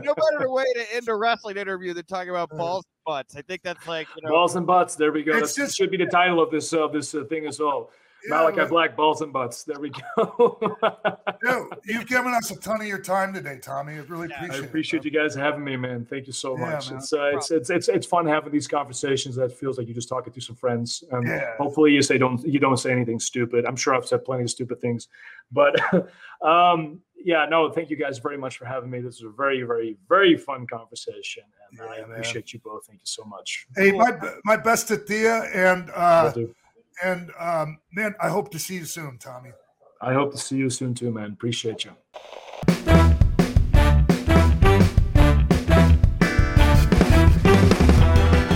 no 0.03 0.15
better 0.15 0.51
way 0.51 0.65
to 0.75 0.95
end 0.95 1.09
a 1.09 1.15
wrestling 1.15 1.57
interview 1.57 1.95
than 1.95 2.05
talking 2.05 2.31
about 2.31 2.51
balls 2.51 2.85
and 2.85 3.05
butts. 3.15 3.37
I 3.37 3.43
think 3.43 3.63
that's 3.63 3.87
like 3.87 4.07
you 4.17 4.23
know. 4.23 4.31
balls 4.31 4.57
and 4.57 4.67
butts. 4.67 4.95
There 4.97 5.13
we 5.13 5.23
go. 5.23 5.37
It's 5.37 5.55
That 5.55 5.63
just- 5.63 5.77
should 5.77 5.91
be 5.91 5.97
the 5.97 6.07
title 6.07 6.41
of 6.41 6.51
this 6.51 6.73
uh, 6.73 6.89
this 6.89 7.15
uh, 7.15 7.25
thing 7.25 7.47
as 7.47 7.59
well. 7.61 7.91
Yeah, 8.25 8.37
Malachi 8.37 8.57
but- 8.57 8.69
Black 8.71 8.97
balls 8.97 9.21
and 9.23 9.33
butts. 9.33 9.63
There 9.65 9.79
we 9.79 9.91
go. 9.91 10.59
Dude, 11.43 11.67
you've 11.85 12.07
given 12.07 12.35
us 12.35 12.51
a 12.51 12.57
ton 12.57 12.81
of 12.81 12.87
your 12.87 12.99
time 12.99 13.33
today, 13.33 13.59
Tommy. 13.63 13.95
I 13.95 13.99
really 14.01 14.29
Yeah, 14.29 14.37
I 14.37 14.41
I 14.41 14.45
appreciate, 14.47 14.65
appreciate 14.65 14.99
it. 15.01 15.05
you 15.05 15.11
guys 15.21 15.35
having 15.35 15.63
me, 15.65 15.77
man. 15.77 16.05
Thank 16.05 16.27
you 16.27 16.33
so 16.33 16.57
Yeah, 16.59 16.71
much. 16.71 16.91
man. 16.91 16.99
It's, 16.99 17.13
uh, 17.13 17.31
it's 17.35 17.51
it's 17.51 17.71
it's 17.71 17.89
it's 17.89 18.07
fun 18.07 18.27
having 18.27 18.53
these 18.53 18.67
conversations. 18.67 19.37
That 19.37 19.53
feels 19.53 19.79
like 19.79 19.87
you're 19.87 19.95
just 19.95 20.09
talking 20.09 20.33
to 20.33 20.41
some 20.41 20.57
friends, 20.57 21.05
and 21.13 21.27
Yeah. 21.27 21.57
hopefully 21.59 21.93
you 21.93 22.03
say 22.03 22.19
don't 22.19 22.45
you 22.47 22.59
don't 22.59 22.77
say 22.77 22.91
anything 22.93 23.21
stupid. 23.21 23.65
I'm 23.65 23.77
sure 23.77 23.95
I've 23.95 24.07
said 24.07 24.25
plenty 24.25 24.43
of 24.45 24.51
stupid 24.51 24.81
things, 24.81 25.09
but 25.53 25.77
um, 26.43 27.01
yeah, 27.25 27.47
no, 27.49 27.71
thank 27.71 27.91
you 27.91 27.97
guys 27.97 28.19
very 28.19 28.39
much 28.39 28.59
for 28.59 28.65
having 28.65 28.91
me. 28.91 29.01
This 29.01 29.21
was 29.23 29.33
a 29.33 29.37
very 29.37 29.63
very 29.63 29.97
very 30.09 30.37
fun 30.37 30.67
conversation, 30.67 31.45
and 31.71 31.81
I 31.81 31.97
Yeah, 31.99 32.01
man. 32.03 32.11
appreciate 32.13 32.53
you 32.53 32.59
both. 32.65 32.87
Thank 32.87 33.01
you 33.01 33.07
so 33.07 33.25
much. 33.25 33.67
Hey, 33.77 33.93
my 33.93 34.11
my 34.45 34.57
best 34.57 34.89
to 34.89 34.97
Thea 34.97 35.43
and 35.55 35.91
uh 35.95 36.33
Will 36.35 36.47
do. 36.47 36.55
And 37.03 37.31
um 37.39 37.79
man, 37.93 38.15
I 38.21 38.29
hope 38.29 38.51
to 38.53 38.59
see 38.59 38.77
you 38.77 38.85
soon, 38.85 39.19
Tommy. 39.19 39.51
I 40.01 40.13
hope 40.13 40.33
to 40.33 40.39
see 40.39 40.57
you 40.57 40.71
soon 40.71 40.95
too, 40.95 41.11
man. 41.11 41.33
Appreciate 41.33 41.85
you. 41.85 41.93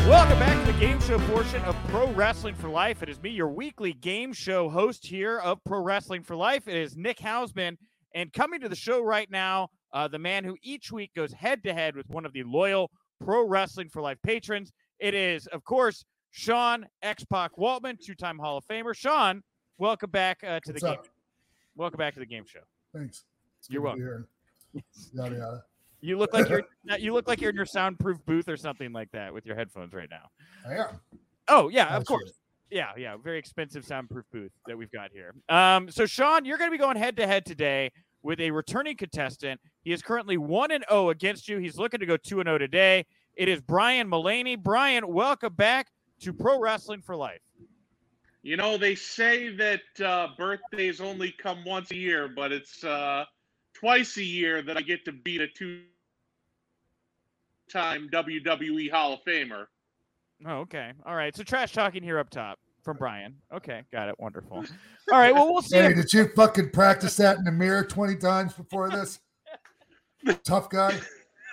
Welcome 0.09 0.39
back 0.39 0.67
to 0.67 0.73
the 0.73 0.79
game 0.79 1.01
show 1.01 1.19
portion 1.21 1.63
of 1.63 1.77
Pro 1.89 2.13
Wrestling 2.13 2.55
for 2.55 2.69
Life. 2.69 3.03
It 3.03 3.09
is 3.09 3.21
me, 3.21 3.31
your 3.31 3.49
weekly 3.49 3.93
game 3.93 4.33
show 4.33 4.69
host 4.69 5.07
here 5.07 5.39
of 5.39 5.63
Pro 5.65 5.81
Wrestling 5.81 6.23
for 6.23 6.37
Life. 6.37 6.69
It 6.69 6.77
is 6.77 6.97
Nick 6.97 7.19
Hausman, 7.19 7.77
and 8.15 8.33
coming 8.33 8.61
to 8.61 8.69
the 8.69 8.77
show 8.77 9.03
right 9.03 9.31
now, 9.31 9.69
uh, 9.93 10.09
the 10.09 10.19
man 10.19 10.45
who 10.45 10.57
each 10.63 10.93
week 10.93 11.11
goes 11.15 11.33
head 11.33 11.65
to 11.65 11.73
head 11.73 11.97
with 11.97 12.09
one 12.09 12.25
of 12.25 12.33
the 12.33 12.43
loyal 12.45 12.91
Pro 13.25 13.47
Wrestling 13.47 13.89
for 13.89 14.03
Life 14.03 14.19
patrons. 14.23 14.73
It 14.99 15.15
is, 15.15 15.47
of 15.49 15.65
course, 15.65 16.05
Sean 16.33 16.87
X 17.03 17.25
Pac 17.25 17.57
Waltman, 17.57 18.01
two-time 18.01 18.39
Hall 18.39 18.57
of 18.57 18.65
Famer. 18.67 18.97
Sean, 18.97 19.43
welcome 19.77 20.11
back 20.11 20.41
uh, 20.43 20.61
to 20.61 20.73
What's 20.73 20.83
the 20.83 20.89
game. 20.89 20.99
Welcome 21.77 21.99
back 21.99 22.15
to 22.15 22.21
the 22.21 22.27
game 22.27 22.45
show. 22.47 22.61
Thanks. 22.97 23.25
It's 23.61 23.71
You're 23.71 23.83
good 23.83 23.91
to 23.91 23.97
be 23.97 24.01
here. 24.01 24.27
Yada 25.13 25.37
yada. 25.37 25.65
You 26.01 26.19
look 26.19 26.33
like 26.33 26.49
you're 26.49 26.65
you 26.99 27.13
look 27.13 27.29
like 27.29 27.41
you're 27.41 27.51
in 27.51 27.57
your 27.57 27.67
soundproof 27.67 28.19
booth 28.27 28.49
or 28.49 28.57
something 28.57 28.93
like 28.93 29.13
that 29.13 29.33
with 29.33 29.47
your 29.47 29.55
headphones 29.55 29.93
right 29.93 30.09
now. 30.11 30.31
I 30.69 30.79
am. 30.79 31.01
Oh 31.49 31.69
yeah, 31.69 31.95
of 31.97 32.05
course. 32.07 32.33
Yeah, 32.71 32.91
yeah, 32.97 33.17
very 33.23 33.39
expensive 33.39 33.85
soundproof 33.85 34.25
booth 34.33 34.51
that 34.67 34.77
we've 34.77 34.91
got 34.91 35.11
here. 35.13 35.35
Um, 35.51 35.91
so 35.91 36.07
Sean, 36.07 36.47
you're 36.47 36.57
going 36.57 36.71
to 36.71 36.77
be 36.77 36.81
going 36.81 36.97
head 36.97 37.17
to 37.19 37.27
head 37.27 37.45
today 37.45 37.93
with 38.23 38.41
a 38.41 38.51
returning 38.51 38.97
contestant. 38.97 39.61
He 39.85 39.93
is 39.93 40.01
currently 40.01 40.39
one 40.39 40.71
and 40.73 40.85
zero 40.89 41.11
against 41.11 41.49
you. 41.49 41.59
He's 41.59 41.77
looking 41.77 42.01
to 42.01 42.07
go 42.07 42.17
two 42.17 42.41
and 42.41 42.49
zero 42.49 42.59
today. 42.59 43.05
It 43.37 43.49
is 43.49 43.61
Brian 43.61 44.09
Mullaney. 44.09 44.57
Brian, 44.57 45.07
welcome 45.07 45.55
back 45.55 45.89
to 46.23 46.33
Pro 46.33 46.59
Wrestling 46.59 47.03
for 47.03 47.17
Life. 47.17 47.41
You 48.43 48.57
know, 48.57 48.77
they 48.77 48.95
say 48.95 49.55
that 49.57 49.81
uh, 50.05 50.29
birthdays 50.37 51.01
only 51.01 51.31
come 51.31 51.65
once 51.65 51.93
a 51.93 51.97
year, 51.97 52.29
but 52.29 52.51
it's 52.51 52.83
uh, 52.83 53.25
twice 53.73 54.17
a 54.17 54.25
year 54.25 54.63
that 54.63 54.77
I 54.77 54.83
get 54.83 55.05
to 55.05 55.13
beat 55.13 55.41
a 55.41 55.47
two 55.47 55.83
time 57.71 58.09
WWE 58.13 58.91
Hall 58.91 59.15
of 59.15 59.21
Famer. 59.25 59.67
Oh, 60.45 60.59
okay, 60.61 60.93
all 61.07 61.15
right. 61.15 61.35
So 61.37 61.45
trash 61.45 61.73
talking 61.73 62.03
here 62.03 62.19
up 62.19 62.31
top 62.31 62.59
from 62.83 62.97
Brian. 62.97 63.37
Okay, 63.55 63.83
got 63.93 64.09
it. 64.09 64.17
Wonderful. 64.19 64.57
All 64.57 65.19
right. 65.19 65.33
Well, 65.33 65.53
we'll 65.53 65.63
see. 65.63 65.77
Hey, 65.77 65.95
did 65.95 66.13
you 66.13 66.29
fucking 66.35 66.71
practice 66.71 67.17
that 67.17 67.39
in 67.39 67.45
the 67.45 67.53
mirror 67.53 67.85
20 67.85 68.17
times 68.17 68.55
before 68.55 68.91
this? 68.91 69.21
Tough 70.45 70.69
guy. 70.69 70.99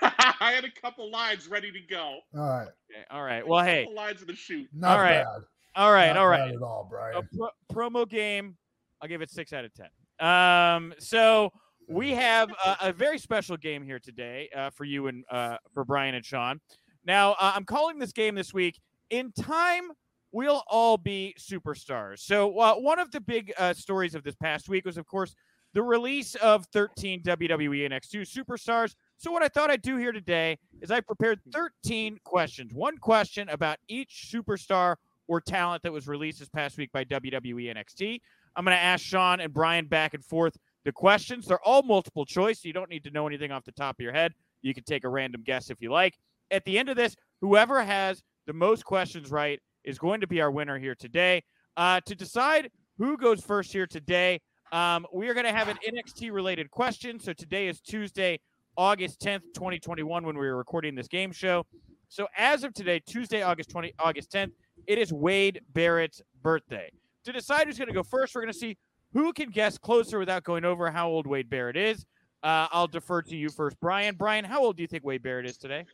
I 0.41 0.51
had 0.53 0.65
a 0.65 0.71
couple 0.81 1.09
lines 1.11 1.47
ready 1.47 1.71
to 1.71 1.79
go. 1.79 2.19
All 2.35 2.41
right. 2.41 2.61
Okay, 2.61 3.03
all 3.11 3.23
right. 3.23 3.47
Well, 3.47 3.63
hey. 3.63 3.83
couple 3.83 3.95
lines 3.95 4.21
of 4.21 4.27
the 4.27 4.35
shoot. 4.35 4.67
Not 4.73 4.97
All 4.97 5.03
right. 5.03 5.23
bad. 5.23 5.41
All 5.75 5.91
right. 5.91 6.07
Not 6.07 6.17
All 6.17 6.29
bad. 6.29 6.51
At 6.51 6.61
all, 6.61 6.87
a 6.87 6.89
Brian. 6.89 7.29
pro- 7.35 7.89
promo 7.89 8.07
game. 8.07 8.57
I'll 9.01 9.09
give 9.09 9.21
it 9.21 9.29
six 9.29 9.53
out 9.53 9.65
of 9.65 9.71
ten. 9.73 9.89
Um, 10.25 10.93
so 10.99 11.51
we 11.87 12.11
have 12.11 12.49
a, 12.65 12.77
a 12.81 12.93
very 12.93 13.17
special 13.17 13.57
game 13.57 13.83
here 13.83 13.99
today 13.99 14.49
uh, 14.55 14.69
for 14.69 14.83
you 14.83 15.07
and 15.07 15.23
uh, 15.31 15.57
for 15.73 15.85
Brian 15.85 16.15
and 16.15 16.25
Sean. 16.25 16.59
Now 17.05 17.33
uh, 17.33 17.53
I'm 17.55 17.63
calling 17.63 17.99
this 17.99 18.11
game 18.11 18.35
this 18.35 18.53
week 18.53 18.79
in 19.09 19.31
time 19.31 19.91
we'll 20.31 20.63
all 20.67 20.97
be 20.97 21.35
superstars. 21.39 22.19
So, 22.19 22.57
uh, 22.59 22.75
one 22.75 22.99
of 22.99 23.11
the 23.11 23.21
big 23.21 23.53
uh, 23.57 23.73
stories 23.73 24.15
of 24.15 24.23
this 24.23 24.35
past 24.35 24.69
week 24.69 24.85
was, 24.85 24.97
of 24.97 25.05
course, 25.05 25.35
the 25.73 25.81
release 25.81 26.35
of 26.35 26.65
13 26.73 27.23
WWE 27.23 27.89
NXT 27.89 28.27
superstars. 28.27 28.95
So, 29.19 29.31
what 29.31 29.43
I 29.43 29.49
thought 29.49 29.69
I'd 29.69 29.81
do 29.81 29.97
here 29.97 30.13
today 30.13 30.57
is 30.81 30.91
I 30.91 31.01
prepared 31.01 31.41
13 31.51 32.19
questions, 32.23 32.73
one 32.73 32.97
question 32.97 33.49
about 33.49 33.77
each 33.89 34.31
superstar 34.33 34.95
or 35.27 35.41
talent 35.41 35.83
that 35.83 35.91
was 35.91 36.07
released 36.07 36.39
this 36.39 36.47
past 36.47 36.77
week 36.77 36.89
by 36.93 37.03
WWE 37.03 37.75
NXT. 37.75 38.21
I'm 38.55 38.63
going 38.63 38.77
to 38.77 38.81
ask 38.81 39.03
Sean 39.03 39.41
and 39.41 39.53
Brian 39.53 39.87
back 39.87 40.13
and 40.13 40.23
forth 40.23 40.55
the 40.85 40.93
questions. 40.93 41.45
They're 41.45 41.61
all 41.67 41.83
multiple 41.83 42.25
choice. 42.25 42.61
So 42.61 42.67
you 42.69 42.73
don't 42.73 42.89
need 42.89 43.03
to 43.03 43.11
know 43.11 43.27
anything 43.27 43.51
off 43.51 43.65
the 43.65 43.73
top 43.73 43.97
of 43.99 44.03
your 44.03 44.13
head. 44.13 44.33
You 44.61 44.73
can 44.73 44.85
take 44.85 45.03
a 45.03 45.09
random 45.09 45.43
guess 45.45 45.69
if 45.69 45.81
you 45.81 45.91
like. 45.91 46.17
At 46.49 46.63
the 46.63 46.79
end 46.79 46.87
of 46.87 46.95
this, 46.95 47.17
whoever 47.41 47.83
has 47.83 48.23
the 48.47 48.53
most 48.53 48.85
questions 48.85 49.31
right 49.31 49.59
is 49.83 49.99
going 49.99 50.21
to 50.21 50.27
be 50.27 50.39
our 50.39 50.49
winner 50.49 50.79
here 50.79 50.95
today. 50.95 51.43
Uh, 51.75 51.99
to 52.05 52.15
decide 52.15 52.71
who 52.97 53.17
goes 53.17 53.41
first 53.41 53.73
here 53.73 53.85
today, 53.85 54.39
um, 54.71 55.05
we 55.13 55.27
are 55.27 55.33
going 55.33 55.45
to 55.45 55.51
have 55.51 55.67
an 55.67 55.77
NXT 55.85 56.31
related 56.31 56.71
question. 56.71 57.19
So 57.19 57.33
today 57.33 57.67
is 57.67 57.81
Tuesday, 57.81 58.39
August 58.79 59.19
10th, 59.19 59.41
2021, 59.53 60.25
when 60.25 60.37
we 60.37 60.47
were 60.47 60.55
recording 60.55 60.95
this 60.95 61.09
game 61.09 61.33
show. 61.33 61.65
So 62.07 62.27
as 62.37 62.63
of 62.63 62.73
today, 62.73 63.01
Tuesday, 63.05 63.41
August 63.41 63.69
20, 63.71 63.93
August 63.99 64.31
10th, 64.31 64.53
it 64.87 64.97
is 64.97 65.11
Wade 65.11 65.59
Barrett's 65.73 66.21
birthday. 66.41 66.89
To 67.25 67.33
decide 67.33 67.67
who's 67.67 67.77
going 67.77 67.89
to 67.89 67.93
go 67.93 68.03
first, 68.03 68.33
we're 68.33 68.41
going 68.41 68.53
to 68.53 68.57
see 68.57 68.77
who 69.11 69.33
can 69.33 69.49
guess 69.49 69.77
closer 69.77 70.17
without 70.17 70.45
going 70.45 70.63
over 70.63 70.89
how 70.89 71.09
old 71.09 71.27
Wade 71.27 71.49
Barrett 71.49 71.75
is. 71.75 72.05
Uh, 72.41 72.67
I'll 72.71 72.87
defer 72.87 73.21
to 73.23 73.35
you 73.35 73.49
first, 73.49 73.77
Brian. 73.81 74.15
Brian, 74.15 74.45
how 74.45 74.63
old 74.63 74.77
do 74.77 74.81
you 74.81 74.87
think 74.87 75.03
Wade 75.03 75.23
Barrett 75.23 75.45
is 75.45 75.57
today? 75.57 75.85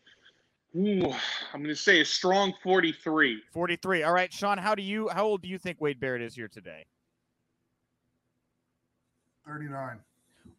Ooh, 0.76 1.12
I'm 1.54 1.64
going 1.64 1.70
to 1.70 1.76
say 1.76 2.02
a 2.02 2.06
strong 2.06 2.54
43. 2.62 3.42
43. 3.52 4.04
All 4.04 4.14
right, 4.14 4.32
Sean, 4.32 4.60
how 4.60 4.76
do 4.76 4.84
you 4.84 5.10
how 5.10 5.26
old 5.26 5.42
do 5.42 5.48
you 5.48 5.58
think 5.58 5.82
Wade 5.82 6.00
Barrett 6.00 6.22
is 6.22 6.36
here 6.36 6.50
today? 6.50 6.86
39. 9.48 9.98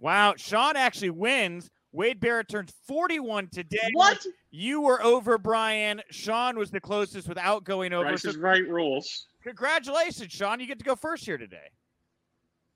Wow, 0.01 0.35
Sean 0.37 0.75
actually 0.75 1.11
wins. 1.11 1.71
Wade 1.97 2.21
Barrett 2.21 2.49
turned 2.49 2.71
41 2.87 3.49
today. 3.49 3.79
What? 3.95 4.25
You 4.51 4.83
were 4.83 5.03
over, 5.03 5.39
Brian. 5.39 6.03
Sean 6.11 6.59
was 6.59 6.71
the 6.71 6.79
closest 6.81 7.27
without 7.27 7.65
going 7.65 7.95
over. 7.95 8.05
Price 8.09 8.21
So 8.23 8.29
is 8.29 8.37
right 8.37 8.69
rules. 8.69 9.27
congratulations, 9.43 10.31
Sean. 10.31 10.61
You 10.61 10.67
get 10.67 10.79
to 10.79 10.85
go 10.85 10.95
first 10.95 11.25
here 11.25 11.39
today. 11.39 11.71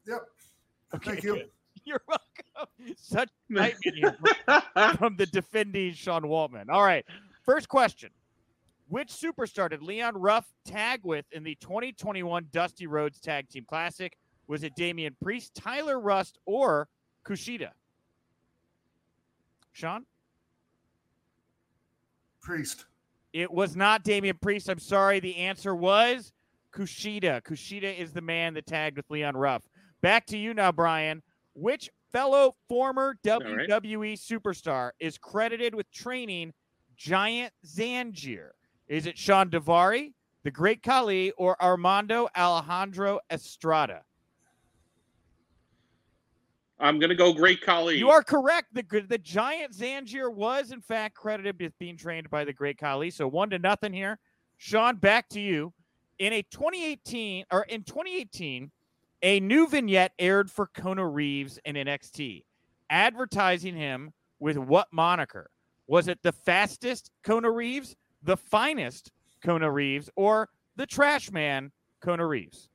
Yep. 0.06 0.20
Okay, 0.94 1.10
Thank 1.10 1.22
you. 1.24 1.34
good. 1.34 1.51
You're 1.84 2.01
welcome. 2.09 2.94
Such 2.97 3.28
excitement 3.51 3.94
here 3.94 4.16
from- 4.74 4.97
from 4.97 5.16
the 5.16 5.26
defending 5.26 5.92
Sean 5.92 6.22
Waltman. 6.22 6.70
All 6.70 6.82
right. 6.82 7.05
First 7.44 7.68
question. 7.68 8.10
Which 8.88 9.09
superstar 9.09 9.68
did 9.70 9.82
Leon 9.82 10.16
Ruff 10.16 10.47
tag 10.64 11.01
with 11.05 11.26
in 11.32 11.42
the 11.44 11.56
2021 11.56 12.47
Dusty 12.52 12.86
Rhodes 12.86 13.20
Tag 13.20 13.48
Team 13.51 13.64
Classic? 13.68 14.16
Was 14.48 14.62
it 14.64 14.74
Damian 14.76 15.14
Priest, 15.22 15.55
Tyler 15.55 16.01
Rust, 16.01 16.38
or 16.47 16.88
Kushida? 17.24 17.68
Sean? 19.81 20.05
Priest. 22.43 22.85
It 23.32 23.51
was 23.51 23.77
not 23.77 24.05
Damian 24.05 24.36
Priest. 24.40 24.69
I'm 24.69 24.78
sorry. 24.78 25.20
The 25.20 25.36
answer 25.36 25.74
was 25.74 26.32
Kushida. 26.74 27.43
Kushida 27.43 27.97
is 27.98 28.12
the 28.12 28.20
man 28.20 28.55
that 28.55 28.66
tagged 28.66 28.98
with 28.98 29.09
Leon 29.09 29.36
Ruff. 29.36 29.62
Back 30.02 30.27
to 30.27 30.36
you 30.36 30.52
now, 30.52 30.70
Brian. 30.70 31.23
Which 31.55 31.89
fellow 32.12 32.57
former 32.69 33.16
right. 33.24 33.69
WWE 33.69 34.19
superstar 34.19 34.90
is 35.01 35.16
credited 35.16 35.74
with 35.74 35.90
training 35.90 36.52
Giant 36.97 37.55
Zanjeer? 37.66 38.51
Is 38.86 39.07
it 39.07 39.16
Shawn 39.16 39.48
Daivari, 39.48 40.12
the 40.43 40.51
Great 40.51 40.82
Khali, 40.82 41.31
or 41.32 41.61
Armando 41.62 42.28
Alejandro 42.36 43.20
Estrada? 43.31 44.02
I'm 46.81 46.98
going 46.98 47.11
to 47.11 47.16
go 47.16 47.32
Great 47.32 47.61
Khali. 47.61 47.98
You 47.98 48.11
are 48.11 48.23
correct. 48.23 48.69
The 48.73 49.05
the 49.07 49.19
giant 49.19 49.74
Zanjeer 49.74 50.32
was 50.32 50.73
in 50.73 50.81
fact 50.81 51.15
credited 51.15 51.61
with 51.61 51.78
being 51.78 51.97
trained 51.97 52.31
by 52.31 52.44
the 52.44 52.52
great 52.52 52.78
Khali. 52.78 53.11
So 53.11 53.28
one 53.28 53.51
to 53.51 53.59
nothing 53.59 53.93
here. 53.93 54.19
Sean, 54.57 54.97
back 54.97 55.28
to 55.31 55.40
you. 55.40 55.73
In 56.19 56.32
a 56.32 56.43
2018 56.43 57.44
or 57.51 57.62
in 57.65 57.82
2018, 57.82 58.70
a 59.23 59.40
new 59.40 59.69
vignette 59.69 60.12
aired 60.19 60.51
for 60.51 60.66
Kona 60.66 61.07
Reeves 61.07 61.59
in 61.65 61.77
NXT, 61.77 62.44
advertising 62.89 63.77
him 63.77 64.12
with 64.39 64.57
what 64.57 64.89
moniker? 64.90 65.51
Was 65.86 66.09
it 66.09 66.19
the 66.23 66.32
fastest 66.32 67.11
Kona 67.24 67.51
Reeves, 67.51 67.97
the 68.23 68.36
finest 68.36 69.12
Kona 69.43 69.70
Reeves, 69.70 70.09
or 70.16 70.48
the 70.77 70.86
trash 70.86 71.31
man 71.31 71.73
Kona 72.01 72.27
Reeves? 72.27 72.69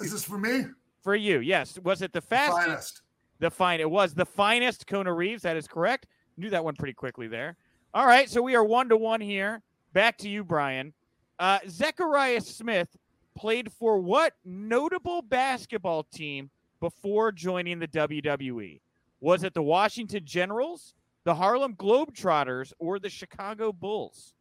Is 0.00 0.12
this 0.12 0.24
for 0.24 0.38
me? 0.38 0.66
For 1.04 1.14
you, 1.14 1.40
yes. 1.40 1.78
Was 1.84 2.00
it 2.00 2.12
the 2.12 2.22
fastest? 2.22 2.66
Finest. 2.66 3.02
The 3.38 3.50
fine. 3.50 3.80
It 3.80 3.90
was 3.90 4.14
the 4.14 4.24
finest 4.24 4.86
Kona 4.86 5.12
Reeves. 5.12 5.42
That 5.42 5.56
is 5.56 5.68
correct. 5.68 6.06
Knew 6.38 6.48
that 6.50 6.64
one 6.64 6.74
pretty 6.74 6.94
quickly 6.94 7.28
there. 7.28 7.56
All 7.92 8.06
right, 8.06 8.28
so 8.28 8.42
we 8.42 8.56
are 8.56 8.64
one 8.64 8.88
to 8.88 8.96
one 8.96 9.20
here. 9.20 9.62
Back 9.92 10.16
to 10.18 10.28
you, 10.28 10.42
Brian. 10.42 10.94
Uh, 11.38 11.58
Zechariah 11.68 12.40
Smith 12.40 12.96
played 13.36 13.70
for 13.70 13.98
what 13.98 14.32
notable 14.44 15.20
basketball 15.20 16.04
team 16.04 16.50
before 16.80 17.32
joining 17.32 17.78
the 17.78 17.88
WWE? 17.88 18.80
Was 19.20 19.44
it 19.44 19.54
the 19.54 19.62
Washington 19.62 20.24
Generals, 20.24 20.94
the 21.24 21.34
Harlem 21.34 21.74
Globetrotters, 21.74 22.72
or 22.78 22.98
the 22.98 23.10
Chicago 23.10 23.72
Bulls? 23.72 24.34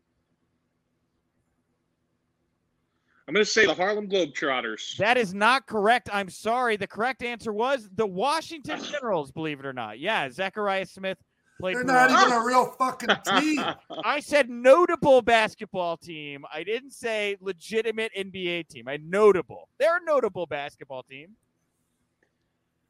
I'm 3.28 3.34
going 3.34 3.46
to 3.46 3.50
say 3.50 3.66
the 3.66 3.74
Harlem 3.74 4.10
Globetrotters. 4.10 4.98
That 4.98 5.18
is 5.18 5.34
not 5.34 5.66
correct. 5.66 6.10
I'm 6.12 6.30
sorry. 6.30 6.76
The 6.76 6.88
correct 6.88 7.24
answer 7.24 7.54
was 7.54 7.90
the 7.96 8.06
Washington 8.06 8.84
Generals, 8.92 9.32
believe 9.32 9.60
it 9.60 9.66
or 9.66 9.74
not. 9.74 10.00
Yeah, 10.00 10.30
Zechariah 10.30 10.86
Smith 10.86 11.18
played 11.60 11.78
They're 11.78 11.84
not 11.86 12.12
even 12.12 12.34
a 12.34 12.44
real 12.44 12.66
fucking 12.78 13.10
team. 13.40 13.64
I 14.04 14.20
said 14.20 14.50
notable 14.50 15.22
basketball 15.22 15.96
team. 15.96 16.44
I 16.54 16.64
didn't 16.64 16.92
say 16.92 17.38
legitimate 17.40 18.12
NBA 18.18 18.68
team. 18.68 18.90
I 18.90 18.98
notable. 18.98 19.70
They're 19.80 19.98
a 19.98 20.04
notable 20.04 20.46
basketball 20.46 21.04
team. 21.04 21.30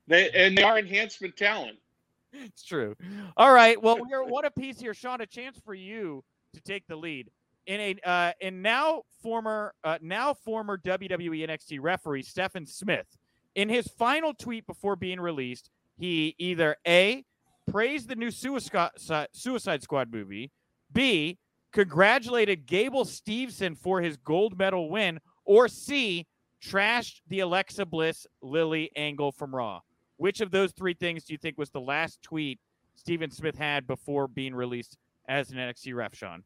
they, 0.07 0.31
and 0.31 0.57
they 0.57 0.63
are 0.63 0.79
enhancement 0.79 1.37
talent. 1.37 1.77
It's 2.31 2.63
true. 2.63 2.95
All 3.37 3.53
right. 3.53 3.79
Well, 3.79 3.99
we're 4.09 4.23
one 4.23 4.45
apiece 4.45 4.79
here, 4.79 4.95
Sean. 4.95 5.21
A 5.21 5.27
chance 5.27 5.59
for 5.63 5.75
you 5.75 6.23
to 6.55 6.61
take 6.61 6.87
the 6.87 6.95
lead 6.95 7.29
in 7.65 7.79
a 7.79 7.95
uh, 8.03 8.31
in 8.41 8.61
now 8.61 9.03
former 9.21 9.73
uh, 9.83 9.97
now 10.01 10.33
former 10.33 10.77
WWE 10.77 11.47
NXT 11.47 11.79
referee 11.81 12.23
Stephen 12.23 12.65
Smith. 12.65 13.07
In 13.55 13.69
his 13.69 13.87
final 13.87 14.33
tweet 14.33 14.65
before 14.65 14.95
being 14.95 15.19
released, 15.19 15.69
he 15.97 16.35
either 16.39 16.75
a 16.87 17.23
praised 17.69 18.09
the 18.09 18.15
new 18.15 18.31
Suicide 18.31 19.83
Squad 19.83 20.11
movie, 20.11 20.51
b 20.91 21.37
congratulated 21.71 22.65
Gable 22.65 23.05
Steveson 23.05 23.77
for 23.77 24.01
his 24.01 24.17
gold 24.17 24.57
medal 24.57 24.89
win, 24.89 25.19
or 25.45 25.67
c 25.67 26.27
trashed 26.63 27.21
the 27.27 27.41
Alexa 27.41 27.85
Bliss 27.85 28.25
Lily 28.41 28.91
angle 28.95 29.31
from 29.31 29.55
Raw. 29.55 29.81
Which 30.17 30.39
of 30.39 30.51
those 30.51 30.71
three 30.71 30.93
things 30.93 31.25
do 31.25 31.33
you 31.33 31.37
think 31.37 31.57
was 31.57 31.71
the 31.71 31.81
last 31.81 32.21
tweet 32.21 32.59
Stephen 32.95 33.31
Smith 33.31 33.57
had 33.57 33.87
before 33.87 34.27
being 34.27 34.55
released 34.55 34.97
as 35.27 35.51
an 35.51 35.57
NXT 35.57 35.95
ref, 35.95 36.15
Sean? 36.15 36.43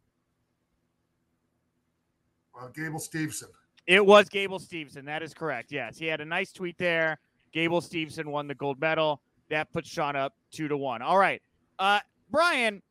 Well, 2.57 2.69
Gable 2.69 2.99
Steveson. 2.99 3.49
It 3.85 4.05
was 4.05 4.27
Gable 4.29 4.59
Steveson. 4.59 5.05
That 5.05 5.23
is 5.23 5.33
correct. 5.33 5.71
Yes, 5.71 5.97
he 5.97 6.05
had 6.07 6.19
a 6.21 6.25
nice 6.25 6.51
tweet 6.51 6.77
there. 6.77 7.19
Gable 7.53 7.81
Steveson 7.81 8.25
won 8.25 8.47
the 8.47 8.55
gold 8.55 8.79
medal. 8.79 9.21
That 9.49 9.71
puts 9.71 9.89
Sean 9.89 10.15
up 10.15 10.33
two 10.51 10.67
to 10.67 10.75
one. 10.75 11.01
All 11.01 11.17
right, 11.17 11.41
uh, 11.79 11.99
Brian, 12.29 12.81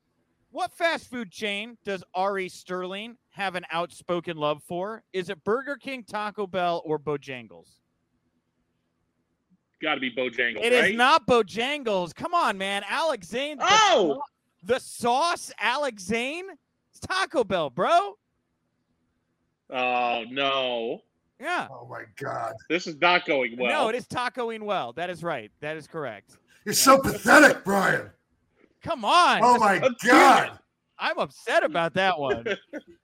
what 0.52 0.72
fast 0.72 1.10
food 1.10 1.30
chain 1.30 1.76
does 1.84 2.02
Ari 2.14 2.48
Sterling 2.48 3.16
have 3.30 3.56
an 3.56 3.64
outspoken 3.70 4.36
love 4.38 4.62
for? 4.66 5.02
Is 5.12 5.28
it 5.28 5.42
Burger 5.44 5.76
King, 5.76 6.02
Taco 6.02 6.46
Bell, 6.46 6.80
or 6.86 6.98
Bojangles? 6.98 7.68
Got 9.82 9.96
to 9.96 10.00
be 10.00 10.10
Bojangles, 10.10 10.64
It 10.64 10.72
is 10.72 10.82
right? 10.82 10.96
not 10.96 11.26
Bojangles. 11.26 12.14
Come 12.14 12.32
on, 12.32 12.56
man. 12.56 12.82
Alex 12.88 13.26
Zayne. 13.28 13.58
Oh! 13.60 14.14
sau- 14.14 14.22
the 14.62 14.78
sauce, 14.80 15.52
Alex 15.60 16.02
Zayne. 16.04 16.46
It's 16.90 17.00
Taco 17.00 17.44
Bell, 17.44 17.68
bro. 17.68 18.16
Oh, 19.70 20.24
no. 20.30 21.00
Yeah. 21.40 21.68
Oh 21.70 21.86
my 21.90 22.04
God. 22.16 22.54
This 22.70 22.86
is 22.86 22.96
not 23.00 23.26
going 23.26 23.56
well. 23.58 23.70
no, 23.70 23.88
it 23.88 23.94
is 23.94 24.06
tacoing 24.06 24.62
well. 24.62 24.92
That 24.94 25.10
is 25.10 25.22
right. 25.22 25.50
That 25.60 25.76
is 25.76 25.86
correct. 25.86 26.38
You're 26.64 26.72
so 26.74 26.98
pathetic, 26.98 27.62
Brian. 27.62 28.10
Come 28.82 29.04
on. 29.04 29.40
Oh 29.42 29.58
my 29.58 29.74
I'm 29.80 29.94
God. 30.04 30.58
I'm 30.98 31.18
upset 31.18 31.62
about 31.62 31.92
that 31.94 32.18
one. 32.18 32.44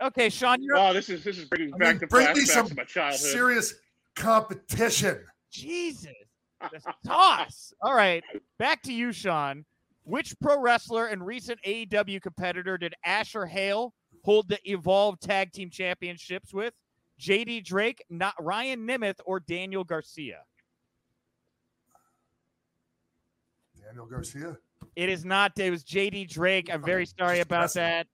Okay, 0.00 0.30
Sean, 0.30 0.62
you're 0.62 0.76
Oh, 0.78 0.94
this 0.94 1.10
is 1.10 1.22
this 1.22 1.36
is 1.36 1.44
bringing 1.44 1.74
I 1.74 1.76
back 1.76 1.88
mean, 1.90 1.98
the 1.98 2.06
bring 2.06 2.32
me 2.32 2.40
some 2.40 2.68
my 2.74 2.84
childhood. 2.84 3.20
serious 3.20 3.74
competition. 4.16 5.22
Jesus. 5.50 6.06
The 6.60 6.80
sauce. 7.04 7.74
All 7.82 7.94
right. 7.94 8.24
Back 8.58 8.82
to 8.84 8.92
you, 8.92 9.12
Sean. 9.12 9.64
Which 10.04 10.34
pro 10.40 10.58
wrestler 10.58 11.06
and 11.06 11.24
recent 11.24 11.60
AEW 11.66 12.22
competitor 12.22 12.78
did 12.78 12.94
Asher 13.04 13.44
Hale 13.46 13.92
hold 14.22 14.48
the 14.48 14.58
Evolve 14.70 15.20
Tag 15.20 15.52
Team 15.52 15.70
Championships 15.70 16.52
with? 16.52 16.74
JD 17.20 17.64
Drake, 17.64 18.04
not 18.10 18.34
Ryan 18.40 18.86
Nemeth, 18.86 19.20
or 19.24 19.40
Daniel 19.40 19.84
Garcia? 19.84 20.42
Daniel 23.80 24.06
Garcia. 24.06 24.56
It 24.96 25.08
is 25.08 25.24
not. 25.24 25.58
It 25.58 25.70
was 25.70 25.84
JD 25.84 26.28
Drake. 26.28 26.70
I'm 26.72 26.82
very 26.82 27.06
sorry 27.06 27.40
about 27.40 27.72
that. 27.74 28.06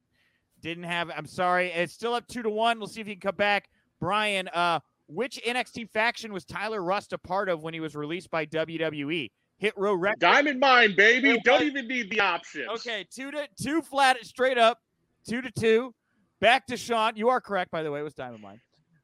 Didn't 0.60 0.85
have. 0.85 1.10
I'm 1.16 1.26
sorry. 1.26 1.70
It's 1.70 1.93
still 1.93 2.14
up 2.14 2.26
two 2.26 2.43
to 2.43 2.51
one. 2.51 2.78
We'll 2.78 2.89
see 2.89 3.01
if 3.01 3.06
he 3.06 3.14
can 3.14 3.20
come 3.20 3.36
back. 3.36 3.68
Brian, 4.01 4.48
uh, 4.48 4.80
which 5.06 5.40
NXT 5.47 5.90
faction 5.90 6.32
was 6.32 6.44
Tyler 6.44 6.82
Rust 6.82 7.12
a 7.12 7.18
part 7.18 7.48
of 7.48 7.62
when 7.62 7.74
he 7.74 7.80
was 7.80 7.94
released 7.97 8.30
by 8.30 8.47
WWE? 8.47 9.30
Hit 9.56 9.74
Row 9.76 9.94
Records. 9.94 10.20
Diamond 10.20 10.60
Mine, 10.60 10.94
baby. 10.97 11.39
Don't 11.44 11.62
even 11.62 11.89
need 11.89 12.10
the 12.10 12.20
options. 12.20 12.68
Okay, 12.68 13.06
two 13.10 13.30
to 13.30 13.48
two 13.60 13.82
flat 13.82 14.16
straight 14.24 14.59
up, 14.59 14.78
two 15.28 15.40
to 15.43 15.51
two. 15.51 15.94
Back 16.40 16.66
to 16.66 16.77
Sean. 16.77 17.16
You 17.16 17.28
are 17.31 17.40
correct, 17.40 17.70
by 17.70 17.82
the 17.82 17.90
way. 17.90 18.01
It 18.01 18.05
was 18.05 18.15
Diamond 18.15 18.43
Mine. 18.43 18.60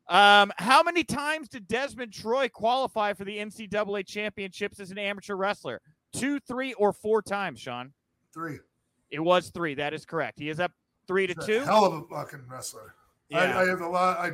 Um, 0.08 0.52
how 0.58 0.82
many 0.82 1.02
times 1.02 1.48
did 1.48 1.66
Desmond 1.66 2.12
Troy 2.12 2.48
qualify 2.48 3.14
for 3.14 3.24
the 3.24 3.38
NCAA 3.38 4.06
championships 4.06 4.78
as 4.78 4.90
an 4.90 4.98
amateur 4.98 5.34
wrestler? 5.34 5.80
Two, 6.12 6.38
three, 6.40 6.74
or 6.74 6.92
four 6.92 7.22
times, 7.22 7.60
Sean? 7.60 7.92
Three. 8.32 8.58
It 9.10 9.20
was 9.20 9.50
three. 9.50 9.74
That 9.74 9.94
is 9.94 10.04
correct. 10.04 10.38
He 10.38 10.48
is 10.48 10.60
up 10.60 10.72
three 11.06 11.26
to 11.26 11.34
two. 11.34 11.60
hell 11.60 11.84
of 11.84 11.94
a 11.94 12.02
fucking 12.02 12.42
wrestler. 12.48 12.94
Yeah. 13.28 13.38
I, 13.38 13.62
I 13.62 13.68
have 13.68 13.80
a 13.80 13.88
lot. 13.88 14.18
I 14.18 14.32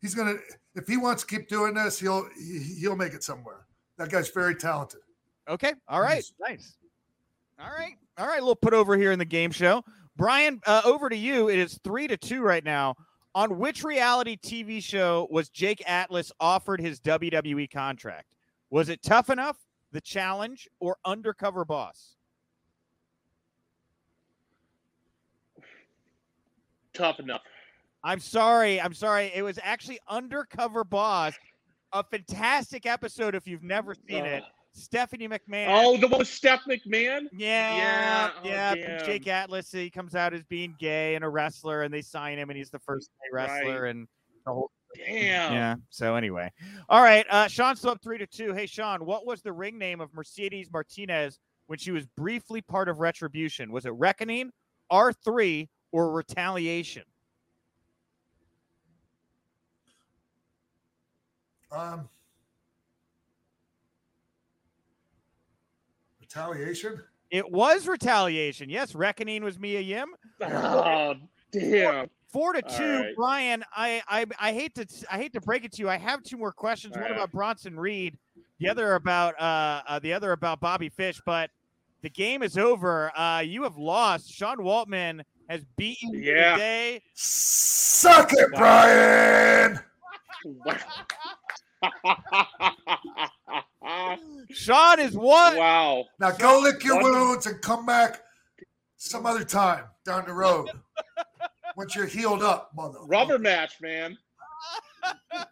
he's 0.00 0.14
gonna 0.14 0.36
if 0.74 0.86
he 0.86 0.96
wants 0.96 1.24
to 1.24 1.36
keep 1.36 1.48
doing 1.48 1.74
this, 1.74 1.98
he'll 1.98 2.28
he, 2.38 2.76
he'll 2.80 2.96
make 2.96 3.12
it 3.12 3.22
somewhere. 3.22 3.66
That 3.98 4.10
guy's 4.10 4.28
very 4.30 4.54
talented. 4.54 5.00
Okay. 5.48 5.74
All 5.88 6.00
right. 6.00 6.16
Nice. 6.16 6.32
Nice. 6.40 6.76
All 7.58 7.70
right. 7.70 7.94
All 8.16 8.26
right. 8.26 8.38
A 8.38 8.42
little 8.42 8.56
put 8.56 8.74
over 8.74 8.96
here 8.96 9.12
in 9.12 9.18
the 9.18 9.24
game 9.24 9.50
show. 9.50 9.84
Brian, 10.18 10.60
uh, 10.66 10.82
over 10.84 11.08
to 11.08 11.16
you. 11.16 11.48
It 11.48 11.60
is 11.60 11.78
three 11.84 12.08
to 12.08 12.16
two 12.16 12.42
right 12.42 12.64
now. 12.64 12.96
On 13.34 13.58
which 13.58 13.84
reality 13.84 14.36
TV 14.36 14.82
show 14.82 15.28
was 15.30 15.48
Jake 15.48 15.80
Atlas 15.86 16.32
offered 16.40 16.80
his 16.80 16.98
WWE 17.00 17.70
contract? 17.70 18.26
Was 18.68 18.88
it 18.88 19.00
Tough 19.00 19.30
Enough, 19.30 19.56
The 19.92 20.00
Challenge, 20.00 20.68
or 20.80 20.96
Undercover 21.04 21.64
Boss? 21.64 22.16
Tough 26.92 27.20
enough. 27.20 27.42
I'm 28.02 28.18
sorry. 28.18 28.80
I'm 28.80 28.94
sorry. 28.94 29.30
It 29.32 29.42
was 29.42 29.60
actually 29.62 30.00
Undercover 30.08 30.82
Boss, 30.82 31.34
a 31.92 32.02
fantastic 32.02 32.86
episode 32.86 33.36
if 33.36 33.46
you've 33.46 33.62
never 33.62 33.94
seen 33.94 34.24
it. 34.24 34.42
Ugh. 34.78 34.84
Stephanie 34.84 35.28
McMahon. 35.28 35.66
Oh, 35.68 35.96
the 35.96 36.08
one 36.08 36.18
with 36.20 36.28
Steph 36.28 36.60
McMahon? 36.68 37.26
Yeah, 37.32 38.30
Yeah, 38.44 38.74
yeah. 38.74 38.98
oh. 39.00 39.04
Jake 39.06 39.26
Atlas, 39.28 39.70
he 39.72 39.90
comes 39.90 40.14
out 40.14 40.32
as 40.34 40.42
being 40.44 40.74
gay 40.78 41.14
and 41.14 41.24
a 41.24 41.28
wrestler, 41.28 41.82
and 41.82 41.92
they 41.92 42.02
sign 42.02 42.38
him, 42.38 42.50
and 42.50 42.56
he's 42.56 42.70
the 42.70 42.78
first 42.78 43.10
gay 43.20 43.28
wrestler, 43.32 43.82
Right. 43.82 43.90
and 43.90 44.08
the 44.46 44.52
whole 44.52 44.70
Damn. 44.96 45.52
yeah. 45.52 45.74
So 45.90 46.14
anyway, 46.16 46.50
all 46.88 47.02
right. 47.02 47.26
Uh, 47.28 47.46
Sean's 47.48 47.84
up 47.84 48.02
three 48.02 48.16
to 48.18 48.26
two. 48.26 48.54
Hey, 48.54 48.66
Sean, 48.66 49.04
what 49.04 49.26
was 49.26 49.42
the 49.42 49.52
ring 49.52 49.78
name 49.78 50.00
of 50.00 50.12
Mercedes 50.14 50.70
Martinez 50.72 51.38
when 51.66 51.78
she 51.78 51.90
was 51.90 52.06
briefly 52.16 52.62
part 52.62 52.88
of 52.88 52.98
Retribution? 52.98 53.70
Was 53.70 53.84
it 53.84 53.90
Reckoning, 53.90 54.50
R 54.88 55.12
three, 55.12 55.68
or 55.92 56.10
Retaliation? 56.12 57.02
Um, 61.70 62.08
retaliation. 66.38 67.02
It 67.30 67.50
was 67.50 67.86
Retaliation. 67.86 68.70
Yes, 68.70 68.94
Reckoning 68.94 69.44
was 69.44 69.58
Mia 69.58 69.80
Yim. 69.80 70.08
Oh, 70.40 71.14
damn. 71.52 72.08
Four 72.28 72.52
to 72.52 72.62
All 72.64 72.76
two, 72.78 72.98
right. 73.00 73.16
Brian. 73.16 73.64
I, 73.74 74.02
I 74.08 74.26
I 74.38 74.52
hate 74.52 74.74
to 74.76 74.86
I 75.10 75.16
hate 75.16 75.32
to 75.32 75.40
break 75.40 75.64
it 75.64 75.72
to 75.72 75.82
you. 75.82 75.88
I 75.88 75.96
have 75.96 76.22
two 76.22 76.36
more 76.36 76.52
questions. 76.52 76.94
All 76.94 77.00
One 77.02 77.10
right. 77.10 77.16
about 77.18 77.32
Bronson 77.32 77.78
Reed, 77.80 78.18
the 78.60 78.68
other 78.68 78.94
about 78.96 79.34
uh, 79.40 79.82
uh 79.88 79.98
the 79.98 80.12
other 80.12 80.32
about 80.32 80.60
Bobby 80.60 80.90
Fish. 80.90 81.20
But 81.24 81.50
the 82.02 82.10
game 82.10 82.42
is 82.42 82.58
over. 82.58 83.16
Uh, 83.18 83.40
you 83.40 83.62
have 83.62 83.78
lost. 83.78 84.30
Sean 84.30 84.58
Waltman 84.58 85.22
has 85.48 85.64
beaten 85.76 86.12
you 86.12 86.20
Yeah. 86.34 86.52
today. 86.52 87.02
Suck 87.14 88.30
it, 88.34 88.48
Brian. 88.54 89.80
Sean 94.50 95.00
is 95.00 95.14
one. 95.14 95.56
wow. 95.56 96.04
Now 96.20 96.30
go 96.32 96.60
lick 96.62 96.84
your 96.84 96.96
One- 97.02 97.04
wounds 97.12 97.46
and 97.46 97.60
come 97.62 97.86
back 97.86 98.22
some 98.96 99.26
other 99.26 99.44
time 99.44 99.84
down 100.04 100.24
the 100.26 100.32
road 100.32 100.68
once 101.76 101.94
you're 101.94 102.06
healed 102.06 102.42
up, 102.42 102.70
mother. 102.74 102.98
Rubber 103.06 103.38
match, 103.38 103.80
man. 103.80 104.16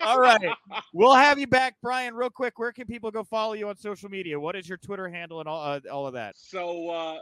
All 0.00 0.20
right, 0.20 0.40
we'll 0.92 1.14
have 1.14 1.38
you 1.38 1.46
back, 1.46 1.74
Brian. 1.82 2.14
Real 2.14 2.30
quick, 2.30 2.58
where 2.58 2.70
can 2.72 2.86
people 2.86 3.10
go 3.10 3.24
follow 3.24 3.54
you 3.54 3.68
on 3.68 3.76
social 3.76 4.08
media? 4.08 4.38
What 4.38 4.54
is 4.54 4.68
your 4.68 4.78
Twitter 4.78 5.08
handle 5.08 5.40
and 5.40 5.48
all 5.48 5.60
uh, 5.62 5.80
all 5.92 6.06
of 6.06 6.14
that? 6.14 6.36
So, 6.36 6.88
uh, 6.88 7.18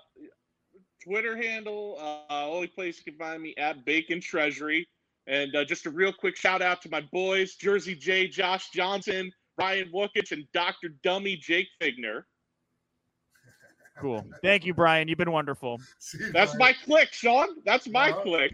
Twitter 1.03 1.37
handle, 1.37 1.97
uh, 2.31 2.47
only 2.49 2.67
place 2.67 2.99
you 2.99 3.11
can 3.13 3.19
find 3.19 3.43
me 3.43 3.55
at 3.57 3.85
Bacon 3.87 4.21
Treasury. 4.21 4.87
And 5.27 5.55
uh, 5.57 5.65
just 5.65 5.87
a 5.87 5.91
real 5.91 6.13
quick 6.13 6.37
shout 6.37 6.61
out 6.63 6.83
to 6.83 6.91
my 6.91 7.01
boys, 7.13 7.55
Jersey 7.55 7.95
J, 7.95 8.29
Josh 8.29 8.69
Johnson, 8.71 9.33
Ryan 9.59 9.91
Wookich, 9.93 10.33
and 10.33 10.45
Dr. 10.53 10.89
Dummy 11.03 11.37
Jake 11.37 11.69
Figner. 11.81 12.23
Cool. 13.99 14.27
Thank 14.43 14.67
you, 14.67 14.75
Brian. 14.75 15.09
You've 15.09 15.17
been 15.19 15.33
wonderful. 15.33 15.81
See 15.99 16.19
you, 16.19 16.33
That's 16.33 16.55
Brian. 16.55 16.75
my 16.77 16.85
click, 16.85 17.13
Sean. 17.13 17.49
That's 17.65 17.89
my 17.89 18.11
Uh-huh. 18.11 18.23
click. 18.23 18.53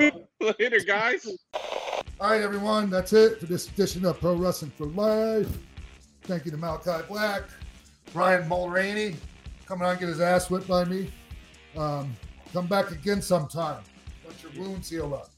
Uh, 0.00 0.10
Later, 0.58 0.80
guys. 0.80 1.26
All 2.20 2.30
right, 2.30 2.40
everyone. 2.40 2.88
That's 2.88 3.12
it 3.12 3.40
for 3.40 3.46
this 3.46 3.68
edition 3.68 4.06
of 4.06 4.18
Pro 4.20 4.34
Wrestling 4.34 4.70
for 4.78 4.86
Life. 4.86 5.48
Thank 6.22 6.46
you 6.46 6.50
to 6.52 6.56
Malachi 6.56 7.04
Black, 7.08 7.42
Brian 8.14 8.48
Mulroney, 8.48 9.16
coming 9.66 9.84
on 9.84 9.90
and 9.92 10.00
get 10.00 10.08
his 10.08 10.20
ass 10.20 10.48
whipped 10.48 10.68
by 10.68 10.84
me. 10.84 11.10
Um, 11.76 12.16
come 12.54 12.66
back 12.66 12.90
again 12.90 13.20
sometime. 13.20 13.82
Let 14.26 14.42
your 14.42 14.64
wounds 14.64 14.88
heal 14.88 15.12
up. 15.12 15.30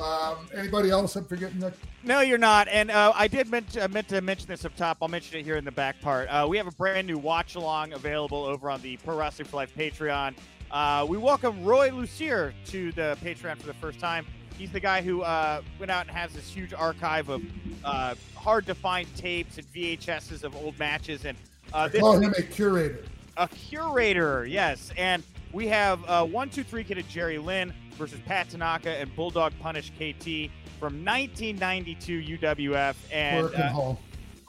Um, 0.00 0.46
anybody 0.54 0.90
else 0.90 1.16
I'm 1.16 1.24
forgetting? 1.24 1.58
That? 1.58 1.74
No, 2.02 2.20
you're 2.20 2.38
not. 2.38 2.66
And 2.68 2.90
uh, 2.90 3.12
I 3.14 3.28
did 3.28 3.50
meant 3.50 3.70
to, 3.72 3.84
I 3.84 3.86
meant 3.86 4.08
to 4.08 4.20
mention 4.22 4.48
this 4.48 4.64
up 4.64 4.74
top. 4.74 4.98
I'll 5.02 5.08
mention 5.08 5.38
it 5.38 5.42
here 5.44 5.56
in 5.56 5.64
the 5.64 5.70
back 5.72 6.00
part. 6.00 6.28
Uh, 6.28 6.46
we 6.48 6.56
have 6.56 6.66
a 6.66 6.72
brand 6.72 7.06
new 7.06 7.18
watch 7.18 7.56
along 7.56 7.92
available 7.92 8.42
over 8.42 8.70
on 8.70 8.80
the 8.80 8.96
Pro 8.98 9.18
Wrestling 9.18 9.46
for 9.48 9.56
Life 9.56 9.74
Patreon. 9.76 10.34
Uh, 10.70 11.04
we 11.08 11.18
welcome 11.18 11.62
Roy 11.62 11.90
Lucier 11.90 12.54
to 12.66 12.90
the 12.92 13.18
Patreon 13.22 13.58
for 13.58 13.66
the 13.66 13.74
first 13.74 14.00
time. 14.00 14.24
He's 14.56 14.70
the 14.72 14.80
guy 14.80 15.02
who 15.02 15.20
uh, 15.22 15.60
went 15.78 15.90
out 15.90 16.06
and 16.06 16.16
has 16.16 16.32
this 16.32 16.48
huge 16.48 16.72
archive 16.72 17.28
of 17.28 17.42
uh, 17.84 18.14
hard 18.34 18.66
to 18.66 18.74
find 18.74 19.06
tapes 19.16 19.58
and 19.58 19.66
VHSs 19.72 20.42
of 20.42 20.56
old 20.56 20.78
matches. 20.78 21.26
And 21.26 21.36
uh, 21.74 21.88
this 21.88 22.00
Call 22.00 22.18
him 22.18 22.32
a 22.38 22.42
curator. 22.42 23.04
a 23.36 23.48
curator, 23.48 24.46
yes. 24.46 24.90
And 24.96 25.22
we 25.52 25.66
have 25.68 26.02
uh, 26.08 26.24
one, 26.24 26.48
two, 26.48 26.62
three 26.62 26.84
kid 26.84 26.96
of 26.98 27.08
Jerry 27.08 27.38
Lynn 27.38 27.74
versus 28.00 28.18
Pat 28.24 28.48
Tanaka 28.48 28.88
and 28.88 29.14
Bulldog 29.14 29.52
Punish 29.60 29.90
KT 29.90 30.50
from 30.80 31.04
1992 31.04 32.38
UWF 32.38 32.96
and 33.12 33.42
Working 33.44 33.60
uh, 33.60 33.68
Hall. 33.68 34.00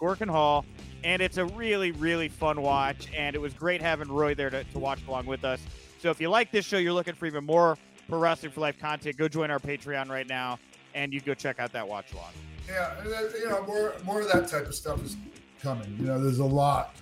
Gorkin 0.02 0.30
Hall. 0.30 0.66
And 1.04 1.22
it's 1.22 1.38
a 1.38 1.46
really, 1.46 1.92
really 1.92 2.30
fun 2.30 2.62
watch. 2.62 3.10
And 3.16 3.36
it 3.36 3.40
was 3.40 3.54
great 3.54 3.82
having 3.82 4.08
Roy 4.08 4.36
there 4.36 4.50
to, 4.50 4.64
to 4.64 4.80
watch 4.80 5.00
along 5.06 5.26
with 5.26 5.44
us. 5.44 5.60
So 6.00 6.10
if 6.10 6.22
you 6.22 6.30
like 6.30 6.52
this 6.52 6.66
show, 6.66 6.78
you're 6.78 6.94
looking 6.94 7.14
for 7.14 7.26
even 7.26 7.44
more 7.44 7.78
Pro 8.08 8.20
Wrestling 8.20 8.54
for 8.54 8.62
Life 8.62 8.80
content, 8.80 9.18
go 9.18 9.28
join 9.28 9.52
our 9.52 9.60
Patreon 9.60 10.10
right 10.10 10.28
now 10.28 10.58
and 10.96 11.14
you 11.14 11.20
go 11.20 11.34
check 11.34 11.60
out 11.60 11.74
that 11.74 11.88
watch 11.88 12.14
along. 12.14 12.32
Yeah, 12.70 13.04
you 13.38 13.50
know, 13.50 13.64
more 13.66 13.96
more 14.06 14.22
of 14.22 14.32
that 14.32 14.48
type 14.48 14.66
of 14.66 14.76
stuff 14.76 15.04
is 15.04 15.18
coming. 15.62 15.98
You 16.00 16.06
know, 16.06 16.22
there's 16.22 16.40
a 16.40 16.46
lot, 16.46 16.96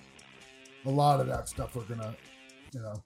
a 0.86 0.90
lot 0.90 1.20
of 1.20 1.28
that 1.28 1.48
stuff 1.48 1.76
we're 1.76 1.84
gonna, 1.84 2.16
you 2.74 2.80
know, 2.80 3.04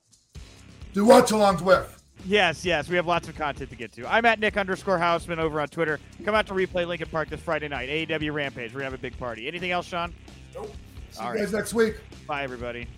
do 0.94 1.04
watch 1.04 1.30
alongs 1.30 1.60
with. 1.60 2.03
Yes, 2.26 2.64
yes. 2.64 2.88
We 2.88 2.96
have 2.96 3.06
lots 3.06 3.28
of 3.28 3.36
content 3.36 3.70
to 3.70 3.76
get 3.76 3.92
to. 3.92 4.10
I'm 4.10 4.24
at 4.24 4.40
Nick 4.40 4.56
underscore 4.56 4.98
Hausman 4.98 5.38
over 5.38 5.60
on 5.60 5.68
Twitter. 5.68 6.00
Come 6.24 6.34
out 6.34 6.46
to 6.46 6.54
replay 6.54 6.86
Lincoln 6.86 7.08
Park 7.10 7.28
this 7.28 7.40
Friday 7.40 7.68
night. 7.68 7.88
AEW 7.88 8.32
Rampage. 8.32 8.72
We're 8.72 8.80
going 8.80 8.90
to 8.90 8.92
have 8.92 8.94
a 8.94 8.98
big 8.98 9.18
party. 9.18 9.46
Anything 9.46 9.70
else, 9.72 9.86
Sean? 9.86 10.14
Nope. 10.54 10.74
See 11.10 11.20
All 11.20 11.26
you 11.26 11.30
right. 11.32 11.40
guys 11.40 11.52
next 11.52 11.74
week. 11.74 11.96
Bye, 12.26 12.42
everybody. 12.42 12.88